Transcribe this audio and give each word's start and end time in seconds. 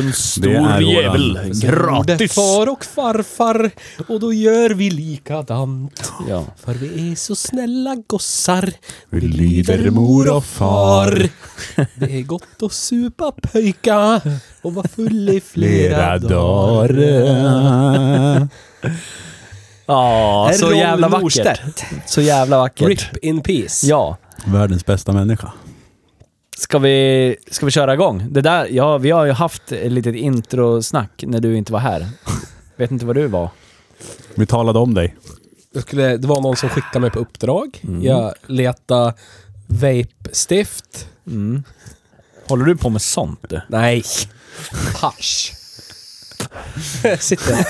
En 0.00 0.12
stor 0.12 0.68
är 0.68 0.80
jävel. 0.80 1.38
Gratis. 1.62 2.34
far 2.34 2.68
och 2.68 2.84
farfar 2.84 3.70
och 4.08 4.20
då 4.20 4.32
gör 4.32 4.70
vi 4.70 4.90
likadant. 4.90 6.12
Ja. 6.28 6.44
För 6.64 6.74
vi 6.74 7.12
är 7.12 7.16
så 7.16 7.34
snälla 7.36 7.96
gossar. 8.06 8.72
Vi 9.10 9.20
lyder 9.20 9.90
mor 9.90 10.36
och 10.36 10.44
far. 10.44 11.28
Det 11.94 12.18
är 12.18 12.22
gott 12.22 12.62
att 12.62 12.72
supa 12.72 13.32
pöjka 13.42 14.20
och 14.62 14.74
vara 14.74 14.88
full 14.88 15.28
i 15.28 15.40
Flera 15.52 16.18
dagar. 16.18 16.94
Ja, 19.86 20.50
så 20.54 20.72
jävla 20.74 21.08
vackert. 21.08 21.84
Så 22.06 22.20
jävla 22.20 22.58
vackert. 22.58 22.88
Rip 22.88 23.24
in 23.24 23.42
peace. 23.42 23.86
Ja. 23.86 24.16
Världens 24.46 24.86
bästa 24.86 25.12
människa. 25.12 25.52
Ska 26.58 26.78
vi, 26.78 27.36
ska 27.50 27.66
vi 27.66 27.72
köra 27.72 27.94
igång? 27.94 28.26
Det 28.30 28.40
där, 28.40 28.66
ja, 28.70 28.98
vi 28.98 29.10
har 29.10 29.24
ju 29.24 29.32
haft 29.32 29.72
ett 29.72 29.92
litet 29.92 30.14
introsnack 30.14 31.24
när 31.26 31.40
du 31.40 31.56
inte 31.56 31.72
var 31.72 31.80
här. 31.80 32.06
Vet 32.76 32.90
inte 32.90 33.06
vad 33.06 33.16
du 33.16 33.26
var. 33.26 33.48
Vi 34.34 34.46
talade 34.46 34.78
om 34.78 34.94
dig. 34.94 35.16
Jag 35.74 35.82
skulle, 35.82 36.16
det 36.16 36.26
var 36.28 36.40
någon 36.40 36.56
som 36.56 36.68
skickade 36.68 37.00
mig 37.00 37.10
på 37.10 37.18
uppdrag. 37.18 37.80
Jag 38.02 38.32
letade 38.46 39.14
vape-stift. 39.66 41.08
Mm. 41.26 41.62
Håller 42.48 42.64
du 42.64 42.76
på 42.76 42.90
med 42.90 43.02
sånt 43.02 43.40
du? 43.48 43.60
Nej. 43.68 44.02
Hasch. 45.00 45.52
Sitter 47.18 47.66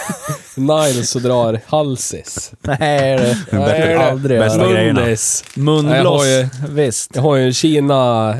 Niles 0.60 1.16
och 1.16 1.22
drar 1.22 1.60
halsis. 1.66 2.52
Nej, 2.60 2.78
det 3.18 3.36
Den 3.50 3.60
bästa- 3.60 3.78
Nej, 3.78 3.94
aldrig. 3.94 4.40
bästa 4.40 4.72
grejerna. 4.72 5.00
Munnis. 5.00 5.44
Munblås, 5.54 5.94
Jag 5.96 6.10
har 6.10 6.26
ju- 6.26 6.48
visst. 6.68 7.10
Jag 7.14 7.22
har 7.22 7.36
ju 7.36 7.46
en 7.46 7.54
Kina 7.54 8.36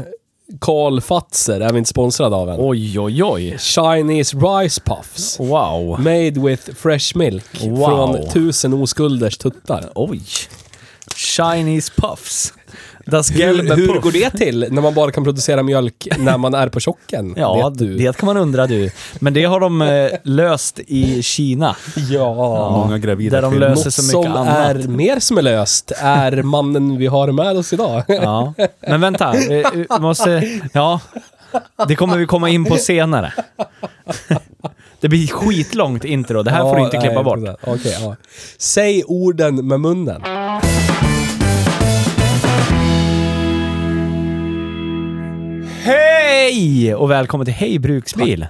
Karl 0.61 1.01
Fatser, 1.01 1.61
är 1.61 1.73
vi 1.73 1.79
inte 1.79 1.91
sponsrad 1.91 2.35
av 2.35 2.51
en. 2.51 2.57
Oj, 2.59 3.01
oj, 3.01 3.25
oj. 3.25 3.59
Chinese 3.59 4.37
Rice 4.37 4.81
Puffs. 4.85 5.41
Wow. 5.41 6.01
Made 6.01 6.31
with 6.31 6.75
fresh 6.75 7.17
milk. 7.17 7.65
Wow. 7.65 7.87
Från 7.87 8.29
tusen 8.31 8.75
oskulders 8.75 9.39
tuttar. 9.39 9.91
Oj. 9.95 10.23
Chinese 11.17 11.93
puffs. 11.97 12.53
Das 13.07 13.31
Hur, 13.31 13.77
hur 13.77 14.01
går 14.01 14.13
det 14.13 14.31
till 14.31 14.67
när 14.71 14.83
man 14.83 14.95
bara 14.95 15.11
kan 15.11 15.25
producera 15.25 15.63
mjölk 15.63 16.09
när 16.19 16.39
man 16.39 16.55
är 16.55 16.69
på 16.69 16.81
tjocken? 16.81 17.35
Ja, 17.37 17.69
Vet 17.71 17.79
du? 17.79 17.97
det 17.97 18.17
kan 18.17 18.27
man 18.27 18.37
undra 18.37 18.67
du. 18.67 18.91
Men 19.19 19.35
det 19.35 19.45
har 19.45 19.61
de 19.61 19.83
eh, 19.83 20.11
löst 20.23 20.81
i 20.87 21.23
Kina. 21.23 21.77
Ja. 22.11 22.35
Många 22.85 22.99
gravida 22.99 23.37
Där 23.37 23.43
de 23.43 23.59
löser 23.59 23.85
Något 23.85 23.95
så 23.95 24.03
som 24.03 24.21
mycket 24.21 24.37
annat. 24.37 24.57
är 24.77 24.89
mer 24.89 25.21
som 25.21 25.39
är 25.39 25.43
löst 25.43 25.93
är 25.99 26.43
mannen 26.43 26.97
vi 26.99 27.07
har 27.07 27.33
med 27.33 27.57
oss 27.57 27.73
idag. 27.73 28.03
Ja. 28.09 28.55
Men 28.89 29.01
vänta, 29.01 29.33
vi 29.33 29.65
vi 29.73 29.87
måste... 30.01 30.61
Ja. 30.73 31.01
Det 31.89 31.97
kommer 31.97 32.17
vi 32.19 32.27
komma 32.27 32.49
in 32.49 32.65
på 32.65 32.77
senare. 32.77 33.33
Det 35.01 35.09
blir 35.09 35.27
skitlångt 35.29 36.05
intro. 36.05 36.43
Det 36.43 36.51
här 36.51 36.63
får 36.63 36.75
du 36.75 36.81
Ja, 36.81 36.85
inte 36.85 36.97
klippa 36.97 37.15
nej, 37.15 37.25
bort. 37.25 37.59
Okej, 37.67 37.97
ja. 38.01 38.17
Säg 38.59 39.05
orden 39.07 39.69
med 39.69 39.81
munnen. 39.81 40.23
Hej! 46.55 46.95
Och 46.95 47.11
välkommen 47.11 47.45
till 47.45 47.55
Hej 47.55 47.79
Bruksbil. 47.79 48.47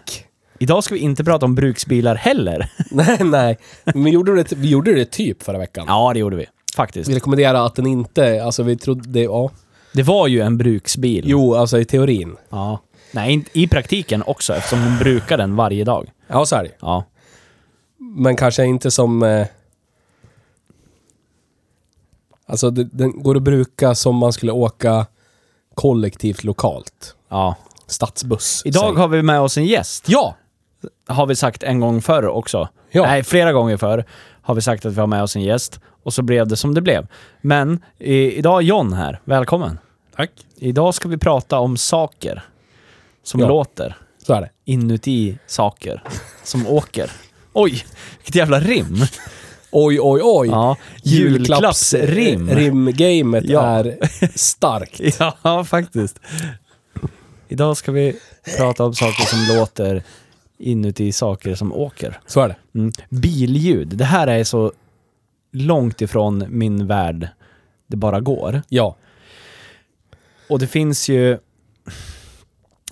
Idag 0.59 0.85
ska 0.85 0.95
vi 0.95 1.01
inte 1.01 1.25
prata 1.25 1.47
om 1.47 1.55
bruksbilar 1.55 2.15
heller. 2.15 2.71
nej, 2.91 3.19
nej. 3.25 3.59
Men 3.85 4.05
vi 4.05 4.11
gjorde, 4.11 4.35
det, 4.35 4.53
vi 4.53 4.69
gjorde 4.69 4.95
det 4.95 5.05
typ 5.05 5.43
förra 5.43 5.59
veckan. 5.59 5.85
Ja, 5.89 6.11
det 6.13 6.19
gjorde 6.19 6.37
vi. 6.37 6.47
Faktiskt. 6.77 7.11
Vi 7.11 7.15
rekommenderar 7.15 7.67
att 7.67 7.75
den 7.75 7.87
inte, 7.87 8.45
alltså 8.45 8.63
vi 8.63 8.77
trodde, 8.77 9.21
ja. 9.21 9.51
Det 9.93 10.03
var 10.03 10.27
ju 10.29 10.41
en 10.41 10.59
bruksbil. 10.59 11.25
Jo, 11.27 11.55
alltså 11.55 11.79
i 11.79 11.85
teorin. 11.85 12.37
Ja. 12.51 12.79
Nej, 13.13 13.33
in- 13.33 13.45
i 13.53 13.69
praktiken 13.69 14.23
också 14.27 14.55
eftersom 14.55 14.83
hon 14.83 14.99
brukar 14.99 15.39
den 15.39 15.57
varje 15.57 15.85
dag. 15.85 16.11
Ja, 16.27 16.47
så 16.47 16.57
är 16.57 16.63
det 16.63 16.71
Ja. 16.81 17.05
Men 17.99 18.37
kanske 18.37 18.65
inte 18.65 18.91
som... 18.91 19.23
Eh, 19.23 19.47
alltså 22.47 22.71
det, 22.71 22.85
den 22.85 23.23
går 23.23 23.37
att 23.37 23.43
bruka 23.43 23.95
som 23.95 24.17
man 24.17 24.33
skulle 24.33 24.53
åka 24.53 25.07
kollektivt 25.75 26.45
lokalt. 26.45 27.15
Ja. 27.29 27.57
Stadsbuss. 27.87 28.63
Idag 28.65 28.83
säg. 28.95 29.01
har 29.01 29.09
vi 29.09 29.23
med 29.23 29.41
oss 29.41 29.57
en 29.59 29.67
gäst. 29.67 30.05
Ja! 30.09 30.37
Har 31.09 31.27
vi 31.27 31.37
sagt 31.37 31.63
en 31.63 31.81
gång 31.81 32.03
förr 32.03 32.27
också. 32.29 32.69
Ja. 32.91 33.03
Nej, 33.07 33.25
flera 33.25 33.53
gånger 33.53 33.77
förr 33.77 34.05
har 34.43 34.55
vi 34.55 34.61
sagt 34.61 34.87
att 34.87 34.93
vi 34.93 35.01
har 35.01 35.07
med 35.07 35.23
oss 35.23 35.37
en 35.37 35.43
gäst. 35.43 35.81
Och 36.03 36.15
så 36.15 36.23
blev 36.23 36.47
det 36.47 36.57
som 36.57 36.75
det 36.75 36.81
blev. 36.81 37.07
Men 37.41 37.83
i, 37.99 38.15
idag 38.33 38.59
är 38.63 38.67
John 38.67 38.93
här. 38.93 39.21
Välkommen. 39.25 39.79
Tack. 40.17 40.31
Idag 40.57 40.95
ska 40.95 41.09
vi 41.09 41.17
prata 41.17 41.59
om 41.59 41.77
saker 41.77 42.43
som 43.25 43.41
Ja. 43.41 43.49
låter 43.49 43.97
Så 44.27 44.33
är 44.33 44.41
det. 44.41 44.51
inuti 44.65 45.39
saker 45.47 46.03
som 46.45 46.67
åker. 46.69 47.11
Oj, 47.53 47.85
vilket 48.19 48.35
jävla 48.35 48.61
rim. 48.61 48.97
Oj, 49.71 49.99
oj, 50.01 50.21
oj. 50.25 50.49
Ja, 50.49 50.77
julklappsrim. 51.03 52.51
Rimgamet 52.51 53.45
Ja. 53.45 53.63
är 53.63 53.99
starkt. 54.39 55.01
Ja, 55.43 55.65
faktiskt. 55.65 56.21
Idag 57.49 57.77
ska 57.77 57.93
vi 57.93 58.21
prata 58.57 58.85
om 58.85 58.95
saker 58.95 59.23
som 59.23 59.57
låter 59.57 60.03
inuti 60.59 61.13
saker 61.13 61.55
som 61.55 61.73
åker. 61.73 62.21
Så 62.27 62.41
är 62.41 62.49
det. 62.49 62.79
Mm. 62.79 62.93
Billjud. 63.09 63.89
Det 63.89 64.05
här 64.05 64.27
är 64.27 64.45
så 64.45 64.73
långt 65.53 66.01
ifrån 66.01 66.45
min 66.49 66.87
värld 66.87 67.29
det 67.87 67.97
bara 67.97 68.21
går. 68.21 68.63
Ja. 68.69 68.97
Och 70.49 70.59
det 70.59 70.67
finns 70.67 71.09
ju... 71.09 71.39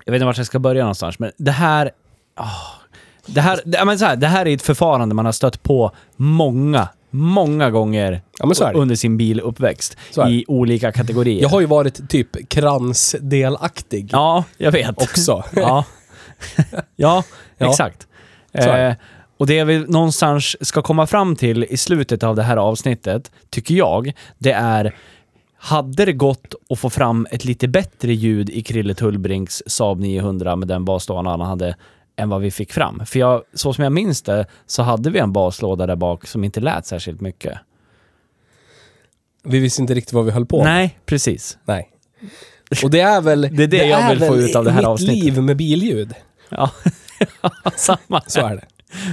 Jag 0.04 0.12
vet 0.12 0.14
inte 0.14 0.24
vart 0.24 0.36
jag 0.36 0.46
ska 0.46 0.58
börja 0.58 0.82
någonstans, 0.82 1.18
men 1.18 1.32
det 1.36 1.50
här... 1.50 1.90
ah, 2.34 2.46
det, 3.26 3.40
här 3.40 3.60
det, 3.64 3.84
men 3.84 3.98
så 3.98 4.04
här, 4.04 4.16
det 4.16 4.26
här 4.26 4.46
är 4.46 4.54
ett 4.54 4.62
förfarande 4.62 5.14
man 5.14 5.24
har 5.24 5.32
stött 5.32 5.62
på 5.62 5.92
många, 6.16 6.88
många 7.12 7.70
gånger 7.70 8.22
Ja, 8.38 8.72
under 8.74 8.94
sin 8.94 9.16
biluppväxt. 9.16 9.96
I 10.28 10.44
olika 10.48 10.92
kategorier. 10.92 11.42
Jag 11.42 11.48
har 11.48 11.60
ju 11.60 11.66
varit 11.66 12.10
typ 12.10 12.48
kransdelaktig 12.48 14.08
Ja, 14.12 14.44
jag 14.58 14.72
vet. 14.72 15.02
också. 15.02 15.44
Ja, 15.54 15.84
ja, 16.96 17.24
exakt. 17.58 18.06
Eh, 18.52 18.92
och 19.36 19.46
det 19.46 19.64
vi 19.64 19.78
någonstans 19.78 20.56
ska 20.60 20.82
komma 20.82 21.06
fram 21.06 21.36
till 21.36 21.64
i 21.64 21.76
slutet 21.76 22.22
av 22.22 22.36
det 22.36 22.42
här 22.42 22.56
avsnittet, 22.56 23.30
tycker 23.50 23.74
jag, 23.74 24.12
det 24.38 24.52
är 24.52 24.94
hade 25.56 26.04
det 26.04 26.12
gått 26.12 26.54
att 26.70 26.78
få 26.78 26.90
fram 26.90 27.26
ett 27.30 27.44
lite 27.44 27.68
bättre 27.68 28.12
ljud 28.14 28.50
i 28.50 28.62
Krille 28.62 28.94
Tullbrinks 28.94 29.62
Saab 29.66 30.00
900 30.00 30.56
med 30.56 30.68
den 30.68 30.84
baslådan 30.84 31.26
han 31.26 31.40
hade 31.40 31.76
än 32.22 32.28
vad 32.28 32.40
vi 32.40 32.50
fick 32.50 32.72
fram? 32.72 33.06
För 33.06 33.18
jag, 33.18 33.42
så 33.54 33.72
som 33.72 33.84
jag 33.84 33.92
minns 33.92 34.22
det 34.22 34.46
så 34.66 34.82
hade 34.82 35.10
vi 35.10 35.18
en 35.18 35.32
baslåda 35.32 35.86
där 35.86 35.96
bak 35.96 36.26
som 36.26 36.44
inte 36.44 36.60
lät 36.60 36.86
särskilt 36.86 37.20
mycket. 37.20 37.58
Vi 39.44 39.58
visste 39.58 39.82
inte 39.82 39.94
riktigt 39.94 40.12
vad 40.12 40.24
vi 40.24 40.30
höll 40.30 40.46
på 40.46 40.56
med. 40.64 40.64
Nej, 40.74 40.98
precis. 41.06 41.58
Nej. 41.64 41.88
Och 42.84 42.90
det 42.90 43.00
är 43.00 43.20
väl... 43.20 43.40
Det 43.52 43.62
är 43.62 43.66
det 43.68 43.86
jag 43.86 44.08
vill 44.10 44.18
få 44.18 44.36
ut 44.36 44.56
av 44.56 44.64
det 44.64 44.70
här 44.70 44.78
mitt 44.80 44.86
avsnittet. 44.86 45.24
liv 45.24 45.42
med 45.42 45.56
billjud. 45.56 46.14
Ja, 46.48 46.70
samma, 47.76 48.20
Så 48.26 48.40
är 48.46 48.56
det. 48.56 48.66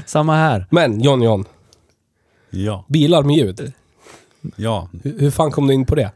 samma 0.06 0.36
här. 0.36 0.66
Men 0.70 1.02
John 1.02 1.22
John, 1.22 1.46
Ja. 2.50 2.86
bilar 2.88 3.24
med 3.24 3.36
ljud. 3.36 3.74
Ja. 4.56 4.90
Hur, 5.04 5.20
hur 5.20 5.32
fan 5.32 5.52
kom 5.52 5.68
du 5.68 5.74
in 5.74 5.86
på 5.86 5.96
det? 5.96 6.12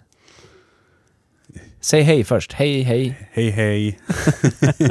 Säg 1.81 2.01
hej 2.01 2.23
först. 2.23 2.53
Hej, 2.53 2.81
hej. 2.81 3.27
Hej 3.31 3.49
hej. 3.49 3.99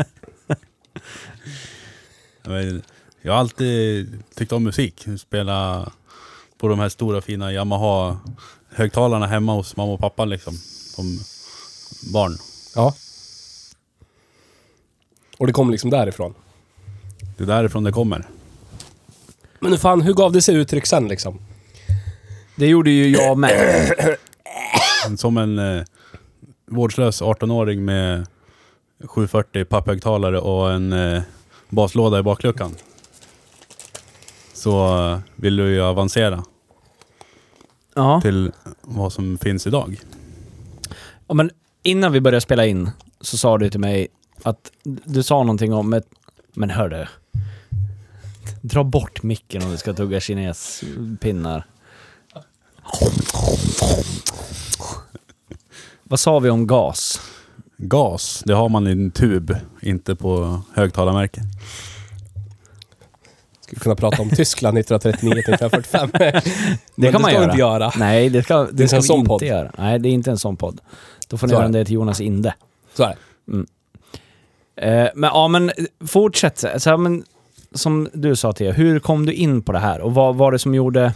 Jag 3.23 3.33
har 3.33 3.41
alltid 3.41 4.23
tyckt 4.35 4.53
om 4.53 4.65
musik. 4.65 5.07
Spela 5.19 5.93
på 6.59 6.69
de 6.69 6.79
här 6.79 6.89
stora 6.89 7.21
fina 7.21 7.53
Yamaha-högtalarna 7.53 9.27
hemma 9.27 9.55
hos 9.55 9.77
mamma 9.77 9.93
och 9.93 10.01
pappa 10.01 10.25
liksom. 10.25 10.55
Som 10.95 11.19
barn. 12.13 12.33
Ja. 12.75 12.95
Och 15.39 15.47
det 15.47 15.53
kom 15.53 15.71
liksom 15.71 15.91
därifrån. 15.91 16.35
Det 17.37 17.45
är 17.45 17.47
därifrån 17.47 17.85
det 17.85 17.93
kommer. 17.93 18.27
Men 19.61 19.79
fan, 19.79 20.01
hur 20.01 20.15
gav 20.15 20.33
det 20.33 20.43
sig 20.43 20.55
uttryck 20.55 20.87
sen 20.87 21.09
liksom? 21.09 21.39
Det 22.57 22.67
gjorde 22.67 22.91
ju 22.91 23.09
jag 23.09 23.39
med. 23.39 23.85
Som 25.19 25.37
en 25.39 25.59
eh, 25.59 25.83
vårdslös 26.67 27.23
18-åring 27.23 27.85
med 27.85 28.27
740 29.05 29.65
papphögtalare 29.65 30.39
och 30.39 30.73
en 30.73 30.93
eh, 30.93 31.23
baslåda 31.73 32.19
i 32.19 32.23
bakluckan. 32.23 32.75
Så 34.53 35.07
eh, 35.13 35.19
vill 35.37 35.57
du 35.57 35.71
ju 35.75 35.83
avancera 35.83 36.45
Ja. 37.95 38.21
till 38.21 38.53
vad 38.81 39.13
som 39.13 39.39
finns 39.39 39.67
idag. 39.67 40.01
ja. 41.27 41.35
Men 41.35 41.51
innan 41.83 42.13
vi 42.13 42.21
började 42.21 42.41
spela 42.41 42.67
in 42.67 42.91
så 43.21 43.39
sa 43.39 43.59
du 43.59 43.71
till 43.71 43.81
mig 43.81 44.09
att 44.43 44.73
du 44.85 45.23
sa 45.23 45.39
någonting 45.43 45.73
om 45.75 45.93
ett... 45.93 46.07
Men 46.55 46.71
hörru. 46.71 47.07
Dra 48.61 48.85
bort 48.85 49.23
micken 49.23 49.63
om 49.63 49.71
du 49.71 49.77
ska 49.77 49.93
tugga 49.93 50.21
kinespinnar. 50.21 51.67
Vad 56.03 56.21
sa 56.21 56.39
vi 56.39 56.51
om 56.51 56.67
gas? 56.67 57.21
Gas, 57.85 58.43
det 58.47 58.53
har 58.55 58.69
man 58.69 58.87
i 58.87 58.91
en 58.91 59.11
tub, 59.11 59.57
inte 59.83 60.17
på 60.17 60.63
högtalarmärke. 60.75 61.41
Skulle 63.61 63.81
kunna 63.81 63.95
prata 63.95 64.23
om 64.23 64.31
Tyskland 64.31 64.79
1939-1945. 64.79 66.11
Men 66.19 66.43
Det 66.97 67.13
kan 67.13 67.23
man 67.23 67.31
vi 67.31 67.35
göra. 67.37 67.45
inte 67.45 67.59
göra. 67.59 67.93
Nej, 67.99 68.29
det 68.29 68.43
ska, 68.43 68.69
det 68.73 68.83
är 68.83 68.87
ska 68.87 68.97
vi 68.97 69.03
sån 69.03 69.19
inte 69.19 69.29
podd. 69.29 69.43
göra. 69.43 69.73
Nej, 69.79 69.99
det 69.99 70.09
är 70.09 70.11
inte 70.13 70.31
en 70.31 70.39
sån 70.39 70.57
podd. 70.57 70.81
Då 71.29 71.39
får 71.39 71.47
ni 71.47 71.53
göra 71.53 71.69
det. 71.69 71.79
det 71.79 71.85
till 71.85 71.95
Jonas 71.95 72.21
Inde. 72.21 72.55
Så 72.95 73.03
är 73.03 73.09
det. 73.47 73.65
Eh, 74.77 75.09
men 75.15 75.31
ja, 75.35 75.49
men 75.49 75.71
fortsätt. 76.07 76.59
Så 76.59 76.91
här, 76.91 76.97
men, 76.97 77.25
som 77.75 78.09
du 78.13 78.37
sa 78.37 78.53
till 78.53 78.73
hur 78.73 78.99
kom 78.99 79.27
du 79.27 79.33
in 79.33 79.63
på 79.63 79.73
det 79.73 79.79
här 79.79 80.01
och 80.01 80.15
vad 80.15 80.37
var 80.37 80.53
det 80.53 80.59
som 80.59 80.75
gjorde... 80.75 81.13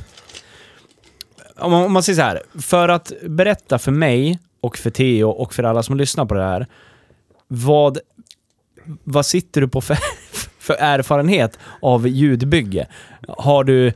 Om 1.58 1.70
man, 1.70 1.84
om 1.84 1.92
man 1.92 2.02
säger 2.02 2.16
så 2.16 2.22
här, 2.22 2.42
för 2.60 2.88
att 2.88 3.12
berätta 3.22 3.78
för 3.78 3.92
mig 3.92 4.38
och 4.60 4.78
för 4.78 4.90
Theo 4.90 5.28
och 5.28 5.54
för 5.54 5.62
alla 5.62 5.82
som 5.82 5.96
lyssnar 5.96 6.24
på 6.24 6.34
det 6.34 6.42
här. 6.42 6.66
Vad, 7.48 7.98
vad 9.04 9.26
sitter 9.26 9.60
du 9.60 9.68
på 9.68 9.80
för, 9.80 9.98
för 10.58 10.76
erfarenhet 10.78 11.58
av 11.82 12.08
ljudbygge? 12.08 12.86
Har 13.28 13.64
du 13.64 13.92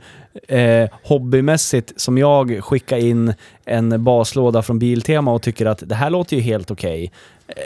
eh, 0.47 0.89
hobbymässigt, 1.03 2.01
som 2.01 2.17
jag, 2.17 2.63
skicka 2.63 2.97
in 2.97 3.33
en 3.65 4.03
baslåda 4.03 4.61
från 4.61 4.79
Biltema 4.79 5.33
och 5.33 5.41
tycker 5.41 5.65
att 5.65 5.83
det 5.85 5.95
här 5.95 6.09
låter 6.09 6.35
ju 6.35 6.41
helt 6.41 6.71
okej? 6.71 7.11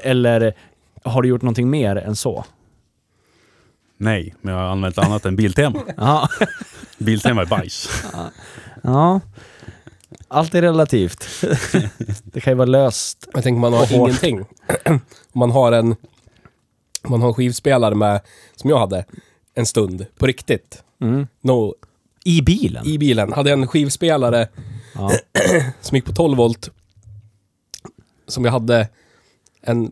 Eller 0.04 0.54
har 1.04 1.22
du 1.22 1.30
gjort 1.30 1.42
någonting 1.42 1.70
mer 1.70 1.96
än 1.96 2.16
så? 2.16 2.46
Nej, 3.98 4.36
men 4.42 4.54
jag 4.54 4.62
har 4.62 4.70
använt 4.70 4.98
annat 4.98 5.26
än 5.26 5.36
Biltema. 5.36 5.80
Biltema 6.98 7.42
är 7.42 7.46
bajs. 7.46 8.04
ja. 8.82 9.22
Allt 10.27 10.56
är 10.56 10.62
relativt. 10.62 11.27
det 12.24 12.42
kan 12.42 12.51
ju 12.54 12.57
vara 12.57 12.66
löst. 12.66 13.27
Jag 13.33 13.44
tänker 13.44 13.60
man 13.60 13.74
har 13.74 13.94
ingenting. 13.94 14.45
Om 14.86 15.00
man 15.33 15.51
har 15.51 15.72
en 15.72 15.95
man 17.07 17.22
har 17.22 17.27
en 17.27 17.33
skivspelare 17.33 17.95
med, 17.95 18.22
som 18.56 18.69
jag 18.69 18.80
hade, 18.80 19.06
en 19.54 19.66
stund 19.66 20.06
på 20.18 20.27
riktigt. 20.27 20.83
Mm. 21.01 21.27
No, 21.42 21.75
I 22.24 22.42
bilen? 22.42 22.86
I 22.86 22.98
bilen. 22.98 23.33
Hade 23.33 23.51
en 23.51 23.68
skivspelare 23.68 24.48
Ja. 24.95 25.12
som 25.81 25.95
gick 25.95 26.06
på 26.06 26.12
12 26.13 26.38
volt. 26.38 26.69
Som 28.27 28.45
jag 28.45 28.51
hade 28.51 28.88
en... 29.62 29.92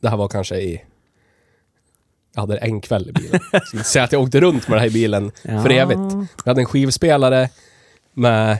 Det 0.00 0.08
här 0.08 0.16
var 0.16 0.28
kanske 0.28 0.56
i... 0.56 0.84
Jag 2.34 2.40
hade 2.40 2.56
en 2.56 2.80
kväll 2.80 3.08
i 3.08 3.12
bilen. 3.12 3.40
Säga 3.84 4.04
att 4.04 4.12
jag 4.12 4.22
åkte 4.22 4.40
runt 4.40 4.68
med 4.68 4.76
den 4.78 4.82
här 4.82 4.90
bilen 4.90 5.32
för 5.42 5.70
Ja. 5.70 5.82
evigt. 5.82 6.00
Jag 6.44 6.50
hade 6.50 6.60
en 6.60 6.66
skivspelare 6.66 7.48
med 8.14 8.58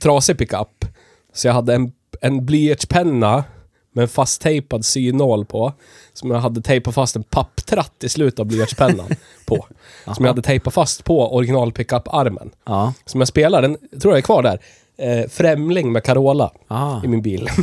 trasig 0.00 0.38
pickup. 0.38 0.84
Så 1.32 1.46
jag 1.48 1.54
hade 1.54 1.74
en, 1.74 1.92
en 2.20 2.46
blyertspenna 2.46 3.44
med 3.92 4.02
en 4.02 4.08
fasttejpad 4.08 4.84
synål 4.84 5.44
på. 5.44 5.72
Som 6.12 6.30
jag 6.30 6.38
hade 6.38 6.60
tejpat 6.62 6.94
fast 6.94 7.16
en 7.16 7.22
papptratt 7.22 8.04
i 8.04 8.08
slutet 8.08 8.40
av 8.40 8.46
blyertspennan 8.46 9.06
på. 9.46 9.66
Som 10.04 10.24
jag 10.24 10.32
hade 10.32 10.42
tejpat 10.42 10.74
fast 10.74 11.04
på 11.04 11.34
original 11.34 11.72
pickup-armen. 11.72 12.50
Ja. 12.64 12.92
Som 13.04 13.20
jag 13.20 13.28
spelar, 13.28 13.62
den 13.62 13.76
tror 14.00 14.12
jag 14.12 14.18
är 14.18 14.22
kvar 14.22 14.42
där. 14.42 14.58
Eh, 14.98 15.28
Främling 15.28 15.92
med 15.92 16.04
Carola 16.04 16.50
Ah. 16.68 17.04
i 17.04 17.08
min 17.08 17.22
bil. 17.22 17.48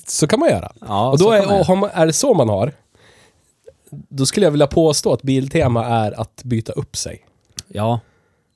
Så 0.07 0.27
kan 0.27 0.41
man 0.41 0.49
göra. 0.49 0.73
Ja, 0.81 1.11
och 1.11 1.19
då 1.19 1.31
är, 1.31 1.77
man, 1.77 1.91
är 1.93 2.07
det 2.07 2.13
så 2.13 2.35
man 2.35 2.49
har, 2.49 2.73
då 3.91 4.27
skulle 4.27 4.47
jag 4.47 4.51
vilja 4.51 4.67
påstå 4.67 5.13
att 5.13 5.23
Biltema 5.23 5.87
är 5.87 6.21
att 6.21 6.43
byta 6.45 6.73
upp 6.73 6.97
sig. 6.97 7.27
Ja, 7.69 8.01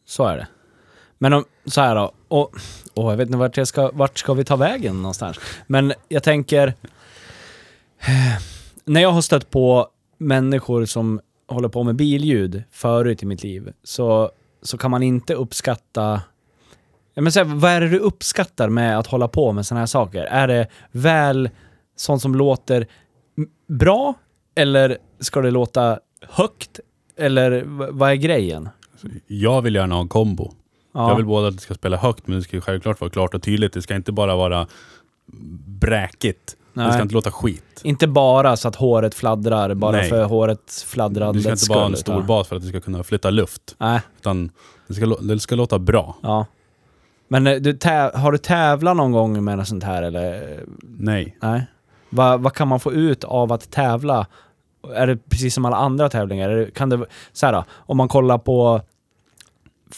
så 0.06 0.24
är 0.24 0.36
det. 0.36 0.46
Men 1.24 1.32
om, 1.32 1.44
så 1.66 1.80
här 1.80 1.94
då, 1.94 2.12
och, 2.28 2.54
och 2.94 3.12
jag 3.12 3.16
vet 3.16 3.26
inte 3.26 3.38
vart, 3.38 3.56
jag 3.56 3.68
ska, 3.68 3.90
vart 3.94 4.18
ska 4.18 4.34
vi 4.34 4.44
ta 4.44 4.56
vägen 4.56 4.96
någonstans. 4.96 5.40
Men 5.66 5.92
jag 6.08 6.22
tänker, 6.22 6.66
eh, 7.98 8.42
när 8.84 9.00
jag 9.00 9.12
har 9.12 9.20
stött 9.20 9.50
på 9.50 9.88
människor 10.18 10.84
som 10.84 11.20
håller 11.48 11.68
på 11.68 11.82
med 11.82 11.96
billjud 11.96 12.62
förut 12.70 13.22
i 13.22 13.26
mitt 13.26 13.42
liv, 13.42 13.72
så, 13.82 14.30
så 14.62 14.78
kan 14.78 14.90
man 14.90 15.02
inte 15.02 15.34
uppskatta 15.34 16.20
Ja, 17.14 17.22
men 17.22 17.32
så 17.32 17.44
här, 17.44 17.54
vad 17.54 17.70
är 17.70 17.80
det 17.80 17.88
du 17.88 17.98
uppskattar 17.98 18.68
med 18.68 18.98
att 18.98 19.06
hålla 19.06 19.28
på 19.28 19.52
med 19.52 19.66
sådana 19.66 19.80
här 19.80 19.86
saker? 19.86 20.24
Är 20.24 20.48
det 20.48 20.68
väl 20.92 21.50
sånt 21.96 22.22
som 22.22 22.34
låter 22.34 22.86
bra? 23.68 24.14
Eller 24.54 24.98
ska 25.20 25.40
det 25.40 25.50
låta 25.50 25.98
högt? 26.28 26.80
Eller 27.16 27.62
vad 27.90 28.10
är 28.10 28.14
grejen? 28.14 28.68
Jag 29.26 29.62
vill 29.62 29.74
gärna 29.74 29.94
ha 29.94 30.02
en 30.02 30.08
kombo. 30.08 30.52
Ja. 30.94 31.08
Jag 31.08 31.16
vill 31.16 31.24
både 31.26 31.48
att 31.48 31.54
det 31.54 31.60
ska 31.62 31.74
spela 31.74 31.96
högt, 31.96 32.26
men 32.26 32.36
det 32.36 32.42
ska 32.42 32.56
ju 32.56 32.60
självklart 32.60 33.00
vara 33.00 33.10
klart 33.10 33.34
och 33.34 33.42
tydligt. 33.42 33.72
Det 33.72 33.82
ska 33.82 33.94
inte 33.94 34.12
bara 34.12 34.36
vara 34.36 34.66
bräkigt. 35.66 36.56
Nej. 36.72 36.86
Det 36.86 36.92
ska 36.92 37.02
inte 37.02 37.14
låta 37.14 37.30
skit. 37.30 37.80
Inte 37.82 38.06
bara 38.06 38.56
så 38.56 38.68
att 38.68 38.76
håret 38.76 39.14
fladdrar, 39.14 39.74
bara 39.74 39.92
Nej. 39.96 40.08
för 40.08 40.24
hårets 40.24 40.84
Det 40.84 40.90
ska 40.90 41.04
inte 41.04 41.20
vara 41.68 41.86
en 41.86 41.96
stor 41.96 42.14
utan- 42.14 42.26
bas 42.26 42.48
för 42.48 42.56
att 42.56 42.62
det 42.62 42.68
ska 42.68 42.80
kunna 42.80 43.02
flytta 43.02 43.30
luft. 43.30 43.76
Nej, 43.78 44.00
Utan 44.20 44.50
det 44.86 44.94
ska, 44.94 45.06
det 45.06 45.40
ska 45.40 45.54
låta 45.54 45.78
bra. 45.78 46.16
ja. 46.22 46.46
Men 47.28 47.46
eh, 47.46 47.54
du, 47.56 47.78
har 48.14 48.32
du 48.32 48.38
tävlat 48.38 48.96
någon 48.96 49.12
gång 49.12 49.44
med 49.44 49.58
något 49.58 49.68
sånt 49.68 49.84
här 49.84 50.02
eller? 50.02 50.60
Nej. 50.82 51.36
Nej. 51.42 51.66
Vad 52.10 52.40
vad 52.40 52.52
kan 52.54 52.68
man 52.68 52.80
få 52.80 52.92
ut 52.92 53.24
av 53.24 53.52
att 53.52 53.70
tävla? 53.70 54.26
Är 54.94 55.06
det 55.06 55.16
precis 55.28 55.54
som 55.54 55.64
alla 55.64 55.76
andra 55.76 56.08
tävlingar? 56.08 56.70
Kan 56.74 56.88
det, 56.88 57.04
så 57.32 57.46
här 57.46 57.52
då, 57.52 57.64
om 57.70 57.96
man 57.96 58.08
kollar 58.08 58.38
på 58.38 58.80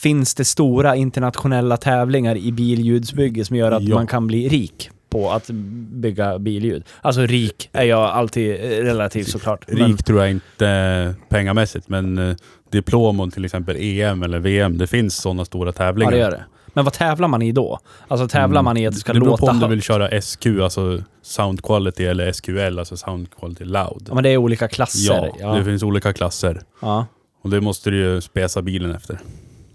Finns 0.03 0.35
det 0.35 0.45
stora 0.45 0.97
internationella 0.97 1.77
tävlingar 1.77 2.37
i 2.37 2.53
billjudsbygge 2.53 3.45
som 3.45 3.57
gör 3.57 3.73
att 3.73 3.83
Ja. 3.83 3.95
man 3.95 4.07
kan 4.07 4.27
bli 4.27 4.49
rik 4.49 4.91
på 5.11 5.31
att 5.31 5.51
bygga 5.91 6.39
billjud? 6.39 6.85
Alltså 7.01 7.21
rik 7.21 7.69
är 7.73 7.85
jag 7.85 8.03
alltid 8.03 8.51
eh, 8.51 8.59
relativt 8.85 9.29
såklart. 9.29 9.65
men- 9.69 9.77
Rik 9.89 10.05
tror 10.05 10.21
jag 10.21 10.31
inte 10.31 11.15
pengamässigt, 11.29 11.89
men 11.89 12.19
eh, 12.19 12.37
diplom 12.73 13.21
om 13.21 13.31
till 13.31 13.45
exempel 13.45 13.77
EM 13.77 14.23
eller 14.23 14.39
VM, 14.39 14.79
det 14.79 14.87
finns 14.87 15.17
sådana 15.17 15.45
stora 15.45 15.69
Ja, 15.69 15.73
tävlingar. 15.73 16.11
det 16.13 16.19
gör 16.19 16.31
det. 16.31 16.45
Men 16.73 16.85
vad 16.85 16.95
tävlar 16.95 17.29
man 17.29 17.43
i 17.43 17.53
då? 17.53 17.79
Alltså 18.09 18.29
tävlar 18.29 18.63
man 18.63 18.77
i 18.77 18.87
att 18.87 18.95
det 18.95 19.01
ska 19.01 19.13
det 19.13 19.21
beror 19.21 19.31
låta 19.31 19.41
på 19.41 19.47
om 19.47 19.57
du 19.59 19.61
högt? 19.65 19.73
vill 19.73 19.83
köra 19.83 20.21
SQ, 20.23 20.47
alltså 20.63 21.03
Sound 21.23 21.63
Quality, 21.63 22.05
eller 22.05 22.33
SQL, 22.33 22.79
alltså 22.79 22.97
Sound 22.97 23.29
Quality 23.41 23.65
Loud. 23.65 24.05
Ja, 24.09 24.15
men 24.15 24.23
det 24.25 24.31
är 24.31 24.37
olika 24.37 24.69
klasser. 24.69 25.31
Ja, 25.41 25.55
det 25.55 25.65
finns 25.65 25.83
olika 25.83 26.13
klasser. 26.13 26.61
ja. 26.83 27.07
Och 27.43 27.51
det 27.51 27.61
måste 27.61 27.91
du 27.91 27.97
ju 27.99 28.21
spesa 28.21 28.63
bilen 28.63 28.95
efter. 28.95 29.19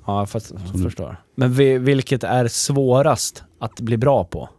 Ja, 0.06 0.20
jag 0.20 0.30
fast, 0.30 0.52
jag 0.74 0.84
förstår. 0.84 1.18
Men 1.36 1.54
vi, 1.54 1.78
vilket 1.78 2.24
är 2.24 2.48
svårast 2.48 3.44
att 3.60 3.80
bli 3.80 3.98
bra 3.98 4.24
på? 4.24 4.50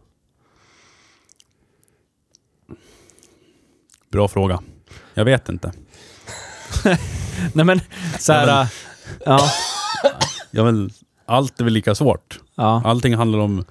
Bra 4.11 4.27
fråga. 4.27 4.59
Jag 5.13 5.25
vet 5.25 5.49
inte. 5.49 5.71
Nej 7.53 7.65
men, 7.65 7.79
så 8.19 8.33
här... 8.33 8.47
Ja, 8.47 8.57
men- 8.57 8.69
Ja, 9.25 9.49
Ja, 10.51 10.63
men 10.63 10.89
allt 11.25 11.59
är 11.59 11.63
väl 11.63 11.73
lika 11.73 11.95
svårt. 11.95 12.39
ja, 12.55 12.81
Allting 12.85 13.15
handlar 13.15 13.39
om... 13.39 13.65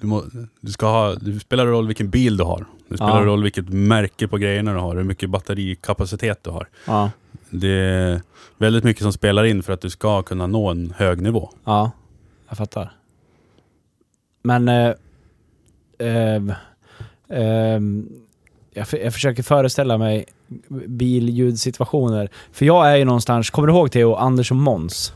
Du, 0.00 0.06
må, 0.06 0.24
du 0.60 0.72
ska 0.72 0.86
ha... 0.86 1.14
Det 1.14 1.40
spelar 1.40 1.66
roll 1.66 1.86
vilken 1.86 2.10
bil 2.10 2.36
du 2.36 2.44
har. 2.44 2.66
Det 2.88 2.96
spelar 2.96 3.20
Ja. 3.20 3.26
roll 3.26 3.42
vilket 3.42 3.68
märke 3.68 4.28
på 4.28 4.38
grejerna 4.38 4.72
du 4.72 4.78
har. 4.78 4.96
Hur 4.96 5.04
mycket 5.04 5.30
batterikapacitet 5.30 6.44
du 6.44 6.50
har. 6.50 6.68
ja, 6.86 7.10
Det 7.50 7.68
är 7.68 8.20
väldigt 8.58 8.84
mycket 8.84 9.02
som 9.02 9.12
spelar 9.12 9.44
in 9.44 9.62
för 9.62 9.72
att 9.72 9.80
du 9.80 9.90
ska 9.90 10.22
kunna 10.22 10.46
nå 10.46 10.70
en 10.70 10.94
hög 10.96 11.20
nivå. 11.22 11.50
ja. 11.64 11.90
Jag 12.48 12.58
fattar. 12.58 12.92
Men... 14.42 14.68
Eh, 14.68 14.92
eh, 15.98 16.34
eh, 17.28 17.80
jag, 18.72 18.86
jag 19.02 19.12
försöker 19.14 19.42
föreställa 19.42 19.98
mig 19.98 20.24
billjudsituationer. 20.86 22.28
För 22.52 22.66
jag 22.66 22.92
är 22.92 22.96
ju 22.96 23.04
någonstans... 23.04 23.50
Kommer 23.50 23.68
du 23.68 23.74
ihåg 23.74 23.92
Theo, 23.92 24.14
Anders 24.14 24.50
och 24.50 24.56
Måns? 24.56 25.12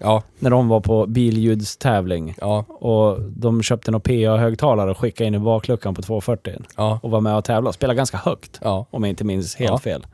Ja, 0.00 0.22
när 0.38 0.50
de 0.50 0.68
var 0.68 0.80
på 0.80 1.06
billjudstävling. 1.06 2.34
ja, 2.40 2.64
Och 2.68 3.20
de 3.22 3.62
köpte 3.62 3.90
någon 3.90 4.00
PA-högtalare 4.00 4.90
och 4.90 4.98
skickade 4.98 5.28
in 5.28 5.34
i 5.34 5.38
bakluckan 5.38 5.94
på 5.94 6.02
240 6.02 6.52
ja, 6.76 7.00
och 7.02 7.10
var 7.10 7.20
med 7.20 7.36
och 7.36 7.44
tävlade. 7.44 7.74
Spelade 7.74 7.96
ganska 7.96 8.16
högt, 8.16 8.58
ja. 8.62 8.86
om 8.90 9.02
jag 9.04 9.10
inte 9.10 9.24
minns 9.24 9.56
helt 9.56 9.70
Ja. 9.70 9.78
fel. 9.78 10.06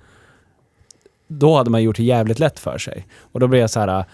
Då 1.27 1.57
hade 1.57 1.71
man 1.71 1.83
gjort 1.83 1.97
det 1.97 2.05
jävligt 2.05 2.39
lätt 2.39 2.59
för 2.59 2.79
sig. 2.79 3.07
Och 3.33 3.41
då 3.41 3.47
blev 3.47 3.61
jag 3.61 3.71
så 3.71 3.81
här... 3.81 3.99
Äh, 3.99 4.05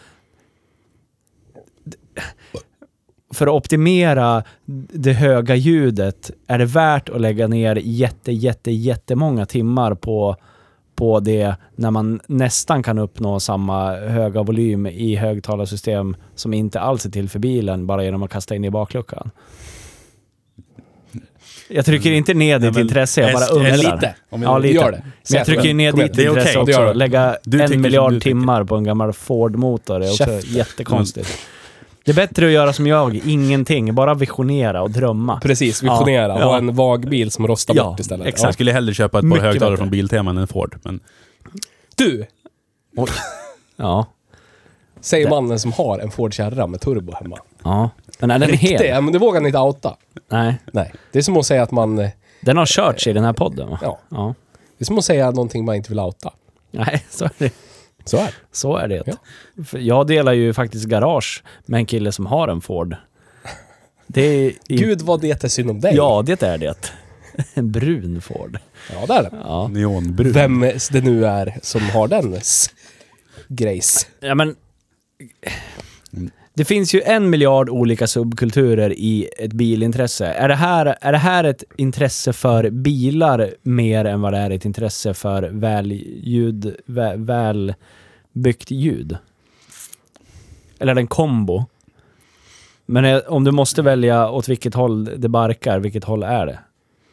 för 3.33 3.47
att 3.47 3.52
optimera 3.52 4.43
det 4.93 5.12
höga 5.12 5.55
ljudet 5.55 6.31
är 6.47 6.59
det 6.59 6.64
värt 6.64 7.09
att 7.09 7.21
lägga 7.21 7.49
ner 7.49 7.76
jätte, 7.76 8.33
jätte, 8.33 8.71
jättemånga 8.71 9.47
timmar 9.47 9.95
på, 9.95 10.37
på 10.95 11.21
det 11.21 11.55
när 11.76 11.90
man 11.90 12.21
nästan 12.26 12.83
kan 12.83 12.99
uppnå 12.99 13.40
samma 13.40 13.97
höga 13.97 14.43
volym 14.43 14.87
i 14.87 15.17
högtalarsystem 15.17 16.17
som 16.35 16.55
inte 16.55 16.81
alls 16.81 17.07
är 17.07 17.11
till 17.11 17.29
för 17.29 17.38
bilen 17.38 17.87
bara 17.87 18.05
genom 18.05 18.23
att 18.23 18.31
kasta 18.31 18.55
in 18.55 18.64
i 18.64 18.71
bakluckan. 18.71 19.31
Jag 21.70 21.84
trycker 21.84 22.12
inte 22.12 22.34
ner 22.34 22.58
ditt 22.58 22.72
men 22.74 22.82
intresse, 22.82 23.20
jag 23.20 23.32
bara 23.32 23.46
undrar. 23.46 23.76
lite. 23.76 24.14
Om 24.30 24.40
vi 24.40 24.46
Ja, 24.46 24.58
lite. 24.58 24.74
gör 24.74 24.92
det. 24.92 25.02
Men 25.30 25.36
jag 25.38 25.46
trycker 25.46 25.74
ner 25.74 25.92
ditt 25.92 26.12
Det 26.14 26.24
är 26.24 26.28
intresse 26.28 26.58
okej. 26.58 26.74
också. 26.74 26.80
Det 26.84 26.88
det. 26.88 26.94
Lägga 26.94 27.36
en 27.72 27.80
miljard 27.80 28.22
timmar 28.22 28.64
på 28.64 28.76
en 28.76 28.84
gammal 28.84 29.12
Ford-motor 29.12 30.02
är 30.02 30.10
också 30.10 30.24
Käft. 30.24 30.46
jättekonstigt. 30.46 31.28
Det 32.04 32.10
är 32.10 32.14
bättre 32.14 32.46
att 32.46 32.52
göra 32.52 32.72
som 32.72 32.86
jag, 32.86 33.20
ingenting. 33.26 33.94
Bara 33.94 34.14
visionera 34.14 34.82
och 34.82 34.90
drömma. 34.90 35.40
Precis, 35.40 35.82
visionera. 35.82 36.28
Ja, 36.28 36.38
ja. 36.40 36.44
Ha 36.46 36.56
en 36.56 36.74
vag-bil 36.74 37.30
som 37.30 37.46
rostar 37.46 37.74
Ja, 37.74 37.84
bort 37.84 38.00
istället. 38.00 38.26
exakt. 38.26 38.44
Jag 38.44 38.54
skulle 38.54 38.72
hellre 38.72 38.94
köpa 38.94 39.18
ett 39.18 39.22
par 39.22 39.28
Mycket 39.28 39.42
högtalare 39.42 39.70
bättre. 39.70 39.76
från 39.82 39.90
Biltema 39.90 40.30
än 40.30 40.38
en 40.38 40.46
Ford. 40.48 40.76
Men 40.82 41.00
Du, 41.96 42.26
Ja. 43.76 44.06
säger 45.00 45.30
mannen 45.30 45.58
som 45.60 45.72
har 45.72 45.98
en 45.98 46.10
Ford 46.10 46.34
Kärra 46.34 46.66
med 46.66 46.80
turbo 46.80 47.12
hemma. 47.20 47.38
Ja. 47.64 47.90
Men 48.20 48.30
är 48.30 48.38
den 48.38 48.48
Riktig, 48.48 48.68
hel? 48.68 48.86
ja, 48.86 49.00
men 49.00 49.12
det 49.12 49.18
vågar 49.18 49.40
ni 49.40 49.46
inte 49.48 49.58
outa. 49.58 49.96
Nej. 50.28 50.54
Nej. 50.72 50.92
Det 51.12 51.18
är 51.18 51.22
som 51.22 51.36
att 51.36 51.46
säga 51.46 51.62
att 51.62 51.70
man... 51.70 51.98
eh, 51.98 52.10
Den 52.40 52.56
har 52.56 52.66
körts 52.66 53.06
i 53.06 53.12
den 53.12 53.24
här 53.24 53.32
podden 53.32 53.68
va? 53.70 53.78
Ja. 53.82 53.98
ja. 54.08 54.34
Det 54.78 54.82
är 54.82 54.86
som 54.86 54.98
att 54.98 55.04
säga 55.04 55.30
någonting 55.30 55.64
man 55.64 55.74
inte 55.76 55.88
vill 55.88 55.98
outa. 56.00 56.32
Nej, 56.70 57.04
så 57.10 57.24
är 57.24 57.30
det. 57.38 57.52
Så 58.04 58.16
är 58.16 58.26
det. 58.26 58.32
Så 58.52 58.76
är 58.76 58.88
det. 58.88 59.02
Ja. 59.06 59.78
Jag 59.78 60.06
delar 60.06 60.32
ju 60.32 60.52
faktiskt 60.52 60.84
garage 60.84 61.42
med 61.66 61.78
en 61.78 61.86
kille 61.86 62.12
som 62.12 62.26
har 62.26 62.48
en 62.48 62.60
Ford. 62.60 62.96
Det 64.06 64.20
är... 64.22 64.48
i- 64.50 64.56
Gud 64.76 65.02
vad 65.02 65.20
det 65.20 65.44
är 65.44 65.48
synd 65.48 65.70
om 65.70 65.80
dig. 65.80 65.94
Ja, 65.96 66.22
det 66.26 66.42
är 66.42 66.58
det. 66.58 66.92
En 67.54 67.70
brun 67.72 68.20
Ford. 68.20 68.58
Ja, 68.92 69.06
det 69.06 69.12
är 69.14 69.22
det. 69.22 69.30
Ja. 69.44 69.68
neonbrun. 69.68 70.32
Vem 70.32 70.60
det 70.92 71.00
nu 71.04 71.26
är 71.26 71.58
som 71.62 71.80
har 71.90 72.08
den 72.08 72.40
grejs. 73.48 74.06
Ja, 74.20 74.34
men... 74.34 74.56
Det 76.61 76.64
finns 76.64 76.95
ju 76.95 77.02
en 77.02 77.31
miljard 77.31 77.69
olika 77.71 78.07
subkulturer 78.07 78.93
i 78.93 79.29
ett 79.38 79.52
bilintresse. 79.52 80.26
Är 80.26 80.49
det, 80.49 80.55
här, 80.55 80.97
är 81.00 81.12
det 81.12 81.19
här 81.19 81.45
ett 81.45 81.64
intresse 81.76 82.33
för 82.33 82.71
bilar 82.71 83.50
mer 83.62 84.05
än 84.05 84.21
vad 84.21 84.33
det 84.33 84.38
är 84.38 84.50
ett 84.50 84.64
intresse 84.64 85.14
för 85.14 85.43
välljud, 85.43 86.76
vä, 86.87 87.17
välbyggt 87.17 88.71
ljud? 88.71 89.17
Eller 90.79 90.90
är 90.93 90.95
det 90.95 91.00
en 91.00 91.07
kombo? 91.07 91.64
Men 92.87 93.05
är- 93.05 93.31
om 93.31 93.45
du 93.45 93.50
måste 93.50 93.83
välja 93.83 94.31
åt 94.31 94.49
vilket 94.49 94.75
håll 94.75 95.05
det 95.05 95.29
barkar, 95.29 95.79
vilket 95.81 96.05
håll 96.05 96.23
är 96.23 96.47
det? 96.47 96.59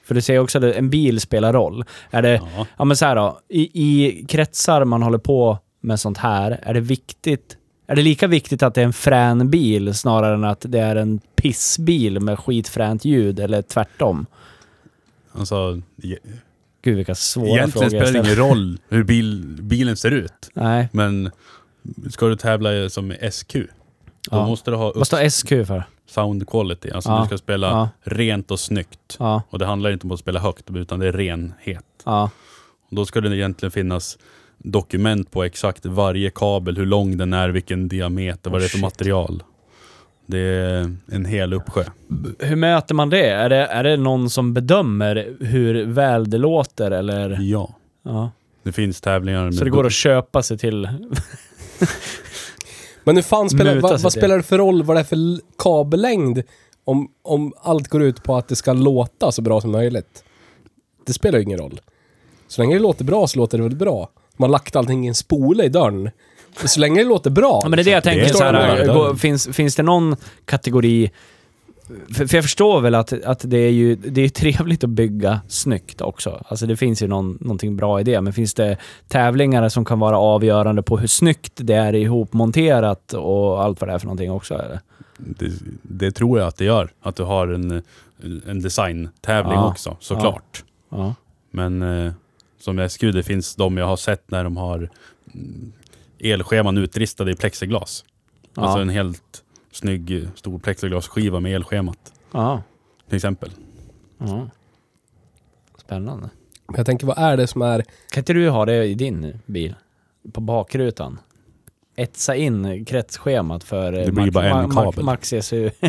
För 0.05 0.15
du 0.15 0.21
säger 0.21 0.39
också 0.39 0.57
att 0.57 0.63
en 0.75 0.89
bil 0.89 1.21
spelar 1.21 1.53
roll. 1.53 1.85
Är 2.11 2.21
det, 2.21 2.41
Ja. 2.55 2.67
Ja 2.77 2.85
men 2.85 2.97
så 2.97 3.13
då, 3.13 3.39
i, 3.49 3.61
i 3.83 4.25
kretsar 4.25 4.85
man 4.85 5.03
håller 5.03 5.17
på 5.17 5.57
med 5.81 5.99
sånt 5.99 6.17
här, 6.17 6.59
är 6.63 6.73
det 6.73 6.79
viktigt 6.79 7.57
är 7.87 7.95
det 7.95 8.01
lika 8.01 8.27
viktigt 8.27 8.63
att 8.63 8.73
det 8.73 8.81
är 8.81 8.85
en 8.85 8.93
frän 8.93 9.49
bil 9.49 9.93
snarare 9.93 10.33
än 10.33 10.43
att 10.43 10.65
det 10.69 10.79
är 10.79 10.95
en 10.95 11.19
pissbil 11.35 12.19
med 12.19 12.39
skitfränt 12.39 13.05
ljud 13.05 13.39
eller 13.39 13.61
tvärtom? 13.61 14.25
Alltså, 15.33 15.81
Gud 16.81 16.95
vilka 16.97 17.15
svåra 17.15 17.47
egentligen 17.49 17.89
frågor 17.89 18.05
spelar 18.05 18.23
det 18.23 18.27
ingen 18.29 18.49
roll 18.49 18.79
hur 18.89 19.03
bil, 19.03 19.57
bilen 19.61 19.97
ser 19.97 20.11
ut. 20.11 20.49
Nej. 20.53 20.89
Men 20.91 21.31
ska 22.11 22.27
du 22.27 22.35
tävla 22.35 22.89
som 22.89 23.13
SQ, 23.31 23.53
då 23.53 23.63
Ja. 24.31 24.47
måste 24.47 24.71
du 24.71 24.77
ha 24.77 24.93
Vad 24.95 25.07
står 25.07 25.29
SQ 25.29 25.47
för? 25.67 25.83
sound 26.09 26.47
quality. 26.49 26.89
Alltså 26.91 27.09
Ja. 27.09 27.19
du 27.21 27.25
ska 27.25 27.37
spela 27.37 27.67
Ja. 27.67 27.89
rent 28.03 28.51
och 28.51 28.59
snyggt. 28.59 29.17
Och 29.49 29.59
det 29.59 29.65
handlar 29.65 29.91
inte 29.91 30.07
om 30.07 30.11
att 30.11 30.19
spela 30.19 30.39
högt, 30.39 30.69
utan 30.75 30.99
det 30.99 31.07
är 31.07 31.11
renhet. 31.11 31.83
Och 32.89 32.95
då 32.95 33.05
ska 33.05 33.21
det 33.21 33.37
egentligen 33.37 33.71
finnas 33.71 34.17
dokument 34.57 35.31
på 35.31 35.43
exakt 35.43 35.85
varje 35.85 36.29
kabel, 36.29 36.77
hur 36.77 36.85
lång 36.85 37.17
den 37.17 37.33
är, 37.33 37.49
vilken 37.49 37.87
diameter, 37.87 38.49
vad 38.49 38.57
Oh, 38.57 38.59
det 38.59 38.65
är 38.65 38.69
för 38.69 38.77
shit. 38.77 38.81
material. 38.81 39.43
Det 40.25 40.39
är 40.39 40.95
en 41.11 41.25
hel 41.25 41.53
uppsjö. 41.53 41.83
Hur 42.39 42.55
mäter 42.55 42.95
man 42.95 43.09
det? 43.09 43.29
Är, 43.29 43.49
det? 43.49 43.65
är 43.65 43.83
det 43.83 43.97
någon 43.97 44.29
som 44.29 44.53
bedömer 44.53 45.35
hur 45.39 45.85
väl 45.85 46.29
det 46.29 46.37
låter 46.37 46.91
eller? 46.91 47.37
Ja. 47.41 47.69
Ja. 48.03 48.31
Det 48.63 48.71
finns 48.71 49.01
tävlingar 49.01 49.43
med... 49.43 49.55
Så 49.55 49.63
det 49.63 49.69
går 49.69 49.85
att 49.85 49.93
köpa 49.93 50.43
sig 50.43 50.57
till... 50.57 50.89
Men 53.03 53.15
hur 53.15 53.23
fan 53.23 53.49
spelar, 53.49 53.75
Muta 53.75 53.87
vad, 53.87 54.01
vad 54.01 54.13
spelar 54.13 54.37
det 54.37 54.43
för 54.43 54.57
roll 54.57 54.83
vad 54.83 54.95
det 54.95 54.99
är 54.99 55.03
för 55.03 55.17
kabellängd 55.57 56.43
om, 56.83 57.11
om 57.21 57.53
allt 57.61 57.87
går 57.87 58.03
ut 58.03 58.23
på 58.23 58.35
att 58.35 58.47
det 58.47 58.55
ska 58.55 58.73
låta 58.73 59.31
så 59.31 59.41
bra 59.41 59.61
som 59.61 59.71
möjligt? 59.71 60.23
Det 61.05 61.13
spelar 61.13 61.39
ju 61.39 61.43
ingen 61.43 61.59
roll. 61.59 61.81
Så 62.47 62.61
länge 62.61 62.75
det 62.75 62.81
låter 62.81 63.05
bra 63.05 63.27
så 63.27 63.39
låter 63.39 63.57
det 63.57 63.63
väl 63.63 63.75
bra. 63.75 64.09
Man 64.37 64.49
har 64.49 64.51
lagt 64.51 64.75
allting 64.75 65.05
i 65.05 65.07
en 65.07 65.15
spole 65.15 65.63
i 65.63 65.69
dörren. 65.69 66.09
Så 66.65 66.79
länge 66.79 67.03
det 67.03 67.09
låter 67.09 67.29
bra. 67.29 67.59
Ja, 67.63 67.69
men 67.69 67.77
det 67.77 67.81
är 67.81 67.83
det 67.83 67.91
jag 67.91 68.03
Det 68.03 68.09
tänker. 68.09 68.27
så 68.27 68.37
Så 68.37 68.43
här, 68.43 68.53
det 68.53 68.83
är. 68.83 68.93
gå, 68.93 69.15
finns, 69.15 69.47
finns 69.47 69.75
det 69.75 69.83
någon 69.83 70.15
kategori... 70.45 71.11
För, 72.15 72.27
för 72.27 72.37
jag 72.37 72.43
förstår 72.43 72.81
väl 72.81 72.95
att, 72.95 73.23
att 73.23 73.39
det 73.43 73.57
är 73.57 73.69
ju 73.71 73.95
det 73.95 74.21
är 74.21 74.29
trevligt 74.29 74.83
att 74.83 74.89
bygga 74.89 75.39
snyggt 75.47 76.01
också. 76.01 76.43
Alltså 76.47 76.65
det 76.65 76.77
finns 76.77 77.01
ju 77.03 77.07
någon, 77.07 77.37
någonting 77.41 77.75
bra 77.77 77.99
i 77.99 78.03
det. 78.03 78.21
Men 78.21 78.33
finns 78.33 78.53
det 78.53 78.77
tävlingar 79.07 79.69
som 79.69 79.85
kan 79.85 79.99
vara 79.99 80.17
avgörande 80.19 80.81
på 80.83 80.97
hur 80.97 81.07
snyggt 81.07 81.53
det 81.55 81.73
är 81.73 81.95
ihopmonterat 81.95 83.13
och 83.13 83.63
allt 83.63 83.81
vad 83.81 83.89
det 83.89 83.93
är 83.93 83.99
för 83.99 84.05
någonting 84.05 84.31
också? 84.31 84.53
Eller? 84.53 84.79
Det, 85.17 85.51
det 85.81 86.11
tror 86.11 86.39
jag 86.39 86.47
att 86.47 86.57
det 86.57 86.65
gör. 86.65 86.89
Att 87.01 87.15
du 87.15 87.23
har 87.23 87.47
en, 87.47 87.83
en 88.47 88.61
designtävling 88.61 89.53
Ja. 89.53 89.67
också, 89.69 89.97
såklart. 89.99 90.63
Ja. 90.89 91.15
Men 91.51 91.81
eh, 92.05 92.13
som 92.57 92.89
SQ, 92.89 93.01
det 93.01 93.23
finns 93.23 93.55
de 93.55 93.77
jag 93.77 93.85
har 93.85 93.97
sett 93.97 94.31
när 94.31 94.43
de 94.43 94.57
har 94.57 94.89
mm, 95.33 95.73
elscheman 96.19 96.77
utristade 96.77 97.31
i 97.31 97.35
plexiglas. 97.35 98.05
Ja. 98.55 98.61
Alltså 98.61 98.79
en 98.79 98.89
helt 98.89 99.43
snygg 99.71 100.27
stor 100.35 100.59
plexiglasskiva 100.59 101.39
med 101.39 101.55
elschemat. 101.55 102.13
Ja. 102.31 102.63
Till 103.07 103.15
exempel. 103.15 103.51
ja. 104.17 104.49
Spännande. 105.77 106.29
Men 106.67 106.75
jag 106.77 106.85
tänker, 106.85 107.07
vad 107.07 107.17
är 107.17 107.37
det 107.37 107.47
som 107.47 107.61
är... 107.61 107.83
Kan 108.11 108.21
inte 108.21 108.33
du 108.33 108.49
ha 108.49 108.65
det 108.65 108.85
i 108.85 108.95
din 108.95 109.39
bil? 109.45 109.75
På 110.33 110.41
bakrutan? 110.41 111.19
Etsa 111.95 112.35
in 112.35 112.85
kretsschemat 112.85 113.63
för 113.63 113.93
eh, 113.93 114.05
Det 114.05 114.11
blir 114.11 114.31
bara 114.31 114.61
en 114.63 114.69
kabel. 114.69 115.05
Max 115.05 115.33
SU. 115.41 115.69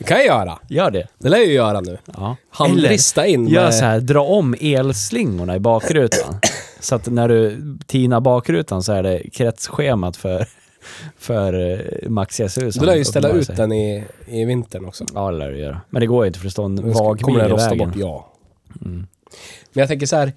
Det 0.00 0.04
kan 0.04 0.16
jag 0.16 0.26
göra. 0.26 0.58
Gör 0.68 0.90
det. 0.90 1.06
Det 1.18 1.28
lär 1.28 1.38
jag 1.38 1.46
ju 1.46 1.52
göra 1.52 1.80
nu. 1.80 1.98
Ja. 2.16 2.36
Handrista 2.50 3.26
in 3.26 3.48
Gör 3.48 3.64
med... 3.64 3.74
så 3.74 3.84
här, 3.84 4.00
dra 4.00 4.20
om 4.20 4.54
elslingorna 4.60 5.56
i 5.56 5.58
bakrutan. 5.58 6.40
så 6.80 6.94
att 6.94 7.06
när 7.06 7.28
du 7.28 7.58
tinar 7.86 8.20
bakrutan 8.20 8.82
så 8.82 8.92
är 8.92 9.02
det 9.02 9.30
kretsschemat 9.32 10.16
för, 10.16 10.46
för 11.18 11.70
eh, 11.70 12.08
Max 12.08 12.36
Du 12.36 12.86
lär 12.86 12.94
ju 12.94 13.04
ställa 13.04 13.28
ut 13.28 13.46
sig. 13.46 13.56
den 13.56 13.72
i, 13.72 14.04
i 14.26 14.44
vintern 14.44 14.84
också. 14.84 15.04
Ja, 15.14 15.30
det 15.30 15.38
lär 15.38 15.50
du 15.50 15.58
göra. 15.58 15.80
Men 15.90 16.00
det 16.00 16.06
går 16.06 16.24
ju 16.24 16.26
inte 16.26 16.38
för 16.38 16.46
det 16.46 16.50
står 16.50 16.64
en 16.64 16.92
vag 16.92 17.20
kommer 17.20 17.38
bil 17.38 17.48
i 17.48 17.52
rosta 17.52 17.70
vägen. 17.70 17.88
bort, 17.88 17.96
ja. 17.96 18.32
Mm. 18.82 18.96
Men 19.72 19.80
jag 19.80 19.88
tänker 19.88 20.06
så 20.06 20.16
här, 20.16 20.32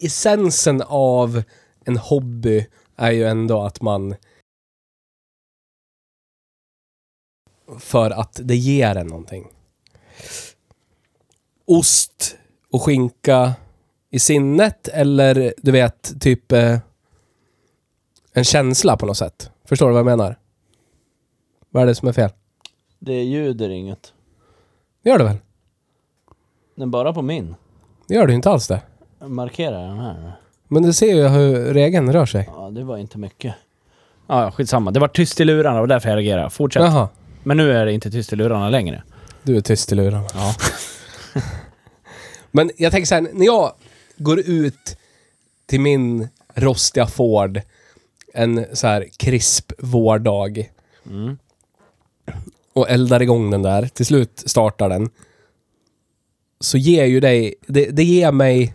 essensen 0.00 0.82
av 0.86 1.42
en 1.84 1.96
hobby 1.96 2.66
är 2.96 3.10
ju 3.10 3.24
ändå 3.24 3.62
att 3.62 3.82
man... 3.82 4.14
För 7.78 8.10
att 8.10 8.40
det 8.42 8.56
ger 8.56 8.96
en 8.96 9.06
någonting. 9.06 9.48
Ost 11.64 12.36
och 12.72 12.82
skinka 12.82 13.52
i 14.10 14.18
sinnet 14.18 14.88
eller 14.88 15.54
du 15.56 15.72
vet, 15.72 16.20
typ 16.20 16.52
eh, 16.52 16.78
en 18.32 18.44
känsla 18.44 18.96
på 18.96 19.06
något 19.06 19.16
sätt. 19.16 19.50
Förstår 19.64 19.86
du 19.86 19.92
vad 19.92 19.98
jag 19.98 20.18
menar? 20.18 20.36
Vad 21.70 21.82
är 21.82 21.86
det 21.86 21.94
som 21.94 22.08
är 22.08 22.12
fel? 22.12 22.30
Det 22.98 23.22
ljuder 23.22 23.68
inget. 23.70 24.12
Det 25.02 25.10
gör 25.10 25.18
det 25.18 25.24
väl? 25.24 25.36
Den 26.74 26.90
bara 26.90 27.12
på 27.12 27.22
min. 27.22 27.54
Det 28.08 28.14
gör 28.14 28.26
det 28.26 28.32
ju 28.32 28.36
inte 28.36 28.50
alls 28.50 28.68
det. 28.68 28.82
Markerar 29.20 29.88
den 29.88 29.98
här. 29.98 30.32
Men 30.68 30.82
du 30.82 30.92
ser 30.92 31.14
ju 31.14 31.28
hur 31.28 31.74
regeln 31.74 32.12
rör 32.12 32.26
sig. 32.26 32.48
Ja, 32.56 32.70
det 32.70 32.84
var 32.84 32.96
inte 32.96 33.18
mycket. 33.18 33.54
Ja, 34.26 34.50
skitsamma. 34.50 34.90
Det 34.90 35.00
var 35.00 35.08
tyst 35.08 35.40
i 35.40 35.44
lurarna 35.44 35.80
och 35.80 35.88
därför 35.88 36.08
jag 36.08 36.16
reagerade. 36.16 36.50
Fortsätt. 36.50 36.82
Jaha. 36.82 37.08
Men 37.42 37.56
nu 37.56 37.72
är 37.72 37.86
det 37.86 37.92
inte 37.92 38.10
tyst 38.10 38.32
i 38.32 38.36
lurarna 38.36 38.70
längre. 38.70 39.02
Du 39.42 39.56
är 39.56 39.60
tyst 39.60 39.92
i 39.92 39.94
lurarna. 39.94 40.26
Ja. 40.34 40.54
Men 42.50 42.70
jag 42.76 42.92
tänker 42.92 43.06
så 43.06 43.14
här, 43.14 43.28
när 43.32 43.46
jag 43.46 43.72
går 44.16 44.40
ut 44.40 44.96
till 45.66 45.80
min 45.80 46.28
rostiga 46.54 47.06
Ford 47.06 47.60
en 48.34 48.66
så 48.72 48.86
här 48.86 49.08
krisp 49.16 49.72
vårdag 49.78 50.70
Mm. 51.06 51.38
och 52.72 52.90
eldar 52.90 53.22
igång 53.22 53.50
den 53.50 53.62
där, 53.62 53.86
till 53.86 54.06
slut 54.06 54.42
startar 54.46 54.88
den, 54.88 55.10
så 56.60 56.78
ger 56.78 57.04
ju 57.04 57.20
dig, 57.20 57.54
det, 57.66 57.84
det 57.90 58.04
ger 58.04 58.32
mig 58.32 58.74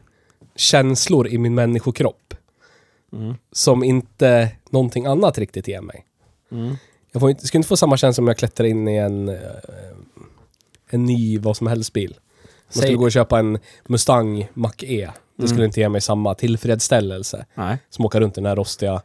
känslor 0.55 1.27
i 1.27 1.37
min 1.37 1.55
människokropp 1.55 2.33
Mm. 3.13 3.35
som 3.51 3.83
inte 3.83 4.51
någonting 4.69 5.05
annat 5.05 5.37
riktigt 5.37 5.67
ger 5.67 5.81
mig. 5.81 6.05
Mm. 6.51 6.75
Jag 7.17 7.21
får 7.21 7.29
inte, 7.29 7.47
skulle 7.47 7.59
inte 7.59 7.67
få 7.67 7.77
samma 7.77 7.97
känsla 7.97 8.21
om 8.21 8.27
jag 8.27 8.37
klättrar 8.37 8.65
in 8.67 8.87
i 8.87 8.95
en, 8.95 9.29
eh, 9.29 9.35
en 10.89 11.05
ny 11.05 11.37
vad 11.39 11.57
som 11.57 11.67
helst 11.67 11.93
bil. 11.93 12.11
Om 12.11 12.47
jag 12.67 12.73
Säg- 12.73 12.81
skulle 12.81 12.97
gå 12.97 13.03
och 13.05 13.11
köpa 13.11 13.39
en 13.39 13.59
Mustang 13.87 14.47
Mach-E. 14.53 15.09
Det 15.37 15.47
skulle 15.47 15.61
Mm. 15.61 15.65
inte 15.69 15.79
ge 15.79 15.89
mig 15.89 16.01
samma 16.01 16.33
tillfredsställelse 16.35 17.45
Nej. 17.55 17.77
som 17.89 18.05
åka 18.05 18.19
runt 18.19 18.33
i 18.37 18.41
den 18.41 18.45
här 18.45 18.55
rostiga, 18.55 19.01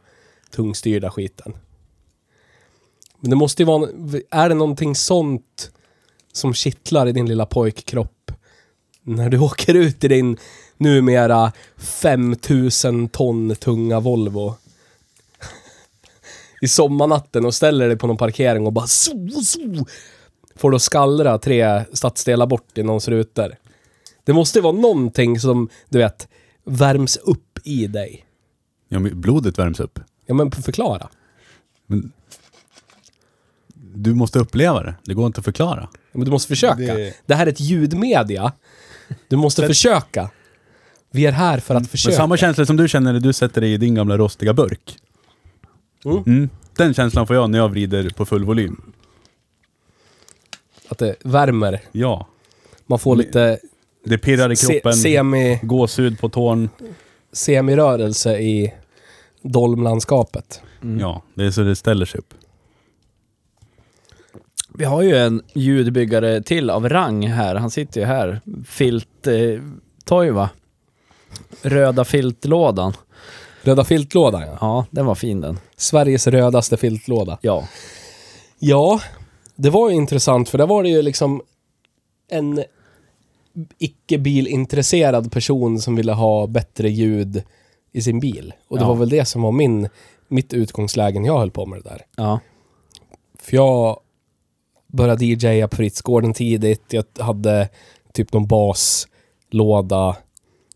tungstyrda 0.51 1.11
skiten. 1.11 1.53
Men 3.19 3.29
det 3.29 3.35
måste 3.35 3.61
ju 3.61 3.65
vara... 3.67 3.89
Är 4.29 4.49
det 4.49 4.55
någonting 4.55 4.95
sånt 4.95 5.71
som 6.33 6.53
kittlar 6.53 7.07
i 7.07 7.11
din 7.11 7.25
lilla 7.25 7.45
pojkkropp 7.45 8.31
när 9.03 9.29
du 9.29 9.39
åker 9.39 9.73
ut 9.73 10.03
i 10.03 10.07
din 10.07 10.37
numera 10.77 11.51
5000 11.77 13.09
ton 13.09 13.55
tunga 13.55 13.99
Volvo 13.99 14.55
i 16.63 16.67
sommarnatten 16.67 17.45
och 17.45 17.53
ställer 17.55 17.87
dig 17.87 17.97
på 17.97 18.07
någon 18.07 18.17
parkering 18.17 18.65
och 18.67 18.73
bara 18.73 18.87
so, 18.87 19.29
so, 19.43 19.59
får 20.55 20.71
då 20.71 20.79
skallra 20.79 21.37
tre 21.37 21.83
stadsdelar 21.93 22.45
bort 22.47 22.77
i 22.77 22.83
någons 22.83 23.07
rutor. 23.07 23.55
Det 24.23 24.33
måste 24.33 24.59
ju 24.59 24.63
vara 24.63 24.73
någonting 24.73 25.39
som, 25.39 25.69
du 25.89 25.97
vet, 25.97 26.27
värms 26.65 27.17
upp 27.17 27.59
i 27.63 27.87
dig. 27.87 28.25
Ja, 28.89 28.99
men 28.99 29.21
blodet 29.21 29.59
värms 29.59 29.79
upp. 29.79 29.99
Ja 30.25 30.33
men 30.33 30.51
förklara. 30.51 31.09
Men 31.87 32.11
du 33.95 34.13
måste 34.13 34.39
uppleva 34.39 34.83
det. 34.83 34.95
Det 35.03 35.13
går 35.13 35.25
inte 35.25 35.39
att 35.39 35.45
förklara. 35.45 35.87
Ja, 35.91 35.97
Men 36.11 36.25
du 36.25 36.31
måste 36.31 36.47
försöka. 36.47 36.75
Det, 36.75 37.13
Det- 37.25 37.35
här 37.35 37.47
är 37.47 37.51
ett 37.51 37.59
ljudmedia. 37.59 38.51
Du 39.27 39.35
måste 39.35 39.61
Sätt- 39.61 39.67
försöka. 39.69 40.29
Vi 41.11 41.25
är 41.25 41.31
här 41.31 41.59
för 41.59 41.75
att 41.75 41.81
Men 41.81 41.87
försöka. 41.89 42.15
samma 42.15 42.37
känsla 42.37 42.65
som 42.65 42.77
du 42.77 42.87
känner 42.87 43.13
när 43.13 43.19
du 43.19 43.33
sätter 43.33 43.61
dig 43.61 43.73
i 43.73 43.77
din 43.77 43.95
gamla 43.95 44.17
rostiga 44.17 44.53
burk. 44.53 44.97
Mm. 46.05 46.23
Mm. 46.27 46.49
Den 46.77 46.93
känslan 46.93 47.27
får 47.27 47.35
jag 47.35 47.49
när 47.49 47.59
jag 47.59 47.69
vrider 47.69 48.09
på 48.09 48.25
full 48.25 48.43
volym. 48.45 48.81
Att 50.89 50.97
det 50.97 51.15
värmer. 51.23 51.81
Ja. 51.91 52.27
Man 52.85 52.99
får 52.99 53.15
lite 53.15 53.59
Det 54.03 54.17
pirrar 54.17 54.51
i 54.51 54.55
se, 54.55 54.73
kroppen. 54.73 54.93
semi, 54.93 55.59
Gåshud 55.63 56.19
på 56.19 56.29
tån. 56.29 56.69
semirörelse 57.31 58.37
i 58.39 58.73
dolmlandskapet. 59.41 60.61
Mm. 60.83 60.99
Ja, 60.99 61.21
det 61.33 61.43
är 61.45 61.51
så 61.51 61.61
det 61.61 61.75
ställer 61.75 62.05
sig 62.05 62.19
upp. 62.19 62.33
Vi 64.75 64.85
har 64.85 65.01
ju 65.01 65.15
en 65.17 65.41
ljudbyggare 65.53 66.41
till 66.43 66.69
av 66.69 66.89
rang 66.89 67.27
här. 67.27 67.55
Han 67.55 67.71
sitter 67.71 68.01
ju 68.01 68.07
här. 68.07 68.41
Filt... 68.67 69.27
Eh, 69.27 69.61
Toiva. 70.05 70.49
Röda 71.61 72.05
filtlådan. 72.05 72.93
Röda 73.63 73.83
filtlådan 73.83 74.41
ja. 74.41 74.57
Ja, 74.61 74.85
den 74.91 75.05
var 75.05 75.15
fin 75.15 75.41
den. 75.41 75.59
Sveriges 75.75 76.27
rödaste 76.27 76.77
filtlåda. 76.77 77.37
Ja. 77.41 77.67
Ja, 78.59 79.01
det 79.55 79.69
var 79.69 79.89
ju 79.89 79.95
intressant 79.95 80.49
för 80.49 80.57
där 80.57 80.67
var 80.67 80.83
det 80.83 80.89
ju 80.89 81.01
liksom 81.01 81.41
en 82.29 82.63
icke-bilintresserad 83.79 85.31
person 85.31 85.79
som 85.79 85.95
ville 85.95 86.11
ha 86.13 86.47
bättre 86.47 86.89
ljud 86.89 87.43
i 87.91 88.01
sin 88.01 88.19
bil. 88.19 88.53
Och 88.67 88.77
det 88.77 88.83
Ja. 88.83 88.87
var 88.87 88.95
väl 88.95 89.09
det 89.09 89.25
som 89.25 89.41
var 89.41 89.51
min, 89.51 89.89
mitt 90.27 90.53
utgångsläge 90.53 91.19
när 91.19 91.27
jag 91.27 91.39
höll 91.39 91.51
på 91.51 91.65
med 91.65 91.79
det 91.83 91.89
där. 91.89 92.01
Ja. 92.17 92.39
För 93.39 93.55
jag 93.55 93.99
började 94.87 95.25
DJa 95.25 95.67
på 95.67 95.75
Fritzgården 95.75 96.33
tidigt. 96.33 96.83
Jag 96.93 97.05
hade 97.19 97.69
typ 98.13 98.33
någon 98.33 98.47
baslåda. 98.47 100.15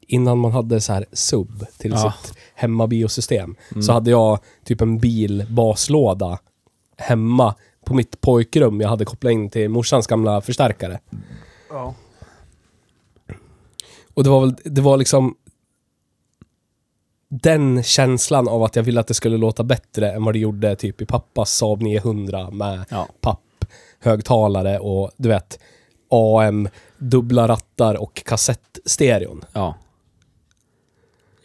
Innan 0.07 0.37
man 0.37 0.51
hade 0.51 0.81
så 0.81 0.93
här 0.93 1.05
sub 1.13 1.65
till 1.77 1.91
Ja. 1.91 2.13
sitt 2.23 2.33
hemmabiosystem. 2.55 3.55
Mm. 3.71 3.81
Så 3.83 3.93
hade 3.93 4.11
jag 4.11 4.39
typ 4.63 4.81
en 4.81 4.99
bilbaslåda 4.99 6.39
hemma 6.97 7.55
på 7.85 7.93
mitt 7.93 8.21
pojkrum. 8.21 8.81
Jag 8.81 8.89
hade 8.89 9.05
kopplat 9.05 9.31
in 9.31 9.49
till 9.49 9.69
morsans 9.69 10.07
gamla 10.07 10.41
förstärkare. 10.41 10.99
Ja. 11.69 11.95
Och 14.13 14.23
det 14.23 14.29
var 14.29 14.41
väl, 14.41 14.55
det 14.63 14.81
var 14.81 14.97
liksom 14.97 15.35
den 17.29 17.83
känslan 17.83 18.47
av 18.47 18.63
att 18.63 18.75
jag 18.75 18.83
ville 18.83 18.99
att 18.99 19.07
det 19.07 19.13
skulle 19.13 19.37
låta 19.37 19.63
bättre 19.63 20.11
än 20.11 20.23
vad 20.23 20.35
det 20.35 20.39
gjorde 20.39 20.75
typ 20.75 21.01
i 21.01 21.05
pappas 21.05 21.51
Saab 21.51 21.81
900 21.81 22.51
med 22.51 22.85
Ja. 22.89 23.07
papphögtalare 23.21 24.79
och 24.79 25.11
du 25.17 25.29
vet 25.29 25.59
AM, 26.09 26.69
dubbla 26.97 27.47
rattar 27.47 27.95
och 27.95 28.21
kassettstereon 28.25 29.45
Ja. 29.53 29.75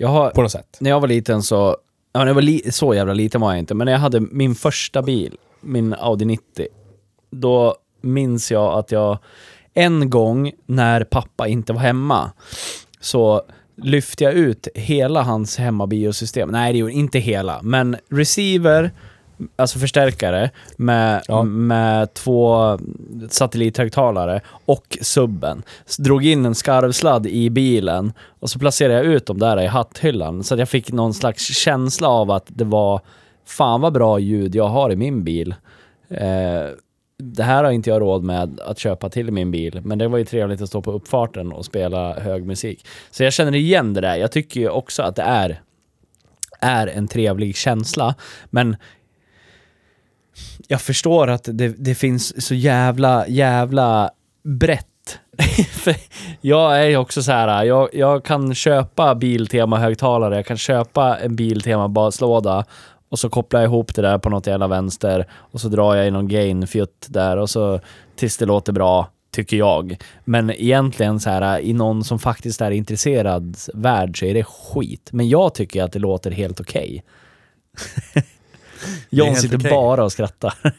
Jag 0.02 0.08
har... 0.08 0.30
på 0.30 0.42
något 0.42 0.52
sätt. 0.52 0.76
När 0.80 0.90
jag 0.90 1.00
var 1.00 1.08
liten 1.08 1.42
så... 1.42 1.76
Ja, 2.12 2.20
när 2.20 2.26
jag 2.26 2.34
var 2.34 2.42
li, 2.42 2.72
så 2.72 2.94
jävla 2.94 3.12
liten 3.12 3.40
var 3.40 3.50
jag 3.50 3.58
inte, 3.58 3.74
men 3.74 3.84
när 3.84 3.92
jag 3.92 4.00
hade 4.00 4.20
min 4.20 4.54
första 4.54 5.02
bil, 5.02 5.36
min 5.60 5.94
Audi 5.94 6.24
90, 6.24 6.66
då 7.30 7.76
minns 8.00 8.50
jag 8.50 8.78
att 8.78 8.92
jag 8.92 9.18
en 9.74 10.10
gång 10.10 10.52
när 10.66 11.04
pappa 11.04 11.48
inte 11.48 11.72
var 11.72 11.80
hemma 11.80 12.32
så 13.00 13.42
lyfte 13.76 14.24
jag 14.24 14.32
ut 14.32 14.68
hela 14.74 15.22
hans 15.22 15.56
hemmabiosystem. 15.56 16.48
Nej, 16.48 16.72
det 16.72 16.78
gjorde 16.78 16.92
inte 16.92 17.18
hela, 17.18 17.62
men 17.62 17.96
receiver, 18.10 18.90
alltså 19.56 19.78
förstärkare 19.78 20.50
med, 20.76 21.22
Ja. 21.28 21.42
med 21.42 22.14
två 22.14 22.78
satellithögtalare 23.28 24.40
och 24.64 24.98
subben. 25.00 25.62
Så 25.86 26.02
drog 26.02 26.26
in 26.26 26.46
en 26.46 26.54
skarvsladd 26.54 27.26
i 27.26 27.50
bilen 27.50 28.12
och 28.40 28.50
så 28.50 28.58
placerade 28.58 28.94
jag 28.94 29.04
ut 29.04 29.26
dem 29.26 29.38
där 29.38 29.60
i 29.60 29.66
hatthyllan 29.66 30.44
så 30.44 30.54
att 30.54 30.58
jag 30.60 30.68
fick 30.68 30.92
någon 30.92 31.14
slags 31.14 31.42
känsla 31.54 32.08
av 32.08 32.30
att 32.30 32.46
det 32.46 32.64
var 32.64 33.00
fan 33.46 33.80
vad 33.80 33.92
bra 33.92 34.18
ljud 34.18 34.54
jag 34.54 34.68
har 34.68 34.92
i 34.92 34.96
min 34.96 35.24
bil. 35.24 35.54
Eh, 36.10 36.66
det 37.18 37.42
här 37.42 37.64
har 37.64 37.70
inte 37.70 37.90
jag 37.90 38.00
råd 38.00 38.24
med 38.24 38.60
att 38.60 38.78
köpa 38.78 39.08
till 39.10 39.30
min 39.30 39.50
bil, 39.50 39.80
men 39.84 39.98
det 39.98 40.08
var 40.08 40.18
ju 40.18 40.24
trevligt 40.24 40.60
att 40.62 40.68
stå 40.68 40.82
på 40.82 40.92
uppfarten 40.92 41.52
och 41.52 41.64
spela 41.64 42.20
hög 42.20 42.46
musik. 42.46 42.86
Så 43.10 43.24
jag 43.24 43.32
känner 43.32 43.54
igen 43.54 43.94
det 43.94 44.00
där. 44.00 44.16
Jag 44.16 44.32
tycker 44.32 44.60
ju 44.60 44.68
också 44.68 45.02
att 45.02 45.16
det 45.16 45.22
är, 45.22 45.60
är 46.60 46.86
en 46.86 47.08
trevlig 47.08 47.56
känsla, 47.56 48.14
men 48.50 48.76
jag 50.68 50.80
förstår 50.80 51.30
att 51.30 51.48
det, 51.52 51.68
det 51.68 51.94
finns 51.94 52.46
så 52.46 52.54
jävla, 52.54 53.28
jävla 53.28 54.10
brett. 54.44 54.86
Jag 56.40 56.80
är 56.80 56.86
ju 56.86 56.96
också 56.96 57.22
så 57.22 57.32
här, 57.32 57.64
jag, 57.64 57.88
jag 57.92 58.24
kan 58.24 58.54
köpa 58.54 59.14
Biltema-högtalare, 59.14 60.36
jag 60.36 60.46
kan 60.46 60.56
köpa 60.56 61.18
en 61.18 61.36
Biltema-baslåda 61.36 62.64
och 63.08 63.18
så 63.18 63.28
kopplar 63.28 63.60
jag 63.60 63.68
ihop 63.68 63.94
det 63.94 64.02
där 64.02 64.18
på 64.18 64.30
något 64.30 64.46
jävla 64.46 64.68
vänster 64.68 65.26
och 65.32 65.60
så 65.60 65.68
drar 65.68 65.94
jag 65.94 66.06
i 66.06 66.10
någon 66.10 66.28
gain-fjutt 66.28 67.06
där 67.08 67.36
och 67.36 67.50
så 67.50 67.80
tills 68.16 68.36
det 68.36 68.46
låter 68.46 68.72
bra, 68.72 69.08
tycker 69.30 69.56
jag. 69.56 69.96
Men 70.24 70.50
egentligen 70.50 71.20
så 71.20 71.30
här 71.30 71.60
i 71.60 71.72
någon 71.72 72.04
som 72.04 72.18
faktiskt 72.18 72.60
är 72.60 72.70
intresserad 72.70 73.56
värld 73.74 74.18
så 74.18 74.24
är 74.24 74.34
det 74.34 74.44
skit. 74.44 75.08
Men 75.12 75.28
jag 75.28 75.54
tycker 75.54 75.82
att 75.82 75.92
det 75.92 75.98
låter 75.98 76.30
helt 76.30 76.60
okej. 76.60 77.04
John 79.10 79.36
sitter 79.36 79.56
okej. 79.56 79.70
bara 79.70 80.04
och 80.04 80.12
skrattar. 80.12 80.54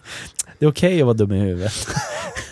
Det 0.59 0.65
är 0.65 0.69
okej 0.69 0.99
att 1.01 1.05
vara 1.05 1.13
dum 1.13 1.31
i 1.31 1.39
huvudet. 1.39 1.87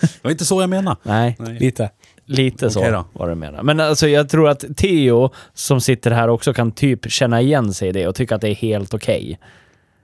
Det 0.02 0.24
var 0.24 0.32
inte 0.32 0.46
så 0.46 0.62
jag 0.62 0.70
menade. 0.70 0.98
Nej, 1.04 1.36
Nej. 1.40 1.60
Lite. 1.60 1.90
lite 2.26 2.70
så 2.70 2.92
då. 2.92 3.06
var 3.14 3.30
det 3.30 3.36
menar. 3.36 3.64
Men 3.64 3.80
alltså 3.80 4.08
jag 4.08 4.30
tror 4.30 4.50
att 4.50 4.66
Theo 4.78 5.30
som 5.54 5.82
sitter 5.82 6.12
här 6.12 6.28
också 6.28 6.54
kan 6.54 6.72
typ 6.72 7.12
känna 7.12 7.42
igen 7.42 7.74
sig 7.74 7.90
i 7.90 7.92
det 7.92 8.08
och 8.08 8.16
tycka 8.16 8.36
att 8.36 8.42
det 8.42 8.50
är 8.50 8.56
helt 8.56 8.94
okej. 8.94 9.40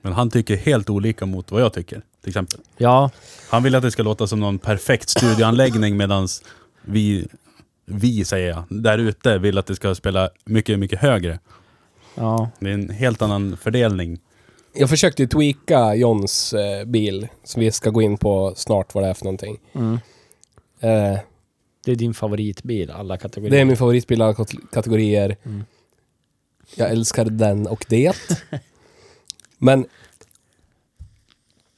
Men 0.01 0.13
han 0.13 0.29
tycker 0.29 0.57
helt 0.57 0.89
olika 0.89 1.25
mot 1.25 1.51
vad 1.51 1.61
jag 1.61 1.73
tycker, 1.73 2.01
till 2.21 2.29
exempel. 2.29 2.59
Ja, 2.77 3.09
Han 3.49 3.63
vill 3.63 3.75
att 3.75 3.83
det 3.83 3.91
ska 3.91 4.03
låta 4.03 4.27
som 4.27 4.39
någon 4.39 4.59
perfekt 4.59 5.09
studioanläggning 5.09 5.97
medan 5.97 6.27
vi, 6.81 7.27
vi 7.85 8.25
säger 8.25 8.49
jag, 8.49 8.63
där 8.69 8.97
ute 8.97 9.37
vill 9.37 9.57
att 9.57 9.65
det 9.65 9.75
ska 9.75 9.95
spela 9.95 10.29
mycket, 10.45 10.79
mycket 10.79 10.99
högre. 10.99 11.39
ja. 12.15 12.49
Det 12.59 12.69
är 12.69 12.73
en 12.73 12.89
helt 12.89 13.21
annan 13.21 13.57
fördelning. 13.61 14.19
Jag 14.73 14.89
försökte 14.89 15.21
ju 15.23 15.27
tweaka 15.27 15.95
Johns 15.95 16.53
eh, 16.53 16.85
bil, 16.85 17.27
som 17.43 17.59
vi 17.59 17.71
ska 17.71 17.89
gå 17.89 18.01
in 18.01 18.17
på 18.17 18.53
snart 18.55 18.93
vad 18.95 19.03
det 19.03 19.07
är 19.09 19.13
för 19.13 19.23
någonting. 19.25 19.59
Mm. 19.73 19.93
Eh, 20.79 21.19
Det 21.85 21.91
är 21.91 21.95
din 21.95 22.13
favoritbil, 22.13 22.91
alla 22.91 23.17
kategorier. 23.17 23.51
det 23.51 23.61
är 23.61 23.65
min 23.65 23.77
favoritbil 23.77 24.21
alla 24.21 24.33
kat- 24.33 24.71
kategorier. 24.71 25.37
Mm. 25.45 25.63
Jag 26.75 26.91
älskar 26.91 27.25
den 27.25 27.67
och 27.67 27.85
det. 27.89 28.13
Men 29.57 29.85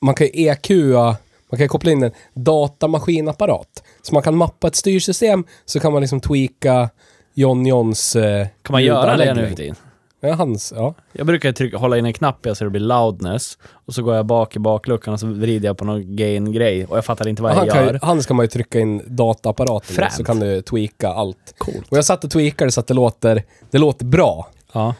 man 0.02 0.16
kan 0.16 0.28
ju 0.28 0.34
EQa, 0.48 1.04
man 1.50 1.58
kan 1.58 1.60
ju 1.60 1.68
koppla 1.68 1.92
in 1.92 2.04
en 2.04 2.12
datamaskinapparat. 2.34 3.84
Så 4.02 4.14
man 4.14 4.24
kan 4.24 4.36
mappa 4.36 4.68
ett 4.68 4.76
styrsystem, 4.76 5.44
så 5.66 5.80
kan 5.80 5.92
man 5.94 6.02
liksom 6.02 6.22
tweaka 6.22 6.90
John 7.34 7.66
Johns 7.66 8.16
eh, 8.16 8.48
Kan 8.62 8.74
man 8.74 8.84
göra 8.84 9.06
det 9.06 9.18
nu 9.18 9.24
ljudanläggning. 9.24 9.50
för 9.50 9.56
tiden? 9.64 9.76
Ja, 10.22 10.34
hans, 10.34 10.74
ja. 10.76 10.94
Jag 11.12 11.28
brukar 11.28 11.52
trycka, 11.52 11.78
hålla 11.78 11.98
in 11.98 12.06
en 12.06 12.14
knapp 12.14 12.48
så 12.54 12.64
det 12.64 12.70
blir 12.70 12.82
loudness. 12.82 13.58
Och 13.72 13.94
så 13.94 14.04
går 14.04 14.16
jag 14.16 14.26
bak 14.26 14.56
i 14.56 14.60
bakluckan 14.60 15.14
och 15.14 15.20
så 15.20 15.28
vrider 15.28 15.68
jag 15.70 15.78
på 15.78 15.86
någon 15.86 16.16
gain-grej. 16.16 16.86
Och 16.86 16.98
jag 16.98 17.06
fattar 17.06 17.28
inte 17.28 17.42
vad 17.42 17.52
jag 17.52 17.56
Han, 17.58 17.68
gör. 17.68 17.94
ju, 17.94 18.00
han 18.02 18.24
ska 18.24 18.34
man 18.34 18.44
ju 18.44 18.48
trycka 18.48 18.80
in 18.80 19.02
dataapparaten 19.08 19.92
i, 19.92 19.96
Fränt. 19.96 20.14
så 20.14 20.24
kan 20.24 20.40
du 20.40 20.62
tweaka 20.62 21.10
allt. 21.10 21.56
Coolt. 21.58 21.92
Och 21.92 21.98
jag 21.98 22.06
satt 22.06 22.24
och 22.24 22.32
tweakade 22.32 22.72
så 22.72 22.80
att 22.80 22.88
det 22.88 22.94
låter, 22.94 23.44
det 23.72 23.78
låter 23.78 24.06
bra. 24.06 24.48
Ja. 24.74 24.96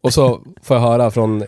Och 0.00 0.12
så 0.12 0.40
får 0.62 0.76
jag 0.76 0.82
höra 0.84 1.10
från 1.10 1.44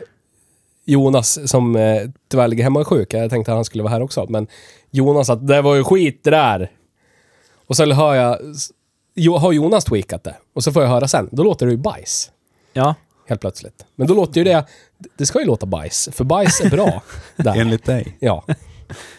Jonas 0.85 1.51
som 1.51 1.77
eh, 1.77 2.03
tyvärr 2.31 2.49
ligger 2.49 2.65
hemma 2.65 2.81
och 2.81 2.89
sjuk. 2.89 3.15
Jag 3.15 3.31
tänkte 3.31 3.53
att 3.53 3.57
han 3.57 3.65
skulle 3.65 3.83
vara 3.83 3.93
här 3.93 4.03
också. 4.03 4.27
Men 4.29 4.47
Jonas 4.91 5.31
att 5.31 5.47
det 5.47 5.63
var 5.63 5.75
ju 5.75 5.85
skit 5.85 6.21
det 6.25 6.31
där. 6.31 6.71
Och 7.67 7.77
sen 7.77 7.93
hör 7.93 8.15
jag, 8.15 8.39
jo, 9.15 9.37
har 9.37 9.53
Jonas 9.53 9.85
tweakat 9.85 10.25
det? 10.25 10.37
Och 10.55 10.65
så 10.65 10.73
får 10.73 10.83
jag 10.83 10.91
höra 10.91 11.09
sen. 11.09 11.29
Då 11.33 11.43
låter 11.43 11.67
det 11.67 11.73
ju 11.73 11.79
bajs. 11.79 12.31
Ja. 12.75 12.95
Helt 13.29 13.41
plötsligt. 13.41 13.87
Men 13.97 14.07
då 14.07 14.15
låter 14.15 14.41
ju 14.41 14.45
det, 14.45 14.65
det 15.19 15.27
ska 15.27 15.41
ju 15.41 15.45
låta 15.47 15.67
bajs. 15.67 16.09
För 16.13 16.25
bajs 16.25 16.61
är 16.61 16.71
bra. 16.71 17.03
där. 17.37 17.61
Enligt 17.61 17.85
dig. 17.85 18.17
Ja. 18.21 18.45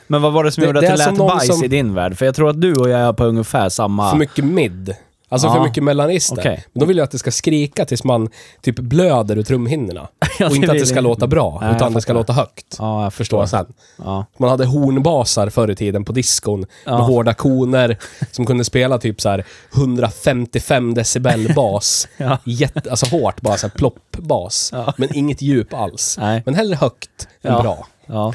Men 0.07 0.21
vad 0.21 0.33
var 0.33 0.43
det 0.43 0.51
som 0.51 0.61
Det- 0.61 0.67
gjorde 0.67 0.81
det 0.81 0.93
att 0.93 0.97
det 0.99 1.05
lät 1.11 1.17
bajs 1.17 1.47
som- 1.47 1.63
i 1.63 1.67
din 1.67 1.93
värld? 1.93 2.17
För 2.17 2.25
jag 2.25 2.35
tror 2.35 2.49
att 2.49 2.61
du 2.61 2.73
och 2.73 2.89
jag 2.89 2.99
är 2.99 3.13
på 3.13 3.23
ungefär 3.25 3.69
samma... 3.69 4.11
För 4.11 4.17
mycket 4.17 4.45
mid. 4.45 4.95
Alltså 5.29 5.47
Ja. 5.47 5.53
för 5.53 5.63
mycket 5.63 5.83
mellanister. 5.83 6.39
Okej. 6.39 6.65
Men 6.73 6.79
då 6.79 6.85
vill 6.85 6.97
jag 6.97 7.03
att 7.03 7.11
det 7.11 7.19
ska 7.19 7.31
skrika 7.31 7.85
tills 7.85 8.03
man 8.03 8.29
typ 8.61 8.79
blöder 8.79 9.37
ur 9.37 9.43
trumhinnorna. 9.43 10.07
Ja, 10.39 10.45
och 10.45 10.51
det 10.51 10.55
inte 10.55 10.67
att 10.67 10.73
vill 10.75 10.81
det 10.81 10.87
ska 10.87 10.95
jag. 10.95 11.03
låta 11.03 11.27
bra, 11.27 11.57
Nej, 11.61 11.69
jag 11.69 11.75
utan 11.75 11.93
det 11.93 12.01
ska 12.01 12.09
fattar. 12.13 12.19
låta 12.19 12.33
högt. 12.33 12.75
Ja, 12.79 13.03
jag 13.03 13.13
Förstår 13.13 13.41
förstår. 13.45 13.59
jag 13.59 13.65
sen. 13.67 13.73
Ja. 14.05 14.25
Man 14.37 14.49
hade 14.49 14.65
hornbasar 14.65 15.49
förr 15.49 15.71
i 15.71 15.75
tiden 15.75 16.05
på 16.05 16.11
diskon 16.11 16.65
Ja. 16.85 16.91
med 16.97 17.01
hårda 17.07 17.33
koner 17.33 17.97
som 18.31 18.45
kunde 18.45 18.63
spela 18.63 18.97
typ 18.97 19.21
så 19.21 19.29
här 19.29 19.43
155 19.75 20.93
decibel 20.93 21.53
bas. 21.55 22.07
Ja. 22.17 22.37
Jätte, 22.43 22.89
alltså 22.89 23.05
hårt, 23.05 23.41
bara 23.41 23.57
så 23.57 23.67
här 23.67 23.73
plopp-bas. 23.77 24.69
Ja. 24.73 24.93
Men 24.97 25.15
inget 25.15 25.41
djup 25.41 25.73
alls. 25.73 26.17
Nej. 26.19 26.41
Men 26.45 26.55
hellre 26.55 26.75
högt 26.75 27.27
än 27.41 27.53
Ja. 27.53 27.61
bra. 27.61 27.87
Ja. 28.05 28.33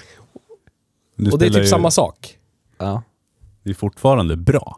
Du 1.16 1.30
Och 1.30 1.38
det 1.38 1.44
är 1.46 1.48
spelar 1.48 1.60
typ 1.60 1.64
ju- 1.66 1.70
samma 1.70 1.90
sak. 1.90 2.36
Ja. 2.78 3.02
Det 3.64 3.70
är 3.70 3.74
fortfarande 3.74 4.36
bra. 4.36 4.76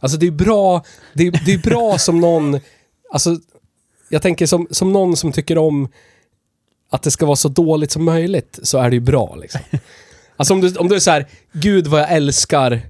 Alltså 0.00 0.18
det 0.18 0.26
är 0.26 0.30
bra, 0.30 0.84
det 1.14 1.26
är, 1.26 1.40
det 1.44 1.52
är 1.52 1.58
bra 1.58 1.98
som 1.98 2.20
någon, 2.20 2.60
alltså 3.12 3.36
jag 4.08 4.22
tänker 4.22 4.46
som, 4.46 4.66
som 4.70 4.92
någon 4.92 5.16
som 5.16 5.32
tycker 5.32 5.58
om 5.58 5.88
att 6.90 7.02
det 7.02 7.10
ska 7.10 7.26
vara 7.26 7.36
så 7.36 7.48
dåligt 7.48 7.90
som 7.90 8.04
möjligt 8.04 8.58
så 8.62 8.78
är 8.78 8.90
det 8.90 8.96
ju 8.96 9.00
bra 9.00 9.34
liksom. 9.34 9.60
Alltså 10.36 10.54
om 10.54 10.60
du, 10.60 10.76
om 10.76 10.88
du 10.88 10.94
är 10.94 11.00
så 11.00 11.10
här, 11.10 11.26
gud 11.52 11.86
vad 11.86 12.00
jag 12.00 12.12
älskar 12.12 12.82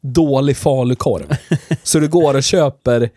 dålig 0.00 0.56
falukorv. 0.56 1.36
Så 1.82 1.98
du 1.98 2.08
går 2.08 2.34
och 2.34 2.42
köper 2.42 3.10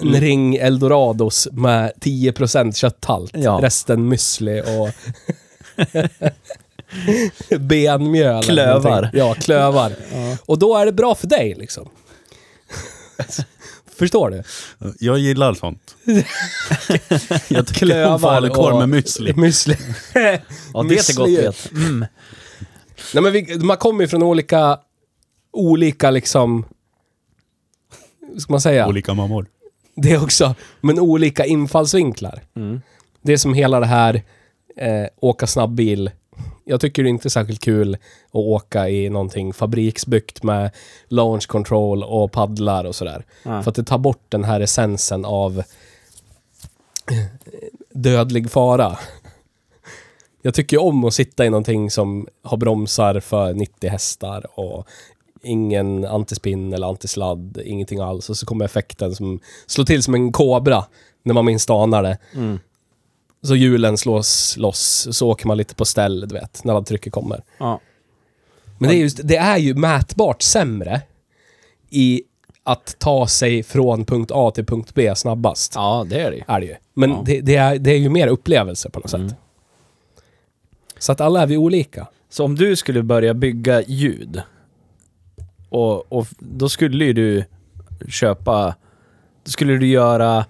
en 0.00 0.14
ring 0.14 0.56
eldorados 0.56 1.48
med 1.52 1.92
10% 2.00 2.72
kötthalt. 2.72 3.32
Ja. 3.36 3.58
Resten 3.62 4.12
müsli 4.12 4.60
och 4.60 4.90
benmjöl. 7.60 8.42
Klövar. 8.42 9.10
Ja, 9.12 9.34
klövar. 9.34 9.92
Och 10.46 10.58
då 10.58 10.76
är 10.76 10.86
det 10.86 10.92
bra 10.92 11.14
för 11.14 11.26
dig 11.26 11.54
liksom. 11.54 11.88
Förstår 13.98 14.30
du? 14.30 14.42
Jag 14.98 15.18
gillar 15.18 15.54
sånt. 15.54 15.96
jag 17.48 17.66
tycker 17.66 18.06
om 18.06 18.20
falukorv 18.20 18.88
med 18.88 19.02
müsli. 19.02 19.32
Müsli. 19.32 19.76
ja, 20.74 20.82
det 20.82 20.94
är 20.94 21.16
gott 21.16 21.28
vet. 21.28 21.72
Mm. 21.72 22.06
Nej 23.14 23.22
men 23.22 23.32
vi, 23.32 23.58
man 23.58 23.76
kommer 23.76 24.00
ju 24.04 24.08
från 24.08 24.22
olika, 24.22 24.78
olika 25.52 26.10
liksom, 26.10 26.64
ska 28.38 28.52
man 28.52 28.60
säga? 28.60 28.86
Olika 28.88 29.14
mammor. 29.14 29.46
Det 29.96 30.18
också, 30.18 30.54
men 30.80 30.98
olika 30.98 31.44
infallsvinklar. 31.44 32.42
Mm. 32.56 32.80
Det 33.22 33.32
är 33.32 33.36
som 33.36 33.54
hela 33.54 33.80
det 33.80 33.86
här, 33.86 34.22
eh, 34.76 35.06
åka 35.16 35.46
snabbbil. 35.46 36.10
Jag 36.68 36.80
tycker 36.80 37.02
det 37.02 37.08
är 37.08 37.10
inte 37.10 37.30
särskilt 37.30 37.60
kul 37.60 37.94
att 37.94 38.34
åka 38.34 38.88
i 38.88 39.10
någonting 39.10 39.52
fabriksbyggt 39.52 40.42
med 40.42 40.70
launch 41.08 41.46
control 41.46 42.02
och 42.02 42.32
paddlar 42.32 42.84
och 42.84 42.94
sådär. 42.94 43.24
Ja. 43.42 43.62
För 43.62 43.70
att 43.70 43.74
det 43.74 43.84
tar 43.84 43.98
bort 43.98 44.24
den 44.28 44.44
här 44.44 44.60
essensen 44.60 45.24
av 45.24 45.62
dödlig 47.92 48.50
fara. 48.50 48.98
Jag 50.42 50.54
tycker 50.54 50.82
om 50.82 51.04
att 51.04 51.14
sitta 51.14 51.46
i 51.46 51.50
någonting 51.50 51.90
som 51.90 52.28
har 52.42 52.56
bromsar 52.56 53.20
för 53.20 53.54
90 53.54 53.90
hästar 53.90 54.60
och 54.60 54.88
ingen 55.42 56.04
antispinn 56.04 56.72
eller 56.72 56.86
antisladd, 56.86 57.60
ingenting 57.64 58.00
alls. 58.00 58.30
Och 58.30 58.36
så 58.36 58.46
kommer 58.46 58.64
effekten 58.64 59.14
som 59.14 59.40
slår 59.66 59.84
till 59.84 60.02
som 60.02 60.14
en 60.14 60.32
kobra 60.32 60.84
när 61.22 61.34
man 61.34 61.44
minst 61.44 61.70
anar 61.70 62.02
det. 62.02 62.18
Mm. 62.34 62.58
Så 63.42 63.56
hjulen 63.56 63.98
slås 63.98 64.56
loss, 64.56 65.08
så 65.10 65.28
åker 65.30 65.46
man 65.46 65.56
lite 65.56 65.74
på 65.74 65.84
ställ, 65.84 66.20
du 66.28 66.34
vet, 66.34 66.64
när 66.64 66.74
laddtrycket 66.74 67.12
kommer. 67.12 67.42
Ja. 67.58 67.80
Men 68.78 68.88
det 68.90 68.96
är, 68.96 68.98
just, 68.98 69.20
det 69.24 69.36
är 69.36 69.56
ju 69.58 69.74
mätbart 69.74 70.42
sämre 70.42 71.00
i 71.90 72.22
att 72.62 72.96
ta 72.98 73.26
sig 73.26 73.62
från 73.62 74.04
punkt 74.04 74.30
A 74.34 74.50
till 74.54 74.66
punkt 74.66 74.90
B 74.94 75.12
snabbast. 75.16 75.72
ja, 75.74 76.06
det 76.10 76.20
är 76.20 76.30
det 76.30 76.36
ju. 76.36 76.42
Är 76.48 76.60
det 76.60 76.66
ju. 76.66 76.74
Men 76.94 77.10
Ja. 77.10 77.22
det, 77.26 77.40
det, 77.40 77.56
är, 77.56 77.78
det 77.78 77.90
är 77.92 77.98
ju 77.98 78.08
mer 78.08 78.26
upplevelse 78.28 78.90
på 78.90 79.00
något 79.00 79.14
Mm. 79.14 79.28
sätt. 79.28 79.38
Så 80.98 81.12
att 81.12 81.20
alla 81.20 81.42
är 81.42 81.46
vi 81.46 81.56
olika. 81.56 82.06
Så 82.28 82.44
om 82.44 82.54
du 82.54 82.76
skulle 82.76 83.02
börja 83.02 83.34
bygga 83.34 83.82
ljud, 83.82 84.42
och, 85.68 86.12
och 86.12 86.26
då 86.38 86.68
skulle 86.68 87.04
ju 87.04 87.12
du 87.12 87.44
köpa... 88.08 88.74
Då 89.44 89.50
skulle 89.50 89.76
du 89.76 89.86
göra 89.86 90.44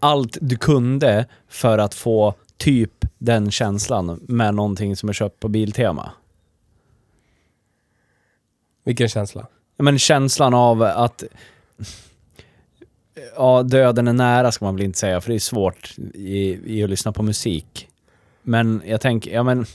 allt 0.00 0.38
du 0.40 0.56
kunde 0.56 1.26
för 1.48 1.78
att 1.78 1.94
få 1.94 2.34
typ 2.56 3.04
den 3.18 3.50
känslan 3.50 4.20
med 4.28 4.54
någonting 4.54 4.96
som 4.96 5.08
är 5.08 5.12
köpt 5.12 5.40
på 5.40 5.48
Biltema. 5.48 6.10
Vilken 8.84 9.08
känsla. 9.08 9.46
Men 9.78 9.98
känslan 9.98 10.54
av 10.54 10.82
att... 10.82 11.24
Ja, 13.36 13.62
döden 13.62 14.08
är 14.08 14.12
nära 14.12 14.52
ska 14.52 14.64
man 14.64 14.76
väl 14.76 14.84
inte 14.84 14.98
säga, 14.98 15.20
för 15.20 15.30
det 15.30 15.36
är 15.36 15.38
svårt 15.38 15.94
i, 16.14 16.60
i 16.78 16.84
att 16.84 16.90
lyssna 16.90 17.12
på 17.12 17.22
musik. 17.22 17.88
Men 18.42 18.82
jag 18.86 19.00
tänker, 19.00 19.30
ja 19.30 19.42
men, 19.42 19.66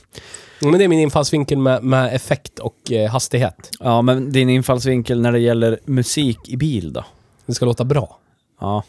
Men 0.60 0.72
det 0.72 0.84
är 0.84 0.88
min 0.88 0.98
infallsvinkel 0.98 1.58
med, 1.58 1.82
med 1.82 2.14
effekt 2.14 2.58
och 2.58 2.92
eh, 2.92 3.10
hastighet. 3.10 3.70
ja 3.80 4.02
men 4.02 4.32
din 4.32 4.48
infallsvinkel 4.48 5.20
när 5.20 5.32
det 5.32 5.38
gäller 5.38 5.78
musik 5.84 6.48
i 6.48 6.56
bil 6.56 6.92
då? 6.92 7.04
Det 7.46 7.54
ska 7.54 7.64
låta 7.66 7.84
bra. 7.84 8.18
Ja, 8.60 8.82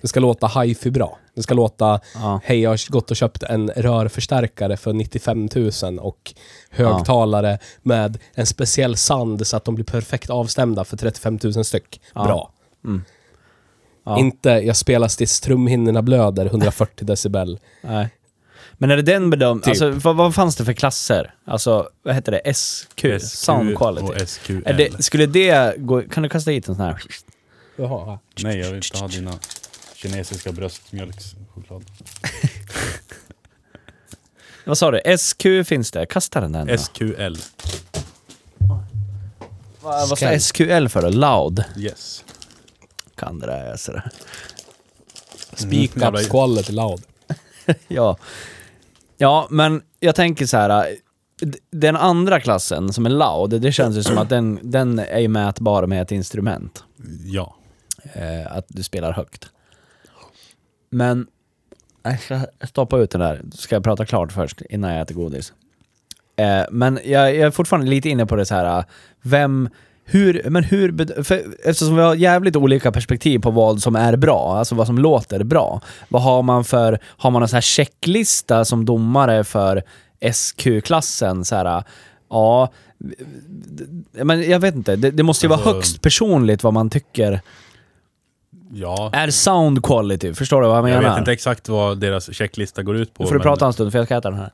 Det 0.00 0.08
ska 0.08 0.20
låta 0.20 0.46
hi-fi 0.46 0.90
bra. 0.90 1.18
Det 1.34 1.42
ska 1.42 1.54
låta, 1.54 2.00
ja, 2.14 2.40
hej 2.44 2.60
jag 2.60 2.70
har 2.70 2.90
gått 2.92 3.10
och 3.10 3.16
köpt 3.16 3.42
en 3.42 3.70
rörförstärkare 3.70 4.76
för 4.76 4.92
95 4.92 5.48
000 5.82 5.98
och 5.98 6.34
högtalare 6.70 7.58
med 7.82 8.18
en 8.34 8.46
speciell 8.46 8.96
sand 8.96 9.46
så 9.46 9.56
att 9.56 9.64
de 9.64 9.74
blir 9.74 9.84
perfekt 9.84 10.30
avstämda 10.30 10.84
för 10.84 10.96
35 10.96 11.38
000 11.42 11.64
styck. 11.64 12.00
Ja. 12.14 12.24
Bra. 12.24 12.52
mm. 12.84 13.04
ja. 14.04 14.18
Inte 14.18 14.48
jag 14.50 14.76
spelar 14.76 15.08
tills 15.08 15.40
trumhinnorna 15.40 16.02
blöder 16.02 16.46
140 16.46 17.06
decibel. 17.06 17.58
Nej. 17.80 18.08
Men 18.72 18.90
är 18.90 18.96
det 18.96 19.02
den 19.02 19.30
bedöm... 19.30 19.60
Typ. 19.60 19.68
Alltså, 19.68 19.90
vad, 19.90 20.16
vad 20.16 20.34
fanns 20.34 20.56
det 20.56 20.64
för 20.64 20.72
klasser? 20.72 21.34
Alltså, 21.44 21.88
vad 22.02 22.14
heter 22.14 22.32
det? 22.32 22.54
SQ? 22.54 23.04
Sound 23.20 23.76
quality? 23.76 24.06
och 24.06 24.28
SQL. 24.28 24.62
Är 24.64 24.74
det, 24.74 25.04
skulle 25.04 25.26
det 25.26 25.74
gå... 25.78 26.02
Kan 26.02 26.22
du 26.22 26.28
kasta 26.28 26.50
hit 26.50 26.68
en 26.68 26.74
sån 26.74 26.84
här? 26.84 27.02
Jaha. 27.82 28.18
Nej, 28.42 28.58
jag 28.58 28.66
vill 28.66 28.76
inte 28.76 28.98
ha 28.98 29.08
dina 29.08 29.32
kinesiska 29.94 30.52
bröstmjölkschoklad. 30.52 31.84
Vad 34.64 34.78
sa 34.78 34.90
du? 34.90 35.18
SQ 35.18 35.42
finns 35.68 35.90
det? 35.90 36.06
Kasta 36.06 36.40
den 36.40 36.52
där 36.52 36.64
nu 36.64 36.72
då. 36.72 36.78
SQL. 36.78 37.36
Vad 39.80 40.08
vad 40.08 40.18
står 40.18 40.38
SQL 40.38 40.88
för 40.88 41.02
då? 41.02 41.08
Loud? 41.08 41.64
Yes. 41.76 42.24
Kan 43.14 43.38
det 43.38 43.46
där, 43.46 43.70
alltså. 43.70 44.02
Speak 45.54 45.72
Mm, 45.72 45.84
up 45.84 45.96
jävla- 46.02 46.20
quality 46.22 46.72
loud. 46.72 47.02
Ja. 47.88 48.16
Ja, 49.16 49.46
men 49.50 49.82
jag 50.00 50.14
tänker 50.14 50.46
så 50.46 50.56
här. 50.56 50.96
d- 51.40 51.58
Den 51.70 51.96
andra 51.96 52.40
klassen 52.40 52.92
som 52.92 53.06
är 53.06 53.10
loud, 53.10 53.60
det 53.60 53.72
känns 53.72 53.96
ju 53.96 54.02
som 54.02 54.18
att 54.18 54.28
den, 54.28 54.58
den 54.62 54.98
är 54.98 55.18
ju 55.18 55.28
mätbar 55.28 55.86
med 55.86 56.02
ett 56.02 56.12
instrument. 56.12 56.84
Ja. 57.24 57.56
Eh, 58.12 58.56
att 58.56 58.64
du 58.68 58.82
spelar 58.82 59.12
högt. 59.12 59.50
Men... 60.90 61.26
Jag 62.04 62.20
ska 62.20 62.40
stoppa 62.66 62.98
ut 62.98 63.10
den 63.10 63.20
där. 63.20 63.42
Ska 63.54 63.76
jag 63.76 63.84
prata 63.84 64.06
klart 64.06 64.32
först 64.32 64.60
innan 64.70 64.92
jag 64.92 65.00
äter 65.00 65.14
godis. 65.14 65.52
Eh, 66.36 66.62
men 66.70 66.98
jag, 67.04 67.34
jag 67.34 67.46
är 67.46 67.50
fortfarande 67.50 67.90
lite 67.90 68.08
inne 68.08 68.26
på 68.26 68.36
det 68.36 68.46
så 68.46 68.54
här. 68.54 68.84
Vem... 69.22 69.68
Hur, 70.04 70.42
men 70.50 70.64
hur, 70.64 71.22
för, 71.24 71.42
eftersom 71.64 71.96
vi 71.96 72.02
har 72.02 72.14
jävligt 72.14 72.56
olika 72.56 72.92
perspektiv 72.92 73.38
på 73.38 73.50
vad 73.50 73.82
som 73.82 73.96
är 73.96 74.16
bra, 74.16 74.56
alltså 74.58 74.74
vad 74.74 74.86
som 74.86 74.98
låter 74.98 75.44
bra. 75.44 75.80
Vad 76.08 76.22
har 76.22 76.42
man 76.42 76.64
för, 76.64 76.98
har 77.04 77.30
man 77.30 77.42
en 77.42 77.48
sån 77.48 77.56
här 77.56 77.60
checklista 77.60 78.64
som 78.64 78.84
domare 78.84 79.44
för 79.44 79.82
SQ-klassen? 80.32 81.44
Så 81.44 81.56
här, 81.56 81.84
ja, 82.30 82.72
men 84.12 84.50
jag 84.50 84.60
vet 84.60 84.74
inte. 84.74 84.96
Det, 84.96 85.10
det 85.10 85.22
måste 85.22 85.46
ju 85.46 85.48
vara 85.48 85.60
Alltså- 85.60 85.74
högst 85.74 86.02
personligt 86.02 86.62
vad 86.62 86.72
man 86.72 86.90
tycker 86.90 87.40
Ja, 88.74 89.10
Är 89.12 89.30
sound 89.30 89.84
quality, 89.84 90.34
förstår 90.34 90.62
du 90.62 90.68
vad 90.68 90.78
jag 90.78 90.88
jag 90.88 90.96
menar? 91.00 91.10
vet 91.10 91.18
inte 91.18 91.32
exakt 91.32 91.68
vad 91.68 91.98
deras 91.98 92.34
checklista 92.34 92.82
går 92.82 92.96
ut 92.96 93.14
på. 93.14 93.22
Nu 93.22 93.26
får 93.26 93.34
du 93.34 93.38
men, 93.38 93.44
prata 93.44 93.66
en 93.66 93.72
stund 93.72 93.92
för 93.92 93.98
jag 93.98 94.06
ska 94.06 94.16
äta 94.16 94.30
den 94.30 94.38
här. 94.38 94.50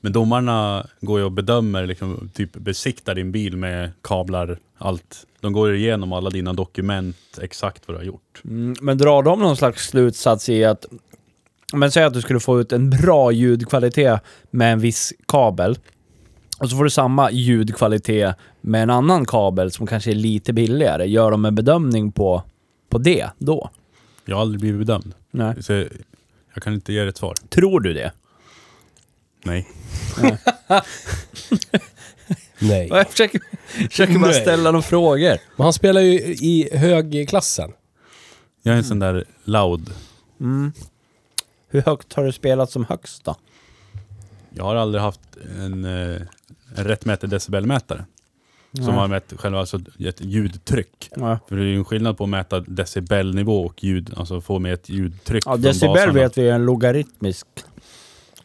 men 0.00 0.12
domarna 0.12 0.86
går 1.00 1.18
ju 1.18 1.24
och 1.24 1.32
bedömer, 1.32 1.86
liksom, 1.86 2.30
typ 2.34 2.52
besiktar 2.52 3.14
din 3.14 3.32
bil 3.32 3.56
med 3.56 3.90
kablar, 4.02 4.58
allt. 4.78 5.24
De 5.40 5.52
går 5.52 5.74
igenom 5.74 6.12
alla 6.12 6.30
dina 6.30 6.52
dokument, 6.52 7.16
exakt 7.40 7.82
vad 7.86 7.94
du 7.94 7.98
har 7.98 8.04
gjort. 8.04 8.42
Mm, 8.44 8.74
men 8.80 8.98
drar 8.98 9.22
de 9.22 9.40
någon 9.40 9.56
slags 9.56 9.88
slutsats 9.88 10.48
i 10.48 10.64
att... 10.64 10.86
Men 11.72 11.90
säg 11.90 12.04
att 12.04 12.14
du 12.14 12.20
skulle 12.20 12.40
få 12.40 12.60
ut 12.60 12.72
en 12.72 12.90
bra 12.90 13.32
ljudkvalitet 13.32 14.20
med 14.50 14.72
en 14.72 14.80
viss 14.80 15.12
kabel. 15.26 15.78
Och 16.58 16.70
så 16.70 16.76
får 16.76 16.84
du 16.84 16.90
samma 16.90 17.30
ljudkvalitet 17.30 18.36
med 18.60 18.82
en 18.82 18.90
annan 18.90 19.24
kabel 19.24 19.70
som 19.70 19.86
kanske 19.86 20.10
är 20.10 20.14
lite 20.14 20.52
billigare. 20.52 21.06
Gör 21.06 21.30
de 21.30 21.44
en 21.44 21.54
bedömning 21.54 22.12
på, 22.12 22.42
på 22.88 22.98
det 22.98 23.30
då? 23.38 23.70
Jag 24.24 24.36
har 24.36 24.42
aldrig 24.42 24.60
blivit 24.60 24.78
bedömd. 24.78 25.14
Nej. 25.30 25.62
Så 25.62 25.72
jag 26.54 26.62
kan 26.62 26.74
inte 26.74 26.92
ge 26.92 27.00
dig 27.00 27.08
ett 27.08 27.16
svar. 27.16 27.34
Tror 27.48 27.80
du 27.80 27.92
det? 27.92 28.12
Nej. 29.44 29.68
Nej. 32.58 32.88
Jag 32.88 33.10
försöker, 33.10 33.40
försöker 33.88 34.18
bara 34.18 34.30
Nej. 34.30 34.40
ställa 34.40 34.70
några 34.70 34.82
frågor. 34.82 35.38
Men 35.56 35.64
han 35.64 35.72
spelar 35.72 36.00
ju 36.00 36.18
i 36.20 36.68
högklassen. 36.76 37.72
Jag 38.62 38.72
är 38.74 38.78
en 38.78 38.84
sån 38.84 38.98
där 38.98 39.24
loud. 39.44 39.90
Mm. 40.40 40.72
Hur 41.68 41.82
högt 41.82 42.12
har 42.12 42.24
du 42.24 42.32
spelat 42.32 42.70
som 42.70 42.84
högst 42.84 43.24
då? 43.24 43.36
Jag 44.50 44.64
har 44.64 44.76
aldrig 44.76 45.02
haft 45.02 45.20
en, 45.58 45.84
eh, 45.84 46.20
en 46.76 46.84
rättmätig 46.84 47.30
decibelmätare. 47.30 48.04
Som 48.84 48.86
Nej. 48.86 48.94
har 48.94 49.08
mätt 49.08 49.32
själva 49.36 49.58
alltså 49.60 49.80
ett 49.98 50.20
ljudtryck. 50.20 51.10
Ja, 51.16 51.38
För 51.48 51.56
det 51.56 51.62
är 51.62 51.66
ju 51.66 51.76
en 51.76 51.84
skillnad 51.84 52.18
på 52.18 52.24
att 52.24 52.30
mäta 52.30 52.60
decibelnivå 52.60 53.62
och 53.66 53.84
ljud, 53.84 54.14
alltså 54.16 54.40
få 54.40 54.58
med 54.58 54.74
ett 54.74 54.88
ljudtryck 54.88 55.44
ja 55.46 55.56
decibel 55.56 56.10
vet 56.10 56.38
vi 56.38 56.48
är 56.48 56.54
en 56.54 56.64
logaritmisk 56.64 57.46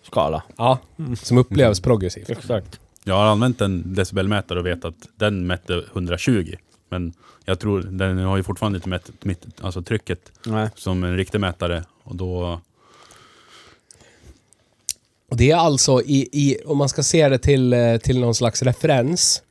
skala. 0.04 0.44
Ja. 0.58 0.80
Som 1.24 1.38
upplevs 1.38 1.80
progressivt. 1.80 2.30
Exakt. 2.30 2.80
Jag 3.04 3.16
har 3.16 3.26
använt 3.26 3.62
en 3.62 3.94
decibelmätare 3.94 4.60
och 4.60 4.66
vet 4.66 4.86
att 4.86 4.96
den 5.16 5.48
mätte 5.48 5.84
120. 5.94 6.56
Men 6.90 7.14
jag 7.46 7.60
tror, 7.60 7.82
den 7.82 8.18
har 8.18 8.38
ju 8.38 8.44
fortfarande 8.44 8.78
inte 8.78 8.90
mätt 8.90 9.12
mitt, 9.24 9.46
alltså 9.62 9.82
trycket 9.82 10.32
Nej. 10.46 10.70
som 10.76 11.04
en 11.04 11.18
riktig 11.18 11.40
mätare. 11.40 11.84
Och 12.04 12.16
då, 12.16 12.62
Och 15.30 15.38
det 15.38 15.52
är 15.52 15.56
alltså, 15.56 16.02
i, 16.02 16.30
i, 16.32 16.58
om 16.66 16.78
man 16.78 16.90
ska 16.90 17.04
se 17.04 17.30
det 17.30 17.38
till, 17.38 17.74
eh, 17.74 17.98
till 17.98 18.20
någon 18.20 18.36
slags 18.36 18.64
referens, 18.64 19.44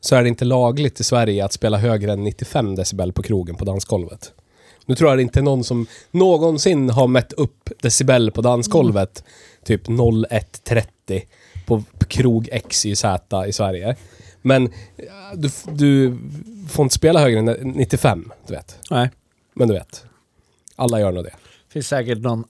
så 0.00 0.16
är 0.16 0.22
det 0.22 0.28
inte 0.28 0.44
lagligt 0.44 1.00
i 1.00 1.04
Sverige 1.04 1.44
att 1.44 1.52
spela 1.52 1.78
högre 1.78 2.12
än 2.12 2.24
95 2.24 2.74
decibel 2.74 3.12
på 3.12 3.22
krogen 3.22 3.56
på 3.56 3.64
dansgolvet. 3.64 4.32
Nu 4.86 4.94
tror 4.94 5.10
jag 5.10 5.18
det 5.18 5.22
inte 5.22 5.40
är 5.40 5.42
någon 5.42 5.64
som 5.64 5.86
någonsin 6.10 6.90
har 6.90 7.06
mätt 7.06 7.32
upp 7.32 7.70
decibel 7.82 8.30
på 8.30 8.42
dansgolvet, 8.42 9.24
typ 9.64 9.88
0130 9.88 11.22
på 11.66 11.82
krog 12.08 12.48
X 12.52 12.86
i 12.86 12.96
Sverige. 12.96 13.96
Men 14.42 14.72
ja, 14.96 15.32
du, 15.34 15.50
du 15.72 16.18
får 16.68 16.82
inte 16.82 16.94
spela 16.94 17.20
högre 17.20 17.38
än 17.38 17.46
95, 17.70 18.32
du 18.46 18.54
vet. 18.54 18.78
Nej. 18.90 19.10
Men 19.54 19.68
du 19.68 19.74
vet. 19.74 20.04
Alla 20.76 21.00
gör 21.00 21.12
nog 21.12 21.24
det. 21.24 21.34
finns 21.68 21.88
säkert 21.88 22.18
någon 22.18 22.44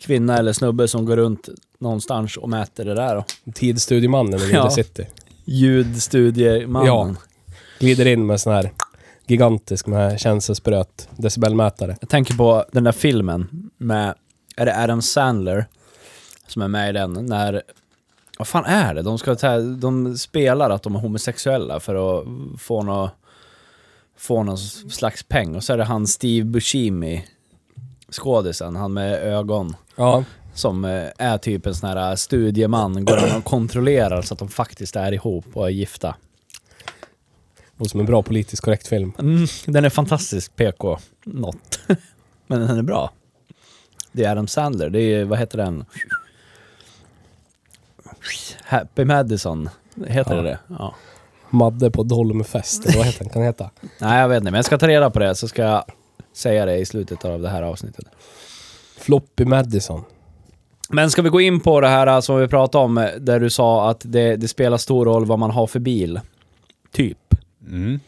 kvinna 0.00 0.38
eller 0.38 0.52
snubbe 0.52 0.88
som 0.88 1.04
går 1.04 1.16
runt 1.16 1.48
någonstans 1.78 2.36
och 2.36 2.48
mäter 2.48 2.84
det 2.84 2.94
där 2.94 3.14
då. 3.14 3.52
Tidsstudiemannen 3.52 4.40
i 4.40 4.50
Ja. 4.52 4.62
Nile 4.62 4.70
City. 4.70 5.06
Ljudstudiemannen. 5.44 6.86
Ja. 6.86 7.14
Glider 7.78 8.06
in 8.06 8.26
med 8.26 8.40
sån 8.40 8.52
här 8.52 8.72
gigantisk 9.26 9.86
med 9.86 10.20
känselspröt 10.20 11.08
decibelmätare. 11.16 11.96
Jag 12.00 12.10
tänker 12.10 12.34
på 12.34 12.64
den 12.72 12.84
där 12.84 12.92
filmen 12.92 13.70
med, 13.76 14.14
är 14.56 14.66
det 14.66 14.82
Adam 14.82 15.02
Sandler 15.02 15.66
som 16.46 16.62
är 16.62 16.68
med 16.68 16.90
i 16.90 16.92
den? 16.92 17.12
När, 17.12 17.62
vad 18.38 18.48
fan 18.48 18.64
är 18.64 18.94
det? 18.94 19.02
De, 19.02 19.18
ska 19.18 19.34
ta, 19.34 19.58
de 19.58 20.18
spelar 20.18 20.70
att 20.70 20.82
de 20.82 20.96
är 20.96 21.00
homosexuella 21.00 21.80
för 21.80 22.20
att 22.20 22.26
få 22.58 22.82
någon, 22.82 23.08
få 24.16 24.42
någon 24.42 24.58
slags 24.58 25.22
peng. 25.22 25.56
Och 25.56 25.64
så 25.64 25.72
är 25.72 25.78
det 25.78 25.84
han 25.84 26.06
Steve 26.06 26.44
Buscemi, 26.44 27.24
skådisen, 28.10 28.76
han 28.76 28.92
med 28.92 29.22
ögon. 29.22 29.76
Ja. 29.96 30.24
Som 30.54 30.84
eh, 30.84 31.08
är 31.18 31.38
typ 31.38 31.66
en 31.66 31.74
sån 31.74 31.88
här 31.88 32.16
studieman, 32.16 33.04
går 33.04 33.18
in 33.28 33.34
och 33.36 33.44
kontrollerar 33.44 34.22
så 34.22 34.34
att 34.34 34.38
de 34.38 34.48
faktiskt 34.48 34.96
är 34.96 35.12
ihop 35.12 35.44
och 35.52 35.66
är 35.66 35.70
gifta. 35.70 36.16
Och 37.78 37.86
som 37.90 38.00
en 38.00 38.06
bra 38.06 38.22
politiskt 38.22 38.62
korrekt 38.62 38.86
film. 38.86 39.12
Mm, 39.18 39.46
den 39.66 39.84
är 39.84 39.90
fantastisk 39.90 40.56
PK, 40.56 40.98
något. 41.24 41.80
Men 42.46 42.60
den 42.60 42.78
är 42.78 42.82
bra. 42.82 43.10
Det 44.12 44.24
är 44.24 44.30
Adam 44.30 44.46
Sandler, 44.46 44.90
det 44.90 45.00
är, 45.00 45.24
vad 45.24 45.38
heter 45.38 45.58
den? 45.58 45.84
Happy 48.64 49.04
Madison, 49.04 49.68
heter 50.06 50.36
Ja. 50.36 50.42
det? 50.42 50.58
Ja. 50.68 50.94
Madde 51.50 51.90
på 51.90 52.02
Dolmfest, 52.02 52.86
eller 52.86 52.96
vad 52.96 53.06
heter 53.06 53.24
den? 53.24 53.28
Kan 53.32 53.42
heta? 53.42 53.70
Nej 54.00 54.20
jag 54.20 54.28
vet 54.28 54.36
inte, 54.36 54.50
men 54.50 54.58
jag 54.58 54.64
ska 54.64 54.78
ta 54.78 54.88
reda 54.88 55.10
på 55.10 55.18
det 55.18 55.34
så 55.34 55.48
ska 55.48 55.62
jag 55.62 55.84
säga 56.32 56.66
det 56.66 56.76
i 56.76 56.86
slutet 56.86 57.24
av 57.24 57.40
det 57.40 57.48
här 57.48 57.62
avsnittet. 57.62 58.04
Floppy 58.98 59.44
Madison. 59.44 60.04
Men 60.90 61.10
ska 61.10 61.22
vi 61.22 61.28
gå 61.28 61.40
in 61.40 61.60
på 61.60 61.80
det 61.80 61.88
här 61.88 62.20
som 62.20 62.38
vi 62.40 62.48
pratade 62.48 62.84
om, 62.84 63.08
där 63.20 63.40
du 63.40 63.50
sa 63.50 63.90
att 63.90 64.00
det, 64.04 64.36
det 64.36 64.48
spelar 64.48 64.76
stor 64.76 65.04
roll 65.04 65.24
vad 65.24 65.38
man 65.38 65.50
har 65.50 65.66
för 65.66 65.80
bil? 65.80 66.20
Typ. 66.92 67.18
mm. 67.68 68.00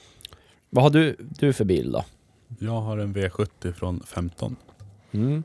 Vad 0.70 0.82
har 0.84 0.90
du, 0.90 1.16
du 1.18 1.52
för 1.52 1.64
bil 1.64 1.92
då? 1.92 2.04
Jag 2.58 2.80
har 2.80 2.98
en 2.98 3.14
V70 3.14 3.72
från 3.72 4.00
15. 4.06 4.56
Mm. 5.12 5.42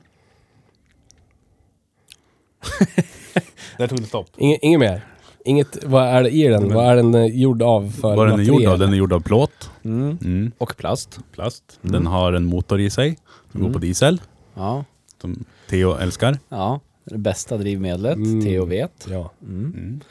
Där 3.78 3.88
tog 3.88 4.00
det 4.00 4.06
stopp. 4.06 4.30
Inge, 4.38 4.58
inget 4.62 4.80
mer? 4.80 5.06
Inget, 5.46 5.84
vad 5.84 6.04
är 6.08 6.24
det 6.24 6.30
i 6.30 6.48
den? 6.48 6.64
Men- 6.68 6.74
vad 6.76 6.86
är 6.86 6.96
den 6.96 7.16
eh, 7.16 7.26
gjord 7.26 7.62
av 7.62 7.92
för 7.92 8.16
Vad 8.16 8.28
den 8.28 8.40
är 8.40 8.44
gjord 8.44 8.66
av? 8.66 8.80
Den 8.80 8.94
är 8.94 8.98
gjord 8.98 9.14
av 9.14 9.20
plåt. 9.20 9.70
Mm. 9.84 10.18
Mm. 10.24 10.52
Och 10.58 10.78
plast. 10.78 11.20
Plast. 11.32 11.80
Mm. 11.84 11.94
Den 11.94 12.08
har 12.08 12.34
en 12.34 12.46
motor 12.46 12.80
i 12.80 12.90
sig. 12.90 13.18
Som 13.52 13.60
Mm. 13.62 13.72
går 13.72 13.80
på 13.80 13.80
diesel. 13.86 14.22
Ja. 14.54 14.86
Som 15.22 15.46
Theo 15.70 15.98
älskar. 15.98 16.40
Ja. 16.50 16.80
Det 17.04 17.18
bästa 17.18 17.58
drivmedlet, 17.58 18.16
Mm. 18.16 18.70
Vet. 18.70 19.08
Ja. 19.10 19.32
Mm. 19.42 19.66
Mm. 19.66 20.02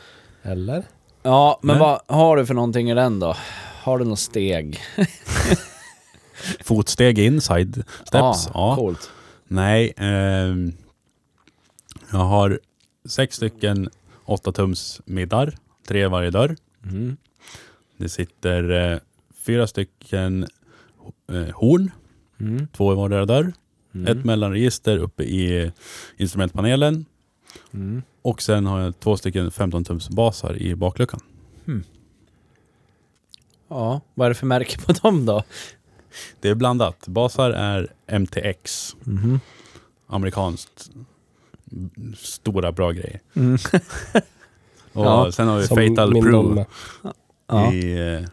Eller? 0.43 0.85
Ja, 1.23 1.59
men 1.63 1.79
Nej. 1.79 1.81
vad 2.07 2.17
har 2.19 2.37
du 2.37 2.47
för 2.47 2.55
någonting 2.55 2.91
i 2.91 2.95
den 2.95 3.21
då? 3.21 3.37
Har 3.83 3.99
du 3.99 4.05
något 4.05 4.19
steg? 4.19 4.81
Fotsteg 6.65 7.19
in, 7.19 7.41
side 7.41 7.85
steps. 8.05 8.49
Ja. 8.55 8.77
Coolt. 8.77 9.11
Nej. 9.49 9.93
ehm, 9.97 10.73
jag 12.13 12.19
har 12.19 12.61
sex 13.05 13.37
stycken 13.37 13.89
8 14.25 14.53
tums 14.53 15.01
middar. 15.05 15.55
Tre 15.89 16.05
i 16.05 16.09
varje 16.09 16.31
dörr. 16.31 16.57
Mm. 16.85 17.17
Det 17.97 18.09
sitter 18.09 18.93
eh, 18.93 18.99
fyra 19.47 19.67
stycken 19.67 20.47
eh, 21.33 21.55
horn. 21.55 21.91
Mm. 22.41 22.67
Två 22.73 22.93
i 22.93 22.97
vardera 22.97 23.27
dörr. 23.27 23.53
Mm. 23.95 24.19
Ett 24.19 24.25
mellanregister 24.25 24.99
uppe 24.99 25.23
i 25.23 25.73
instrumentpanelen. 26.17 27.05
Mm. 27.75 28.03
Och 28.23 28.43
sen 28.43 28.67
har 28.67 28.81
jag 28.81 29.01
två 29.01 29.17
stycken 29.17 29.51
15 29.51 29.85
tums 29.85 30.09
basar 30.11 30.57
i 30.57 30.75
bakluckan. 30.75 31.21
Ja, 33.69 34.01
vad 34.15 34.25
är 34.25 34.29
det 34.29 34.35
för 34.35 34.47
märke 34.47 34.79
på 34.79 34.93
dem 34.93 35.27
då? 35.27 35.43
Det 36.41 36.49
är 36.49 36.55
blandat. 36.55 37.09
Basar 37.09 37.51
är 37.51 37.93
MTX. 38.19 38.97
Mhm. 39.05 39.41
Amerikanskt. 40.07 40.91
Stora 42.19 42.73
bra 42.73 42.91
grejer. 42.91 43.21
Mm. 43.35 43.55
Och 44.93 45.05
Ja, 45.07 45.33
sen 45.33 45.49
har 45.49 45.59
vi 45.59 45.67
Fatal 45.67 46.13
Pro. 46.23 46.65
Ja. 47.47 47.73
i, 47.73 48.27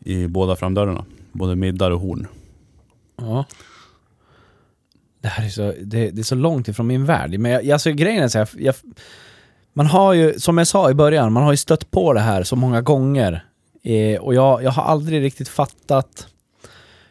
i 0.00 0.26
båda 0.28 0.56
framdörrarna. 0.56 1.04
Både 1.32 1.56
middar 1.56 1.90
och 1.90 2.00
horn. 2.00 2.26
ja. 3.16 3.44
Det 5.26 5.30
här 5.30 5.44
är 5.44 5.48
så, 5.48 5.74
det, 5.82 6.10
det 6.10 6.20
är 6.20 6.24
så 6.24 6.34
långt 6.34 6.68
ifrån 6.68 6.86
min 6.86 7.04
värld. 7.04 7.38
Men 7.38 7.50
jag, 7.50 7.70
alltså 7.70 7.90
grejen 7.90 8.22
är 8.22 8.28
så 8.28 8.38
här, 8.38 8.48
jag, 8.56 8.74
man 9.72 9.86
har 9.86 10.12
ju, 10.12 10.40
som 10.40 10.58
jag 10.58 10.66
sa 10.66 10.90
i 10.90 10.94
början, 10.94 11.32
man 11.32 11.42
har 11.42 11.52
ju 11.52 11.56
stött 11.56 11.90
på 11.90 12.12
det 12.12 12.20
här 12.20 12.42
så 12.42 12.56
många 12.56 12.80
gånger. 12.80 13.44
Eh, 13.82 14.20
och 14.20 14.34
jag, 14.34 14.62
jag 14.62 14.70
har 14.70 14.82
aldrig 14.82 15.22
riktigt 15.22 15.48
fattat... 15.48 16.26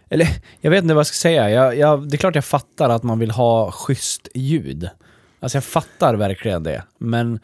Eller 0.09 0.27
jag 0.61 0.71
vet 0.71 0.83
inte 0.83 0.93
vad 0.93 0.99
jag 0.99 1.07
ska 1.07 1.15
säga. 1.15 1.49
Jag, 1.49 1.77
jag, 1.77 2.09
det 2.09 2.15
är 2.15 2.17
klart 2.17 2.35
jag 2.35 2.45
fattar 2.45 2.89
att 2.89 3.03
man 3.03 3.19
vill 3.19 3.31
ha 3.31 3.71
schysst 3.71 4.27
ljud. 4.33 4.89
Alltså 5.39 5.55
jag 5.55 5.63
fattar 5.63 6.15
verkligen 6.15 6.63
det. 6.63 6.83
Men... 6.97 7.39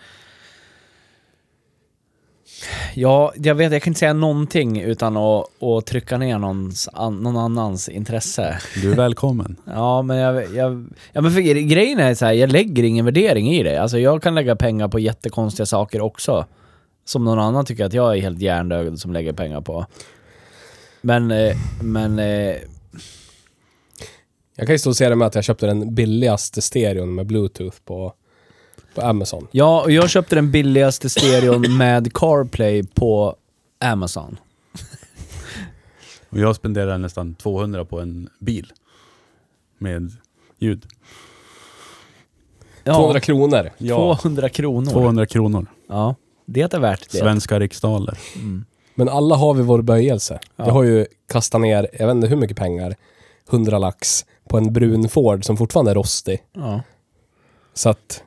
Ja, 2.93 3.34
jag 3.36 3.56
vet, 3.56 3.71
jag 3.71 3.82
kan 3.82 3.91
inte 3.91 3.99
säga 3.99 4.13
någonting 4.13 4.82
utan 4.82 5.17
att, 5.17 5.63
att 5.63 5.86
trycka 5.86 6.17
ner 6.17 6.38
någons, 6.38 6.89
an, 6.93 7.17
någon 7.17 7.38
annans 7.38 7.89
intresse. 7.89 8.58
Du 8.82 8.91
är 8.91 8.95
välkommen. 8.95 9.56
Ja, 9.65 10.01
men 10.01 10.17
jag... 10.17 10.56
jag 10.56 10.88
ja, 11.13 11.21
men 11.21 11.32
för 11.32 11.41
grejen 11.69 11.99
är 11.99 12.13
så 12.15 12.25
här, 12.25 12.34
jag 12.34 12.51
lägger 12.51 12.84
ingen 12.84 13.06
värdering 13.06 13.49
i 13.49 13.63
det. 13.63 13.82
Alltså 13.82 13.99
jag 13.99 14.23
kan 14.23 14.36
lägga 14.36 14.56
pengar 14.56 14.88
på 14.88 14.99
jättekonstiga 14.99 15.65
saker 15.65 16.01
också. 16.01 16.45
Som 17.06 17.25
någon 17.25 17.39
annan 17.39 17.65
tycker 17.65 17.86
att 17.86 17.93
jag 17.93 18.17
är 18.17 18.21
helt 18.21 18.39
hjärndöd 18.41 18.99
som 18.99 19.13
lägger 19.13 19.34
pengar 19.34 19.62
på. 19.62 19.86
Men, 21.01 21.32
eh, 21.32 21.56
men... 21.82 22.19
Eh, 22.19 22.56
Jag 24.56 24.67
kan 24.67 24.73
ju 24.75 24.80
stoltsera 24.80 25.15
med 25.15 25.27
att 25.27 25.36
jag 25.36 25.43
köpte 25.43 25.65
den 25.65 25.95
billigaste 25.95 26.62
stereon 26.62 27.15
med 27.15 27.25
bluetooth 27.25 27.77
på, 27.86 28.13
på 28.95 29.01
Amazon. 29.01 29.47
Ja, 29.51 29.82
och 29.82 29.91
jag 29.91 30.10
köpte 30.10 30.36
den 30.36 30.51
billigaste 30.51 31.10
stereon 31.10 31.77
med 31.77 32.13
CarPlay 32.13 32.84
på 32.84 33.36
Amazon. 33.80 34.38
Och 36.30 36.39
jag 36.39 36.56
spenderar 36.56 36.97
nästan 36.97 37.36
200 37.36 37.86
på 37.86 37.99
en 37.99 38.30
bil. 38.39 38.71
Med 39.77 40.12
ljud. 40.60 40.86
Ja, 42.84 42.93
200 42.93 43.19
kronor. 43.19 43.71
200 43.77 44.49
kronor. 44.49 44.91
200 44.91 45.25
kronor. 45.25 45.65
Ja, 45.89 46.15
det 46.45 46.73
är 46.73 46.80
värt 46.80 47.12
det. 47.12 47.17
Svenska 47.17 47.60
riksdaler. 47.60 48.17
Men 48.95 49.10
alla 49.10 49.36
har 49.36 49.54
vi 49.54 49.63
vår 49.63 49.82
böjelse. 49.82 50.39
Ja. 50.56 50.65
Jag 50.65 50.73
har 50.73 50.84
ju 50.84 51.06
kastat 51.32 51.62
ner, 51.62 51.88
jag 51.99 52.08
vet 52.08 52.15
inte 52.15 52.27
hur 52.27 52.36
mycket 52.36 52.58
pengar, 52.58 52.95
100 53.49 53.77
lax 53.77 54.25
på 54.47 54.58
en 54.58 54.73
brun 54.73 55.10
Ford 55.10 55.45
som 55.45 55.58
fortfarande 55.58 55.91
är 55.91 55.95
rostig. 55.95 56.43
Ja. 56.54 56.82
Så 57.73 57.89
att 57.89 58.23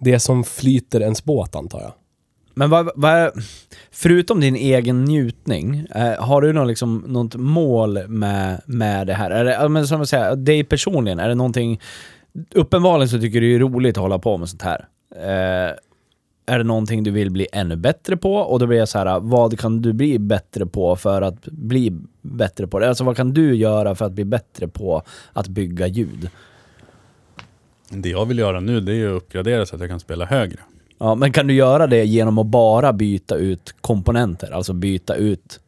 det 0.00 0.20
som 0.20 0.44
flyter 0.44 1.00
ens 1.00 1.24
båt 1.24 1.54
antar 1.54 1.80
jag. 1.80 1.92
Men 2.54 2.70
vad, 2.70 2.90
vad 2.94 3.10
är, 3.10 3.32
förutom 3.90 4.40
din 4.40 4.56
egen 4.56 5.04
njutning, 5.04 5.86
eh, 5.94 6.24
har 6.24 6.42
du 6.42 6.52
någon, 6.52 6.68
liksom, 6.68 7.04
något 7.06 7.36
mål 7.36 8.08
med, 8.08 8.60
med 8.66 9.06
det 9.06 9.14
här? 9.14 9.30
Är 9.30 9.44
det, 9.44 9.68
men 9.68 9.86
som 9.86 9.98
jag 9.98 10.08
säger, 10.08 10.36
dig 10.36 10.64
personligen, 10.64 11.18
är 11.18 11.28
det 11.28 11.34
någonting... 11.34 11.80
Uppenbarligen 12.54 13.08
så 13.08 13.20
tycker 13.20 13.40
du 13.40 13.48
det 13.48 13.54
är 13.54 13.58
roligt 13.58 13.96
att 13.96 14.02
hålla 14.02 14.18
på 14.18 14.36
med 14.36 14.48
sånt 14.48 14.62
här. 14.62 14.88
Eh, 15.16 15.74
är 16.46 16.58
det 16.58 16.64
någonting 16.64 17.02
du 17.02 17.10
vill 17.10 17.30
bli 17.30 17.46
ännu 17.52 17.76
bättre 17.76 18.16
på? 18.16 18.34
Och 18.34 18.58
då 18.58 18.66
blir 18.66 18.78
jag 18.78 18.88
så 18.88 18.98
här, 18.98 19.20
vad 19.20 19.58
kan 19.58 19.82
du 19.82 19.92
bli 19.92 20.18
bättre 20.18 20.66
på 20.66 20.96
för 20.96 21.22
att 21.22 21.44
bli 21.44 21.92
bättre 22.22 22.66
på 22.66 22.78
det? 22.78 22.88
Alltså 22.88 23.04
vad 23.04 23.16
kan 23.16 23.32
du 23.32 23.54
göra 23.56 23.94
för 23.94 24.04
att 24.04 24.12
bli 24.12 24.24
bättre 24.24 24.68
på 24.68 25.02
att 25.32 25.48
bygga 25.48 25.86
ljud? 25.86 26.30
Det 27.90 28.08
jag 28.08 28.26
vill 28.26 28.38
göra 28.38 28.60
nu 28.60 28.80
det 28.80 28.94
är 28.94 29.08
att 29.08 29.16
uppgradera 29.16 29.66
så 29.66 29.74
att 29.74 29.80
jag 29.80 29.90
kan 29.90 30.00
spela 30.00 30.24
högre. 30.24 30.58
Ja, 30.98 31.14
men 31.14 31.32
kan 31.32 31.46
du 31.46 31.54
göra 31.54 31.86
det 31.86 32.04
genom 32.04 32.38
att 32.38 32.46
bara 32.46 32.92
byta 32.92 33.34
ut 33.34 33.74
komponenter? 33.80 34.50
Alltså 34.50 34.72
byta 34.72 35.14
ut 35.14 35.60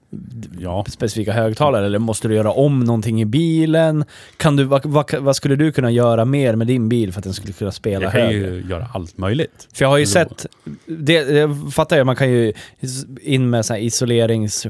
Ja, 0.59 0.85
specifika 0.89 1.33
högtalare 1.33 1.87
eller 1.87 1.99
måste 1.99 2.29
du 2.29 2.35
göra 2.35 2.53
om 2.53 2.81
någonting 2.81 3.21
i 3.21 3.25
bilen? 3.25 4.05
Kan 4.37 4.57
du, 4.57 4.65
vad, 4.65 4.87
vad, 4.87 5.15
vad 5.15 5.37
skulle 5.37 5.57
du 5.57 5.73
kunna 5.73 5.91
göra 5.91 6.25
mer 6.25 6.57
med 6.57 6.67
din 6.67 6.89
bil 6.89 7.13
för 7.13 7.21
att 7.21 7.25
den 7.25 7.35
skulle 7.35 7.53
kunna 7.53 7.73
spela 7.73 8.05
jag 8.05 8.13
kan 8.13 8.21
högre? 8.21 8.55
ju 8.55 8.65
göra 8.69 8.89
allt 8.95 9.19
möjligt. 9.19 9.69
För 9.75 9.85
jag 9.85 9.91
har 9.91 9.97
ju 9.97 10.03
Eller 10.03 10.13
sett, 10.13 10.47
det, 10.87 11.25
det 11.25 11.71
fattar 11.73 11.97
jag, 11.97 12.07
man 12.07 12.17
kan 12.17 12.31
ju 12.31 12.53
in 13.21 13.51
med 13.51 13.65
här 13.71 13.79
isolerings... 13.79 14.67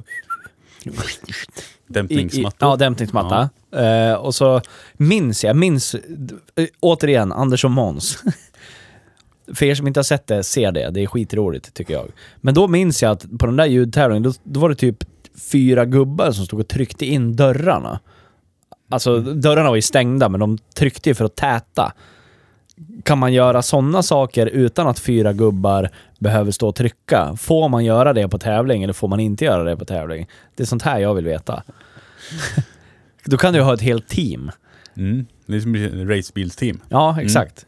Dämpningsmattor. 1.93 2.69
ja, 2.69 2.77
dämpningsmatta. 2.77 3.51
Eh, 3.77 4.15
och 4.15 4.35
så 4.35 4.61
minns 4.93 5.45
jag, 5.45 5.57
minns, 5.57 5.95
eh, 5.95 6.67
återigen, 6.81 7.33
Anders 7.33 7.65
och 7.65 7.71
Måns. 7.71 8.19
För 9.55 9.67
er 9.67 9.75
som 9.75 9.87
inte 9.87 9.99
har 10.01 10.05
sett 10.05 10.27
det, 10.27 10.43
se 10.43 10.71
det. 10.71 10.91
Det 10.91 11.03
är 11.03 11.07
skitroligt 11.07 11.75
tycker 11.75 11.95
jag. 11.95 12.09
Men 12.37 12.55
då 12.55 12.69
minns 12.69 13.03
jag 13.03 13.13
att 13.13 13.27
på 13.39 13.47
den 13.47 13.57
där 13.57 13.67
ljudtävlingen, 13.67 14.23
då, 14.23 14.33
då 14.45 14.61
var 14.61 14.69
det 14.69 14.75
typ 14.75 15.05
fyra 15.51 15.85
gubbar 15.85 16.33
som 16.33 16.45
stod 16.45 16.61
och 16.61 16.69
tryckte 16.69 17.07
in 17.07 17.37
dörrarna. 17.37 18.01
Alltså 18.91 19.21
dörrarna 19.21 19.69
var 19.69 19.77
ju 19.77 19.83
stängda, 19.83 20.29
men 20.29 20.41
de 20.41 20.59
tryckte 20.59 21.11
ju 21.11 21.15
för 21.15 21.25
att 21.25 21.37
täta. 21.37 21.93
Kan 23.03 23.19
man 23.19 23.33
göra 23.33 23.63
sådana 23.63 24.03
saker 24.03 24.47
utan 24.47 24.87
att 24.87 24.99
fyra 24.99 25.33
gubbar 25.33 25.91
behöver 26.23 26.51
stå 26.51 26.69
och 26.69 26.75
trycka? 26.75 27.37
Får 27.37 27.69
man 27.69 27.85
göra 27.85 28.13
det 28.13 28.29
på 28.29 28.39
tävling 28.39 28.83
eller 28.83 28.93
får 28.93 29.09
man 29.09 29.21
inte 29.21 29.45
göra 29.45 29.65
det 29.65 29.77
på 29.77 29.85
tävling? 29.85 30.29
Det 30.55 30.63
är 30.63 30.67
sånt 30.67 30.83
här 30.83 30.99
jag 30.99 31.15
vill 31.15 31.25
veta. 31.25 31.63
Då 33.25 33.37
kan 33.37 33.53
du 33.53 33.61
ha 33.63 33.75
ett 33.75 33.81
helt 33.81 34.09
team. 34.09 34.51
Mm. 34.97 35.27
Det 35.47 35.57
är 35.57 35.61
som 35.61 35.75
ett 35.75 36.09
racebilsteam. 36.09 36.81
Ja, 36.89 37.21
exakt. 37.21 37.67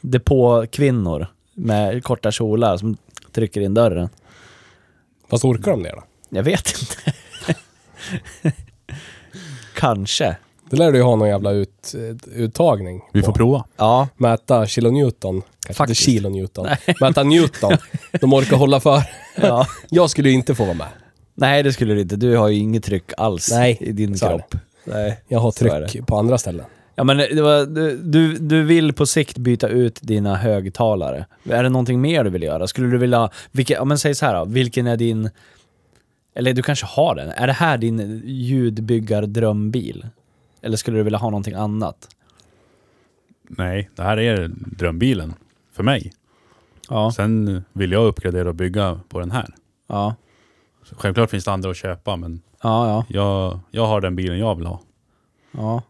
Depåkvinnor 0.00 1.26
med 1.54 2.04
korta 2.04 2.30
kjolar 2.32 2.76
som 2.76 2.96
trycker 3.32 3.60
in 3.60 3.74
dörren. 3.74 4.08
Fast 5.30 5.44
orkar 5.44 5.70
de 5.70 5.82
det 5.82 5.90
då? 5.90 6.02
Jag 6.28 6.42
vet 6.42 6.74
inte. 6.80 7.18
Kanske. 9.74 10.36
Det 10.70 10.76
lär 10.76 10.92
du 10.92 10.98
ju 10.98 11.04
ha 11.04 11.16
någon 11.16 11.28
jävla 11.28 11.50
ut, 11.50 11.94
uttagning 12.34 13.02
Vi 13.12 13.20
på. 13.20 13.26
får 13.26 13.32
prova. 13.32 13.64
Ja. 13.76 14.08
Mäta 14.16 14.66
kilonewton. 14.66 15.42
Kanske 15.66 15.74
Faktiskt. 15.74 16.08
inte 16.08 16.20
kilonewton. 16.20 16.66
Mäta 17.00 17.22
newton. 17.22 17.72
De 18.20 18.32
orkar 18.32 18.56
hålla 18.56 18.80
för. 18.80 19.02
ja. 19.36 19.66
Jag 19.90 20.10
skulle 20.10 20.28
ju 20.28 20.34
inte 20.34 20.54
få 20.54 20.64
vara 20.64 20.74
med. 20.74 20.86
Nej, 21.34 21.62
det 21.62 21.72
skulle 21.72 21.94
du 21.94 22.00
inte. 22.00 22.16
Du 22.16 22.36
har 22.36 22.48
ju 22.48 22.58
inget 22.58 22.84
tryck 22.84 23.12
alls 23.16 23.50
Nej, 23.52 23.76
i 23.80 23.92
din 23.92 24.18
så 24.18 24.26
är 24.26 24.30
kropp. 24.30 24.54
Nej. 24.84 25.20
Jag 25.28 25.38
har 25.40 25.50
Så 25.50 25.66
är 25.66 25.86
tryck 25.88 26.06
på 26.06 26.16
andra 26.16 26.38
ställen. 26.38 26.64
Ja, 26.94 27.04
men 27.04 27.16
det 27.16 27.42
var, 27.42 27.66
du, 27.66 27.96
du, 27.96 28.38
du 28.38 28.62
vill 28.62 28.92
på 28.92 29.06
sikt 29.06 29.38
byta 29.38 29.68
ut 29.68 29.98
dina 30.02 30.36
högtalare. 30.36 31.26
Är 31.50 31.62
det 31.62 31.68
någonting 31.68 32.00
mer 32.00 32.24
du 32.24 32.30
vill 32.30 32.42
göra? 32.42 32.66
Skulle 32.66 32.88
du 32.88 32.98
vilja... 32.98 33.30
Vilka, 33.52 33.74
ja, 33.74 33.84
men 33.84 33.98
säg 33.98 34.14
så 34.14 34.26
här 34.26 34.34
då. 34.34 34.44
Vilken 34.44 34.86
är 34.86 34.96
din... 34.96 35.30
Eller 36.34 36.52
du 36.52 36.62
kanske 36.62 36.86
har 36.86 37.14
den. 37.14 37.28
Är 37.30 37.46
det 37.46 37.52
här 37.52 37.78
din 37.78 38.22
ljudbyggardrömbil? 38.24 40.06
Eller 40.62 40.76
skulle 40.76 40.96
du 40.96 41.02
vilja 41.02 41.18
ha 41.18 41.30
någonting 41.30 41.54
annat? 41.54 42.08
Nej, 43.48 43.90
det 43.96 44.02
här 44.02 44.16
är 44.16 44.50
drömbilen 44.54 45.34
för 45.76 45.82
mig. 45.82 46.12
Ja. 46.88 47.12
Sen 47.12 47.64
vill 47.72 47.92
jag 47.92 48.06
uppgradera 48.06 48.48
och 48.48 48.54
bygga 48.54 49.00
på 49.08 49.20
den 49.20 49.30
här. 49.30 49.54
Ja. 49.88 50.14
Så 50.84 50.94
självklart 50.96 51.30
finns 51.30 51.44
det 51.44 51.52
andra 51.52 51.70
att 51.70 51.76
köpa, 51.76 52.16
men 52.16 52.42
Ja, 52.62 52.88
ja. 52.88 53.04
jag, 53.08 53.60
jag 53.70 53.86
har 53.86 54.00
den 54.00 54.16
bilen 54.16 54.38
jag 54.38 54.54
vill 54.54 54.66
ha. 54.66 54.80
ja. 55.50 55.82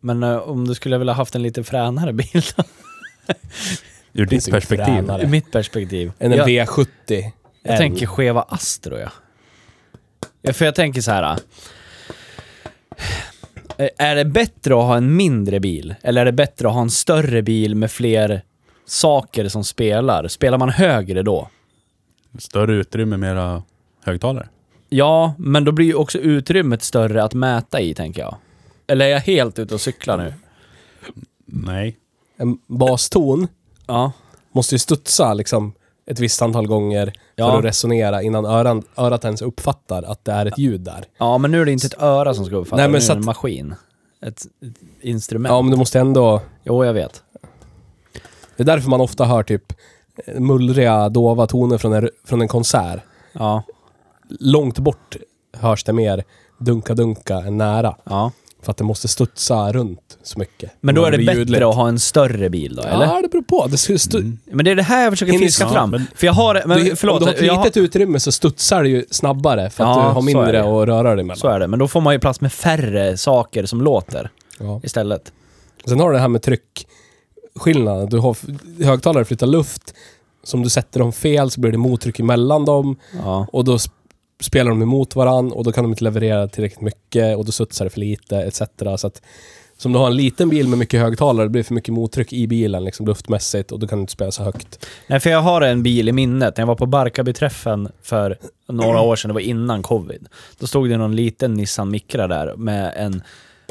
Men 0.00 0.22
eh, 0.22 0.36
om 0.36 0.68
du 0.68 0.74
skulle 0.74 0.98
vilja 0.98 1.12
haft 1.12 1.34
en 1.34 1.42
lite 1.42 1.64
fränare 1.64 2.12
bil 2.12 2.42
då? 2.56 2.64
Ur 4.12 4.26
ditt 4.26 4.50
perspektiv. 4.50 4.84
fränare. 4.84 5.22
I 5.22 5.26
mitt 5.26 5.52
perspektiv. 5.52 6.12
En 6.18 6.32
jag, 6.32 6.48
V70. 6.48 6.86
jag 7.08 7.32
En. 7.62 7.78
tänker 7.78 8.06
skeva 8.06 8.42
Astro 8.42 8.98
ja. 8.98 9.10
ja. 10.42 10.52
För 10.52 10.64
jag 10.64 10.74
tänker 10.74 11.00
så 11.00 11.10
här. 11.10 11.38
eh, 13.78 13.88
Är 13.98 14.16
det 14.16 14.24
bättre 14.24 14.74
att 14.74 14.82
ha 14.84 14.96
en 14.96 15.16
mindre 15.16 15.60
bil? 15.60 15.94
Eller 16.02 16.20
är 16.20 16.24
det 16.24 16.32
bättre 16.32 16.68
att 16.68 16.74
ha 16.74 16.80
en 16.82 16.90
större 16.90 17.42
bil 17.42 17.74
med 17.74 17.90
fler 17.90 18.42
saker 18.86 19.48
som 19.48 19.64
spelar? 19.64 20.28
Spelar 20.28 20.58
man 20.58 20.68
högre 20.68 21.22
då? 21.22 21.48
Större 22.38 22.74
utrymme, 22.74 23.16
mera 23.16 23.62
högtalare. 24.04 24.48
Ja, 24.88 25.34
men 25.38 25.64
då 25.64 25.72
blir 25.72 25.86
ju 25.86 25.94
också 25.94 26.18
utrymmet 26.18 26.82
större 26.82 27.22
att 27.24 27.34
mäta 27.34 27.80
i, 27.80 27.94
tänker 27.94 28.22
jag. 28.22 28.36
Eller 28.86 29.04
är 29.06 29.10
jag 29.10 29.20
helt 29.20 29.58
ute 29.58 29.74
och 29.74 29.80
cyklar 29.80 30.16
nu? 30.18 30.34
Nej. 31.46 31.96
En 32.36 32.58
baston 32.66 33.48
Ja. 33.86 34.12
måste 34.52 34.74
ju 34.74 34.78
studsa 34.78 35.34
liksom 35.34 35.72
ett 36.06 36.20
visst 36.20 36.42
antal 36.42 36.66
gånger 36.66 37.12
Ja. 37.34 37.50
för 37.50 37.58
att 37.58 37.64
resonera 37.64 38.22
innan 38.22 38.44
öran, 38.46 38.82
örat 38.96 39.24
ens 39.24 39.42
uppfattar 39.42 40.02
att 40.02 40.24
det 40.24 40.32
är 40.32 40.46
ett 40.46 40.58
ljud 40.58 40.80
där. 40.80 41.04
Ja, 41.18 41.38
men 41.38 41.50
nu 41.50 41.60
är 41.60 41.64
det 41.64 41.72
inte 41.72 41.86
ett 41.86 42.02
öra 42.02 42.34
som 42.34 42.44
ska 42.44 42.56
uppfatta, 42.56 42.76
Nej, 42.76 42.84
men 42.88 42.92
nu 42.92 42.96
är 42.96 43.00
så 43.00 43.12
det 43.12 43.16
en 43.16 43.20
att- 43.20 43.26
maskin. 43.26 43.74
Ett, 44.22 44.40
ett 44.40 44.74
instrument. 45.00 45.50
Ja, 45.52 45.62
men 45.62 45.70
du 45.70 45.76
måste 45.76 46.00
ändå... 46.00 46.40
Jo, 46.64 46.84
jag 46.84 46.92
vet. 46.94 47.22
Det 48.56 48.62
är 48.62 48.64
därför 48.64 48.88
man 48.90 49.00
ofta 49.00 49.24
hör 49.24 49.42
typ 49.42 49.72
eh, 50.26 50.40
mullriga, 50.40 51.08
dova 51.08 51.46
toner 51.46 51.78
från 51.78 51.92
en, 51.92 52.08
från 52.24 52.40
en 52.42 52.48
konsert. 52.48 53.00
Ja, 53.32 53.62
Långt 54.40 54.78
bort 54.78 55.16
hörs 55.56 55.84
det 55.84 55.92
mer 55.92 56.24
dunka-dunka 56.58 57.34
än 57.46 57.58
nära. 57.58 57.96
ja. 58.04 58.32
För 58.62 58.70
att 58.70 58.76
det 58.76 58.84
måste 58.84 59.08
studsa 59.08 59.72
runt 59.72 60.18
så 60.22 60.38
mycket. 60.38 60.72
Men 60.80 60.94
då 60.94 61.04
är 61.04 61.10
det 61.10 61.18
bättre 61.18 61.34
ljudligt. 61.34 61.62
att 61.62 61.74
ha 61.74 61.88
en 61.88 61.98
större 61.98 62.50
bil 62.50 62.76
då, 62.76 62.82
eller? 62.82 63.06
Ja, 63.06 63.22
det 63.22 63.28
beror 63.28 63.42
på. 63.42 63.66
Det 63.66 63.76
stu- 63.76 64.16
Mm. 64.20 64.38
Men 64.44 64.64
det 64.64 64.70
är 64.70 64.74
det 64.74 64.82
här 64.82 65.02
jag 65.04 65.12
försöker 65.12 65.38
fiska 65.38 65.64
ja, 65.64 65.70
fram. 65.70 65.90
men- 65.90 66.06
För 66.14 66.26
jag 66.26 66.34
har... 66.34 66.62
Men, 66.66 66.84
du, 66.84 66.96
förlåt. 66.96 67.22
om 67.22 67.28
du 67.40 67.50
har 67.50 67.58
ett 67.58 67.64
litet 67.64 67.76
utrymme 67.76 68.20
så 68.20 68.32
studsar 68.32 68.82
det 68.82 68.88
ju 68.88 69.04
snabbare 69.10 69.70
för 69.70 69.84
att 69.84 69.96
Ja, 69.96 70.02
du 70.02 70.14
har 70.14 70.22
mindre 70.22 70.60
att 70.60 70.88
röra 70.88 71.14
dig 71.14 71.24
mellan. 71.24 71.36
Så 71.36 71.48
är 71.48 71.60
det, 71.60 71.66
men 71.66 71.78
då 71.78 71.88
får 71.88 72.00
man 72.00 72.14
ju 72.14 72.18
plats 72.20 72.40
med 72.40 72.52
färre 72.52 73.16
saker 73.16 73.66
som 73.66 73.82
låter 73.82 74.30
Ja. 74.58 74.80
istället. 74.84 75.32
Sen 75.88 76.00
har 76.00 76.08
du 76.10 76.14
det 76.14 76.20
här 76.20 76.28
med 76.28 76.42
tryckskillnaden. 77.56 78.08
Du 78.08 78.18
har 78.18 78.36
högtalare 78.84 79.24
flyttar 79.24 79.46
luft. 79.46 79.94
Som 80.42 80.62
du 80.62 80.70
sätter 80.70 81.00
dem 81.00 81.12
fel 81.12 81.50
så 81.50 81.60
blir 81.60 81.72
det 81.72 81.78
mottryck 81.78 82.20
emellan 82.20 82.64
dem. 82.64 82.96
Ja. 83.24 83.46
Och 83.52 83.64
då 83.64 83.76
sp- 83.76 83.90
spelar 84.40 84.70
de 84.70 84.82
emot 84.82 85.16
varann 85.16 85.52
och 85.52 85.64
då 85.64 85.72
kan 85.72 85.84
de 85.84 85.92
inte 85.92 86.04
leverera 86.04 86.48
tillräckligt 86.48 86.80
mycket 86.80 87.36
och 87.36 87.44
då 87.44 87.52
studsar 87.52 87.84
det 87.84 87.90
för 87.90 88.00
lite 88.00 88.42
etc. 88.42 88.62
Så 88.96 89.06
att 89.06 89.22
som 89.76 89.92
du 89.92 89.98
har 89.98 90.06
en 90.06 90.16
liten 90.16 90.48
bil 90.48 90.68
med 90.68 90.78
mycket 90.78 91.00
högtalare, 91.00 91.46
det 91.46 91.50
blir 91.50 91.62
för 91.62 91.74
mycket 91.74 91.94
mottryck 91.94 92.32
i 92.32 92.46
bilen 92.46 92.84
liksom 92.84 93.06
luftmässigt 93.06 93.72
och 93.72 93.78
då 93.78 93.86
kan 93.86 93.98
du 93.98 94.00
inte 94.00 94.12
spela 94.12 94.30
så 94.30 94.42
högt. 94.42 94.86
Nej, 95.06 95.20
för 95.20 95.30
jag 95.30 95.42
har 95.42 95.60
en 95.60 95.82
bil 95.82 96.08
i 96.08 96.12
minnet. 96.12 96.56
När 96.56 96.62
jag 96.62 96.66
var 96.66 96.74
på 96.74 96.86
Barkarbyträffen 96.86 97.88
för 98.02 98.38
några 98.68 99.00
år 99.00 99.16
sedan, 99.16 99.28
det 99.28 99.34
var 99.34 99.40
innan 99.40 99.82
covid. 99.82 100.26
Då 100.58 100.66
stod 100.66 100.88
det 100.88 100.96
någon 100.96 101.16
liten 101.16 101.54
Nissan 101.54 101.90
Micra 101.90 102.28
där 102.28 102.56
med 102.56 102.92
en... 102.96 103.22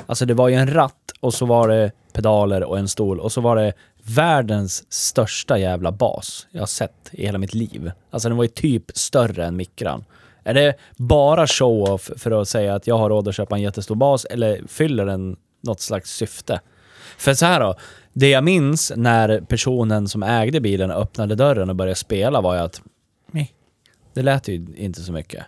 Alltså 0.05 0.25
det 0.25 0.33
var 0.33 0.49
ju 0.49 0.55
en 0.55 0.73
ratt 0.73 1.11
och 1.19 1.33
så 1.33 1.45
var 1.45 1.67
det 1.67 1.91
pedaler 2.16 2.63
och 2.63 2.78
en 2.78 2.88
stol 2.88 3.20
och 3.20 3.32
så 3.32 3.41
var 3.41 3.55
det 3.55 3.74
världens 4.03 4.93
största 4.93 5.57
jävla 5.57 5.91
bas 5.91 6.47
jag 6.51 6.61
har 6.61 6.68
sett 6.68 7.09
i 7.11 7.26
hela 7.26 7.38
mitt 7.38 7.53
liv. 7.53 7.91
Alltså 8.09 8.30
den 8.30 8.38
var 8.38 8.43
ju 8.43 8.49
typ 8.49 8.91
större 8.93 9.45
än 9.45 9.55
mikran. 9.55 10.05
Är 10.43 10.53
det 10.53 10.76
bara 10.97 11.47
show-off 11.47 12.11
för 12.18 12.41
att 12.41 12.47
säga 12.47 12.76
att 12.76 12.88
jag 12.88 12.97
har 12.97 13.09
råd 13.09 13.28
att 13.28 13.36
köpa 13.36 13.55
en 13.55 13.61
jättestor 13.61 13.95
bas 13.95 14.26
eller 14.26 14.61
fyller 14.68 15.05
den 15.05 15.38
något 15.61 15.80
slags 15.80 16.11
syfte. 16.11 16.61
För 17.18 17.34
så 17.34 17.45
här 17.45 17.59
då, 17.59 17.76
det 18.13 18.30
jag 18.30 18.43
minns 18.43 18.93
när 18.95 19.41
personen 19.41 20.07
som 20.07 20.24
ägde 20.24 20.61
bilen 20.61 20.91
öppnade 20.91 21.36
dörren 21.36 21.70
och 21.70 21.76
började 21.76 21.95
spela 21.95 22.41
var 22.41 22.55
ju 22.55 22.61
att 22.61 22.82
det 24.16 24.22
lät 24.22 24.47
ju 24.47 24.68
inte 24.76 25.01
så 25.01 25.11
mycket. 25.11 25.45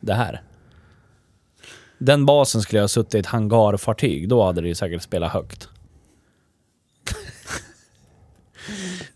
Det 0.00 0.14
här. 0.14 0.42
Den 1.98 2.26
basen 2.26 2.62
skulle 2.62 2.78
jag 2.78 2.84
ha 2.84 2.88
suttit 2.88 3.14
i 3.14 3.18
ett 3.18 3.26
hangarfartyg, 3.26 4.28
då 4.28 4.44
hade 4.44 4.60
det 4.60 4.68
ju 4.68 4.74
säkert 4.74 5.02
spelat 5.02 5.32
högt. 5.32 5.68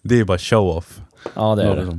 Det 0.05 0.15
är 0.15 0.19
ju 0.19 0.25
bara 0.25 0.39
show-off. 0.39 1.01
Ja, 1.35 1.55
det 1.55 1.63
är 1.63 1.77
det. 1.77 1.99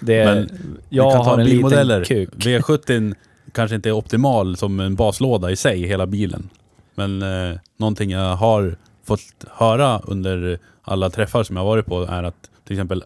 Det 0.00 0.14
är, 0.14 0.34
Men 0.34 0.78
jag 0.88 1.04
vi 1.06 1.10
kan 1.10 1.18
har 1.18 1.24
ta 1.24 1.40
en 1.40 1.46
bilmodeller. 1.46 2.00
liten 2.00 2.26
kuk. 2.26 2.34
V70 2.46 3.14
kanske 3.52 3.76
inte 3.76 3.88
är 3.88 3.92
optimal 3.92 4.56
som 4.56 4.80
en 4.80 4.94
baslåda 4.94 5.50
i 5.50 5.56
sig, 5.56 5.86
hela 5.86 6.06
bilen. 6.06 6.50
Men 6.94 7.22
eh, 7.22 7.58
någonting 7.76 8.10
jag 8.10 8.36
har 8.36 8.76
fått 9.04 9.20
höra 9.50 9.98
under 9.98 10.58
alla 10.82 11.10
träffar 11.10 11.42
som 11.42 11.56
jag 11.56 11.64
varit 11.64 11.86
på 11.86 12.02
är 12.02 12.22
att 12.22 12.50
till 12.64 12.74
exempel 12.74 13.04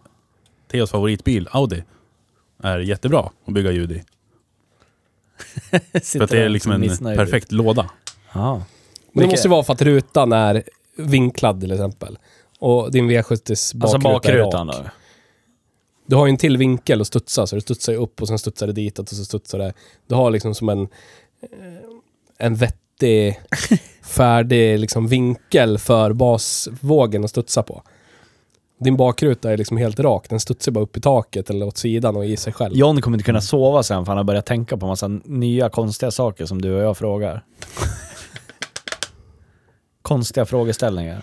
Theos 0.70 0.91
favoritbil, 0.91 1.49
Audi, 1.51 1.82
är 2.62 2.78
jättebra 2.78 3.30
att 3.47 3.55
bygga 3.55 3.70
ljud 3.72 3.93
i. 3.93 4.03
För 6.03 6.22
att 6.22 6.30
det 6.30 6.43
är 6.43 6.49
liksom 6.49 6.72
en 6.72 6.89
perfekt 7.16 7.53
låda. 7.53 7.91
Ja. 8.32 8.62
Men 9.12 9.24
det 9.24 9.30
måste 9.30 9.49
ju 9.49 9.51
vara 9.51 9.62
för 9.64 9.72
att 9.72 9.82
rutan 9.82 10.32
är 10.32 10.62
vinklad 10.97 11.61
till 11.61 11.72
exempel. 11.72 12.18
Och 12.59 12.92
din 12.92 13.11
V70s 13.11 13.76
bakruta 13.76 13.96
Alltså 13.96 14.09
är 14.09 14.12
bakrutan 14.12 14.66
rak. 14.68 14.76
då? 14.76 14.82
Du 16.06 16.16
har 16.16 16.26
ju 16.26 16.30
en 16.30 16.36
till 16.36 16.56
vinkel 16.56 17.00
att 17.00 17.06
studsa, 17.06 17.46
så 17.46 17.56
det 17.56 17.62
studsar 17.62 17.92
ju 17.92 17.98
upp 17.98 18.22
och 18.22 18.28
sen 18.28 18.38
studsar 18.38 18.66
det 18.66 18.72
ditåt 18.72 19.11
och 19.11 19.16
så 19.16 19.24
studsar 19.24 19.59
det. 19.59 19.72
Du 20.06 20.14
har 20.14 20.30
liksom 20.30 20.54
som 20.54 20.68
en, 20.68 20.82
eh, 20.82 20.88
en 22.38 22.54
vettig, 22.54 23.40
färdig 24.02 24.78
liksom 24.78 25.06
vinkel 25.06 25.78
för 25.78 26.12
basvågen 26.12 27.24
att 27.24 27.30
studsa 27.30 27.62
på. 27.62 27.82
Din 28.80 28.96
bakruta 28.96 29.52
är 29.52 29.56
liksom 29.56 29.76
helt 29.76 30.00
rak, 30.00 30.28
den 30.28 30.40
studsar 30.40 30.72
bara 30.72 30.84
upp 30.84 30.96
i 30.96 31.00
taket 31.00 31.50
eller 31.50 31.66
åt 31.66 31.76
sidan 31.76 32.16
och 32.16 32.26
i 32.26 32.36
sig 32.36 32.52
själv. 32.52 32.76
John 32.76 33.00
kommer 33.00 33.16
inte 33.16 33.24
kunna 33.24 33.40
sova 33.40 33.82
sen 33.82 34.04
för 34.04 34.11
han 34.11 34.16
har 34.16 34.24
börjat 34.24 34.46
tänka 34.46 34.76
på 34.76 34.86
massa 34.86 35.09
nya 35.24 35.68
konstiga 35.68 36.11
saker 36.11 36.46
som 36.46 36.62
du 36.62 36.74
och 36.74 36.82
jag 36.82 36.96
frågar. 36.96 37.44
konstiga 40.02 40.46
frågeställningar. 40.46 41.22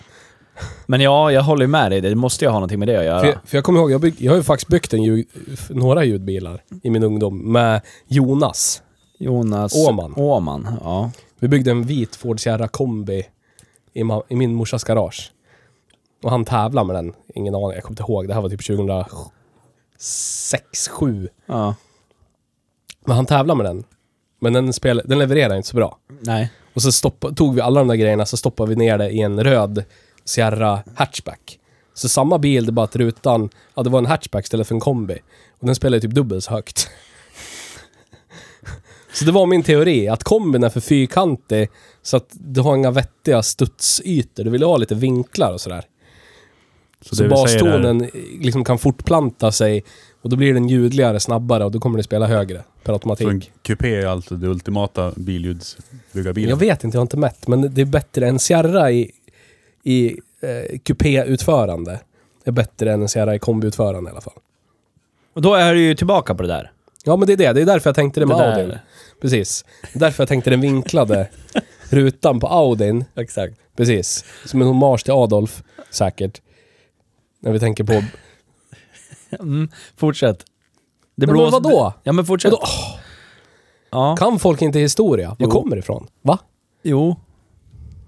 Men 0.86 1.02
ja, 1.02 1.32
jag 1.32 1.42
håller 1.44 1.68
med 1.68 1.92
dig. 1.92 2.02
Det 2.02 2.16
måste 2.16 2.46
ju 2.46 2.50
ha 2.50 2.56
någonting 2.56 2.80
med 2.80 2.88
det 2.88 2.98
att 3.00 3.06
göra. 3.06 3.20
För 3.20 3.28
jag, 3.28 3.38
för 3.46 3.58
jag 3.58 3.64
kommer 3.64 3.80
ihåg, 3.80 3.92
jag, 3.92 4.02
bygg, 4.02 4.16
jag 4.18 4.32
har 4.32 4.38
ju 4.38 4.44
faktiskt 4.44 4.68
byggt 4.68 4.94
en 4.94 5.04
ljud, 5.04 5.28
några 5.70 6.04
ljudbilar 6.04 6.64
i 6.84 6.90
min 6.90 7.04
ungdom 7.04 7.52
med 7.52 7.82
Jonas. 8.08 8.82
Jonas 9.18 9.88
Åman. 9.88 10.14
Åman, 10.18 10.68
ja. 10.84 11.12
Vi 11.40 11.48
byggde 11.48 11.72
en 11.72 11.84
vit 11.84 12.16
Ford 12.16 12.40
Sierra 12.40 12.68
kombi 12.68 13.24
i, 13.94 14.04
ma- 14.04 14.24
i 14.30 14.36
min 14.36 14.54
morsas 14.56 14.84
garage. 14.84 15.32
Och 16.24 16.32
han 16.32 16.46
tävlade 16.46 16.88
med 16.88 16.96
den. 16.96 17.14
Ingen 17.36 17.56
aning, 17.56 17.72
jag 17.72 17.84
kommer 17.84 17.92
inte 17.94 18.04
ihåg. 18.04 18.28
Det 18.28 18.34
här 18.34 18.42
var 18.42 18.50
typ 18.50 18.66
2006, 20.00 20.88
7 20.90 21.30
ja. 21.46 21.76
Men 23.06 23.16
han 23.16 23.26
tävlade 23.26 23.58
med 23.64 23.66
den. 23.66 23.84
Men 24.40 24.54
den, 24.54 24.74
spel, 24.74 25.02
den 25.06 25.20
levererade 25.20 25.58
inte 25.58 25.70
så 25.70 25.76
bra. 25.76 25.98
Nej. 26.22 26.52
Och 26.74 26.82
så 26.82 26.92
stoppa, 26.92 27.32
tog 27.32 27.56
vi 27.56 27.62
alla 27.62 27.80
de 27.80 27.88
där 27.88 27.96
grejerna, 27.96 28.26
så 28.26 28.38
stoppade 28.38 28.70
vi 28.70 28.76
ner 28.76 28.98
det 28.98 29.10
i 29.10 29.22
en 29.22 29.44
röd 29.44 29.84
Sierra 30.26 30.84
hatchback. 30.96 31.60
Så 31.94 32.10
samma 32.10 32.38
bil, 32.38 32.66
det 32.66 32.70
är 32.70 32.74
bara 32.74 32.84
att 32.84 32.96
rutan, 32.96 33.50
ja 33.76 33.84
det 33.84 33.90
var 33.90 34.00
en 34.00 34.06
hatchback 34.06 34.44
istället 34.44 34.68
för 34.68 34.76
en 34.76 34.82
kombi. 34.82 35.18
Och 35.60 35.66
den 35.66 35.76
spelade 35.76 36.02
typ 36.02 36.12
dubbelt 36.12 36.44
så 36.44 36.52
högt. 36.52 36.90
så 39.14 39.26
det 39.26 39.32
var 39.32 39.46
min 39.46 39.64
teori, 39.64 40.08
att 40.08 40.24
kombin 40.24 40.64
är 40.64 40.70
för 40.70 40.80
fyrkantig 40.80 41.70
så 42.02 42.18
att 42.18 42.30
du 42.32 42.62
har 42.62 42.76
inga 42.76 42.92
vettiga 42.92 43.44
studsytor. 43.44 44.44
Du 44.44 44.50
vill 44.50 44.64
ha 44.64 44.78
lite 44.78 44.96
vinklar 44.96 45.54
och 45.54 45.62
sådär. 45.62 45.86
Så, 47.02 47.10
vi 47.12 47.16
säger 47.16 47.30
är- 47.30 47.36
bastonen 47.36 48.10
liksom 48.40 48.64
kan 48.64 48.78
fortplanta 48.78 49.52
sig 49.52 49.84
och 50.22 50.30
då 50.30 50.36
blir 50.36 50.54
den 50.54 50.70
ljudligare 50.70 51.20
snabbare 51.20 51.66
och 51.66 51.72
då 51.72 51.80
kommer 51.80 51.98
det 51.98 52.04
spela 52.04 52.28
högre 52.28 52.64
per 52.84 52.94
automatik. 52.94 53.26
Så 53.28 53.32
en 53.32 53.42
kupé 53.62 53.96
är 53.96 54.08
alltså 54.08 54.36
det 54.36 54.48
ultimata 54.48 55.12
billjudsbyggarbilen. 55.16 56.50
Jag 56.50 56.58
vet 56.58 56.84
inte, 56.84 56.96
jag 56.96 57.00
har 57.00 57.06
inte 57.06 57.18
mätt, 57.18 57.48
men 57.48 57.74
det 57.74 57.82
är 57.82 57.86
bättre. 57.86 58.28
En 58.28 58.40
Sierra 58.40 58.92
i, 58.92 59.12
i 59.86 60.20
eh, 60.42 60.78
kupéutförande 60.84 62.00
är 62.46 62.52
bättre 62.52 62.94
än 62.94 63.02
en 63.02 63.10
Sierra 63.10 63.36
i 63.36 63.40
kombiutförande 63.40 64.10
i 64.10 64.12
alla 64.12 64.22
fall. 64.22 64.34
Och 65.34 65.42
då 65.42 65.54
är 65.54 65.74
du 65.74 65.82
ju 65.82 65.96
tillbaka 65.96 66.36
på 66.36 66.42
det 66.42 66.48
där. 66.48 66.72
Ja, 67.04 67.16
men 67.16 67.28
det 67.28 67.34
är 67.34 67.38
det. 67.38 67.54
Det 67.54 67.62
är 67.62 67.66
därför 67.66 67.90
jag 67.90 67.96
tänkte 67.96 68.20
det 68.20 68.26
med 68.26 68.38
Det 68.38 68.44
där. 68.44 68.62
Audin. 68.62 68.78
Precis. 69.22 69.66
Det 69.82 69.98
är 69.98 70.00
därför 70.00 70.24
jag 70.24 70.28
tänkte 70.30 70.50
den 70.50 70.62
vinklade 70.62 71.30
rutan 71.90 72.40
på 72.40 72.48
Audin. 72.48 73.06
Exakt. 73.16 73.56
Precis. 73.78 74.26
Som 74.46 74.62
en 74.62 74.68
hommage 74.68 75.04
till 75.04 75.14
Adolf, 75.14 75.64
säkert. 75.90 76.42
När 77.40 77.52
vi 77.52 77.60
tänker 77.60 77.84
på... 77.84 78.04
Mm, 79.40 79.70
fortsätt. 79.98 80.46
Det 81.16 81.28
Men, 81.28 81.36
men 81.36 81.52
vadå? 81.52 81.94
Ja 82.04 82.12
men 82.12 82.26
fortsätt. 82.26 82.52
Vadå? 82.52 82.66
Ja. 83.92 84.16
Kan 84.16 84.40
folk 84.40 84.62
inte 84.62 84.80
historia? 84.80 85.30
Var 85.30 85.36
Jo. 85.40 85.50
kommer 85.52 85.76
det 85.76 85.80
ifrån? 85.80 86.08
Va? 86.22 86.40
Jo. 86.84 87.16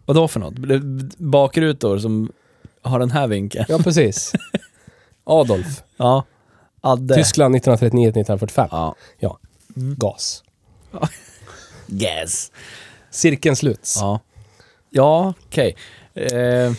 Vadå 0.07 0.27
för 0.27 0.39
något? 0.39 0.53
Bakrutor 1.17 1.97
som 1.97 2.31
har 2.81 2.99
den 2.99 3.11
här 3.11 3.27
vinkeln? 3.27 3.65
Ja, 3.69 3.77
precis. 3.77 4.33
Adolf. 5.23 5.83
Ja. 5.97 6.25
Adde. 6.81 7.15
Tyskland 7.15 7.55
1939-1945. 7.55 8.67
Ja. 8.71 8.95
Ja. 9.19 9.39
Gas. 9.75 10.43
Yes. 11.89 12.51
Cirkeln 13.09 13.55
sluts. 13.55 13.97
Ja. 14.01 14.19
Ja, 14.89 15.33
okej. 15.45 15.75
Eh, 16.13 16.71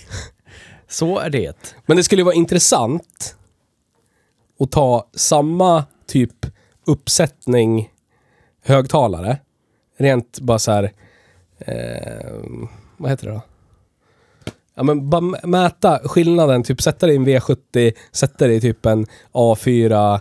så 0.88 1.18
är 1.18 1.30
det. 1.30 1.74
Men 1.86 1.96
det 1.96 2.04
skulle 2.04 2.24
vara 2.24 2.34
intressant 2.34 3.36
att 4.60 4.70
ta 4.70 5.08
samma 5.14 5.84
typ 6.06 6.46
uppsättning 6.86 7.90
högtalare. 8.64 9.38
Rent 9.98 10.40
bara 10.40 10.58
så 10.58 10.72
här... 10.72 10.92
Eh, 11.58 12.32
vad 12.96 13.10
heter 13.10 13.26
det 13.26 13.32
då? 13.32 13.40
Ja 14.74 14.82
men 14.82 15.10
bara 15.10 15.20
mä- 15.20 15.46
mäta 15.46 16.00
skillnaden, 16.04 16.62
typ 16.62 16.82
sätta 16.82 17.06
det 17.06 17.12
i 17.12 17.16
en 17.16 17.26
V70, 17.26 17.92
sätta 18.12 18.46
det 18.46 18.54
i 18.54 18.60
typ 18.60 18.86
en 18.86 19.06
A4 19.32 20.20